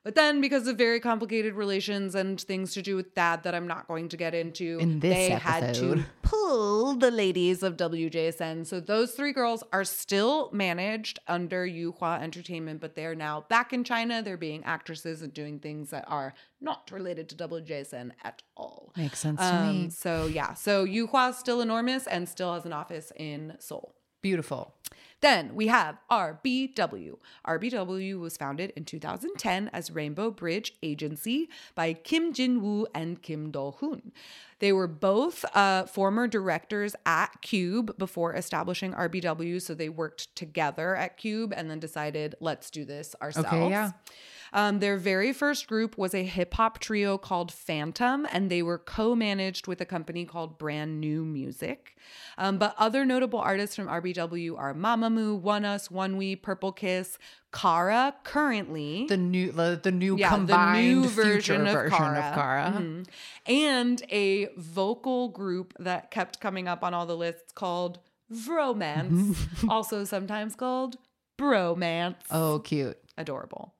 But 0.04 0.14
then, 0.14 0.40
because 0.40 0.66
of 0.68 0.78
very 0.78 1.00
complicated 1.00 1.54
relations 1.54 2.14
and 2.14 2.40
things 2.40 2.72
to 2.74 2.82
do 2.82 2.96
with 2.96 3.14
that 3.16 3.42
that 3.42 3.54
I'm 3.54 3.66
not 3.66 3.86
going 3.88 4.08
to 4.10 4.16
get 4.16 4.32
into, 4.34 4.78
In 4.80 5.00
this 5.00 5.12
they 5.14 5.28
had 5.30 5.74
to 5.74 6.04
pull 6.22 6.94
the 6.94 7.10
ladies 7.10 7.62
of 7.62 7.76
WJSN. 7.76 8.66
So 8.66 8.80
those 8.80 9.10
three 9.12 9.32
girls 9.32 9.62
are 9.72 9.84
still 9.84 10.50
managed 10.52 11.18
under 11.26 11.66
Yuehua 11.66 12.22
Entertainment, 12.22 12.80
but 12.80 12.94
they 12.94 13.04
are 13.04 13.14
now 13.16 13.44
back 13.50 13.72
in 13.72 13.84
China. 13.84 14.22
They're 14.22 14.36
being 14.38 14.64
actresses 14.64 15.20
and 15.20 15.34
doing 15.34 15.58
things 15.58 15.90
that 15.90 16.04
are 16.06 16.32
not 16.60 16.90
related 16.90 17.28
to 17.30 17.34
WJSN 17.36 18.12
at 18.24 18.42
all. 18.56 18.92
Makes 18.96 19.18
sense 19.18 19.40
to 19.40 19.46
Um, 19.54 19.82
me. 19.84 19.90
so 19.90 20.26
yeah, 20.26 20.54
so 20.54 20.86
Yuehua 20.86 21.30
is 21.30 21.36
still 21.36 21.60
enormous 21.60 22.06
and 22.06 22.28
still 22.28 22.54
has 22.54 22.64
an 22.64 22.72
office 22.72 23.12
in 23.16 23.56
Seoul. 23.58 23.94
Beautiful. 24.22 24.74
Then 25.20 25.54
we 25.54 25.66
have 25.66 25.98
RBW. 26.10 27.18
RBW 27.46 28.20
was 28.20 28.36
founded 28.36 28.72
in 28.76 28.84
2010 28.84 29.68
as 29.72 29.90
Rainbow 29.90 30.30
Bridge 30.30 30.74
Agency 30.82 31.48
by 31.74 31.92
Kim 31.92 32.32
Jin 32.32 32.62
Woo 32.62 32.86
and 32.94 33.20
Kim 33.20 33.50
Do 33.50 33.72
Hoon. 33.78 34.12
They 34.60 34.72
were 34.72 34.88
both 34.88 35.44
uh, 35.54 35.84
former 35.84 36.26
directors 36.26 36.94
at 37.06 37.40
Cube 37.42 37.96
before 37.98 38.34
establishing 38.34 38.92
RBW, 38.92 39.62
so 39.62 39.74
they 39.74 39.88
worked 39.88 40.34
together 40.34 40.96
at 40.96 41.16
Cube 41.16 41.52
and 41.56 41.70
then 41.70 41.78
decided, 41.78 42.34
let's 42.40 42.70
do 42.70 42.84
this 42.84 43.14
ourselves. 43.22 43.48
Okay, 43.48 43.70
yeah. 43.70 43.92
Um, 44.52 44.80
their 44.80 44.96
very 44.96 45.32
first 45.32 45.66
group 45.66 45.98
was 45.98 46.14
a 46.14 46.22
hip 46.24 46.54
hop 46.54 46.78
trio 46.78 47.18
called 47.18 47.52
Phantom, 47.52 48.26
and 48.32 48.50
they 48.50 48.62
were 48.62 48.78
co 48.78 49.14
managed 49.14 49.66
with 49.66 49.80
a 49.80 49.84
company 49.86 50.24
called 50.24 50.58
Brand 50.58 51.00
New 51.00 51.24
Music. 51.24 51.96
Um, 52.38 52.58
but 52.58 52.74
other 52.78 53.04
notable 53.04 53.38
artists 53.40 53.76
from 53.76 53.86
RBW 53.88 54.56
are 54.58 54.72
Mamamoo, 54.74 55.40
ONEUS, 55.42 55.90
One 55.90 56.16
We, 56.16 56.36
Purple 56.36 56.72
Kiss, 56.72 57.18
Kara, 57.52 58.14
currently. 58.24 59.06
The 59.08 59.16
new 59.16 59.52
the, 59.52 59.80
the 59.82 59.90
new 59.90 60.16
Yeah, 60.16 60.30
the 60.30 60.36
combined 60.36 60.86
new 61.02 61.08
future 61.08 61.22
version 61.34 61.66
of 61.66 61.72
version 61.72 61.96
Kara. 61.98 62.18
of 62.18 62.34
Kara. 62.34 62.72
Mhm. 62.78 63.06
And 63.46 64.02
a 64.10 64.48
vocal 64.56 65.28
group 65.28 65.74
that 65.78 66.10
kept 66.10 66.40
coming 66.40 66.68
up 66.68 66.82
on 66.84 66.94
all 66.94 67.06
the 67.06 67.16
lists 67.16 67.52
called 67.52 67.98
Vromance, 68.32 69.36
also 69.68 70.04
sometimes 70.04 70.54
called 70.54 70.96
Bromance 71.38 72.16
Oh, 72.30 72.58
cute. 72.60 72.98
adorable. 73.16 73.74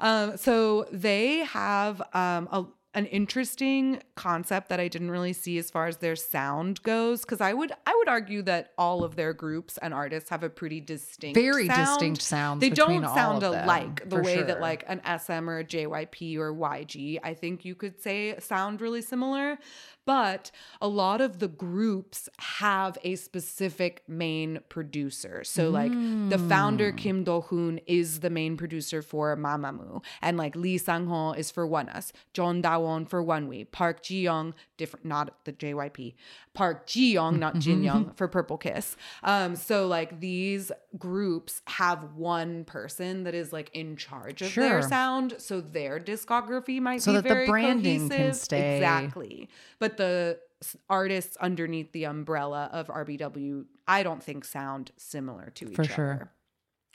Um, 0.00 0.36
so 0.36 0.86
they 0.92 1.38
have 1.38 2.00
um, 2.12 2.48
a, 2.50 2.64
an 2.94 3.06
interesting 3.06 4.02
concept 4.16 4.68
that 4.68 4.78
I 4.78 4.88
didn't 4.88 5.10
really 5.10 5.32
see 5.32 5.56
as 5.56 5.70
far 5.70 5.86
as 5.86 5.96
their 5.98 6.14
sound 6.16 6.82
goes, 6.82 7.22
because 7.22 7.40
I 7.40 7.54
would 7.54 7.72
I 7.86 7.94
would 7.96 8.08
argue 8.08 8.42
that 8.42 8.72
all 8.76 9.02
of 9.02 9.16
their 9.16 9.32
groups 9.32 9.78
and 9.78 9.94
artists 9.94 10.28
have 10.28 10.42
a 10.42 10.50
pretty 10.50 10.80
distinct, 10.80 11.34
Very 11.34 11.68
sound. 11.68 11.86
distinct 11.86 12.22
sounds 12.22 12.60
They 12.60 12.68
don't 12.70 13.04
sound 13.04 13.42
them, 13.42 13.64
alike 13.64 14.08
the 14.08 14.20
way 14.20 14.34
sure. 14.34 14.44
that 14.44 14.60
like 14.60 14.84
an 14.88 15.00
SM 15.18 15.48
or 15.48 15.60
a 15.60 15.64
JYP 15.64 16.36
or 16.36 16.52
YG, 16.52 17.18
I 17.22 17.32
think 17.34 17.64
you 17.64 17.74
could 17.74 18.00
say 18.00 18.38
sound 18.40 18.80
really 18.80 19.02
similar. 19.02 19.58
But 20.04 20.50
a 20.80 20.88
lot 20.88 21.20
of 21.20 21.38
the 21.38 21.48
groups 21.48 22.28
have 22.38 22.98
a 23.04 23.16
specific 23.16 24.02
main 24.08 24.60
producer. 24.68 25.44
So 25.44 25.70
like 25.70 25.92
the 25.92 26.38
founder 26.48 26.92
Mm. 26.92 26.96
Kim 26.96 27.24
Do 27.24 27.40
Hoon 27.42 27.78
is 27.86 28.20
the 28.20 28.30
main 28.30 28.56
producer 28.56 29.02
for 29.02 29.36
Mamamoo, 29.36 30.02
and 30.20 30.36
like 30.36 30.56
Lee 30.56 30.78
Sang 30.78 31.06
Ho 31.06 31.32
is 31.32 31.50
for 31.50 31.66
ONEUS, 31.66 32.12
John 32.32 32.62
Dawon 32.62 33.08
for 33.08 33.22
ONEWE, 33.22 33.70
Park 33.70 34.02
Ji 34.02 34.22
Young 34.22 34.54
different, 34.76 35.06
not 35.06 35.44
the 35.44 35.52
JYP, 35.52 36.14
Park 36.54 36.86
Ji 36.86 37.12
Young, 37.12 37.38
not 37.38 37.58
Jin 37.58 37.84
Young 37.84 38.12
for 38.16 38.26
Purple 38.26 38.58
Kiss. 38.58 38.96
Um, 39.22 39.54
so 39.54 39.86
like 39.86 40.20
these 40.20 40.72
groups 40.98 41.62
have 41.66 42.14
one 42.14 42.64
person 42.64 43.24
that 43.24 43.34
is 43.34 43.52
like 43.52 43.70
in 43.74 43.96
charge 43.96 44.42
of 44.42 44.54
their 44.54 44.82
sound, 44.82 45.34
so 45.38 45.60
their 45.60 45.98
discography 45.98 46.80
might 46.80 47.02
So 47.02 47.12
be 47.12 47.16
that 47.16 47.22
the 47.24 47.28
very 47.34 47.46
branding 47.46 48.08
can 48.08 48.18
cohesive. 48.18 48.36
stay- 48.36 48.76
exactly. 48.76 49.48
But 49.78 49.96
the 49.96 50.38
artists 50.88 51.36
underneath 51.38 51.92
the 51.92 52.04
umbrella 52.04 52.68
of 52.72 52.88
RBW, 52.88 53.64
I 53.88 54.02
don't 54.02 54.22
think 54.22 54.44
sound 54.44 54.92
similar 54.96 55.50
to 55.56 55.68
each 55.70 55.76
For 55.76 55.82
other. 55.82 55.92
sure. 55.94 56.32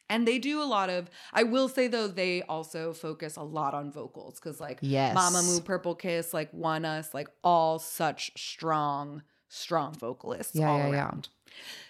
And 0.10 0.26
they 0.26 0.40
do 0.40 0.62
a 0.62 0.64
lot 0.64 0.90
of. 0.90 1.10
I 1.34 1.44
will 1.44 1.68
say 1.68 1.88
though, 1.88 2.08
they 2.08 2.42
also 2.44 2.94
focus 2.94 3.36
a 3.36 3.44
lot 3.44 3.74
on 3.74 3.92
vocals 3.92 4.36
because 4.36 4.62
like 4.62 4.78
Yes. 4.82 5.18
Mamamoo, 5.18 5.66
Purple 5.66 5.96
Kiss, 5.96 6.34
like 6.34 6.50
ONEUS, 6.54 7.14
like 7.14 7.28
all 7.44 7.78
such 7.78 8.32
strong, 8.38 9.22
strong 9.50 9.94
vocalists 9.96 10.56
Yeah, 10.56 10.70
all 10.70 10.78
yeah, 10.78 10.88
yeah. 10.92 11.12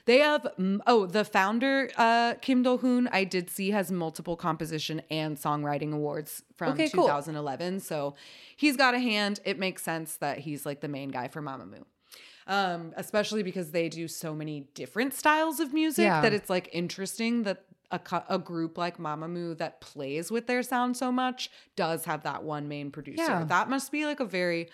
They 0.05 0.19
have 0.19 0.47
mm, 0.59 0.79
oh 0.87 1.05
the 1.05 1.25
founder 1.25 1.89
uh, 1.97 2.35
Kim 2.41 2.63
Do 2.63 2.77
Hoon 2.77 3.07
I 3.11 3.23
did 3.23 3.49
see 3.49 3.71
has 3.71 3.91
multiple 3.91 4.35
composition 4.35 5.01
and 5.11 5.37
songwriting 5.37 5.93
awards 5.93 6.43
from 6.55 6.73
Okay, 6.73 6.89
cool. 6.89 7.05
2011 7.05 7.79
so 7.81 8.15
he's 8.55 8.77
got 8.77 8.93
a 8.93 8.99
hand 8.99 9.39
it 9.45 9.59
makes 9.59 9.83
sense 9.83 10.15
that 10.17 10.39
he's 10.39 10.65
like 10.65 10.81
the 10.81 10.87
main 10.87 11.09
guy 11.09 11.27
for 11.27 11.41
Mamamoo 11.41 11.83
um, 12.47 12.93
especially 12.95 13.43
because 13.43 13.71
they 13.71 13.89
do 13.89 14.07
so 14.07 14.33
many 14.33 14.61
different 14.73 15.13
styles 15.13 15.59
of 15.59 15.73
music 15.73 16.03
Yeah. 16.03 16.21
that 16.21 16.33
it's 16.33 16.49
like 16.49 16.69
interesting 16.71 17.43
that 17.43 17.63
a, 17.91 17.99
a 18.29 18.37
group 18.39 18.77
like 18.77 18.97
Mamamoo 18.97 19.57
that 19.57 19.79
plays 19.81 20.29
with 20.31 20.47
their 20.47 20.63
sound 20.63 20.95
so 20.97 21.11
much 21.11 21.49
does 21.75 22.03
have 22.05 22.23
that 22.23 22.43
one 22.43 22.67
main 22.67 22.91
producer. 22.91 23.21
Yeah. 23.23 23.43
That 23.45 23.69
must 23.69 23.91
be 23.93 24.05
like 24.05 24.19
a 24.19 24.25
very 24.25 24.69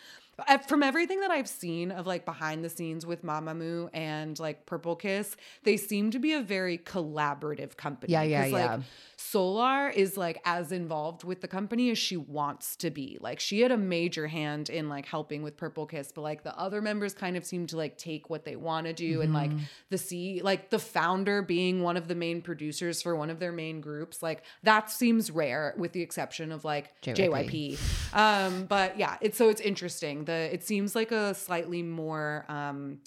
from 0.68 0.82
everything 0.84 1.20
that 1.22 1.32
I've 1.32 1.48
seen 1.48 1.92
of 1.92 2.08
like 2.08 2.26
behind 2.26 2.64
the 2.64 2.70
scenes 2.70 3.06
with 3.06 3.24
Mamamoo 3.24 3.90
and 3.94 4.38
like 4.40 4.66
Purple 4.66 4.96
Kiss, 4.96 5.36
they 5.64 5.78
seem 5.78 6.12
to 6.12 6.20
be 6.20 6.34
a 6.34 6.42
very 6.42 6.78
collaborative 6.80 7.78
company. 7.78 8.14
Yeah, 8.14 8.24
yeah, 8.24 8.44
'Cause, 8.44 8.52
like, 8.52 8.62
yeah. 8.70 8.80
Solar 9.16 9.90
is 9.90 10.18
like 10.18 10.42
as 10.44 10.72
involved 10.72 11.24
with 11.24 11.40
the 11.42 11.48
company 11.48 11.90
as 11.92 11.98
she 11.98 12.18
wants 12.18 12.76
to 12.78 12.90
be. 12.90 13.18
Like 13.22 13.40
she 13.40 13.62
had 13.62 13.72
a 13.72 13.78
major 13.78 14.28
hand 14.28 14.70
in 14.70 14.90
like 14.90 15.06
helping 15.06 15.44
with 15.44 15.56
Purple 15.56 15.86
Kiss, 15.86 16.12
but 16.14 16.22
like 16.22 16.44
the 16.44 16.58
other 16.60 16.82
members 16.82 17.14
kind 17.14 17.38
of 17.38 17.46
seem 17.46 17.66
to 17.68 17.78
like 17.78 17.98
take 17.98 18.30
what 18.30 18.44
they 18.44 18.56
want 18.58 18.86
to 18.88 18.94
do 18.94 19.22
and 19.22 19.34
like 19.34 19.52
Mm-hmm. 19.52 19.64
the 19.90 19.98
C 19.98 20.42
like 20.44 20.70
the 20.72 20.80
founder 20.80 21.42
being 21.42 21.84
one 21.84 21.96
of 21.98 22.08
the 22.08 22.16
main 22.16 22.42
producers 22.42 23.02
for 23.02 23.16
one 23.16 23.30
of 23.30 23.40
their 23.40 23.52
main 23.52 23.82
groups, 23.82 24.22
like 24.22 24.44
that 24.64 24.90
seems 24.92 25.32
rare 25.32 25.74
with 25.78 25.94
the 25.94 26.02
exception 26.02 26.52
of 26.52 26.66
like 26.66 27.00
JYP. 27.02 27.78
JYP. 27.78 28.16
Um 28.18 28.66
but 28.66 28.98
yeah, 28.98 29.18
it's 29.22 29.38
so 29.38 29.48
it's 29.50 29.62
interesting. 29.62 30.23
The 30.26 30.54
it 30.54 30.64
seems 30.64 30.96
like 30.96 31.12
a 31.12 31.34
slightly 31.34 31.84
more 31.84 32.46
um 32.50 33.00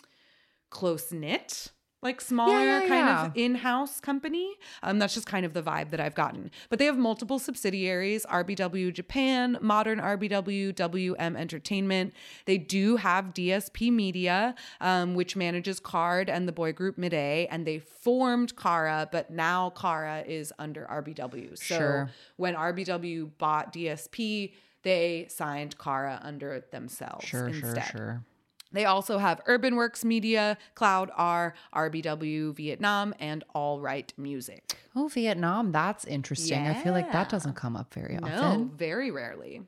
close 0.70 1.12
knit 1.12 1.72
like 2.02 2.20
smaller 2.20 2.62
yeah, 2.64 2.80
kind 2.80 2.90
yeah. 2.90 3.26
of 3.26 3.32
in-house 3.34 4.00
company 4.00 4.54
um, 4.82 4.98
that's 4.98 5.14
just 5.14 5.26
kind 5.26 5.46
of 5.46 5.54
the 5.54 5.62
vibe 5.62 5.90
that 5.90 5.98
i've 5.98 6.14
gotten 6.14 6.50
but 6.68 6.78
they 6.78 6.84
have 6.84 6.98
multiple 6.98 7.38
subsidiaries 7.38 8.26
rbw 8.26 8.92
japan 8.92 9.56
modern 9.62 9.98
rbw 9.98 10.72
wm 10.74 11.36
entertainment 11.36 12.12
they 12.44 12.58
do 12.58 12.96
have 12.96 13.32
dsp 13.32 13.90
media 13.90 14.54
um, 14.80 15.14
which 15.14 15.36
manages 15.36 15.80
KARD 15.80 16.28
and 16.28 16.46
the 16.46 16.52
boy 16.52 16.72
group 16.72 16.98
MIRAE 16.98 17.48
and 17.50 17.66
they 17.66 17.78
formed 17.78 18.56
kara 18.56 19.08
but 19.10 19.30
now 19.30 19.70
kara 19.70 20.22
is 20.26 20.52
under 20.58 20.86
rbw 20.90 21.56
so 21.56 21.76
Sure. 21.76 22.10
when 22.36 22.54
rbw 22.54 23.30
bought 23.38 23.72
dsp 23.72 24.52
they 24.86 25.26
signed 25.28 25.76
kara 25.78 26.20
under 26.22 26.64
themselves 26.70 27.26
Sure, 27.26 27.52
sure, 27.52 27.70
instead 27.70 27.84
sure. 27.84 28.24
they 28.72 28.84
also 28.84 29.18
have 29.18 29.40
Urban 29.46 29.74
Works 29.74 30.04
Media, 30.04 30.56
Cloud 30.74 31.10
R, 31.16 31.54
RBW 31.74 32.54
Vietnam, 32.54 33.12
and 33.18 33.42
All 33.54 33.80
Right 33.80 34.12
Music. 34.16 34.76
Oh, 34.94 35.08
Vietnam. 35.08 35.72
That's 35.72 36.04
interesting. 36.04 36.66
I 36.66 36.74
feel 36.74 36.92
like 36.92 37.10
that 37.12 37.28
doesn't 37.28 37.54
come 37.54 37.74
up 37.76 37.92
very 37.94 38.16
No, 38.16 38.26
often. 38.28 38.60
No, 38.60 38.70
very 38.76 39.10
rarely. 39.10 39.62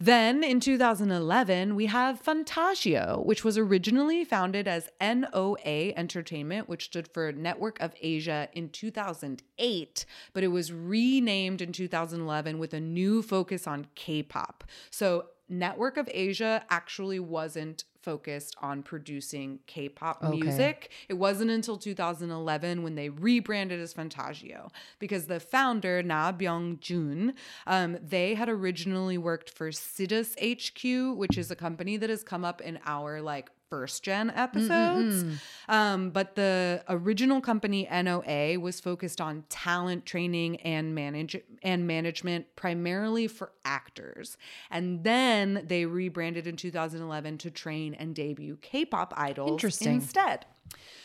Then 0.00 0.44
in 0.44 0.60
2011, 0.60 1.74
we 1.74 1.86
have 1.86 2.22
Fantagio, 2.22 3.24
which 3.26 3.42
was 3.42 3.58
originally 3.58 4.24
founded 4.24 4.68
as 4.68 4.90
NOA 5.00 5.92
Entertainment, 5.96 6.68
which 6.68 6.84
stood 6.84 7.08
for 7.08 7.32
Network 7.32 7.80
of 7.80 7.94
Asia 8.00 8.48
in 8.52 8.68
2008, 8.68 10.06
but 10.32 10.44
it 10.44 10.48
was 10.48 10.72
renamed 10.72 11.60
in 11.60 11.72
2011 11.72 12.60
with 12.60 12.72
a 12.72 12.80
new 12.80 13.22
focus 13.22 13.66
on 13.66 13.88
K 13.96 14.22
pop. 14.22 14.62
So 14.88 15.26
Network 15.48 15.96
of 15.96 16.08
Asia 16.12 16.64
actually 16.70 17.18
wasn't 17.18 17.84
focused 18.02 18.56
on 18.60 18.82
producing 18.82 19.60
K-pop 19.66 20.22
Okay. 20.22 20.36
music. 20.36 20.90
It 21.08 21.14
wasn't 21.14 21.50
until 21.50 21.76
2011 21.76 22.82
when 22.82 22.94
they 22.94 23.08
rebranded 23.08 23.80
as 23.80 23.92
Fantagio 23.94 24.70
because 24.98 25.26
the 25.26 25.40
founder 25.40 26.02
Na 26.02 26.32
Byung 26.32 26.80
Jun, 26.80 27.34
um, 27.66 27.98
they 28.02 28.34
had 28.34 28.48
originally 28.48 29.18
worked 29.18 29.50
for 29.50 29.70
Sidus 29.70 30.34
HQ, 30.40 31.16
which 31.16 31.36
is 31.36 31.50
a 31.50 31.56
company 31.56 31.96
that 31.96 32.10
has 32.10 32.22
come 32.22 32.44
up 32.44 32.60
in 32.60 32.78
our 32.86 33.20
like 33.20 33.50
first 33.70 34.02
gen 34.02 34.30
episodes. 34.30 35.24
Um, 35.68 36.10
but 36.10 36.34
the 36.34 36.82
original 36.88 37.40
company 37.40 37.88
NOA 37.90 38.58
was 38.58 38.80
focused 38.80 39.20
on 39.20 39.44
talent 39.48 40.06
training 40.06 40.56
and 40.62 40.94
manage 40.94 41.36
and 41.62 41.86
management 41.86 42.46
primarily 42.56 43.26
for 43.28 43.52
actors. 43.64 44.36
And 44.70 45.04
then 45.04 45.64
they 45.66 45.84
rebranded 45.84 46.46
in 46.46 46.56
2011 46.56 47.38
to 47.38 47.50
train 47.50 47.94
and 47.94 48.14
debut 48.14 48.58
K-pop 48.62 49.12
idols 49.16 49.50
Interesting. 49.52 49.94
instead. 49.94 50.46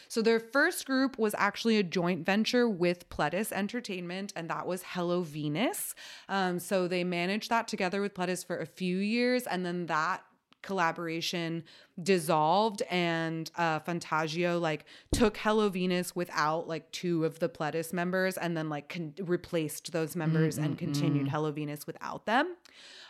So 0.08 0.22
their 0.22 0.40
first 0.40 0.86
group 0.86 1.18
was 1.18 1.34
actually 1.38 1.78
a 1.78 1.84
joint 1.84 2.24
venture 2.26 2.70
with 2.70 3.10
Pledis 3.10 3.52
Entertainment, 3.52 4.32
and 4.36 4.50
that 4.50 4.68
was 4.68 4.84
Hello 4.86 5.22
Venus. 5.24 5.96
Um, 6.30 6.60
so 6.60 6.88
they 6.88 7.04
managed 7.04 7.50
that 7.50 7.68
together 7.68 8.00
with 8.00 8.14
Pledis 8.14 8.46
for 8.46 8.58
a 8.60 8.66
few 8.68 8.98
years, 8.98 9.48
and 9.48 9.66
then 9.66 9.88
that 9.88 10.24
collaboration 10.64 11.64
dissolved 12.02 12.82
and 12.90 13.52
uh 13.56 13.80
Fantagio 13.82 14.60
like 14.60 14.86
took 15.12 15.38
Hello 15.38 15.70
Venus 15.70 16.16
without 16.16 16.68
like 16.68 16.90
two 16.92 17.24
of 17.26 17.38
the 17.40 17.48
Pledis 17.50 17.94
members 17.94 18.38
and 18.38 18.58
then 18.58 18.68
like 18.70 18.90
con- 18.90 19.14
replaced 19.22 19.92
those 19.92 20.16
members 20.16 20.58
and 20.58 20.78
continued 20.78 21.28
Hello 21.28 21.52
Venus 21.52 21.86
without 21.86 22.26
them. 22.26 22.56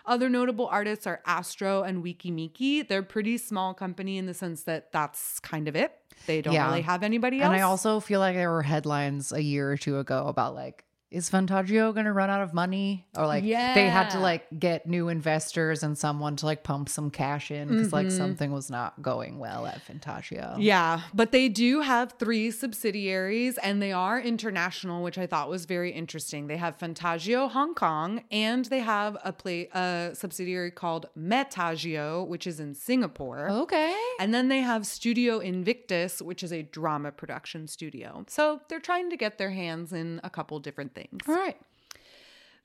Other 0.06 0.28
notable 0.30 0.68
artists 0.68 1.08
are 1.08 1.22
Astro 1.26 1.84
and 1.84 2.04
Weki 2.04 2.30
Meki. 2.34 2.86
They're 2.86 3.04
pretty 3.04 3.38
small 3.38 3.74
company 3.74 4.18
in 4.18 4.26
the 4.26 4.34
sense 4.34 4.64
that 4.64 4.92
that's 4.92 5.40
kind 5.40 5.70
of 5.70 5.78
it. 5.78 5.94
They 6.28 6.42
don't 6.42 6.54
Yeah. 6.54 6.68
really 6.68 6.82
have 6.82 7.04
anybody 7.04 7.40
else. 7.42 7.54
And 7.54 7.56
I 7.56 7.62
also 7.62 8.02
feel 8.02 8.20
like 8.20 8.36
there 8.36 8.52
were 8.52 8.64
headlines 8.64 9.32
a 9.32 9.42
year 9.42 9.72
or 9.72 9.78
two 9.78 10.00
ago 10.00 10.28
about 10.28 10.56
like, 10.56 10.84
is 11.14 11.30
Fantagio 11.30 11.94
going 11.94 12.06
to 12.06 12.12
run 12.12 12.30
out 12.30 12.42
of 12.42 12.54
money? 12.54 13.06
Or 13.16 13.28
like 13.28 13.44
yeah. 13.44 13.74
they 13.76 13.88
had 13.88 14.10
to 14.10 14.20
like 14.20 14.46
get 14.60 14.88
new 14.88 15.10
investors 15.10 15.84
and 15.84 15.98
someone 15.98 16.36
to 16.38 16.46
like 16.46 16.64
pump 16.64 16.90
some 16.90 17.10
cash 17.10 17.52
in 17.52 17.68
because 17.70 17.94
like 17.94 18.04
Mm-hmm. 18.04 18.18
something 18.18 18.52
was 18.52 18.70
not 18.70 19.02
going 19.02 19.40
well 19.40 19.66
at 19.66 19.80
Fantagio. 19.88 20.56
Yeah, 20.60 21.02
but 21.14 21.32
they 21.32 21.48
do 21.48 21.80
have 21.82 22.16
three 22.20 22.52
subsidiaries 22.52 23.58
and 23.60 23.82
they 23.82 23.92
are 23.94 24.20
international, 24.20 25.04
which 25.04 25.18
I 25.18 25.26
thought 25.26 25.50
was 25.50 25.66
very 25.66 25.92
interesting. 25.92 26.48
They 26.48 26.58
have 26.58 26.78
Fantagio 26.78 27.50
Hong 27.50 27.76
Kong 27.76 28.24
and 28.30 28.66
they 28.66 28.80
have 28.80 29.18
a 29.24 29.32
play 29.32 29.68
a 29.74 30.12
subsidiary 30.14 30.72
called 30.72 31.06
Metagio, 31.18 32.28
which 32.28 32.48
is 32.48 32.60
in 32.60 32.74
Singapore. 32.74 33.50
Okay. 33.50 33.96
And 34.20 34.34
then 34.34 34.50
they 34.50 34.60
have 34.60 34.86
Studio 34.86 35.40
Invictus, 35.40 36.22
which 36.22 36.44
is 36.44 36.52
a 36.52 36.64
drama 36.64 37.12
production 37.12 37.68
studio. 37.68 38.26
So 38.28 38.60
they're 38.68 38.80
trying 38.80 39.10
to 39.12 39.18
get 39.18 39.38
their 39.38 39.52
hands 39.52 39.94
in 39.94 40.20
a 40.24 40.30
couple 40.30 40.60
different 40.60 40.94
things. 40.96 41.03
All 41.28 41.36
right. 41.36 41.58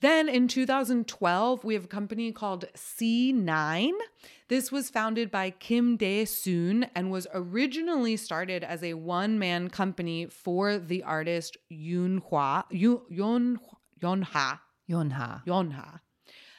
Then 0.01 0.29
in 0.29 0.47
2012, 0.47 1.65
we 1.65 1.75
have 1.75 1.85
a 1.85 1.89
company 1.89 2.31
called 2.31 2.67
C9. 2.77 3.91
This 4.49 4.71
was 4.71 4.91
founded 4.91 5.31
by 5.31 5.51
Kim 5.51 5.97
Dae 5.97 6.25
Soon 6.25 6.85
and 6.95 7.11
was 7.11 7.27
originally 7.35 8.17
started 8.17 8.63
as 8.63 8.85
a 8.85 8.95
one 8.95 9.41
man 9.41 9.69
company 9.69 10.27
for 10.27 10.79
the 10.79 11.03
artist 11.03 11.57
Yoon 11.71 12.21
Hwa, 12.31 12.65
Yoon, 12.73 13.03
Yoon, 13.11 13.57
Yoon 14.01 14.23
Ha. 14.23 14.61
Yonha. 14.89 15.45
Yonha. 15.45 16.01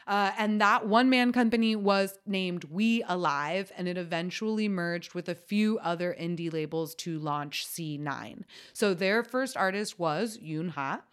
Uh, 0.10 0.32
and 0.40 0.60
that 0.60 0.88
one 0.88 1.08
man 1.08 1.32
company 1.32 1.76
was 1.76 2.18
named 2.26 2.64
We 2.64 3.04
Alive, 3.08 3.72
and 3.78 3.88
it 3.88 3.96
eventually 3.96 4.68
merged 4.68 5.14
with 5.14 5.30
a 5.30 5.36
few 5.36 5.78
other 5.80 6.16
indie 6.20 6.52
labels 6.52 6.96
to 6.96 7.20
launch 7.20 7.68
C9. 7.68 8.42
So 8.74 8.96
their 8.96 9.24
first 9.24 9.56
artist 9.56 10.00
was 10.00 10.40
Yoon 10.40 10.72
Ha. 10.72 11.04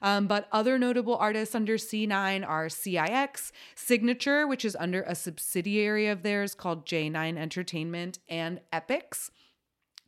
Um, 0.00 0.26
but 0.26 0.48
other 0.52 0.78
notable 0.78 1.16
artists 1.16 1.54
under 1.54 1.76
C9 1.76 2.48
are 2.48 2.70
CIX, 2.70 3.52
Signature, 3.74 4.46
which 4.46 4.64
is 4.64 4.74
under 4.76 5.02
a 5.02 5.14
subsidiary 5.14 6.06
of 6.06 6.22
theirs 6.22 6.54
called 6.54 6.86
J9 6.86 7.36
Entertainment, 7.36 8.20
and 8.26 8.60
EPEX. 8.72 9.30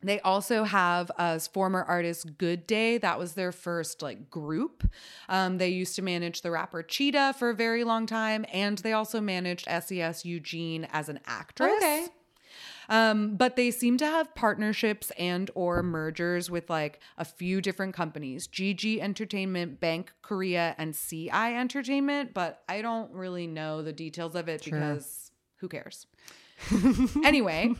They 0.01 0.19
also 0.21 0.63
have 0.63 1.11
as 1.17 1.47
former 1.47 1.83
artist 1.83 2.37
Good 2.37 2.65
Day. 2.65 2.97
That 2.97 3.19
was 3.19 3.33
their 3.33 3.51
first 3.51 4.01
like 4.01 4.29
group. 4.29 4.89
Um, 5.27 5.57
they 5.57 5.69
used 5.69 5.95
to 5.95 6.01
manage 6.01 6.41
the 6.41 6.51
rapper 6.51 6.83
Cheetah 6.83 7.35
for 7.37 7.49
a 7.49 7.55
very 7.55 7.83
long 7.83 8.05
time, 8.05 8.45
and 8.53 8.77
they 8.77 8.93
also 8.93 9.19
managed 9.19 9.67
SES 9.67 10.25
Eugene 10.25 10.87
as 10.91 11.09
an 11.09 11.19
actress. 11.25 11.73
Okay. 11.77 12.07
Um, 12.87 13.35
but 13.35 13.55
they 13.55 13.69
seem 13.69 13.97
to 13.97 14.05
have 14.05 14.33
partnerships 14.33 15.11
and 15.11 15.51
or 15.53 15.83
mergers 15.83 16.49
with 16.49 16.69
like 16.69 16.99
a 17.17 17.25
few 17.25 17.61
different 17.61 17.93
companies, 17.93 18.47
GG 18.47 18.99
Entertainment, 18.99 19.79
Bank 19.79 20.11
Korea, 20.23 20.75
and 20.77 20.95
CI 20.95 21.29
Entertainment. 21.29 22.33
But 22.33 22.63
I 22.67 22.81
don't 22.81 23.11
really 23.11 23.45
know 23.45 23.83
the 23.83 23.93
details 23.93 24.33
of 24.33 24.49
it 24.49 24.63
because 24.63 25.31
who 25.57 25.69
cares? 25.69 26.07
anyway, 27.23 27.75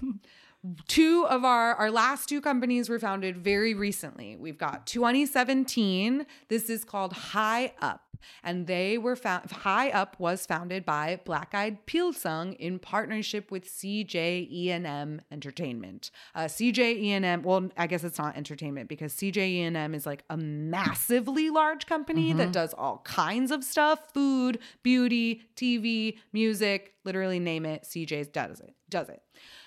two 0.87 1.25
of 1.29 1.45
our 1.45 1.75
our 1.75 1.91
last 1.91 2.27
two 2.27 2.41
companies 2.41 2.89
were 2.89 2.99
founded 2.99 3.37
very 3.37 3.73
recently. 3.73 4.35
We've 4.35 4.57
got 4.57 4.85
2017. 4.87 6.25
This 6.49 6.69
is 6.69 6.83
called 6.83 7.13
High 7.13 7.73
Up. 7.81 8.01
And 8.43 8.67
they 8.67 8.97
were 8.97 9.15
found 9.15 9.49
High 9.49 9.89
Up 9.91 10.19
was 10.19 10.45
founded 10.45 10.85
by 10.85 11.21
Black 11.23 11.55
Eyed 11.55 11.85
Pilsung 11.85 12.53
in 12.57 12.77
partnership 12.77 13.49
with 13.49 13.65
CJ 13.65 14.51
E&M 14.51 15.21
Entertainment. 15.31 16.11
Uh, 16.35 16.41
CJ 16.41 16.97
E&M, 16.97 17.43
well, 17.43 17.69
I 17.77 17.87
guess 17.87 18.03
it's 18.03 18.17
not 18.17 18.35
entertainment 18.35 18.89
because 18.89 19.13
CJ 19.13 19.37
E&M 19.37 19.95
is 19.95 20.05
like 20.05 20.25
a 20.29 20.35
massively 20.35 21.49
large 21.49 21.85
company 21.85 22.33
that 22.33 22.51
does 22.51 22.73
all 22.73 22.99
kinds 23.05 23.51
of 23.51 23.63
stuff: 23.63 24.13
food, 24.13 24.59
beauty, 24.83 25.43
TV, 25.55 26.17
music, 26.33 26.95
literally 27.05 27.39
name 27.39 27.65
it. 27.65 27.83
CJ 27.83 28.33
does 28.33 28.59
it. 28.59 28.75
Does 28.89 29.09
it. 29.09 29.21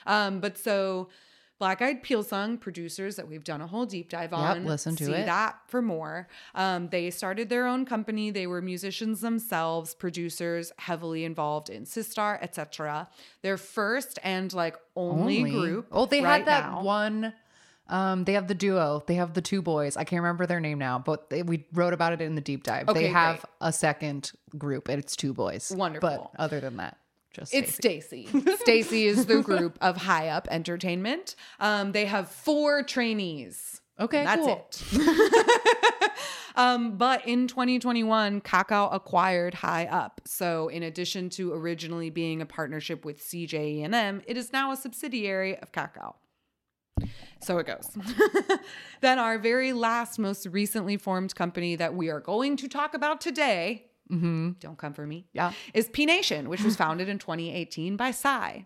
Um, 0.07 0.41
but 0.41 0.59
so 0.59 1.09
Black 1.63 1.81
Eyed 1.81 2.03
Pilsung, 2.03 2.59
producers 2.59 3.15
that 3.15 3.29
we've 3.29 3.45
done 3.45 3.61
a 3.61 3.69
whole 3.69 3.87
deep 3.87 4.09
dive 4.09 4.33
on. 4.33 4.65
listen 4.65 4.97
to 4.97 5.05
see 5.05 5.13
it. 5.13 5.27
that 5.27 5.61
for 5.69 5.81
more. 5.81 6.27
Um, 6.57 6.89
they 6.89 7.09
started 7.11 7.51
their 7.51 7.69
own 7.69 7.85
company. 7.85 8.33
They 8.33 8.49
were 8.49 8.61
musicians 8.61 9.21
themselves, 9.21 9.95
producers, 9.95 10.73
heavily 10.79 11.25
involved 11.25 11.71
in 11.71 11.85
Sistar, 11.85 12.43
etc. 12.43 13.09
Their 13.43 13.57
first 13.57 14.19
and 14.25 14.53
like 14.53 14.77
only, 14.97 15.43
group. 15.43 15.87
Oh, 15.93 16.07
they 16.07 16.21
right 16.21 16.39
had 16.39 16.47
that 16.47 16.69
now. 16.69 16.83
one. 16.83 17.33
Um, 17.89 18.25
they 18.25 18.33
have 18.33 18.49
the 18.49 18.57
duo. 18.57 19.05
They 19.07 19.15
have 19.15 19.35
the 19.35 19.41
two 19.41 19.63
boys. 19.63 19.97
I 19.97 20.03
can't 20.03 20.21
remember 20.21 20.47
their 20.47 20.59
name 20.59 20.79
now, 20.79 20.99
but 20.99 21.31
they, 21.31 21.45
we 21.45 21.67
wrote 21.73 21.93
about 21.93 22.13
it 22.13 22.21
in 22.21 22.35
the 22.35 22.41
deep 22.41 22.65
dive. 22.65 22.89
Okay, 22.89 23.03
they 23.03 23.09
have 23.09 23.37
great. 23.37 23.69
a 23.69 23.73
second 23.73 24.33
group, 24.59 24.89
and 24.89 24.99
it's 24.99 25.15
two 25.15 25.33
boys. 25.33 25.73
Wonderful. 25.73 26.33
But 26.35 26.43
other 26.43 26.59
than 26.59 26.79
that, 26.79 26.99
just 27.33 27.55
It's 27.55 27.77
STAYC. 27.79 28.29
STAYC 28.29 29.07
is 29.07 29.27
the 29.27 29.43
group 29.43 29.79
of 29.81 29.97
High 29.97 30.29
Up 30.29 30.49
Entertainment. 30.51 31.35
Um, 31.61 31.93
they 31.93 32.07
have 32.07 32.29
four 32.29 32.83
trainees. 32.83 33.81
Okay, 34.01 34.25
that's 34.25 34.43
cool. 34.43 34.69
it. 34.93 36.11
um, 36.57 36.97
but 36.97 37.27
in 37.27 37.47
2021, 37.47 38.41
Kakao 38.41 38.93
acquired 38.93 39.55
High 39.55 39.87
Up. 39.87 40.21
So 40.25 40.69
in 40.69 40.83
addition 40.83 41.31
to 41.31 41.53
originally 41.53 42.11
being 42.11 42.41
a 42.43 42.47
partnership 42.47 43.05
with 43.05 43.21
CJ&M, 43.21 44.23
it 44.27 44.37
is 44.37 44.53
now 44.53 44.73
a 44.73 44.77
subsidiary 44.77 45.59
of 45.59 45.73
Kakao. 45.73 46.15
So 47.41 47.59
it 47.59 47.67
goes. 47.67 47.91
then 49.01 49.19
our 49.19 49.39
very 49.39 49.73
last, 49.73 50.19
most 50.19 50.47
recently 50.47 50.97
formed 50.97 51.35
company 51.35 51.77
that 51.77 51.95
we 51.95 52.09
are 52.09 52.21
going 52.21 52.57
to 52.59 52.69
talk 52.69 52.95
about 52.95 53.21
today. 53.21 53.87
Mm-hmm. 54.13 54.51
Don't 54.61 54.77
come 54.79 54.93
for 54.93 55.07
me 55.07 55.27
Yeah. 55.33 55.53
is 55.75 55.89
P 55.89 56.05
Nation, 56.07 56.49
which 56.49 56.63
was 56.63 56.77
founded 56.77 57.09
in 57.09 57.19
2018 57.19 57.97
by 57.97 58.11
Psy. 58.11 58.61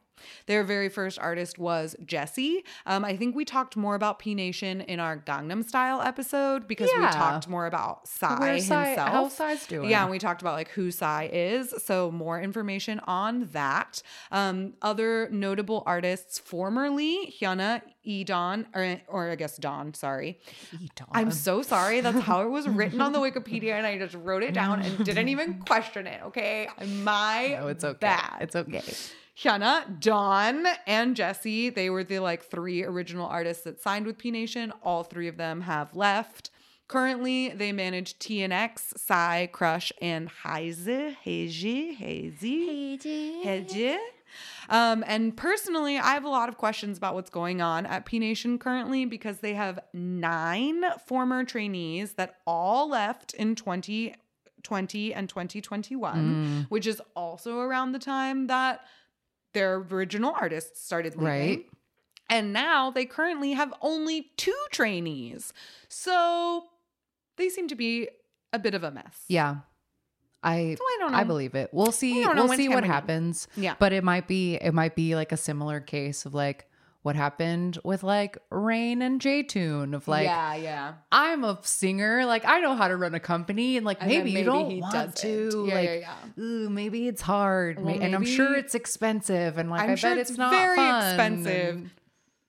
Their 0.46 0.64
very 0.64 0.88
first 0.88 1.18
artist 1.18 1.58
was 1.58 1.96
Jessi. 2.04 2.62
Um, 2.86 3.04
I 3.04 3.16
think 3.16 3.34
we 3.34 3.44
talked 3.44 3.76
more 3.76 3.94
about 3.94 4.18
P 4.18 4.34
Nation 4.34 4.80
in 4.82 5.00
our 5.00 5.16
Gangnam 5.16 5.64
Style 5.66 6.00
episode 6.00 6.66
because 6.68 6.90
we 6.96 7.02
talked 7.08 7.48
more 7.48 7.66
about 7.66 8.06
Psy 8.08 8.54
himself. 8.56 8.98
how 9.08 9.28
Psy's 9.28 9.66
doing? 9.66 9.90
Yeah, 9.90 10.02
and 10.02 10.10
we 10.10 10.18
talked 10.18 10.40
about 10.40 10.54
like 10.54 10.68
who 10.70 10.90
Psy 10.90 11.28
is. 11.32 11.74
So 11.84 12.10
more 12.10 12.40
information 12.40 13.00
on 13.06 13.46
that. 13.52 14.02
Um, 14.32 14.74
other 14.82 15.28
notable 15.30 15.82
artists 15.86 16.38
formerly 16.38 17.34
Hyuna, 17.40 17.82
Edon, 18.06 18.66
or, 18.74 19.00
or 19.08 19.30
I 19.30 19.34
guess 19.34 19.56
Don, 19.56 19.94
sorry. 19.94 20.40
I'm 21.12 21.30
so 21.30 21.62
sorry. 21.62 22.00
That's 22.00 22.20
how 22.20 22.42
it 22.42 22.50
was 22.50 22.68
written 22.68 23.00
on 23.00 23.12
the 23.12 23.18
Wikipedia, 23.18 23.72
and 23.72 23.86
I 23.86 23.98
just 23.98 24.14
wrote 24.14 24.42
it 24.42 24.54
down 24.54 24.80
and 24.82 25.04
didn't 25.04 25.28
even 25.28 25.60
question 25.60 26.06
it. 26.06 26.20
Okay, 26.26 26.68
my 27.02 27.48
No, 27.60 27.68
it's 27.68 27.84
okay. 27.84 27.98
bad. 27.98 28.38
It's 28.40 28.56
okay. 28.56 28.82
Hyuna, 29.38 30.00
Dawn, 30.00 30.66
and 30.86 31.14
Jessi. 31.14 31.74
They 31.74 31.90
were 31.90 32.04
the 32.04 32.20
like 32.20 32.42
three 32.42 32.82
original 32.82 33.26
artists 33.26 33.64
that 33.64 33.80
signed 33.80 34.06
with 34.06 34.16
P 34.18 34.30
Nation. 34.30 34.72
All 34.82 35.02
three 35.02 35.28
of 35.28 35.36
them 35.36 35.62
have 35.62 35.94
left. 35.94 36.50
Currently, 36.88 37.48
they 37.50 37.72
manage 37.72 38.18
TNX, 38.18 38.96
Psy, 38.96 39.46
Crush, 39.46 39.92
and 40.00 40.30
Heize, 40.44 41.16
Heiji, 41.24 41.96
Hazy, 41.96 42.98
Heiji. 43.44 43.98
Um, 44.68 45.04
and 45.06 45.36
personally, 45.36 45.98
I 45.98 46.14
have 46.14 46.24
a 46.24 46.28
lot 46.28 46.48
of 46.48 46.56
questions 46.56 46.96
about 46.96 47.14
what's 47.14 47.30
going 47.30 47.60
on 47.60 47.86
at 47.86 48.06
P 48.06 48.18
Nation 48.18 48.58
currently 48.58 49.04
because 49.04 49.38
they 49.40 49.54
have 49.54 49.80
nine 49.92 50.82
former 51.06 51.44
trainees 51.44 52.14
that 52.14 52.36
all 52.46 52.88
left 52.88 53.34
in 53.34 53.54
2020 53.54 55.14
and 55.14 55.28
2021, 55.28 56.66
which 56.68 56.86
is 56.86 57.02
also 57.14 57.60
around 57.60 57.92
the 57.92 57.98
time 57.98 58.46
that 58.46 58.80
their 59.56 59.76
original 59.76 60.34
artists 60.38 60.84
started 60.84 61.14
leaving. 61.14 61.26
Right. 61.26 61.66
And 62.28 62.52
now 62.52 62.90
they 62.90 63.06
currently 63.06 63.52
have 63.52 63.72
only 63.80 64.30
two 64.36 64.54
trainees. 64.70 65.54
So 65.88 66.64
they 67.38 67.48
seem 67.48 67.66
to 67.68 67.74
be 67.74 68.08
a 68.52 68.58
bit 68.58 68.74
of 68.74 68.84
a 68.84 68.90
mess. 68.90 69.24
Yeah. 69.28 69.56
I 70.42 70.76
So 70.78 70.84
I 70.84 70.96
don't 71.00 71.12
know. 71.12 71.18
I 71.18 71.24
believe 71.24 71.54
it. 71.54 71.70
We'll 71.72 71.90
see. 71.90 72.26
We'll 72.26 72.48
see 72.48 72.68
what 72.68 72.84
happening. 72.84 72.90
happens. 72.90 73.48
Yeah. 73.56 73.76
But 73.78 73.94
it 73.94 74.04
might 74.04 74.28
be 74.28 74.56
it 74.56 74.74
might 74.74 74.94
be 74.94 75.14
like 75.14 75.32
a 75.32 75.38
similar 75.38 75.80
case 75.80 76.26
of 76.26 76.34
like 76.34 76.68
what 77.06 77.14
happened 77.14 77.78
with 77.84 78.02
like 78.02 78.36
Rain 78.50 79.00
and 79.00 79.20
J 79.20 79.44
Tune 79.44 79.94
of 79.94 80.08
like 80.08 80.24
yeah, 80.24 80.56
yeah. 80.56 80.94
I'm 81.12 81.44
a 81.44 81.56
singer, 81.62 82.26
like 82.26 82.44
I 82.44 82.58
know 82.58 82.74
how 82.74 82.88
to 82.88 82.96
run 82.96 83.14
a 83.14 83.20
company, 83.20 83.76
and 83.76 83.86
like 83.86 83.98
And 84.02 84.10
then 84.10 84.24
maybe, 84.24 84.32
you 84.32 84.44
don't 84.44 84.68
he 84.70 84.80
want 84.80 84.92
doesn't. 84.92 85.16
to, 85.18 85.66
Yeah, 85.68 85.74
like, 85.74 85.88
yeah, 85.88 86.14
yeah. 86.36 86.42
ooh, 86.44 86.68
maybe 86.68 87.06
it's 87.06 87.22
hard, 87.22 87.80
Well, 87.82 87.96
and 88.02 88.12
I'm 88.12 88.24
sure 88.24 88.56
it's 88.56 88.74
expensive, 88.74 89.56
and 89.56 89.70
like 89.70 89.82
I'm 89.82 89.90
I 89.90 89.94
sure 89.94 90.10
bet 90.10 90.18
it's 90.18 90.30
it's, 90.30 90.38
not 90.38 90.50
very 90.50 90.76
fun, 90.76 91.04
expensive. 91.12 91.74
and- 91.76 91.90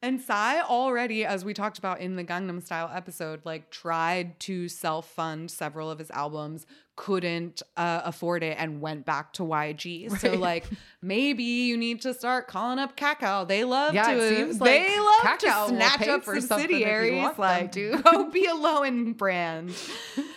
And 0.01 0.21
Psy 0.21 0.61
already, 0.61 1.23
as 1.25 1.43
we 1.45 1.53
talked 1.53 1.77
about 1.79 1.99
in 2.01 2.15
the 2.15 2.23
Gangnam 2.23 2.63
Style 2.63 2.89
episode, 2.93 3.41
like 3.45 3.69
tried 3.71 4.39
to 4.41 4.67
self 4.69 5.07
fund 5.09 5.49
several 5.51 5.89
of 5.91 5.99
his 5.99 6.09
albums, 6.11 6.65
couldn't 6.97 7.61
uh, 7.77 8.01
afford 8.03 8.43
it, 8.43 8.57
and 8.59 8.81
went 8.81 9.05
back 9.05 9.31
to 9.33 9.43
YG. 9.43 10.19
So 10.19 10.33
like 10.33 10.65
maybe 11.01 11.43
you 11.43 11.77
need 11.77 12.01
to 12.01 12.13
start 12.13 12.47
calling 12.49 12.79
up 12.79 12.97
Kakao. 12.97 13.47
They 13.47 13.63
love 13.63 13.93
Yeah, 13.93 14.11
to. 14.13 14.19
it 14.19 14.35
seems 14.35 14.59
they 14.59 14.99
like 14.99 14.99
love 14.99 15.39
Kakao 15.39 15.67
to 15.69 15.75
snatch 15.75 16.07
up 16.09 16.23
for 16.25 16.41
something 16.41 16.65
if 16.65 16.71
you 16.71 16.77
subsidiaries. 16.79 17.23
them 17.23 17.33
Like 17.37 17.71
to. 17.73 18.01
go 18.03 18.29
be 18.29 18.45
a 18.47 18.55
low-end 18.55 19.15
brand. 19.15 19.73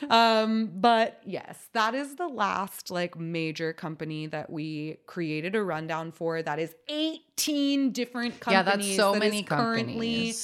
um, 0.08 0.70
but 0.74 1.20
yes, 1.24 1.68
that 1.72 1.94
is 1.94 2.16
the 2.16 2.28
last 2.28 2.90
like 2.90 3.18
major 3.18 3.72
company 3.72 4.26
that 4.28 4.50
we 4.50 4.98
created 5.06 5.54
a 5.56 5.62
rundown 5.62 6.12
for. 6.12 6.42
That 6.42 6.58
is 6.58 6.74
18 6.88 7.92
different 7.92 8.38
companies. 8.40 8.52
yeah, 8.52 8.76
that's 8.76 8.96
so 8.96 9.12
that 9.14 9.18
many 9.18 9.42
currently 9.42 10.34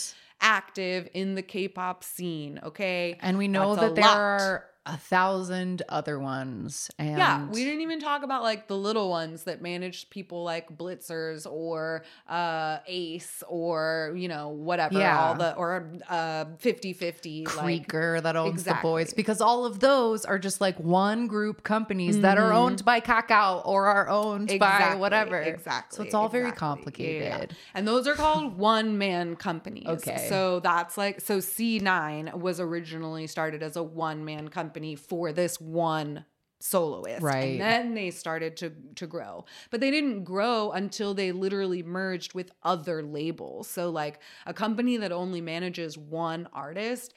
active 0.41 1.09
in 1.15 1.35
the 1.35 1.43
K-pop 1.43 2.05
scene. 2.05 2.61
Okay, 2.63 3.17
and 3.21 3.39
we 3.39 3.49
know 3.49 3.75
That's 3.75 3.89
that 3.89 3.95
there 3.97 4.05
lot. 4.05 4.19
are 4.19 4.65
a 4.87 4.97
thousand 4.97 5.83
other 5.89 6.19
ones, 6.19 6.91
and 6.99 7.19
yeah, 7.19 7.47
we 7.49 7.65
didn't 7.65 7.81
even 7.81 7.99
talk 8.01 8.23
about 8.23 8.43
like 8.43 8.69
the 8.69 8.77
little 8.77 9.11
ones 9.11 9.45
that 9.45 9.61
managed 9.61 10.11
people 10.11 10.45
like 10.45 10.77
Blitzers 10.79 11.47
or 11.51 12.05
uh 12.29 12.79
Ace 12.87 13.43
or 13.49 14.15
you 14.17 14.29
know 14.29 14.49
whatever 14.51 14.99
Yeah. 14.99 15.21
all 15.21 15.35
the 15.35 15.55
or 15.57 15.91
uh 16.09 16.45
50-50 16.63 17.57
like 17.57 17.89
that 17.91 18.37
owns 18.37 18.65
the 18.65 18.79
boys 18.83 19.13
because 19.13 19.41
all 19.41 19.65
of 19.65 19.81
those 19.81 20.25
are 20.25 20.39
just 20.39 20.61
like 20.61 20.79
one 20.79 21.27
group 21.27 21.63
companies 21.65 22.21
that 22.21 22.39
are 22.39 22.53
owned 22.53 22.85
by 22.85 23.01
Kakao 23.01 23.67
or 23.67 23.87
are 23.87 24.09
owned 24.09 24.57
by 24.59 24.95
whatever. 24.95 25.39
Exactly. 25.41 25.97
So 25.97 26.03
it's 26.05 26.15
all 26.15 26.29
very 26.29 26.49
exactly. 26.49 26.67
Yeah, 26.67 26.75
complicated. 26.75 27.51
yeah. 27.51 27.57
And 27.75 27.89
those 27.89 28.07
are 28.07 28.15
called 28.15 28.57
one 28.57 28.99
man 28.99 29.37
companies. 29.37 29.87
Okay. 29.87 30.27
So 30.29 30.61
that's 30.61 30.97
like, 30.97 31.21
so 31.21 31.39
C9 31.39 32.35
was 32.39 32.61
originally 32.61 33.27
started 33.27 33.63
as 33.63 33.77
a 33.77 33.83
one 33.83 34.25
man 34.25 34.49
company 34.49 34.76
for 34.97 35.33
this 35.33 35.61
one 35.61 36.25
soloist. 36.61 37.23
Right. 37.23 37.53
And 37.53 37.61
then 37.61 37.95
they 37.95 38.11
started 38.11 38.57
to 38.59 38.73
to 38.97 39.07
grow. 39.07 39.45
But 39.71 39.81
they 39.81 39.91
didn't 39.91 40.25
grow 40.25 40.73
until 40.73 41.15
they 41.15 41.33
literally 41.33 41.83
merged 41.83 42.35
with 42.35 42.51
other 42.63 43.03
labels. 43.03 43.69
So 43.69 43.91
like 43.91 44.21
a 44.47 44.55
company 44.55 44.97
that 44.97 45.13
only 45.13 45.41
manages 45.41 45.99
one 45.99 46.49
artist 46.53 47.15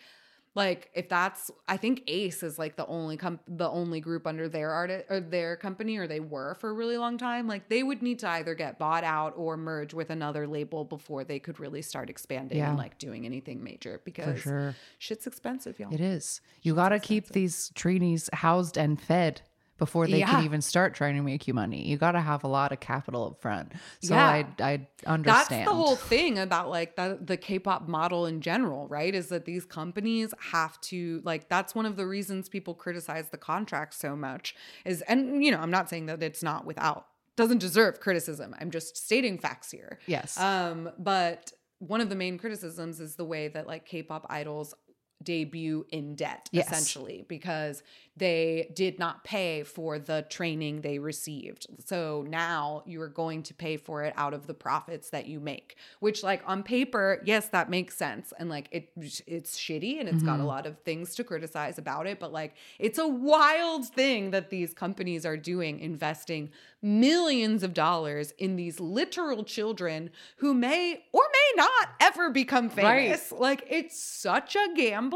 like 0.55 0.89
if 0.93 1.07
that's 1.07 1.51
i 1.67 1.77
think 1.77 2.01
ace 2.07 2.41
is 2.43 2.57
like 2.57 2.75
the 2.75 2.85
only 2.87 3.15
com- 3.17 3.39
the 3.47 3.69
only 3.69 3.99
group 3.99 4.25
under 4.25 4.49
their 4.49 4.71
art 4.71 4.89
or 5.09 5.19
their 5.19 5.55
company 5.55 5.97
or 5.97 6.07
they 6.07 6.19
were 6.19 6.55
for 6.55 6.69
a 6.69 6.73
really 6.73 6.97
long 6.97 7.17
time 7.17 7.47
like 7.47 7.69
they 7.69 7.83
would 7.83 8.01
need 8.01 8.17
to 8.19 8.27
either 8.27 8.55
get 8.55 8.79
bought 8.79 9.03
out 9.03 9.33
or 9.37 9.55
merge 9.57 9.93
with 9.93 10.09
another 10.09 10.47
label 10.47 10.83
before 10.83 11.23
they 11.23 11.39
could 11.39 11.59
really 11.59 11.81
start 11.81 12.09
expanding 12.09 12.57
Yeah. 12.57 12.69
and 12.69 12.77
like 12.77 12.97
doing 12.97 13.25
anything 13.25 13.63
major 13.63 14.01
because 14.03 14.39
sure. 14.41 14.75
shit's 14.97 15.27
expensive 15.27 15.79
y'all 15.79 15.93
It 15.93 16.01
is. 16.01 16.41
You 16.61 16.75
got 16.75 16.89
to 16.89 16.99
keep 16.99 17.29
these 17.29 17.71
trainees 17.75 18.29
housed 18.33 18.77
and 18.77 18.99
fed 18.99 19.41
before 19.79 20.05
they 20.05 20.19
Yeah. 20.19 20.29
can 20.29 20.43
even 20.43 20.61
start 20.61 20.93
trying 20.93 21.15
to 21.15 21.23
make 21.23 21.47
you 21.47 21.53
money. 21.55 21.87
You 21.87 21.97
got 21.97 22.11
to 22.11 22.19
have 22.21 22.43
a 22.43 22.47
lot 22.47 22.71
of 22.71 22.79
capital 22.79 23.25
up 23.25 23.41
front. 23.41 23.71
So 24.01 24.13
Yeah. 24.13 24.27
I 24.27 24.45
I 24.59 24.87
understand. 25.07 25.25
That's 25.61 25.69
the 25.69 25.73
whole 25.75 25.95
thing 25.95 26.37
about 26.37 26.69
like 26.69 26.95
the, 26.95 27.17
the 27.19 27.37
K-pop 27.37 27.87
model 27.87 28.27
in 28.27 28.41
general, 28.41 28.87
right? 28.87 29.15
Is 29.15 29.29
that 29.29 29.45
these 29.45 29.65
companies 29.65 30.33
have 30.51 30.79
to 30.81 31.21
like 31.23 31.49
that's 31.49 31.73
one 31.73 31.87
of 31.87 31.95
the 31.95 32.05
reasons 32.05 32.49
people 32.49 32.75
criticize 32.75 33.29
the 33.29 33.37
contract 33.37 33.93
so 33.95 34.15
much 34.15 34.53
is 34.85 35.01
and 35.03 35.43
you 35.43 35.49
know, 35.49 35.57
I'm 35.59 35.71
not 35.71 35.89
saying 35.89 36.05
that 36.07 36.21
it's 36.21 36.43
not 36.43 36.65
without 36.65 37.07
doesn't 37.35 37.59
deserve 37.59 38.01
criticism. 38.01 38.53
I'm 38.59 38.69
just 38.69 38.97
stating 38.97 39.37
facts 39.39 39.71
here. 39.71 39.97
Yes. 40.05 40.37
Um 40.37 40.91
but 40.99 41.53
one 41.79 42.01
of 42.01 42.09
the 42.09 42.15
main 42.15 42.37
criticisms 42.37 42.99
is 42.99 43.15
the 43.15 43.23
way 43.23 43.47
that 43.47 43.65
like 43.65 43.85
K-pop 43.85 44.25
idols 44.29 44.73
debut 45.23 45.85
in 45.89 46.15
debt 46.15 46.49
Yes. 46.51 46.67
essentially 46.67 47.25
because 47.27 47.83
they 48.15 48.69
did 48.75 48.99
not 48.99 49.23
pay 49.23 49.63
for 49.63 49.97
the 49.97 50.25
training 50.29 50.81
they 50.81 50.99
received. 50.99 51.67
So 51.85 52.25
now 52.27 52.83
you 52.85 53.01
are 53.01 53.07
going 53.07 53.43
to 53.43 53.53
pay 53.53 53.77
for 53.77 54.03
it 54.03 54.13
out 54.17 54.33
of 54.33 54.45
the 54.45 54.53
profits 54.53 55.09
that 55.11 55.25
you 55.27 55.39
make, 55.39 55.77
which 55.99 56.21
like 56.21 56.41
on 56.45 56.63
paper, 56.63 57.21
yes, 57.25 57.47
that 57.49 57.69
makes 57.69 57.95
sense 57.95 58.33
and 58.37 58.49
like 58.49 58.67
it 58.71 58.89
it's 59.25 59.57
shitty 59.57 59.99
and 59.99 60.09
it's 60.09 60.23
got 60.23 60.35
a 60.35 60.37
mm-hmm. 60.39 60.47
lot 60.47 60.65
of 60.65 60.77
things 60.79 61.15
to 61.15 61.23
criticize 61.23 61.77
about 61.77 62.07
it, 62.07 62.19
but 62.19 62.33
like 62.33 62.55
it's 62.77 62.97
a 62.99 63.07
wild 63.07 63.85
thing 63.87 64.31
that 64.31 64.49
these 64.49 64.73
companies 64.73 65.25
are 65.25 65.37
doing 65.37 65.79
investing 65.79 66.49
millions 66.81 67.61
of 67.63 67.73
dollars 67.73 68.31
in 68.37 68.55
these 68.55 68.79
literal 68.79 69.43
children 69.43 70.09
who 70.37 70.53
may 70.53 71.03
or 71.11 71.23
may 71.31 71.51
not 71.55 71.89
ever 71.99 72.29
become 72.29 72.67
Right. 72.69 73.09
famous. 73.09 73.31
Like 73.31 73.65
it's 73.69 73.99
such 73.99 74.55
a 74.55 74.67
gamble. 74.75 75.08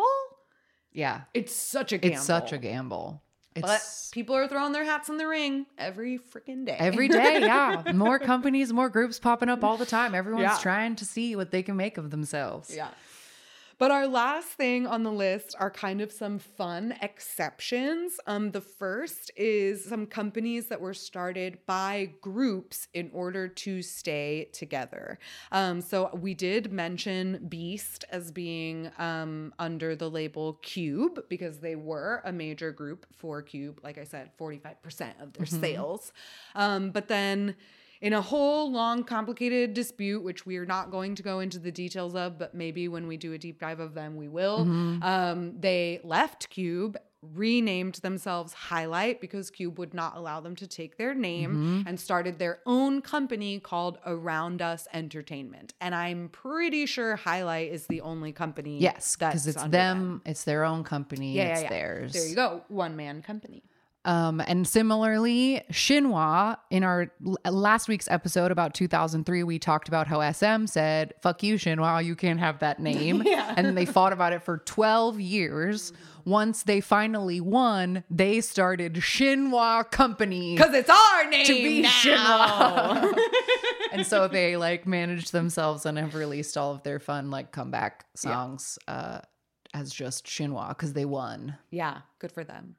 Yeah. 0.92 1.22
It's 1.34 1.56
such 1.56 1.92
a 1.92 1.98
gamble. 1.98 2.16
It's 2.18 2.26
such 2.26 2.54
a 2.54 2.58
gamble. 2.58 3.22
But 3.56 3.66
It's 3.76 4.10
people 4.10 4.36
are 4.36 4.48
throwing 4.48 4.72
their 4.72 4.84
hats 4.84 5.10
in 5.10 5.18
the 5.18 5.28
ring 5.28 5.68
every 5.78 6.18
freaking 6.18 6.66
day. 6.66 6.76
every 6.80 7.08
day, 7.08 7.40
yeah. 7.42 7.84
More 7.94 8.18
companies, 8.18 8.74
more 8.74 8.90
groups 8.90 9.20
popping 9.20 9.50
up 9.50 9.64
all 9.64 9.78
the 9.78 9.86
time. 9.86 10.16
Everyone's 10.16 10.44
Yeah. 10.44 10.58
trying 10.60 10.96
to 10.96 11.06
see 11.06 11.36
what 11.36 11.52
they 11.52 11.62
can 11.62 11.76
make 11.76 11.98
of 12.00 12.10
themselves. 12.10 12.74
Yeah. 12.76 12.88
But 13.84 13.92
our 13.92 14.08
last 14.08 14.48
thing 14.48 14.88
on 14.88 15.04
the 15.04 15.12
list 15.12 15.58
are 15.60 15.70
kind 15.70 16.00
of 16.00 16.10
some 16.10 16.40
fun 16.40 16.96
exceptions. 17.02 18.14
Um, 18.28 18.52
the 18.52 18.62
first 18.62 19.30
is 19.36 19.84
some 19.84 20.06
companies 20.06 20.68
that 20.68 20.80
were 20.80 20.94
started 20.94 21.58
by 21.66 22.12
groups 22.22 22.88
in 22.94 23.12
order 23.12 23.50
to 23.50 23.82
stay 23.82 24.48
together. 24.54 25.20
Um, 25.52 25.82
so 25.82 26.10
we 26.14 26.34
did 26.34 26.72
mention 26.72 27.46
Beast 27.50 28.06
as 28.10 28.32
being 28.32 28.90
um, 29.00 29.54
under 29.60 29.98
the 29.98 30.10
label 30.10 30.54
Cube 30.62 31.26
because 31.28 31.60
they 31.60 31.76
were 31.76 32.22
a 32.24 32.32
major 32.32 32.72
group 32.72 33.06
for 33.18 33.42
Cube. 33.42 33.82
Like 33.84 33.98
I 33.98 34.06
said, 34.06 34.30
45% 34.40 35.22
of 35.22 35.34
their 35.34 35.46
sales. 35.46 36.14
Um, 36.56 36.92
but 36.92 37.10
then 37.10 37.58
in 38.04 38.12
a 38.14 38.22
whole 38.22 38.72
long, 38.72 39.04
complicated 39.04 39.74
dispute, 39.74 40.22
which 40.22 40.46
we 40.46 40.58
are 40.58 40.66
not 40.66 40.92
going 40.92 41.16
to 41.16 41.24
go 41.24 41.40
into 41.40 41.58
the 41.58 41.72
details 41.72 42.14
of, 42.16 42.38
but 42.38 42.54
maybe 42.54 42.88
when 42.88 43.08
we 43.08 43.16
do 43.18 43.34
a 43.34 43.38
deep 43.38 43.60
dive 43.60 43.80
of 43.80 43.94
them, 43.96 44.16
we 44.18 44.28
will. 44.28 44.60
Um, 45.02 45.56
they 45.60 46.00
left 46.04 46.50
Cube 46.50 46.98
renamed 47.34 47.96
themselves 47.96 48.52
Highlight 48.52 49.22
because 49.22 49.50
Cube 49.50 49.80
would 49.80 49.94
not 49.94 50.18
allow 50.18 50.42
them 50.42 50.58
to 50.58 50.68
take 50.68 50.98
their 50.98 51.14
name 51.14 51.52
Mm-hmm. 51.54 51.88
and 51.88 51.98
started 51.98 52.38
their 52.38 52.60
own 52.66 53.02
company 53.02 53.60
called 53.60 53.98
Around 54.06 54.62
Us 54.62 54.88
Entertainment. 54.94 55.74
And 55.80 55.96
I'm 55.96 56.28
pretty 56.28 56.86
sure 56.86 57.16
Highlight 57.16 57.72
is 57.72 57.88
the 57.88 58.02
only 58.02 58.34
company. 58.34 58.80
Yes, 58.80 59.16
because 59.16 59.48
it's 59.48 59.58
under 59.58 59.72
them, 59.78 60.22
it's 60.26 60.44
their 60.44 60.66
own 60.66 60.84
company, 60.84 61.32
Yeah, 61.34 61.44
yeah, 61.44 61.54
it's 61.54 61.62
yeah. 61.64 61.70
theirs. 61.70 62.12
There 62.14 62.28
you 62.28 62.36
go. 62.36 62.64
One 62.68 62.98
man 62.98 63.22
company. 63.22 63.64
Um, 64.06 64.42
and 64.46 64.68
similarly, 64.68 65.62
Shinhwa, 65.72 66.58
in 66.70 66.84
our 66.84 67.10
last 67.50 67.88
week's 67.88 68.10
episode 68.10 68.52
about 68.52 68.74
2003, 68.74 69.44
we 69.44 69.60
talked 69.60 69.88
about 69.88 70.08
how 70.08 70.30
SM 70.30 70.66
said, 70.66 71.14
fuck 71.22 71.42
you, 71.42 71.56
Shinhwa, 71.56 72.04
you 72.04 72.16
can't 72.16 72.40
have 72.40 72.60
that 72.60 72.80
name. 72.82 73.24
yeah. 73.26 73.54
And 73.56 73.66
then 73.66 73.76
they 73.76 73.86
fought 73.86 74.12
about 74.12 74.34
it 74.34 74.44
for 74.44 74.58
12 74.58 75.22
years. 75.22 75.94
Once 76.26 76.64
they 76.64 76.82
finally 76.82 77.40
won, 77.40 78.04
they 78.10 78.42
started 78.42 78.94
Shinhwa 78.96 79.90
Company. 79.92 80.56
Because 80.58 80.74
it's 80.74 80.90
our 80.90 81.30
name 81.30 81.46
To 81.46 81.54
be 81.54 81.82
now. 81.82 83.10
and 83.94 84.06
so 84.06 84.28
they 84.28 84.58
like 84.58 84.86
managed 84.86 85.32
themselves 85.32 85.86
and 85.86 85.98
have 85.98 86.16
released 86.16 86.58
all 86.58 86.72
of 86.74 86.84
their 86.84 87.00
fun 87.00 87.30
like 87.30 87.52
comeback 87.52 88.06
songs 88.16 88.78
uh, 88.88 89.20
as 89.74 89.92
just 89.94 90.26
Shinhwa 90.26 90.70
because 90.70 90.94
they 90.94 91.06
won. 91.06 91.56
Yeah, 91.72 92.00
good 92.20 92.32
for 92.32 92.44
them. 92.44 92.76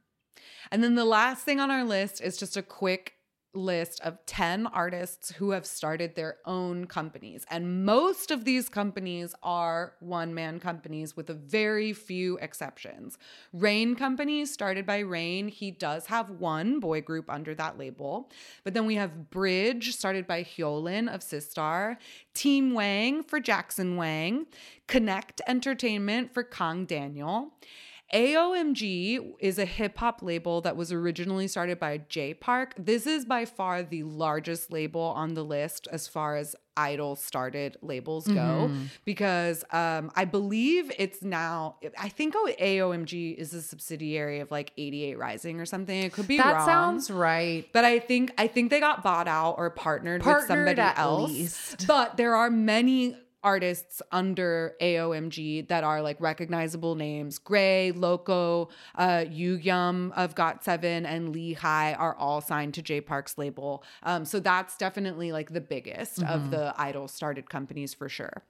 And 0.70 0.82
then 0.82 0.95
the 0.95 1.05
last 1.05 1.45
thing 1.45 1.61
on 1.61 1.70
our 1.70 1.85
list 1.85 2.20
is 2.20 2.36
just 2.36 2.57
a 2.57 2.62
quick 2.62 3.15
list 3.55 4.01
of 4.01 4.19
10 4.27 4.66
artists 4.66 5.31
who 5.32 5.51
have 5.51 5.65
started 5.65 6.15
their 6.15 6.36
own 6.45 6.86
companies. 6.86 7.45
And 7.51 7.85
most 7.85 8.31
of 8.31 8.45
these 8.45 8.69
companies 8.69 9.35
are 9.43 9.95
one 10.01 10.35
man 10.35 10.61
companies 10.61 11.16
with 11.16 11.31
a 11.31 11.35
very 11.35 11.93
few 11.93 12.36
exceptions. 12.39 13.19
Rain 13.53 13.95
Company, 13.95 14.45
started 14.45 14.86
by 14.86 14.99
Rain, 14.99 15.49
he 15.49 15.70
does 15.70 16.07
have 16.07 16.31
one 16.31 16.81
boy 16.81 17.01
group 17.01 17.31
under 17.31 17.55
that 17.55 17.78
label. 17.78 18.31
But 18.65 18.74
then 18.74 18.86
we 18.86 18.97
have 18.97 19.31
Bridge, 19.31 19.95
started 19.95 20.27
by 20.27 20.43
Hyolyn 20.43 21.12
of 21.12 21.20
Sistar, 21.20 21.97
Team 22.35 22.74
Wang 22.74 23.23
for 23.23 23.41
Jackson 23.41 23.97
Wang, 23.97 24.47
Connect 24.86 25.41
Entertainment 25.47 26.35
for 26.35 26.43
Kang 26.43 26.85
Daniel. 26.85 27.53
AOMG 28.15 29.35
is 29.41 29.59
a 29.59 29.65
hip 29.65 29.99
hop 29.99 30.23
label 30.23 30.61
that 30.61 30.77
was 30.77 30.93
originally 30.93 31.49
started 31.49 31.81
by 31.81 31.99
Jay 32.09 32.32
Park. 32.32 32.73
This 32.78 33.07
is 33.07 33.24
by 33.24 33.45
far 33.45 33.82
the 33.82 34.05
largest 34.05 34.73
label 34.73 35.01
on 35.03 35.35
the 35.35 35.43
list 35.45 35.89
as 35.91 36.07
far 36.07 36.36
as 36.36 36.55
idol 36.77 37.15
started 37.15 37.77
labels 37.82 38.27
go 38.27 38.69
because 39.05 39.62
um, 39.70 40.11
I 40.16 40.24
believe 40.24 40.91
it's 40.99 41.23
now, 41.23 41.77
I 41.99 42.09
think 42.09 42.35
AOMG 42.35 43.36
is 43.36 43.55
a 43.55 43.62
subsidiary 43.62 44.41
of 44.41 44.51
like 44.51 44.73
88 44.77 45.19
Rising 45.19 45.61
or 45.61 45.66
something. 45.66 45.97
It 46.03 46.12
could 46.12 46.27
be 46.27 46.36
That 46.39 46.55
wrong. 46.55 46.66
sounds 46.66 47.11
right. 47.11 47.69
But 47.73 47.85
I 47.85 47.99
think 47.99 48.32
I 48.39 48.47
think 48.49 48.70
they 48.70 48.81
got 48.81 49.03
bought 49.03 49.28
out 49.28 49.55
or 49.59 49.70
partnered, 49.70 50.24
with 50.24 50.45
somebody 50.47 50.81
else. 50.81 51.31
least. 51.31 51.86
But 51.86 52.16
there 52.16 52.35
are 52.35 52.51
many 52.51 53.16
artists 53.45 54.03
under 54.11 54.75
AOMG 54.81 55.69
that 55.69 55.85
are 55.85 56.03
like 56.03 56.21
recognizable 56.21 56.95
names. 56.97 57.39
Gray, 57.39 57.93
Loco, 57.93 58.71
uh, 58.97 59.25
Yugyeom 59.27 60.12
of 60.16 60.35
GOT7, 60.35 61.05
and 61.05 61.29
Lee 61.29 61.53
Hi 61.53 61.93
are 61.93 62.16
all 62.16 62.41
signed 62.41 62.75
to 62.75 62.83
Jay 62.83 63.01
Park's 63.01 63.39
label. 63.39 63.85
Um, 64.03 64.25
so 64.25 64.41
that's 64.41 64.77
definitely 64.77 65.31
like 65.31 65.53
the 65.53 65.61
biggest 65.61 66.23
of 66.23 66.51
the 66.51 66.75
idol 66.77 67.07
started 67.07 67.49
companies 67.51 67.95
for 67.95 68.09
sure. 68.09 68.43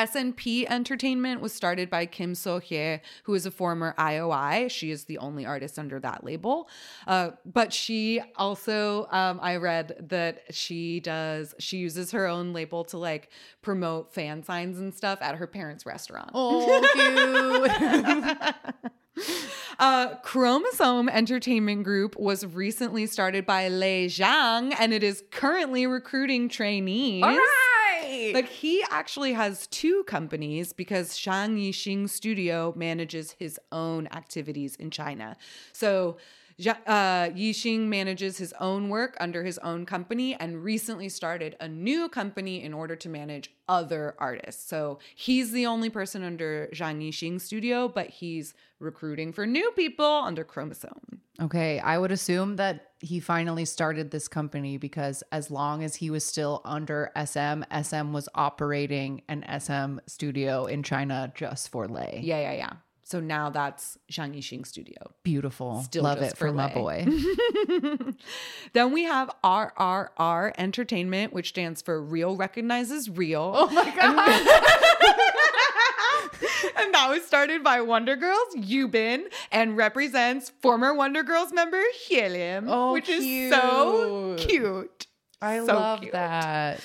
SNP 0.00 0.64
Entertainment 0.66 1.42
was 1.42 1.52
started 1.52 1.90
by 1.90 2.06
Kim 2.06 2.34
So 2.34 2.58
Hye, 2.58 3.02
who 3.24 3.34
is 3.34 3.44
a 3.44 3.50
former 3.50 3.94
IOI. 3.98 4.70
She 4.70 4.90
is 4.90 5.04
the 5.04 5.18
only 5.18 5.44
artist 5.44 5.78
under 5.78 6.00
that 6.00 6.24
label. 6.24 6.70
Uh, 7.06 7.32
but 7.44 7.70
she 7.74 8.22
also, 8.36 9.06
um, 9.10 9.38
I 9.42 9.56
read 9.56 10.06
that 10.08 10.54
she 10.54 11.00
does, 11.00 11.54
she 11.58 11.76
uses 11.76 12.12
her 12.12 12.26
own 12.26 12.54
label 12.54 12.84
to 12.84 12.96
like 12.96 13.28
promote 13.60 14.14
fan 14.14 14.42
signs 14.42 14.78
and 14.78 14.94
stuff 14.94 15.18
at 15.20 15.36
her 15.36 15.46
parents' 15.46 15.84
restaurant. 15.84 16.30
Oh, 16.32 16.80
cute. 19.16 19.24
Uh, 19.78 20.16
Chromosome 20.16 21.08
Entertainment 21.08 21.84
Group 21.84 22.14
was 22.18 22.44
recently 22.46 23.06
started 23.06 23.46
by 23.46 23.68
Lay 23.68 24.06
Zhang 24.06 24.74
and 24.78 24.92
it 24.92 25.02
is 25.02 25.22
currently 25.30 25.86
recruiting 25.86 26.48
trainees. 26.48 27.24
Right. 27.90 28.32
Like 28.34 28.48
he 28.48 28.84
actually 28.90 29.32
has 29.32 29.66
two 29.68 30.04
companies 30.04 30.72
because 30.72 31.12
Zhang 31.12 31.58
Yixing 31.58 32.08
Studio 32.08 32.72
manages 32.76 33.32
his 33.32 33.58
own 33.72 34.06
activities 34.08 34.76
in 34.76 34.90
China. 34.90 35.36
So 35.72 36.16
uh, 36.66 37.30
Yixing 37.30 37.86
manages 37.86 38.38
his 38.38 38.52
own 38.60 38.88
work 38.88 39.16
under 39.20 39.44
his 39.44 39.58
own 39.58 39.86
company 39.86 40.34
and 40.34 40.62
recently 40.62 41.08
started 41.08 41.56
a 41.60 41.68
new 41.68 42.08
company 42.08 42.62
in 42.62 42.72
order 42.74 42.96
to 42.96 43.08
manage 43.08 43.50
other 43.68 44.14
artists. 44.18 44.68
So 44.68 44.98
he's 45.14 45.52
the 45.52 45.66
only 45.66 45.90
person 45.90 46.22
under 46.22 46.68
Zhang 46.74 47.06
Yixing 47.06 47.40
Studio, 47.40 47.88
but 47.88 48.08
he's 48.08 48.54
recruiting 48.78 49.32
for 49.32 49.46
new 49.46 49.70
people 49.72 50.04
under 50.04 50.44
Chromosome. 50.44 51.20
Okay, 51.40 51.78
I 51.78 51.96
would 51.96 52.12
assume 52.12 52.56
that 52.56 52.88
he 53.00 53.18
finally 53.18 53.64
started 53.64 54.10
this 54.10 54.28
company 54.28 54.76
because 54.76 55.22
as 55.32 55.50
long 55.50 55.82
as 55.82 55.94
he 55.94 56.10
was 56.10 56.24
still 56.24 56.60
under 56.64 57.10
SM, 57.16 57.62
SM 57.82 58.12
was 58.12 58.28
operating 58.34 59.22
an 59.28 59.44
SM 59.58 59.98
studio 60.06 60.66
in 60.66 60.82
China 60.82 61.32
just 61.34 61.70
for 61.70 61.88
Lay. 61.88 62.20
Yeah, 62.22 62.40
yeah, 62.40 62.52
yeah. 62.52 62.72
So 63.10 63.18
now 63.18 63.50
that's 63.50 63.98
Zhang 64.12 64.36
Yixing 64.38 64.64
Studio. 64.64 64.94
Beautiful. 65.24 65.82
Still 65.82 66.04
Love 66.04 66.22
it 66.22 66.30
for, 66.36 66.46
for 66.46 66.52
my 66.52 66.72
boy. 66.72 67.04
Then 68.72 68.92
we 68.92 69.02
have 69.02 69.28
RRR 69.42 70.52
Entertainment, 70.56 71.32
which 71.32 71.48
stands 71.48 71.82
for 71.82 72.00
Real 72.00 72.36
Recognizes 72.36 73.10
Real. 73.10 73.52
oh 73.56 73.68
my 73.70 73.84
god. 73.96 74.28
and 76.84 76.94
that 76.94 77.08
was 77.10 77.24
started 77.24 77.64
by 77.64 77.80
Wonder 77.80 78.14
Girls 78.14 78.54
Yubin 78.56 79.24
and 79.50 79.76
represents 79.76 80.50
former 80.62 80.94
Wonder 80.94 81.24
Girls 81.24 81.52
member 81.52 81.82
Hyelim, 82.08 82.66
Oh, 82.68 82.92
which 82.92 83.08
is 83.08 83.50
so 83.52 84.36
cute. 84.38 84.48
cute. 84.48 85.06
I 85.42 85.58
So 85.58 85.64
love 85.74 86.00
cute. 86.02 86.12
that. 86.12 86.80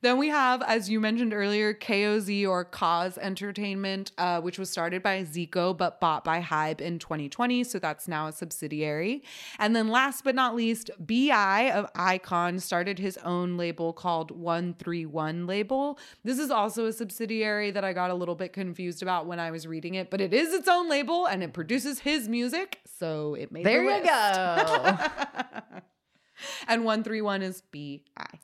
Then 0.00 0.16
we 0.16 0.28
have, 0.28 0.62
as 0.62 0.88
you 0.88 1.00
mentioned 1.00 1.34
earlier, 1.34 1.74
KOZ 1.74 2.48
or 2.48 2.64
Cause 2.64 3.18
Entertainment, 3.18 4.12
uh, 4.16 4.40
which 4.40 4.56
was 4.56 4.70
started 4.70 5.02
by 5.02 5.24
Zico 5.24 5.76
but 5.76 6.00
bought 6.00 6.22
by 6.22 6.40
Hybe 6.40 6.80
in 6.80 7.00
2020. 7.00 7.64
So 7.64 7.80
that's 7.80 8.06
now 8.06 8.28
a 8.28 8.32
subsidiary. 8.32 9.24
And 9.58 9.74
then 9.74 9.88
last 9.88 10.22
but 10.22 10.36
not 10.36 10.54
least, 10.54 10.90
BI 11.00 11.70
of 11.72 11.92
iKON 11.94 12.60
started 12.60 13.00
his 13.00 13.16
own 13.18 13.56
label 13.56 13.92
called 13.92 14.30
131 14.30 15.48
Label. 15.48 15.98
This 16.22 16.38
is 16.38 16.52
also 16.52 16.86
a 16.86 16.92
subsidiary 16.92 17.72
that 17.72 17.82
I 17.82 17.92
got 17.92 18.10
a 18.10 18.14
little 18.14 18.36
bit 18.36 18.52
confused 18.52 19.02
about 19.02 19.26
when 19.26 19.40
I 19.40 19.50
was 19.50 19.66
reading 19.66 19.94
it, 19.94 20.10
but 20.10 20.20
it 20.20 20.32
is 20.32 20.54
its 20.54 20.68
own 20.68 20.88
label 20.88 21.26
and 21.26 21.42
it 21.42 21.52
produces 21.52 21.98
his 21.98 22.28
music. 22.28 22.78
So 22.86 23.34
it 23.34 23.50
made 23.50 23.66
There 23.66 23.84
the 23.84 23.98
you 23.98 24.04
go. 24.04 25.80
and 26.68 26.84
131 26.84 27.42
is 27.42 27.62
BI. 27.72 28.00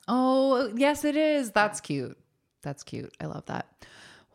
oh, 0.07 0.71
yes, 0.75 1.03
it 1.05 1.15
is. 1.15 1.51
That's 1.51 1.81
cute. 1.81 2.17
That's 2.61 2.83
cute. 2.83 3.15
I 3.19 3.25
love 3.25 3.45
that. 3.45 3.67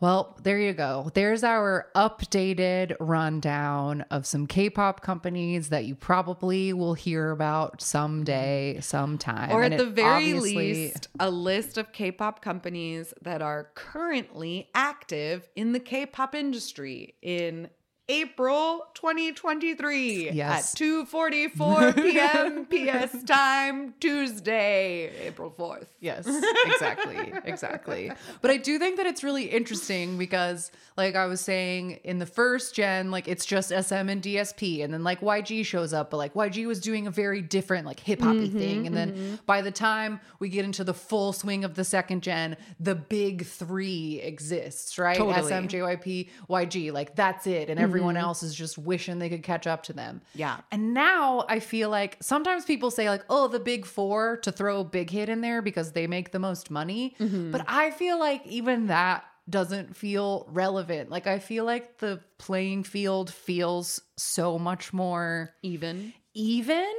Well, 0.01 0.35
there 0.41 0.59
you 0.59 0.73
go. 0.73 1.11
There's 1.13 1.43
our 1.43 1.89
updated 1.95 2.95
rundown 2.99 4.01
of 4.09 4.25
some 4.25 4.47
K 4.47 4.67
pop 4.67 5.01
companies 5.01 5.69
that 5.69 5.85
you 5.85 5.93
probably 5.93 6.73
will 6.73 6.95
hear 6.95 7.29
about 7.29 7.83
someday, 7.83 8.73
mm-hmm. 8.73 8.81
sometime. 8.81 9.51
or 9.51 9.61
And 9.61 9.75
at 9.75 9.77
the 9.77 9.85
very 9.85 10.33
least 10.33 11.07
a 11.19 11.29
list 11.29 11.77
of 11.77 11.93
k-pop 11.93 12.41
companies 12.41 13.13
that 13.21 13.43
are 13.43 13.69
currently 13.75 14.69
active 14.73 15.47
in 15.55 15.71
the 15.71 15.79
k-pop 15.79 16.33
industry 16.33 17.13
in 17.21 17.69
April 18.11 18.85
2023 18.95 20.31
Yes. 20.31 20.73
at 20.73 20.79
2:44 20.79 21.95
p.m. 21.95 22.65
PS 22.65 23.23
time 23.23 23.93
Tuesday, 24.01 25.09
April 25.27 25.53
4th. 25.57 25.87
Yes, 26.01 26.27
exactly. 26.65 27.31
exactly. 27.45 28.11
But 28.41 28.51
I 28.51 28.57
do 28.57 28.77
think 28.77 28.97
that 28.97 29.05
it's 29.05 29.23
really 29.23 29.45
interesting 29.45 30.17
because, 30.17 30.71
like 30.97 31.15
I 31.15 31.25
was 31.25 31.39
saying, 31.39 31.99
in 32.03 32.19
the 32.19 32.25
first 32.25 32.75
gen, 32.75 33.11
like 33.11 33.29
it's 33.29 33.45
just 33.45 33.69
SM 33.69 34.09
and 34.09 34.21
DSP, 34.21 34.83
and 34.83 34.93
then 34.93 35.05
like 35.05 35.21
YG 35.21 35.65
shows 35.65 35.93
up, 35.93 36.11
but 36.11 36.17
like 36.17 36.33
YG 36.33 36.67
was 36.67 36.81
doing 36.81 37.07
a 37.07 37.11
very 37.11 37.41
different, 37.41 37.85
like 37.85 38.01
hip 38.01 38.19
hoppy 38.19 38.49
mm-hmm, 38.49 38.57
thing. 38.57 38.87
And 38.87 38.97
then 38.97 39.11
mm-hmm. 39.13 39.35
by 39.45 39.61
the 39.61 39.71
time 39.71 40.19
we 40.39 40.49
get 40.49 40.65
into 40.65 40.83
the 40.83 40.93
full 40.93 41.31
swing 41.31 41.63
of 41.63 41.75
the 41.75 41.85
second 41.85 42.23
gen, 42.23 42.57
the 42.77 42.95
big 42.95 43.45
three 43.45 44.19
exists, 44.21 44.99
right? 44.99 45.17
Totally. 45.17 45.47
SM, 45.47 45.67
JYP, 45.67 46.29
YG, 46.49 46.91
like 46.91 47.15
that's 47.15 47.47
it. 47.47 47.69
And 47.69 47.79
everyone 48.01 48.17
else 48.17 48.43
is 48.43 48.55
just 48.55 48.77
wishing 48.77 49.19
they 49.19 49.29
could 49.29 49.43
catch 49.43 49.67
up 49.67 49.83
to 49.83 49.93
them. 49.93 50.21
Yeah. 50.33 50.57
And 50.71 50.93
now 50.93 51.45
I 51.47 51.59
feel 51.59 51.89
like 51.89 52.17
sometimes 52.21 52.65
people 52.65 52.91
say 52.91 53.09
like, 53.09 53.23
"Oh, 53.29 53.47
the 53.47 53.59
big 53.59 53.85
4 53.85 54.37
to 54.37 54.51
throw 54.51 54.81
a 54.81 54.83
Big 54.83 55.09
Hit 55.09 55.29
in 55.29 55.41
there 55.41 55.61
because 55.61 55.91
they 55.91 56.07
make 56.07 56.31
the 56.31 56.39
most 56.39 56.71
money." 56.71 57.15
Mm-hmm. 57.19 57.51
But 57.51 57.65
I 57.67 57.91
feel 57.91 58.19
like 58.19 58.45
even 58.47 58.87
that 58.87 59.23
doesn't 59.49 59.95
feel 59.95 60.47
relevant. 60.51 61.09
Like 61.09 61.27
I 61.27 61.39
feel 61.39 61.65
like 61.65 61.97
the 61.97 62.21
playing 62.37 62.83
field 62.83 63.31
feels 63.33 64.01
so 64.17 64.57
much 64.59 64.93
more 64.93 65.53
Even. 65.61 66.13
even 66.33 66.93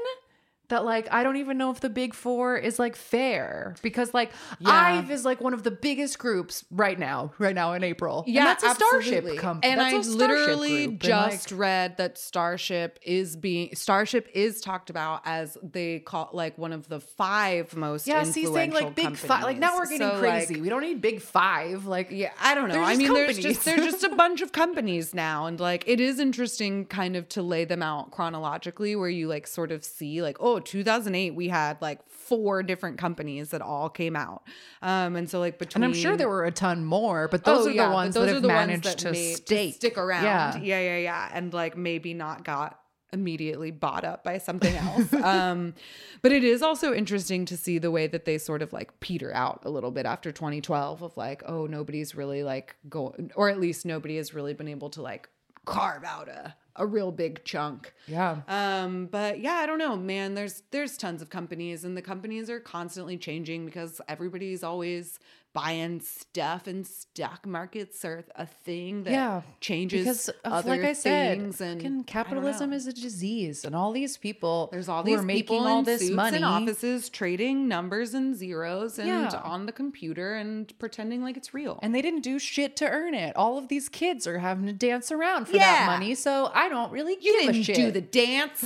that 0.72 0.84
like 0.84 1.06
I 1.12 1.22
don't 1.22 1.36
even 1.36 1.58
know 1.58 1.70
if 1.70 1.80
the 1.80 1.90
big 1.90 2.14
four 2.14 2.56
is 2.56 2.78
like 2.78 2.96
fair 2.96 3.74
because 3.82 4.12
like 4.14 4.32
Yeah. 4.58 4.98
IVE 4.98 5.10
is 5.10 5.24
like 5.24 5.40
one 5.40 5.52
of 5.54 5.62
the 5.62 5.70
biggest 5.70 6.18
groups 6.18 6.64
right 6.70 6.98
now, 6.98 7.32
right 7.38 7.54
now 7.54 7.74
in 7.74 7.84
April. 7.84 8.24
And 8.26 8.36
that's 8.36 8.64
a 8.64 8.68
absolutely. 8.68 9.02
Starship 9.12 9.38
company. 9.38 9.70
And 9.72 9.80
that's 9.80 10.08
I 10.08 10.10
literally 10.10 10.86
group. 10.86 11.04
And, 11.04 11.10
like, 11.22 11.30
just 11.32 11.52
read 11.52 11.96
that 11.98 12.16
Starship 12.18 12.98
is 13.02 13.36
being 13.36 13.74
Starship 13.74 14.28
is 14.34 14.60
talked 14.62 14.88
about 14.90 15.20
as 15.24 15.58
they 15.62 15.98
call 16.00 16.30
like 16.32 16.56
one 16.56 16.72
of 16.72 16.88
the 16.88 17.00
five 17.00 17.76
most 17.76 18.06
yeah, 18.06 18.22
see, 18.24 18.46
saying 18.46 18.72
like 18.72 18.94
big 18.94 19.16
five. 19.16 19.42
Like 19.44 19.58
now 19.58 19.76
we're 19.76 19.84
getting 19.84 20.08
So, 20.08 20.18
crazy. 20.18 20.54
like, 20.54 20.62
we 20.62 20.68
don't 20.68 20.82
need 20.82 21.00
big 21.02 21.20
five. 21.20 21.84
Like 21.84 22.08
yeah, 22.10 22.32
I 22.40 22.54
don't 22.54 22.68
know. 22.68 22.82
I 22.82 22.92
just 22.94 22.98
mean, 22.98 23.12
there's 23.14 23.38
just 23.38 23.64
there's 23.64 23.84
just 23.84 24.04
a 24.04 24.08
bunch 24.16 24.40
of 24.40 24.52
companies 24.52 25.14
now, 25.14 25.46
and 25.46 25.60
like 25.60 25.84
it 25.86 26.00
is 26.00 26.18
interesting, 26.18 26.86
kind 26.86 27.14
of 27.14 27.28
to 27.30 27.42
lay 27.42 27.64
them 27.66 27.82
out 27.82 28.10
chronologically, 28.10 28.96
where 28.96 29.10
you 29.10 29.28
like 29.28 29.46
sort 29.46 29.70
of 29.70 29.84
see 29.84 30.22
like, 30.22 30.38
oh, 30.40 30.60
2008, 30.62 31.34
we 31.34 31.48
had 31.48 31.80
like 31.82 32.00
four 32.08 32.62
different 32.62 32.98
companies 32.98 33.50
that 33.50 33.60
all 33.62 33.88
came 33.90 34.16
out, 34.16 34.42
um, 34.80 35.16
and 35.16 35.28
so 35.28 35.38
like 35.40 35.58
between 35.58 35.82
And 35.84 35.92
I'm 35.94 35.98
sure 36.00 36.16
there 36.16 36.28
were 36.28 36.44
a 36.44 36.50
ton 36.52 36.84
more, 36.84 37.28
but 37.28 37.44
those 37.44 37.66
Oh, 37.66 37.70
are 37.70 37.72
yeah, 37.72 37.88
the 37.88 37.92
ones 37.94 38.14
those 38.14 38.26
that 38.26 38.34
have 38.34 38.42
managed 38.44 38.84
that 38.84 38.98
to 38.98 39.12
made- 39.12 39.36
stay 39.36 39.70
stick 39.72 39.98
around. 39.98 40.24
Yeah. 40.24 40.56
yeah, 40.58 40.80
yeah, 40.80 40.98
yeah, 40.98 41.30
and 41.32 41.52
like 41.52 41.76
maybe 41.76 42.14
not 42.14 42.44
got 42.44 42.78
immediately 43.14 43.70
bought 43.70 44.04
up 44.04 44.24
by 44.24 44.38
something 44.38 44.74
else. 44.74 45.12
um, 45.22 45.74
but 46.22 46.32
it 46.32 46.42
is 46.44 46.62
also 46.62 46.94
interesting 46.94 47.44
to 47.44 47.58
see 47.58 47.76
the 47.78 47.90
way 47.90 48.06
that 48.06 48.24
they 48.24 48.38
sort 48.38 48.62
of 48.62 48.72
like 48.72 48.98
peter 49.00 49.30
out 49.34 49.60
a 49.66 49.68
little 49.70 49.90
bit 49.90 50.06
after 50.06 50.32
2012 50.32 51.02
of 51.02 51.14
like, 51.18 51.42
oh, 51.44 51.66
nobody's 51.66 52.14
really 52.14 52.42
like 52.42 52.74
going, 52.88 53.30
or 53.36 53.50
at 53.50 53.60
least 53.60 53.84
nobody 53.84 54.16
has 54.16 54.32
really 54.32 54.54
been 54.54 54.68
able 54.68 54.88
to 54.88 55.02
like 55.02 55.28
carve 55.66 56.04
out 56.04 56.28
a 56.30 56.54
a 56.76 56.86
real 56.86 57.12
big 57.12 57.44
chunk. 57.44 57.92
Yeah. 58.06 58.42
Um, 58.48 59.06
but 59.06 59.40
yeah, 59.40 59.54
I 59.54 59.66
don't 59.66 59.78
know, 59.78 59.96
man. 59.96 60.34
There's 60.34 60.62
there's 60.70 60.96
tons 60.96 61.22
of 61.22 61.30
companies, 61.30 61.84
and 61.84 61.96
the 61.96 62.02
companies 62.02 62.48
are 62.50 62.60
constantly 62.60 63.16
changing 63.16 63.66
because 63.66 64.00
everybody's 64.08 64.62
always 64.62 65.18
buying 65.54 66.00
stuff, 66.00 66.66
and 66.66 66.86
stock 66.86 67.46
markets 67.46 68.04
are 68.06 68.24
a 68.36 68.46
thing 68.46 69.04
that 69.04 69.12
Yeah, 69.12 69.42
changes 69.60 70.00
because 70.00 70.28
of, 70.30 70.34
other 70.52 70.70
like 70.70 70.80
I 70.82 70.92
said, 70.94 71.36
things. 71.38 71.60
And 71.60 71.80
I 71.80 71.84
don't 71.84 72.06
capitalism 72.06 72.72
is 72.72 72.86
a 72.86 72.92
disease, 72.92 73.64
and 73.64 73.74
all 73.76 73.92
these 73.92 74.16
people 74.16 74.70
There's 74.72 74.88
all 74.88 75.02
these 75.02 75.16
people 75.20 75.26
making 75.26 75.60
all 75.66 75.78
in 75.80 75.84
this 75.84 76.00
suits 76.00 76.12
money. 76.14 76.36
in 76.38 76.44
offices 76.44 77.10
trading 77.10 77.68
numbers 77.68 78.14
and 78.14 78.34
zeros 78.34 78.98
and 78.98 79.08
Yeah. 79.08 79.40
on 79.44 79.66
the 79.66 79.72
computer 79.72 80.34
and 80.36 80.72
pretending 80.78 81.22
like 81.22 81.36
it's 81.36 81.52
real. 81.52 81.78
and 81.82 81.94
they 81.94 82.00
didn't 82.02 82.22
do 82.22 82.38
shit 82.38 82.74
to 82.76 82.88
earn 82.88 83.12
it. 83.14 83.36
All 83.36 83.58
of 83.58 83.68
these 83.68 83.88
kids 83.90 84.26
are 84.26 84.38
having 84.38 84.66
to 84.66 84.72
dance 84.72 85.12
around 85.12 85.46
for 85.48 85.52
Yeah. 85.56 85.60
that 85.64 85.86
money, 85.86 86.14
so 86.14 86.50
I 86.54 86.68
don't 86.70 86.90
really 86.90 87.16
you 87.20 87.32
give 87.42 87.52
didn't 87.52 87.62
shit. 87.64 87.76
do 87.84 87.90
the 87.90 88.00
dance. 88.00 88.60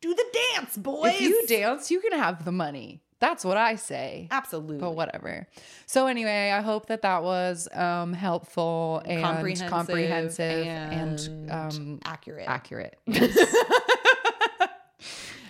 do 0.00 0.14
the 0.14 0.24
dance, 0.56 0.76
boys. 0.76 1.14
if 1.14 1.20
you 1.20 1.46
dance, 1.46 1.90
you 1.90 2.00
can 2.00 2.18
have 2.18 2.44
the 2.44 2.52
money. 2.52 3.00
That's 3.20 3.44
what 3.44 3.56
I 3.56 3.74
say. 3.76 4.28
absolutely. 4.30 4.78
But 4.78 4.92
whatever. 4.94 5.48
So 5.86 6.06
anyway, 6.06 6.50
I 6.50 6.60
hope 6.60 6.86
that 6.86 7.02
that 7.02 7.22
was 7.24 7.68
um, 7.74 8.12
helpful 8.12 9.02
and 9.04 9.22
Comprehensive 9.22 9.68
comprehensive, 9.70 10.66
and, 10.66 11.18
and 11.20 11.50
um, 11.50 12.00
accurate. 12.04 12.46
accurate. 12.48 12.96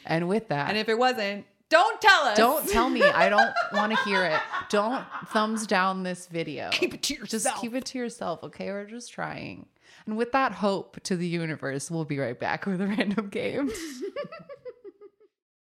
and 0.07 0.29
with 0.29 0.49
that, 0.49 0.69
And 0.71 0.79
if 0.79 0.89
it 0.89 0.99
wasn't, 0.99 1.45
don't 1.69 2.01
tell 2.01 2.23
us. 2.25 2.39
don't 2.39 2.67
tell 2.67 2.89
me. 2.89 3.03
I 3.03 3.29
don't 3.29 3.53
want 3.75 3.93
to 3.95 3.99
hear 4.05 4.25
it. 4.25 4.41
Don't 4.71 5.05
thumbs 5.27 5.67
down 5.67 6.03
this 6.03 6.27
video. 6.27 6.71
keep 6.71 6.95
it 6.95 7.03
to 7.03 7.13
yourself. 7.15 7.31
Just 7.31 7.61
keep 7.61 7.75
it 7.75 7.85
to 7.87 7.99
yourself, 7.99 8.43
okay? 8.45 8.71
We're 8.71 8.87
just 8.87 9.13
trying. 9.13 9.67
And 10.07 10.17
with 10.17 10.33
that 10.33 10.53
hope 10.53 10.99
to 11.03 11.17
the 11.17 11.27
universe, 11.29 11.91
we'll 11.91 12.07
be 12.07 12.19
right 12.19 12.39
back 12.39 12.65
with 12.65 12.81
a 12.81 12.87
random 12.87 13.29
game. 13.29 13.71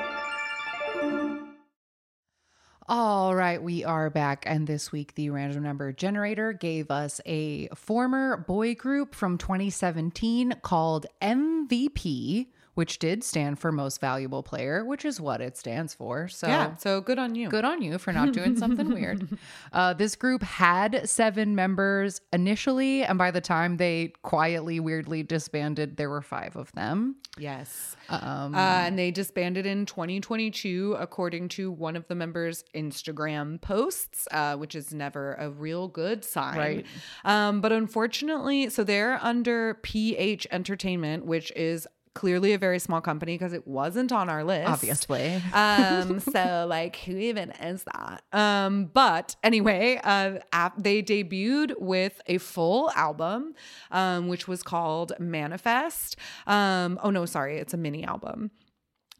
All 2.86 3.35
right, 3.35 3.62
we 3.62 3.82
are 3.82 4.11
back. 4.11 4.44
And 4.47 4.66
this 4.66 4.93
week, 4.93 5.15
the 5.15 5.31
random 5.31 5.62
number 5.62 5.90
generator 5.90 6.52
gave 6.52 6.90
us 6.90 7.19
a 7.24 7.69
former 7.69 8.36
boy 8.36 8.74
group 8.74 9.15
from 9.15 9.39
2017 9.39 10.56
called 10.61 11.06
MVP, 11.23 12.48
which 12.74 12.98
did 12.98 13.22
stand 13.24 13.59
for 13.59 13.70
most 13.72 14.01
valuable 14.01 14.42
player, 14.42 14.84
which 14.84 15.05
is 15.05 15.20
what 15.20 15.40
it 15.40 15.56
stands 15.56 15.94
for. 15.94 16.28
So, 16.28 16.46
yeah. 16.48 16.74
So 16.76 17.01
good 17.01 17.18
on 17.18 17.34
you. 17.34 17.48
Good 17.48 17.64
on 17.64 17.82
you 17.82 17.98
for 17.98 18.12
not 18.12 18.32
doing 18.32 18.56
something 18.56 18.92
weird. 18.92 19.28
Uh, 19.72 19.92
this 19.92 20.14
group 20.14 20.42
had 20.42 21.09
seven 21.09 21.55
members 21.55 22.20
initially, 22.32 23.02
and 23.02 23.18
by 23.18 23.30
the 23.30 23.40
time 23.40 23.76
they 23.76 24.12
quietly, 24.22 24.78
weirdly 24.78 25.22
disbanded, 25.22 25.96
there 25.96 26.09
were 26.09 26.22
five 26.22 26.55
of 26.56 26.70
them. 26.72 27.16
Yes. 27.38 27.96
Um, 28.09 28.55
Uh, 28.55 28.59
and 28.59 28.98
they 28.98 29.10
disbanded 29.10 29.66
in 29.66 29.84
2022, 29.86 30.96
according 30.98 31.48
to 31.51 31.72
one 31.72 31.96
of 31.96 32.06
the 32.09 32.14
members' 32.14 32.64
Instagram 32.74 33.60
posts, 33.60 34.28
uh, 34.30 34.56
which 34.56 34.74
is 34.74 34.94
never 34.94 35.34
a 35.34 35.51
real 35.51 35.88
good 35.88 36.24
sign. 36.24 36.56
Right. 36.56 36.86
Um, 37.24 37.60
but 37.60 37.72
unfortunately, 37.72 38.70
so 38.70 38.84
they're 38.84 39.18
under 39.22 39.74
PH 39.82 40.46
Entertainment, 40.52 41.24
which 41.26 41.51
is 41.56 41.88
clearly 42.15 42.53
a 42.53 42.59
very 42.59 42.78
small 42.78 43.01
company 43.01 43.35
because 43.35 43.53
it 43.53 43.66
wasn't 43.66 44.12
on 44.12 44.31
our 44.31 44.45
list. 44.45 44.69
obviously. 44.69 45.43
um 45.53 46.20
so 46.20 46.66
like 46.69 46.97
who 46.97 47.16
even 47.16 47.51
is 47.53 47.85
that? 47.85 48.23
Um 48.32 48.86
but 48.93 49.36
anyway 49.43 50.01
uh 50.03 50.39
ap- 50.53 50.82
they 50.82 51.03
debuted 51.03 51.81
with 51.81 52.20
a 52.27 52.39
full 52.39 52.91
album 52.93 53.55
um 53.91 54.28
which 54.28 54.47
was 54.49 54.62
called 54.62 55.12
manifest. 55.19 56.16
Um 56.47 56.99
oh 57.03 57.11
no 57.11 57.27
sorry 57.27 57.59
it's 57.59 57.74
a 57.74 57.78
mini 57.78 58.05
album. 58.05 58.51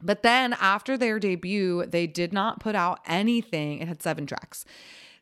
But 0.03 0.23
then 0.23 0.53
after 0.55 0.97
their 0.97 1.19
debut 1.19 1.87
they 1.87 2.07
did 2.07 2.33
not 2.33 2.61
put 2.61 2.75
out 2.75 3.01
anything. 3.07 3.79
It 3.81 3.89
had 3.89 4.03
seven 4.03 4.27
tracks 4.27 4.65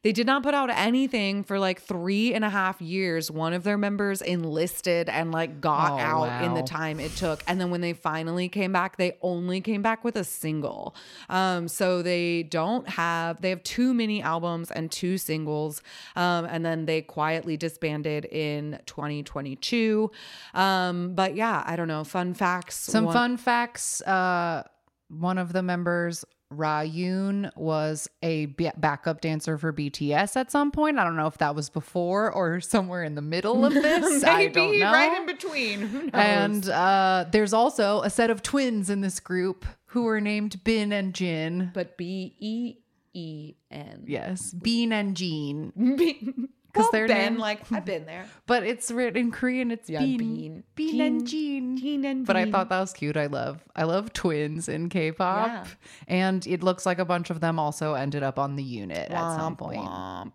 they 0.03 0.11
did 0.13 0.27
not 0.27 0.43
put 0.43 0.53
out 0.53 0.69
anything 0.71 1.45
for 1.45 1.59
like 1.61 1.81
three 1.81 2.35
and 2.35 2.45
a 2.45 2.51
half 2.51 2.81
years. 2.81 3.31
One 3.31 3.53
of 3.53 3.63
their 3.63 3.79
members 3.79 4.21
enlisted 4.21 5.09
and 5.09 5.31
like 5.31 5.61
got 5.61 5.93
Oh, 5.93 5.99
out 5.99 6.45
in 6.45 6.55
the 6.55 6.63
time 6.63 6.99
it 6.99 7.15
took. 7.15 7.43
And 7.47 7.61
then 7.61 7.71
when 7.71 7.81
they 7.83 7.93
finally 7.93 8.49
came 8.49 8.73
back, 8.73 8.97
they 8.97 9.17
only 9.23 9.61
came 9.61 9.81
back 9.81 10.03
with 10.03 10.17
a 10.17 10.25
single. 10.25 10.97
Um, 11.29 11.69
so 11.69 12.03
they 12.03 12.43
don't 12.43 12.89
have, 12.89 13.41
they 13.43 13.51
have 13.51 13.63
two 13.63 13.95
mini 13.95 14.23
albums 14.23 14.71
and 14.73 14.91
two 14.91 15.19
singles. 15.19 15.83
Um, 16.17 16.47
and 16.47 16.65
then 16.67 16.87
they 16.87 17.03
quietly 17.03 17.57
disbanded 17.57 18.25
in 18.25 18.81
2022. 18.87 20.11
Um, 20.55 21.15
but 21.15 21.37
yeah, 21.37 21.63
I 21.65 21.77
don't 21.77 21.89
know. 21.89 22.03
Fun 22.05 22.35
facts. 22.35 22.77
Some 22.77 23.05
One- 23.05 23.15
fun 23.15 23.37
facts. 23.37 24.01
Uh, 24.03 24.65
one 25.09 25.37
of 25.39 25.53
the 25.53 25.63
members, 25.63 26.25
Rayun, 26.57 27.51
was 27.57 28.09
a 28.23 28.47
b- 28.47 28.71
backup 28.77 29.21
dancer 29.21 29.59
for 29.59 29.73
BTS 29.73 30.37
at 30.37 30.51
some 30.51 30.71
point. 30.71 30.99
I 30.99 31.05
don't 31.05 31.17
know 31.17 31.27
if 31.27 31.39
that 31.39 31.55
was 31.55 31.71
before 31.71 32.31
or 32.33 32.61
somewhere 32.75 33.03
in 33.05 33.15
the 33.15 33.23
middle 33.23 33.65
of 33.65 33.73
this. 33.75 34.23
Maybe 34.23 34.81
right 34.83 35.17
in 35.21 35.27
between. 35.27 35.81
Who 35.81 36.03
knows? 36.05 36.11
And 36.13 36.69
uh, 36.69 37.25
there's 37.31 37.53
also 37.53 38.03
a 38.03 38.11
set 38.11 38.31
of 38.31 38.43
twins 38.43 38.91
in 38.91 39.01
this 39.01 39.21
group 39.21 39.65
who 39.87 40.07
are 40.09 40.21
named 40.21 40.63
Bin 40.65 40.93
and 40.93 41.15
Jin. 41.15 41.71
but 41.75 41.97
B 41.99 42.35
E 42.39 42.77
E 43.15 43.55
N. 43.71 44.05
Yes, 44.07 44.53
Bean 44.53 44.93
and 44.93 45.17
Jean. 45.17 45.73
Because 46.73 46.91
they're 46.91 47.07
they're 47.07 47.17
Ben, 47.17 47.33
named- 47.33 47.41
like 47.41 47.71
I've 47.71 47.85
been 47.85 48.07
there. 48.07 48.25
But 48.47 48.63
it's 48.65 48.91
written 48.91 49.21
in 49.21 49.31
Korean. 49.31 49.71
It's 49.71 49.91
Yeah, 49.91 50.01
Bean. 50.01 50.19
Bean. 50.19 50.65
Bean, 50.75 51.01
and 51.01 51.27
Jean. 51.27 51.77
Teen 51.77 52.05
and 52.05 52.27
But 52.27 52.37
I 52.37 52.51
thought 52.51 52.69
that 52.71 52.81
was 52.81 52.93
cute. 52.93 53.17
I 53.17 53.27
love 53.27 53.63
I 53.77 53.85
love 53.85 54.13
twins 54.13 54.69
in 54.69 54.89
K-pop. 54.89 55.47
Yeah. 55.49 55.65
And 56.09 56.47
it 56.47 56.63
looks 56.63 56.87
like 56.87 56.99
a 56.99 57.05
bunch 57.05 57.29
of 57.31 57.41
them 57.41 57.59
also 57.59 57.95
ended 57.95 58.23
up 58.23 58.39
on 58.39 58.57
the 58.57 58.63
unit 58.65 59.11
at 59.11 59.37
some 59.37 59.57
point. 59.57 59.81
womp. 59.81 60.33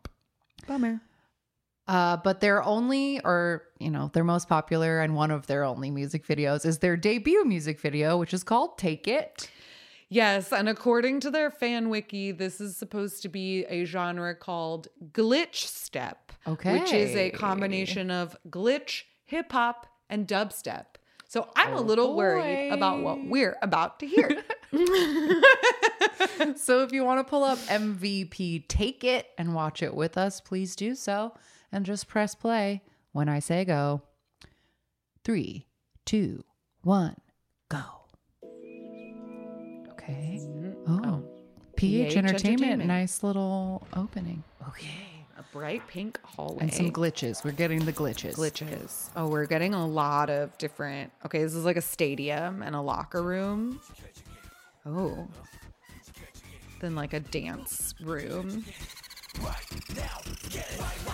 Bummer. 0.68 1.02
Uh, 1.88 2.18
but 2.18 2.42
their 2.42 2.62
only, 2.64 3.22
or 3.24 3.64
you 3.80 3.90
know, 3.90 4.12
their 4.14 4.26
most 4.26 4.50
popular 4.50 5.00
and 5.00 5.16
one 5.16 5.32
of 5.32 5.48
their 5.48 5.64
only 5.64 5.90
music 5.90 6.28
videos 6.28 6.66
is 6.66 6.80
their 6.80 6.98
debut 6.98 7.46
music 7.46 7.80
video, 7.80 8.18
which 8.18 8.34
is 8.34 8.44
called 8.44 8.78
"Take 8.78 9.08
It." 9.08 9.50
Yes, 10.10 10.52
and 10.54 10.68
according 10.70 11.22
to 11.22 11.32
their 11.32 11.50
fan 11.50 11.90
wiki, 11.90 12.32
this 12.34 12.60
is 12.62 12.76
supposed 12.78 13.22
to 13.24 13.30
be 13.30 13.64
a 13.66 13.86
genre 13.86 14.36
called 14.36 14.88
glitch 15.12 15.66
step. 15.66 16.27
Which 16.74 16.94
is 16.94 17.16
a 17.16 17.30
combination 17.32 18.10
of 18.12 18.36
glitch, 18.50 19.04
hip 19.26 19.52
hop, 19.52 19.88
and 20.10 20.28
dubstep. 20.28 20.86
So 21.28 21.50
I'm 21.58 21.74
a 21.74 21.82
little 21.82 22.16
worried 22.16 22.72
about 22.72 23.02
what 23.02 23.26
we're 23.26 23.58
about 23.62 24.00
to 24.00 24.08
hear. 24.08 24.44
So 26.56 26.84
if 26.84 26.92
you 26.92 27.04
want 27.04 27.20
to 27.26 27.30
pull 27.30 27.44
up 27.44 27.58
MVP 27.60 28.68
"Take 28.68 29.04
It" 29.04 29.28
and 29.38 29.54
watch 29.56 29.82
it 29.82 29.94
with 29.96 30.18
us, 30.18 30.40
please 30.42 30.76
do 30.76 30.96
so, 30.96 31.34
and 31.72 31.86
just 31.86 32.08
press 32.08 32.36
play 32.36 32.82
when 33.12 33.28
I 33.30 33.40
say 33.40 33.66
go. 33.66 34.02
Three, 35.24 35.68
two, 36.06 36.44
one, 36.84 37.16
go. 37.70 37.82
Okay. 39.92 40.40
Oh, 40.88 41.24
PH, 41.76 42.14
PH 42.14 42.18
Entertainment, 42.18 42.46
Entertainment. 42.62 42.88
nice 42.88 43.24
little 43.24 43.88
opening. 43.96 44.44
Okay. 44.70 45.17
Bright 45.58 45.88
pink 45.88 46.20
hallway. 46.24 46.62
And 46.62 46.72
some 46.72 46.92
glitches. 46.92 47.44
We're 47.44 47.52
getting 47.52 47.84
the 47.84 47.92
glitches. 47.92 48.36
glitches. 48.36 49.10
Oh, 49.16 49.28
we're 49.28 49.48
getting 49.48 49.74
a 49.74 49.88
lot 49.88 50.30
of 50.30 50.56
different. 50.60 51.12
Okay, 51.26 51.42
this 51.42 51.56
is 51.56 51.66
like 51.66 51.78
a 51.78 51.82
stadium 51.82 52.62
and 52.62 52.76
a 52.76 52.82
locker 52.82 53.24
room. 53.24 53.82
Oh. 54.86 55.28
Then 56.80 56.94
like 56.94 57.14
a 57.14 57.22
dance 57.22 57.96
room. 58.04 58.66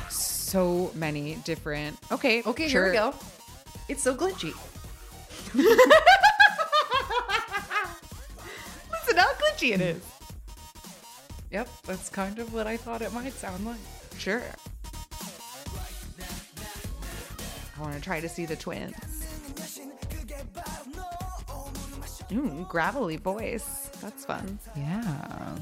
So 0.10 0.91
many 0.94 1.36
different. 1.45 1.98
Okay, 2.11 2.44
Okay, 2.44 2.68
here 2.68 2.88
we 2.88 2.91
go. 2.91 3.15
It's 3.88 4.03
so 4.03 4.14
glitchy. 4.14 4.53
Listen 5.56 5.78
how 9.15 9.32
glitchy 9.36 9.72
it 9.72 9.80
is. 9.80 10.02
Yep, 11.52 11.70
that's 11.86 12.10
kind 12.10 12.40
of 12.40 12.53
what 12.53 12.68
I 12.68 12.76
thought 12.76 13.02
it 13.02 13.14
might 13.14 13.32
sound 13.32 13.65
like. 13.65 13.80
Sure. 14.24 14.41
I 17.78 17.82
want 17.82 17.94
to 17.95 18.00
try 18.00 18.22
to 18.22 18.30
see 18.30 18.45
the 18.45 18.56
twins. 18.56 18.95
Ooh, 22.32 22.66
gravelly 22.70 23.18
voice. 23.18 23.90
That's 24.00 24.24
fun. 24.24 24.60
Yeah. 24.78 25.58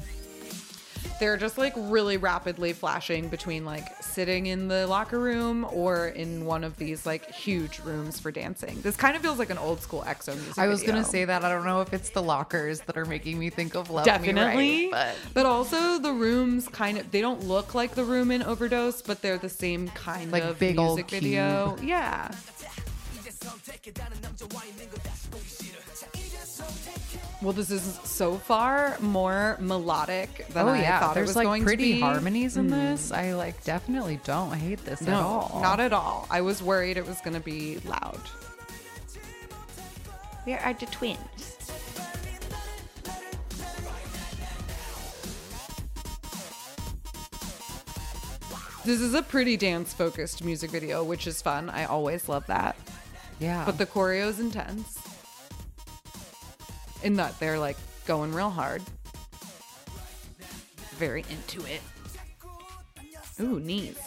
They're 1.22 1.36
just 1.36 1.56
like 1.56 1.72
really 1.76 2.16
rapidly 2.16 2.72
flashing 2.72 3.28
between 3.28 3.64
like 3.64 4.02
sitting 4.02 4.46
in 4.46 4.66
the 4.66 4.88
locker 4.88 5.20
room 5.20 5.64
or 5.70 6.08
in 6.08 6.44
one 6.44 6.64
of 6.64 6.76
these 6.78 7.06
like 7.06 7.30
huge 7.30 7.78
rooms 7.84 8.18
for 8.18 8.32
dancing. 8.32 8.80
This 8.80 8.96
kind 8.96 9.14
of 9.14 9.22
feels 9.22 9.38
like 9.38 9.50
an 9.50 9.56
old 9.56 9.80
school 9.80 10.02
EXO 10.04 10.34
music. 10.34 10.56
Video. 10.56 10.64
I 10.64 10.66
was 10.66 10.80
video. 10.80 10.94
gonna 10.94 11.04
say 11.04 11.24
that. 11.24 11.44
I 11.44 11.48
don't 11.48 11.64
know 11.64 11.80
if 11.80 11.94
it's 11.94 12.10
the 12.10 12.24
lockers 12.24 12.80
that 12.80 12.96
are 12.96 13.04
making 13.04 13.38
me 13.38 13.50
think 13.50 13.76
of 13.76 13.88
Love 13.88 14.04
definitely 14.04 14.56
Me 14.56 14.92
Right, 14.92 15.14
but 15.32 15.46
also 15.46 16.00
the 16.00 16.12
rooms 16.12 16.66
kind 16.66 16.98
of 16.98 17.08
they 17.12 17.20
don't 17.20 17.44
look 17.44 17.72
like 17.72 17.94
the 17.94 18.02
room 18.02 18.32
in 18.32 18.42
overdose 18.42 19.00
but 19.00 19.22
they're 19.22 19.38
the 19.38 19.48
same 19.48 19.86
kind 19.90 20.32
Like 20.32 20.42
of 20.42 20.58
big 20.58 20.76
old 20.76 20.96
music 20.96 21.08
video 21.08 21.76
yeah 21.80 22.32
well 27.42 27.52
this 27.52 27.70
is 27.70 27.98
so 28.04 28.34
far 28.38 28.96
more 29.00 29.56
melodic 29.60 30.46
than 30.48 30.66
oh 30.66 30.70
i 30.70 30.80
yeah, 30.80 31.00
thought 31.00 31.12
it 31.12 31.14
there's 31.16 31.28
was 31.28 31.36
like 31.36 31.44
going 31.44 31.64
pretty 31.64 31.88
to 31.94 31.94
be 31.96 32.00
Mm. 32.00 32.04
harmonies 32.12 32.56
in 32.56 32.68
this. 32.68 33.10
I 33.12 33.34
like 33.34 33.62
definitely 33.64 34.20
don't 34.24 34.52
hate 34.52 34.84
this 34.84 35.00
no 35.02 35.12
at 35.12 35.20
all. 35.22 35.60
not 35.62 35.80
at 35.80 35.92
all 35.92 36.26
i 36.30 36.40
was 36.40 36.62
worried 36.62 36.96
it 36.96 37.06
was 37.06 37.20
going 37.20 37.34
to 37.34 37.40
be 37.40 37.78
loud 37.84 38.20
Where 40.44 40.60
are 40.60 40.74
the 40.74 40.86
twins? 40.86 41.18
this 48.84 49.00
is 49.00 49.14
a 49.14 49.22
pretty 49.22 49.56
dance 49.56 49.92
focused 49.94 50.42
music 50.44 50.70
video 50.70 51.04
which 51.04 51.26
is 51.26 51.40
fun 51.40 51.70
i 51.70 51.84
always 51.84 52.28
love 52.28 52.46
that 52.46 52.76
yeah, 53.40 53.64
But 53.66 53.76
the 53.76 53.86
choreo 53.86 54.28
is 54.28 54.38
intense. 54.38 55.01
In 57.04 57.14
that 57.14 57.38
they're 57.40 57.58
like 57.58 57.76
going 58.06 58.32
real 58.32 58.50
hard. 58.50 58.82
Very 60.96 61.24
into 61.30 61.64
it. 61.66 61.80
Ooh, 63.40 63.58
knees. 63.58 63.98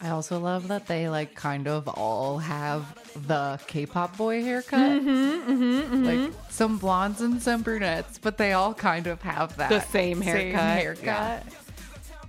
I 0.00 0.10
also 0.10 0.38
love 0.38 0.68
that 0.68 0.86
they 0.86 1.08
like 1.08 1.34
kind 1.34 1.66
of 1.66 1.88
all 1.88 2.38
have 2.38 2.84
the 3.26 3.58
K-pop 3.66 4.16
boy 4.16 4.42
haircut. 4.42 5.02
Mm-hmm, 5.02 6.04
Like 6.04 6.32
some 6.50 6.76
blondes 6.78 7.20
and 7.22 7.40
some 7.42 7.62
brunettes, 7.62 8.18
but 8.18 8.36
they 8.36 8.52
all 8.52 8.74
kind 8.74 9.06
of 9.06 9.22
have 9.22 9.56
that 9.56 9.70
The 9.70 9.80
same 9.80 10.20
haircut, 10.20 10.60
haircut. 10.78 11.04
yeah. 11.04 11.42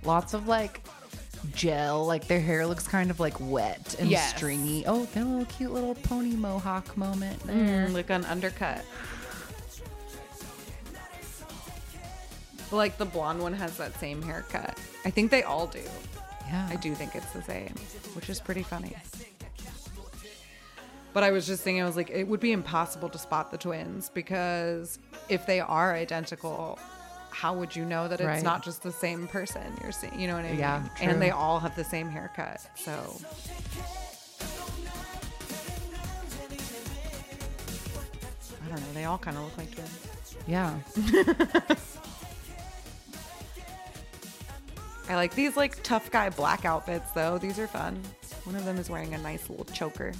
Lots 0.04 0.32
of 0.32 0.48
like 0.48 0.80
gel, 1.54 2.06
like 2.06 2.26
their 2.26 2.40
hair 2.40 2.66
looks 2.66 2.88
kind 2.88 3.10
of 3.10 3.20
like 3.20 3.34
wet 3.38 3.96
and 3.98 4.08
Yes. 4.08 4.34
stringy. 4.34 4.84
Oh, 4.86 5.04
got 5.06 5.22
a 5.22 5.24
little 5.26 5.44
cute 5.44 5.72
little 5.72 5.94
pony 5.94 6.32
mohawk 6.36 6.96
moment 6.96 7.38
there. 7.40 7.86
Mm, 7.88 7.92
like 7.92 8.08
an 8.10 8.24
undercut. 8.24 8.82
Like 12.70 12.98
the 12.98 13.04
blonde 13.06 13.40
one 13.40 13.54
has 13.54 13.76
that 13.78 13.98
same 13.98 14.20
haircut. 14.22 14.76
I 15.04 15.10
think 15.10 15.30
they 15.30 15.42
all 15.42 15.66
do. 15.66 15.80
Yeah, 16.48 16.66
I 16.70 16.76
do 16.76 16.94
think 16.94 17.14
it's 17.14 17.30
the 17.32 17.42
same, 17.42 17.74
which 18.14 18.28
is 18.30 18.40
pretty 18.40 18.62
funny. 18.62 18.94
But 21.12 21.22
I 21.24 21.30
was 21.30 21.46
just 21.46 21.62
thinking, 21.62 21.82
I 21.82 21.86
was 21.86 21.96
like, 21.96 22.10
it 22.10 22.28
would 22.28 22.40
be 22.40 22.52
impossible 22.52 23.08
to 23.08 23.18
spot 23.18 23.50
the 23.50 23.58
twins 23.58 24.10
because 24.14 24.98
if 25.28 25.46
they 25.46 25.58
are 25.60 25.94
identical, 25.94 26.78
how 27.30 27.54
would 27.54 27.74
you 27.74 27.84
know 27.84 28.08
that 28.08 28.20
it's 28.20 28.26
Right. 28.26 28.42
not 28.42 28.62
just 28.64 28.82
the 28.82 28.92
same 28.92 29.26
person 29.28 29.62
you're 29.82 29.92
seeing? 29.92 30.18
You 30.20 30.26
know 30.28 30.36
what 30.36 30.44
I 30.44 30.50
mean? 30.50 30.58
Yeah, 30.58 30.82
true. 30.96 31.08
And 31.08 31.20
they 31.22 31.30
all 31.30 31.58
have 31.60 31.74
the 31.76 31.84
same 31.84 32.08
haircut. 32.08 32.60
So. 32.76 32.92
I 38.64 38.68
don't 38.68 38.80
know. 38.80 38.92
They 38.94 39.04
all 39.04 39.18
kind 39.18 39.36
of 39.36 39.44
look 39.44 39.56
like 39.58 39.70
twins. 39.74 40.36
Yeah. 40.46 40.74
I 45.08 45.14
like 45.14 45.34
these 45.34 45.56
like 45.56 45.82
tough 45.82 46.10
guy 46.10 46.28
black 46.28 46.66
outfits 46.66 47.10
though. 47.12 47.38
These 47.38 47.58
are 47.58 47.66
fun. 47.66 48.02
One 48.44 48.54
of 48.56 48.64
them 48.66 48.76
is 48.76 48.90
wearing 48.90 49.14
a 49.14 49.18
nice 49.18 49.48
little 49.48 49.64
choker. 49.66 50.12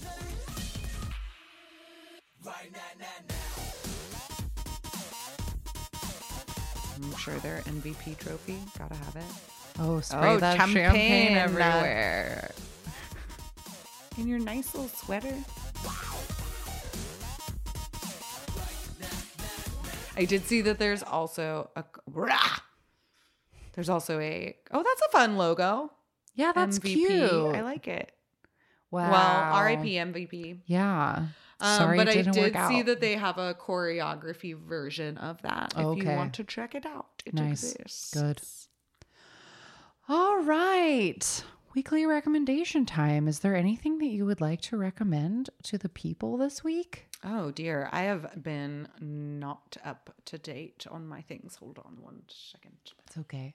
I'm 6.96 7.16
sure 7.16 7.34
their 7.36 7.58
MVP 7.60 8.18
trophy. 8.18 8.56
Gotta 8.78 8.94
have 8.94 9.16
it. 9.16 9.22
Oh, 9.78 10.00
spray 10.00 10.34
Oh, 10.34 10.38
that 10.38 10.56
champagne, 10.56 10.84
champagne, 10.84 11.36
everywhere. 11.36 12.50
In 14.16 14.26
your 14.26 14.38
nice 14.38 14.74
little 14.74 14.88
sweater. 14.88 15.34
I 20.16 20.24
did 20.24 20.44
see 20.46 20.62
that 20.62 20.78
there's 20.78 21.02
also 21.04 21.70
a 21.76 21.84
Rah! 22.12 22.58
There's 23.78 23.88
also 23.88 24.18
a 24.18 24.56
oh 24.72 24.82
that's 24.82 25.02
a 25.02 25.08
fun 25.12 25.36
logo. 25.36 25.92
Yeah, 26.34 26.50
that's 26.52 26.80
MVP. 26.80 26.82
cute. 26.94 27.30
I 27.54 27.60
like 27.62 27.86
it. 27.86 28.10
Wow. 28.90 29.12
Well, 29.12 29.62
RIP 29.64 29.82
MVP. 29.82 30.62
Yeah. 30.66 31.26
Um, 31.60 31.78
Sorry, 31.78 31.96
but 31.96 32.08
I 32.08 32.22
did 32.22 32.56
see 32.66 32.82
that 32.82 33.00
they 33.00 33.14
have 33.14 33.38
a 33.38 33.54
choreography 33.54 34.56
version 34.60 35.16
of 35.18 35.40
that. 35.42 35.74
If 35.76 35.96
you 35.98 36.08
want 36.08 36.34
to 36.34 36.44
check 36.44 36.74
it 36.74 36.86
out, 36.86 37.22
it 37.24 37.34
Nice. 37.34 37.72
exists. 37.72 38.14
Good. 38.14 38.40
All 40.08 40.40
right. 40.42 41.44
Weekly 41.76 42.04
recommendation 42.04 42.84
time. 42.84 43.28
Is 43.28 43.38
there 43.40 43.54
anything 43.54 43.98
that 43.98 44.06
you 44.06 44.26
would 44.26 44.40
like 44.40 44.60
to 44.62 44.76
recommend 44.76 45.50
to 45.64 45.78
the 45.78 45.88
people 45.88 46.36
this 46.36 46.64
week? 46.64 47.06
Oh 47.22 47.52
dear, 47.52 47.88
I 47.92 48.02
have 48.02 48.42
been 48.42 48.88
not 49.00 49.76
up 49.84 50.12
to 50.24 50.38
date 50.38 50.84
on 50.90 51.06
my 51.06 51.20
things. 51.20 51.54
Hold 51.56 51.78
on 51.84 51.98
one 52.00 52.22
second. 52.28 52.78
It's 53.06 53.18
okay. 53.18 53.54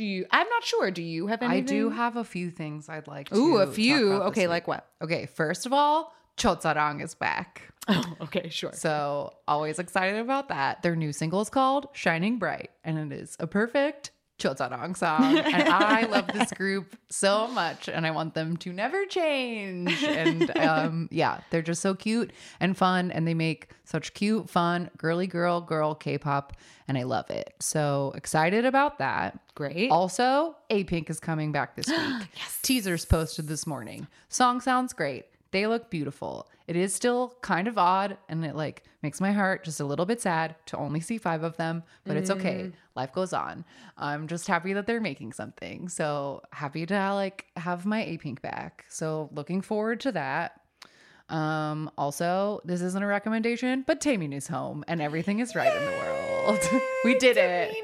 Do 0.00 0.06
you? 0.06 0.24
I'm 0.30 0.48
not 0.48 0.64
sure. 0.64 0.90
Do 0.90 1.02
you 1.02 1.26
have 1.26 1.42
anything? 1.42 1.62
I 1.62 1.78
do 1.78 1.90
have 1.90 2.16
a 2.16 2.24
few 2.24 2.50
things 2.50 2.88
I'd 2.88 3.06
like 3.06 3.28
to 3.28 3.34
Ooh, 3.34 3.58
a 3.58 3.66
few. 3.66 4.14
Okay, 4.14 4.48
like 4.48 4.66
what? 4.66 4.88
Okay, 5.02 5.26
first 5.26 5.66
of 5.66 5.74
all, 5.74 6.14
Chotsarang 6.38 7.04
is 7.04 7.14
back. 7.14 7.64
Oh, 7.88 8.04
okay, 8.20 8.48
sure. 8.50 8.72
So, 8.72 9.34
always 9.48 9.78
excited 9.80 10.20
about 10.20 10.48
that. 10.48 10.82
Their 10.82 10.94
new 10.94 11.12
single 11.12 11.40
is 11.40 11.50
called 11.50 11.88
Shining 11.92 12.38
Bright, 12.38 12.70
and 12.84 13.12
it 13.12 13.20
is 13.20 13.36
a 13.40 13.46
perfect 13.48 14.12
Chotsarang 14.40 14.96
song. 14.96 15.38
and 15.38 15.68
I 15.68 16.02
love 16.06 16.26
this 16.28 16.50
group 16.52 16.96
so 17.08 17.46
much, 17.48 17.88
and 17.88 18.06
I 18.06 18.10
want 18.10 18.34
them 18.34 18.56
to 18.58 18.72
never 18.72 19.04
change. 19.06 20.02
And 20.02 20.56
um, 20.58 21.08
yeah, 21.12 21.40
they're 21.50 21.62
just 21.62 21.82
so 21.82 21.94
cute 21.94 22.32
and 22.58 22.76
fun, 22.76 23.10
and 23.10 23.28
they 23.28 23.34
make 23.34 23.68
such 23.84 24.14
cute, 24.14 24.50
fun, 24.50 24.90
girly 24.96 25.26
girl, 25.26 25.60
girl 25.60 25.94
K 25.94 26.18
pop, 26.18 26.56
and 26.88 26.96
I 26.98 27.02
love 27.04 27.30
it. 27.30 27.54
So, 27.60 28.12
excited 28.16 28.64
about 28.64 28.98
that. 28.98 29.38
Great. 29.54 29.90
Also, 29.90 30.56
Apink 30.70 31.10
is 31.10 31.20
coming 31.20 31.52
back 31.52 31.76
this 31.76 31.88
week. 31.88 32.28
yes. 32.34 32.58
Teasers 32.62 33.04
posted 33.04 33.46
this 33.46 33.66
morning. 33.66 34.08
Song 34.28 34.60
sounds 34.60 34.92
great. 34.92 35.26
They 35.52 35.66
look 35.66 35.90
beautiful. 35.90 36.48
It 36.70 36.76
is 36.76 36.94
still 36.94 37.34
kind 37.40 37.66
of 37.66 37.78
odd 37.78 38.16
and 38.28 38.44
it 38.44 38.54
like 38.54 38.84
makes 39.02 39.20
my 39.20 39.32
heart 39.32 39.64
just 39.64 39.80
a 39.80 39.84
little 39.84 40.06
bit 40.06 40.20
sad 40.20 40.54
to 40.66 40.76
only 40.76 41.00
see 41.00 41.18
5 41.18 41.42
of 41.42 41.56
them, 41.56 41.82
but 42.06 42.16
it's 42.16 42.30
okay. 42.30 42.70
Life 42.94 43.12
goes 43.12 43.32
on. 43.32 43.64
I'm 43.98 44.28
just 44.28 44.46
happy 44.46 44.72
that 44.74 44.86
they're 44.86 45.00
making 45.00 45.32
something. 45.32 45.88
So, 45.88 46.42
happy 46.52 46.86
to 46.86 47.12
like 47.14 47.46
have 47.56 47.86
my 47.86 48.02
Apink 48.04 48.40
back. 48.40 48.84
So, 48.88 49.30
looking 49.32 49.62
forward 49.62 49.98
to 50.02 50.12
that. 50.12 50.60
Um, 51.28 51.90
also, 51.98 52.60
this 52.64 52.82
isn't 52.82 53.02
a 53.02 53.06
recommendation, 53.08 53.82
but 53.84 54.00
Taemin 54.00 54.32
is 54.32 54.46
home 54.46 54.84
and 54.86 55.02
everything 55.02 55.40
is 55.40 55.56
right 55.56 55.74
in 55.76 55.84
the 55.84 55.90
world. 55.90 56.82
we 57.04 57.18
did 57.18 57.36
it. 57.36 57.74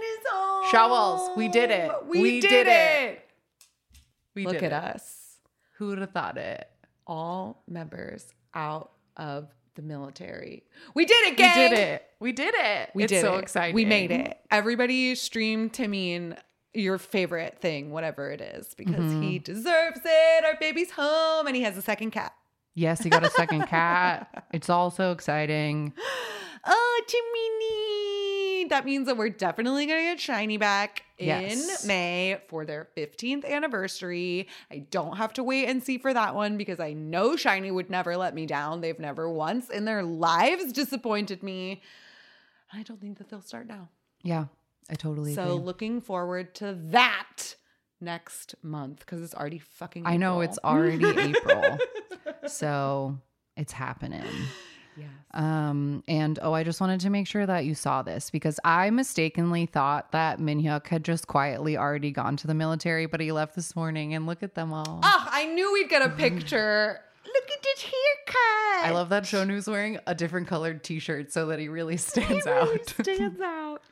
Shawols, 0.71 1.37
we 1.37 1.49
did 1.49 1.73
it. 1.73 1.91
We, 2.07 2.21
We 2.23 2.41
did, 2.41 2.51
did 2.51 2.67
it. 2.69 2.71
it. 3.11 3.31
We 4.37 4.47
Look 4.47 4.59
at 4.63 4.63
it. 4.63 4.73
us. 4.73 5.39
Who 5.79 5.89
would 5.89 5.99
have 5.99 6.13
thought 6.13 6.39
it? 6.39 6.69
All 7.09 7.65
members 7.69 8.33
out 8.57 8.91
of 9.17 9.49
the 9.77 9.83
military. 9.83 10.65
We 10.95 11.05
did 11.05 11.15
it, 11.27 11.31
We 11.33 11.37
did 11.37 11.73
it. 11.79 12.03
We 12.19 12.33
did 12.33 12.55
it. 12.57 12.91
We 12.95 13.05
it's 13.05 13.13
did 13.13 13.21
so 13.21 13.37
it. 13.37 13.43
exciting. 13.43 13.75
We 13.75 13.85
made 13.85 14.11
it. 14.11 14.39
Everybody 14.51 15.15
stream 15.15 15.69
Taemin 15.71 16.37
your 16.75 16.99
favorite 16.99 17.59
thing, 17.61 17.91
whatever 17.91 18.31
it 18.31 18.41
is, 18.41 18.75
because 18.75 18.95
Mm-hmm. 18.97 19.23
he 19.23 19.39
deserves 19.39 20.01
it. 20.05 20.45
Our 20.45 20.57
baby's 20.59 20.91
home 20.91 21.47
and 21.47 21.55
he 21.57 21.63
has 21.63 21.77
a 21.77 21.83
second 21.83 22.11
cat. 22.11 22.35
Yes, 22.75 23.03
he 23.03 23.09
got 23.11 23.25
a 23.25 23.31
second 23.31 23.67
cat. 23.69 24.47
It's 24.53 24.69
all 24.71 24.91
so 24.91 25.13
exciting. 25.13 25.93
Oh, 26.69 27.03
Timini. 27.07 28.06
That 28.71 28.85
means 28.85 29.07
that 29.07 29.17
we're 29.17 29.29
definitely 29.31 29.87
going 29.87 30.01
to 30.01 30.05
get 30.05 30.19
SHINee 30.19 30.59
back 30.59 31.03
Yes. 31.19 31.83
in 31.83 31.89
May 31.89 32.39
for 32.49 32.65
their 32.67 32.89
15th 32.97 33.45
anniversary. 33.45 34.49
I 34.71 34.79
don't 34.91 35.17
have 35.17 35.33
to 35.35 35.43
wait 35.43 35.67
and 35.69 35.83
see 35.83 35.97
for 35.99 36.13
that 36.13 36.35
one 36.35 36.57
because 36.59 36.79
I 36.81 36.93
know 36.93 37.31
SHINee 37.37 37.73
would 37.73 37.89
never 37.91 38.17
let 38.17 38.35
me 38.35 38.45
down. 38.47 38.81
They've 38.83 38.99
never 38.99 39.31
once 39.31 39.71
in 39.71 39.85
their 39.87 40.03
lives 40.03 40.73
disappointed 40.73 41.43
me. 41.43 41.83
I 42.73 42.83
don't 42.83 43.01
think 43.01 43.19
that 43.19 43.29
they'll 43.31 43.41
start 43.41 43.67
now. 43.67 43.89
Yeah, 44.23 44.47
I 44.91 44.95
totally 44.95 45.35
So 45.35 45.43
agree. 45.55 45.65
looking 45.65 46.01
forward 46.01 46.55
to 46.57 46.77
that 46.91 47.55
next 48.01 48.55
month 48.63 48.99
because 49.01 49.23
it's 49.23 49.35
already 49.35 49.59
fucking. 49.59 50.05
I 50.07 50.17
know 50.19 50.43
April. 50.43 50.51
it's 50.51 50.59
already 50.65 51.07
April. 51.35 51.79
So 52.49 53.19
it's 53.57 53.73
happening. 53.73 54.25
Yes. 54.97 55.09
Um, 55.35 56.03
and 56.09 56.39
oh, 56.43 56.53
I 56.53 56.65
just 56.65 56.81
wanted 56.81 57.01
to 57.01 57.11
make 57.11 57.27
sure 57.27 57.45
that 57.45 57.65
you 57.65 57.75
saw 57.75 58.03
this 58.03 58.31
because 58.31 58.59
I 58.65 58.91
mistakenly 58.91 59.67
thought 59.67 60.13
that 60.13 60.39
Minhyuk 60.39 60.87
had 60.87 61.05
just 61.05 61.27
quietly 61.27 61.77
already 61.77 62.11
gone 62.11 62.37
to 62.39 62.47
the 62.47 62.55
military, 62.55 63.07
but 63.07 63.21
he 63.21 63.33
left 63.33 63.55
this 63.55 63.77
morning 63.77 64.15
and 64.15 64.27
look 64.27 64.43
at 64.43 64.55
them 64.55 64.73
all. 64.73 65.01
Ah, 65.03 65.29
I 65.31 65.47
knew 65.47 65.73
we'd 65.73 65.91
get 65.91 66.03
a 66.03 66.09
picture. 66.09 67.01
Look 67.47 67.59
at 67.59 67.63
this 67.63 67.83
haircut. 67.83 68.87
I 68.87 68.91
love 68.93 69.09
that 69.11 69.23
Shownu's 69.23 69.69
wearing 69.69 69.99
a 70.07 70.17
different 70.17 70.49
colored 70.49 70.83
t-shirt 70.83 71.33
so 71.33 71.47
that 71.47 71.61
he 71.61 71.69
really 71.69 71.97
stands 71.97 72.45
out. 72.45 72.89
stands 72.89 73.41
out. 73.45 73.83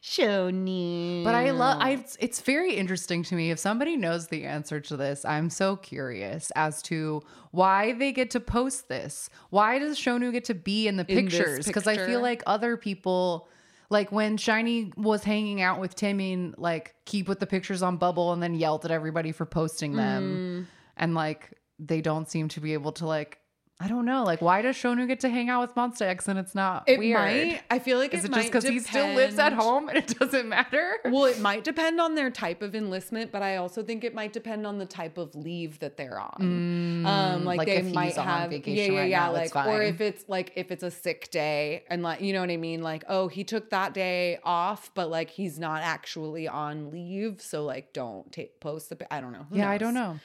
Shoni. 0.00 1.24
But 1.24 1.34
I 1.34 1.50
love 1.50 1.78
I 1.80 2.04
it's 2.20 2.40
very 2.40 2.74
interesting 2.74 3.24
to 3.24 3.34
me 3.34 3.50
if 3.50 3.58
somebody 3.58 3.96
knows 3.96 4.28
the 4.28 4.44
answer 4.44 4.80
to 4.80 4.96
this. 4.96 5.24
I'm 5.24 5.50
so 5.50 5.74
curious 5.74 6.52
as 6.54 6.82
to 6.82 7.22
why 7.50 7.92
they 7.92 8.12
get 8.12 8.30
to 8.30 8.40
post 8.40 8.88
this. 8.88 9.28
Why 9.50 9.80
does 9.80 9.98
Shownu 9.98 10.30
get 10.30 10.44
to 10.44 10.54
be 10.54 10.86
in 10.86 10.96
the 10.96 11.10
In 11.10 11.24
pictures? 11.24 11.66
Because 11.66 11.88
I 11.88 11.96
feel 11.96 12.22
like 12.22 12.44
other 12.46 12.76
people 12.76 13.48
like 13.90 14.12
when 14.12 14.36
SHINee 14.36 14.96
was 14.96 15.24
hanging 15.24 15.60
out 15.60 15.80
with 15.80 15.96
Timmy, 15.96 16.52
like 16.56 16.94
keep 17.06 17.26
with 17.28 17.40
the 17.40 17.46
pictures 17.46 17.82
on 17.82 17.96
Bubble 17.96 18.32
and 18.32 18.40
then 18.40 18.54
yelled 18.54 18.84
at 18.84 18.92
everybody 18.92 19.32
for 19.32 19.44
posting 19.44 19.96
them. 19.96 20.66
Mm. 20.68 20.76
And 20.96 21.14
like 21.14 21.58
they 21.80 22.00
don't 22.00 22.28
seem 22.28 22.48
to 22.48 22.60
be 22.60 22.74
able 22.74 22.92
to 22.92 23.06
like 23.06 23.38
I 23.82 23.88
don't 23.88 24.04
know. 24.04 24.24
Like, 24.24 24.42
why 24.42 24.60
does 24.60 24.76
Shownu 24.76 25.08
get 25.08 25.20
to 25.20 25.30
hang 25.30 25.48
out 25.48 25.62
with 25.62 25.74
Monsta 25.74 26.02
X 26.02 26.28
and 26.28 26.38
it's 26.38 26.54
not 26.54 26.84
It 26.86 26.98
weird? 26.98 27.18
might. 27.18 27.62
I 27.70 27.78
feel 27.78 27.96
like 27.96 28.12
Is 28.12 28.26
it, 28.26 28.30
it 28.30 28.34
just 28.34 28.48
because 28.48 28.64
he 28.64 28.78
still 28.80 29.14
lives 29.14 29.38
at 29.38 29.54
home 29.54 29.88
and 29.88 29.96
it 29.96 30.18
doesn't 30.18 30.46
matter? 30.46 30.98
Well, 31.06 31.24
it 31.24 31.40
might 31.40 31.64
depend 31.64 31.98
on 31.98 32.14
their 32.14 32.30
type 32.30 32.60
of 32.60 32.74
enlistment, 32.74 33.32
but 33.32 33.40
I 33.40 33.56
also 33.56 33.82
think 33.82 34.04
it 34.04 34.14
might 34.14 34.34
depend 34.34 34.66
on 34.66 34.76
the 34.76 34.84
type 34.84 35.16
of 35.16 35.34
leave 35.34 35.78
that 35.78 35.96
they're 35.96 36.20
on. 36.20 37.06
um, 37.06 37.44
like, 37.46 37.56
like 37.56 37.68
they 37.68 37.80
might 37.80 38.14
have, 38.16 38.50
vacation 38.50 38.76
yeah, 38.76 38.92
yeah, 38.92 39.00
right 39.00 39.08
yeah, 39.08 39.26
now, 39.26 39.32
like, 39.32 39.56
or 39.56 39.80
if 39.80 40.02
it's 40.02 40.24
like 40.28 40.52
if 40.56 40.70
it's 40.70 40.82
a 40.82 40.90
sick 40.90 41.30
day 41.30 41.84
and 41.88 42.02
like, 42.02 42.20
you 42.20 42.34
know 42.34 42.40
what 42.40 42.50
I 42.50 42.58
mean? 42.58 42.82
Like, 42.82 43.04
oh, 43.08 43.28
he 43.28 43.44
took 43.44 43.70
that 43.70 43.94
day 43.94 44.40
off, 44.44 44.90
but 44.94 45.08
like 45.08 45.30
he's 45.30 45.58
not 45.58 45.80
actually 45.80 46.46
on 46.46 46.90
leave, 46.90 47.40
so 47.40 47.64
like, 47.64 47.94
don't 47.94 48.30
take 48.30 48.60
post 48.60 48.90
the. 48.90 49.12
I 49.12 49.22
don't 49.22 49.32
know. 49.32 49.46
Who 49.48 49.56
yeah, 49.56 49.70
I 49.70 49.78
don't 49.78 49.94
know. 49.94 50.20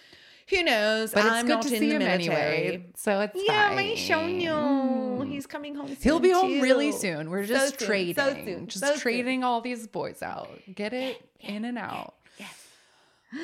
Who 0.50 0.64
knows? 0.64 1.12
But 1.14 1.26
it's 1.26 1.34
I'm 1.34 1.46
good 1.48 1.54
not 1.54 1.62
to 1.64 1.74
in 1.74 1.80
see 1.80 1.90
the 1.90 1.96
him 1.96 2.00
military. 2.04 2.58
anyway. 2.68 2.86
So 2.96 3.20
it's 3.22 3.34
Yeah, 3.48 3.68
fine. 3.70 3.76
my 3.76 3.84
Shonyo. 3.96 5.28
He's 5.28 5.48
coming 5.48 5.74
home. 5.76 5.88
Soon 5.88 5.98
He'll 6.02 6.20
be 6.20 6.32
home 6.32 6.62
really 6.62 6.92
soon. 6.92 7.30
We're 7.32 7.46
So 7.48 7.54
just 7.54 7.80
soon, 7.80 7.88
trading. 7.88 8.16
so 8.16 8.34
soon, 8.34 8.68
just 8.68 8.84
so 8.86 8.92
soon. 8.92 9.00
trading 9.00 9.44
all 9.44 9.62
these 9.62 9.88
boys 9.88 10.22
out. 10.22 10.50
Get 10.74 10.94
it 10.94 11.28
in 11.40 11.66
and 11.66 11.78
out. 11.80 12.14
Yes. 12.38 12.68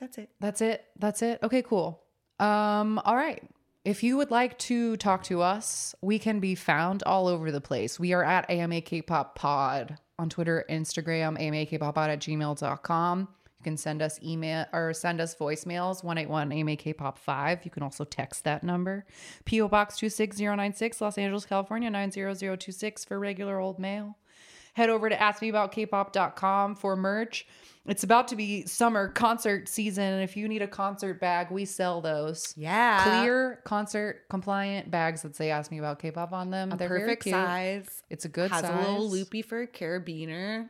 That's 0.00 0.16
it. 0.18 0.30
That's 0.40 0.60
it. 0.60 0.84
That's 0.98 1.22
it. 1.22 1.40
Okay, 1.42 1.62
cool. 1.62 2.02
Um, 2.38 2.98
all 3.04 3.16
right. 3.16 3.42
If 3.84 4.02
you 4.02 4.16
would 4.18 4.30
like 4.30 4.58
to 4.60 4.96
talk 4.98 5.24
to 5.24 5.42
us, 5.42 5.94
we 6.02 6.18
can 6.18 6.38
be 6.40 6.54
found 6.54 7.02
all 7.04 7.26
over 7.28 7.50
the 7.50 7.60
place. 7.60 7.98
We 7.98 8.12
are 8.12 8.22
at 8.24 8.48
AMA 8.50 8.82
K-Pop 8.82 9.34
Pod 9.34 9.98
on 10.18 10.28
Twitter, 10.28 10.64
Instagram, 10.70 11.38
AMAKPopPod 11.40 12.08
at 12.08 12.20
gmail.com. 12.20 13.28
You 13.60 13.64
can 13.64 13.76
send 13.76 14.00
us 14.00 14.18
email 14.22 14.64
or 14.72 14.94
send 14.94 15.20
us 15.20 15.34
voicemails, 15.34 16.02
181 16.02 16.50
AMA 16.50 16.76
K-Pop 16.76 17.18
5. 17.18 17.64
You 17.64 17.70
can 17.70 17.82
also 17.82 18.04
text 18.04 18.44
that 18.44 18.64
number. 18.64 19.04
P.O. 19.44 19.68
Box 19.68 19.98
26096, 19.98 21.00
Los 21.00 21.18
Angeles, 21.18 21.44
California, 21.44 21.90
90026 21.90 23.04
for 23.04 23.18
regular 23.18 23.58
old 23.58 23.78
mail 23.78 24.16
head 24.74 24.90
over 24.90 25.08
to 25.08 25.16
askmeaboutkpop.com 25.16 26.74
for 26.76 26.96
merch. 26.96 27.46
It's 27.86 28.04
about 28.04 28.28
to 28.28 28.36
be 28.36 28.66
summer 28.66 29.08
concert 29.08 29.68
season. 29.68 30.04
And 30.04 30.22
if 30.22 30.36
you 30.36 30.46
need 30.48 30.62
a 30.62 30.68
concert 30.68 31.20
bag, 31.20 31.50
we 31.50 31.64
sell 31.64 32.00
those. 32.00 32.54
Yeah. 32.56 33.02
Clear 33.02 33.60
concert 33.64 34.26
compliant 34.28 34.90
bags 34.90 35.22
that 35.22 35.34
say 35.34 35.50
ask 35.50 35.70
me 35.70 35.78
about 35.78 35.98
K-pop 35.98 36.32
on 36.32 36.50
them. 36.50 36.72
A 36.72 36.76
They're 36.76 36.88
perfect 36.88 37.24
size. 37.24 38.02
It's 38.10 38.24
a 38.24 38.28
good 38.28 38.50
has 38.50 38.62
size. 38.62 38.86
a 38.86 38.90
little 38.90 39.08
loopy 39.08 39.42
for 39.42 39.62
a 39.62 39.66
carabiner. 39.66 40.68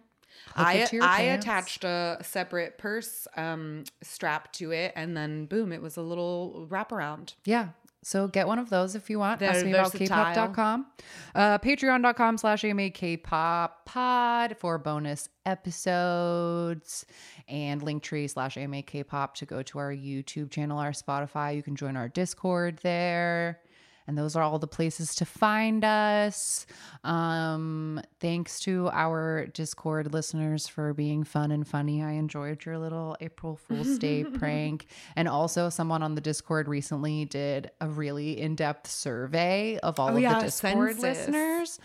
I 0.57 0.75
it 0.75 0.89
to 0.89 0.97
your 0.97 1.05
I 1.05 1.21
attached 1.21 1.85
a 1.85 2.19
separate 2.23 2.79
purse 2.79 3.27
um, 3.37 3.85
strap 4.03 4.53
to 4.55 4.73
it, 4.73 4.93
and 4.97 5.17
then 5.17 5.47
boom, 5.47 5.73
it 5.73 5.83
was 5.83 5.97
a 5.97 6.03
little 6.03 6.67
wraparound. 6.71 7.35
Yeah. 7.45 7.69
So 8.03 8.29
get 8.29 8.47
one 8.47 8.59
of 8.59 8.71
those 8.71 8.95
if 8.95 9.11
you 9.11 9.19
want. 9.19 9.41
They're 9.41 9.51
Ask 9.51 9.65
me 9.65 9.73
about 9.73 9.93
kpop.com. 9.93 10.87
Uh, 11.35 11.59
Patreon.com 11.59 12.39
slash 12.39 12.63
AMAKpop 12.63 13.71
pod 13.85 14.57
for 14.59 14.79
bonus 14.79 15.29
episodes 15.45 17.05
and 17.47 17.83
Linktree 17.83 18.31
slash 18.31 18.57
AMAKpop 18.57 19.35
to 19.35 19.45
go 19.45 19.63
to 19.65 19.79
our 19.79 19.93
YouTube 19.93 20.51
channel, 20.51 20.79
our 20.79 20.93
Spotify. 20.93 21.55
You 21.55 21.63
can 21.63 21.77
join 21.77 21.97
our 21.97 22.09
Discord 22.09 22.79
there. 22.83 23.61
And 24.11 24.19
those 24.19 24.35
are 24.35 24.43
all 24.43 24.59
the 24.59 24.67
places 24.67 25.15
to 25.15 25.25
find 25.25 25.85
us. 25.85 26.67
Um, 27.05 28.01
thanks 28.19 28.59
to 28.63 28.89
our 28.93 29.47
Discord 29.47 30.13
listeners 30.13 30.67
for 30.67 30.93
being 30.93 31.23
fun 31.23 31.53
and 31.53 31.65
funny. 31.65 32.03
I 32.03 32.13
enjoyed 32.15 32.65
your 32.65 32.77
little 32.77 33.17
April 33.21 33.55
Fool's 33.55 33.99
Day 34.01 34.25
prank. 34.39 34.89
And 35.15 35.29
also, 35.29 35.69
someone 35.69 36.03
on 36.03 36.17
the 36.17 36.21
Discord 36.21 36.67
recently 36.67 37.25
did 37.25 37.71
a 37.81 37.87
really 37.87 38.41
in 38.41 38.57
depth 38.57 38.91
survey 38.91 39.79
of 39.79 40.01
all 40.01 40.09
Oh, 40.09 40.17
of 40.17 40.21
yeah, 40.21 40.41
the 40.41 40.47
Discord 40.47 40.99
listeners. 40.99 41.79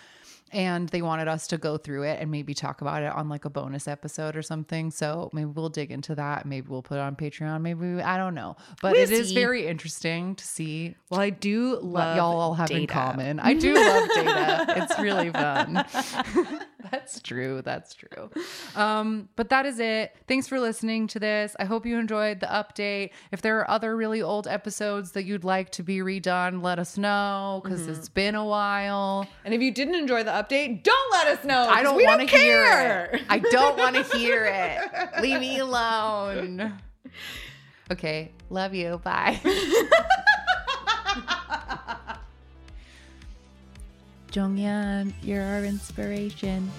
And 0.51 0.87
they 0.89 1.01
wanted 1.01 1.27
us 1.27 1.47
to 1.47 1.57
go 1.57 1.75
through 1.77 2.03
it 2.03 2.19
and 2.21 2.31
maybe 2.31 2.53
talk 2.53 2.79
about 2.81 3.03
it 3.03 3.11
on 3.11 3.27
like 3.27 3.43
a 3.45 3.49
bonus 3.49 3.87
episode 3.87 4.37
or 4.37 4.41
something. 4.41 4.89
So 4.91 5.29
maybe 5.33 5.47
we'll 5.47 5.69
dig 5.69 5.91
into 5.91 6.15
that. 6.15 6.45
Maybe 6.45 6.67
we'll 6.69 6.83
put 6.83 6.95
it 6.95 7.01
on 7.01 7.15
Patreon. 7.15 7.61
Maybe 7.61 7.95
we, 7.95 8.01
I 8.01 8.15
don't 8.17 8.35
know. 8.35 8.55
But 8.81 8.93
We'll 8.93 9.01
it 9.01 9.11
is 9.11 9.29
see. 9.29 9.35
very 9.35 9.67
interesting 9.67 10.35
to 10.35 10.45
see 10.47 10.95
Well, 11.09 11.19
I 11.19 11.31
do 11.31 11.71
what 11.77 11.83
love 11.83 12.17
y'all 12.17 12.39
all 12.39 12.53
have 12.53 12.71
in 12.71 12.87
common. 12.87 13.39
I 13.39 13.53
do 13.53 13.73
love 13.73 14.09
data. 14.13 14.65
It's 14.85 14.99
really 14.99 15.31
fun. 15.31 15.83
that's 16.91 17.19
true. 17.21 17.61
That's 17.61 17.93
true. 17.93 18.29
Um, 18.75 19.29
but 19.37 19.47
that 19.49 19.65
is 19.65 19.79
it. 19.79 20.13
Thanks 20.27 20.47
for 20.47 20.59
listening 20.59 21.07
to 21.07 21.19
this. 21.19 21.55
I 21.59 21.63
hope 21.65 21.85
you 21.85 21.97
enjoyed 21.97 22.41
the 22.41 22.47
update. 22.47 23.11
If 23.31 23.41
there 23.41 23.57
are 23.59 23.69
other 23.71 23.95
really 23.95 24.21
old 24.21 24.47
episodes 24.47 25.11
that 25.13 25.23
you'd 25.23 25.45
like 25.45 25.69
to 25.71 25.83
be 25.83 25.99
redone, 25.99 26.61
let 26.61 26.77
us 26.77 26.97
know 26.97 27.61
because 27.63 27.81
Mm-hmm. 27.81 27.91
it's 27.91 28.09
been 28.09 28.35
a 28.35 28.43
while. 28.45 29.27
And 29.45 29.53
if 29.53 29.61
you 29.61 29.71
didn't 29.71 29.95
enjoy 29.95 30.23
the 30.23 30.31
update, 30.31 30.83
don't 30.83 31.11
let 31.13 31.27
us 31.27 31.45
know. 31.45 31.67
I 31.69 31.83
don't 31.83 32.03
want 32.03 32.27
to 32.29 32.37
hear 32.37 33.09
it. 33.13 33.21
I 33.29 33.39
don't 33.39 33.77
want 33.77 33.95
to 33.95 34.03
hear 34.17 34.45
it. 34.45 34.81
Leave 35.21 35.39
me 35.39 35.59
alone. 35.59 36.73
Okay. 37.91 38.31
Love 38.49 38.73
you. 38.73 38.99
Bye. 39.03 39.39
Jonghyun, 44.35 45.13
you're 45.23 45.41
our 45.41 45.63
inspiration. 45.63 46.69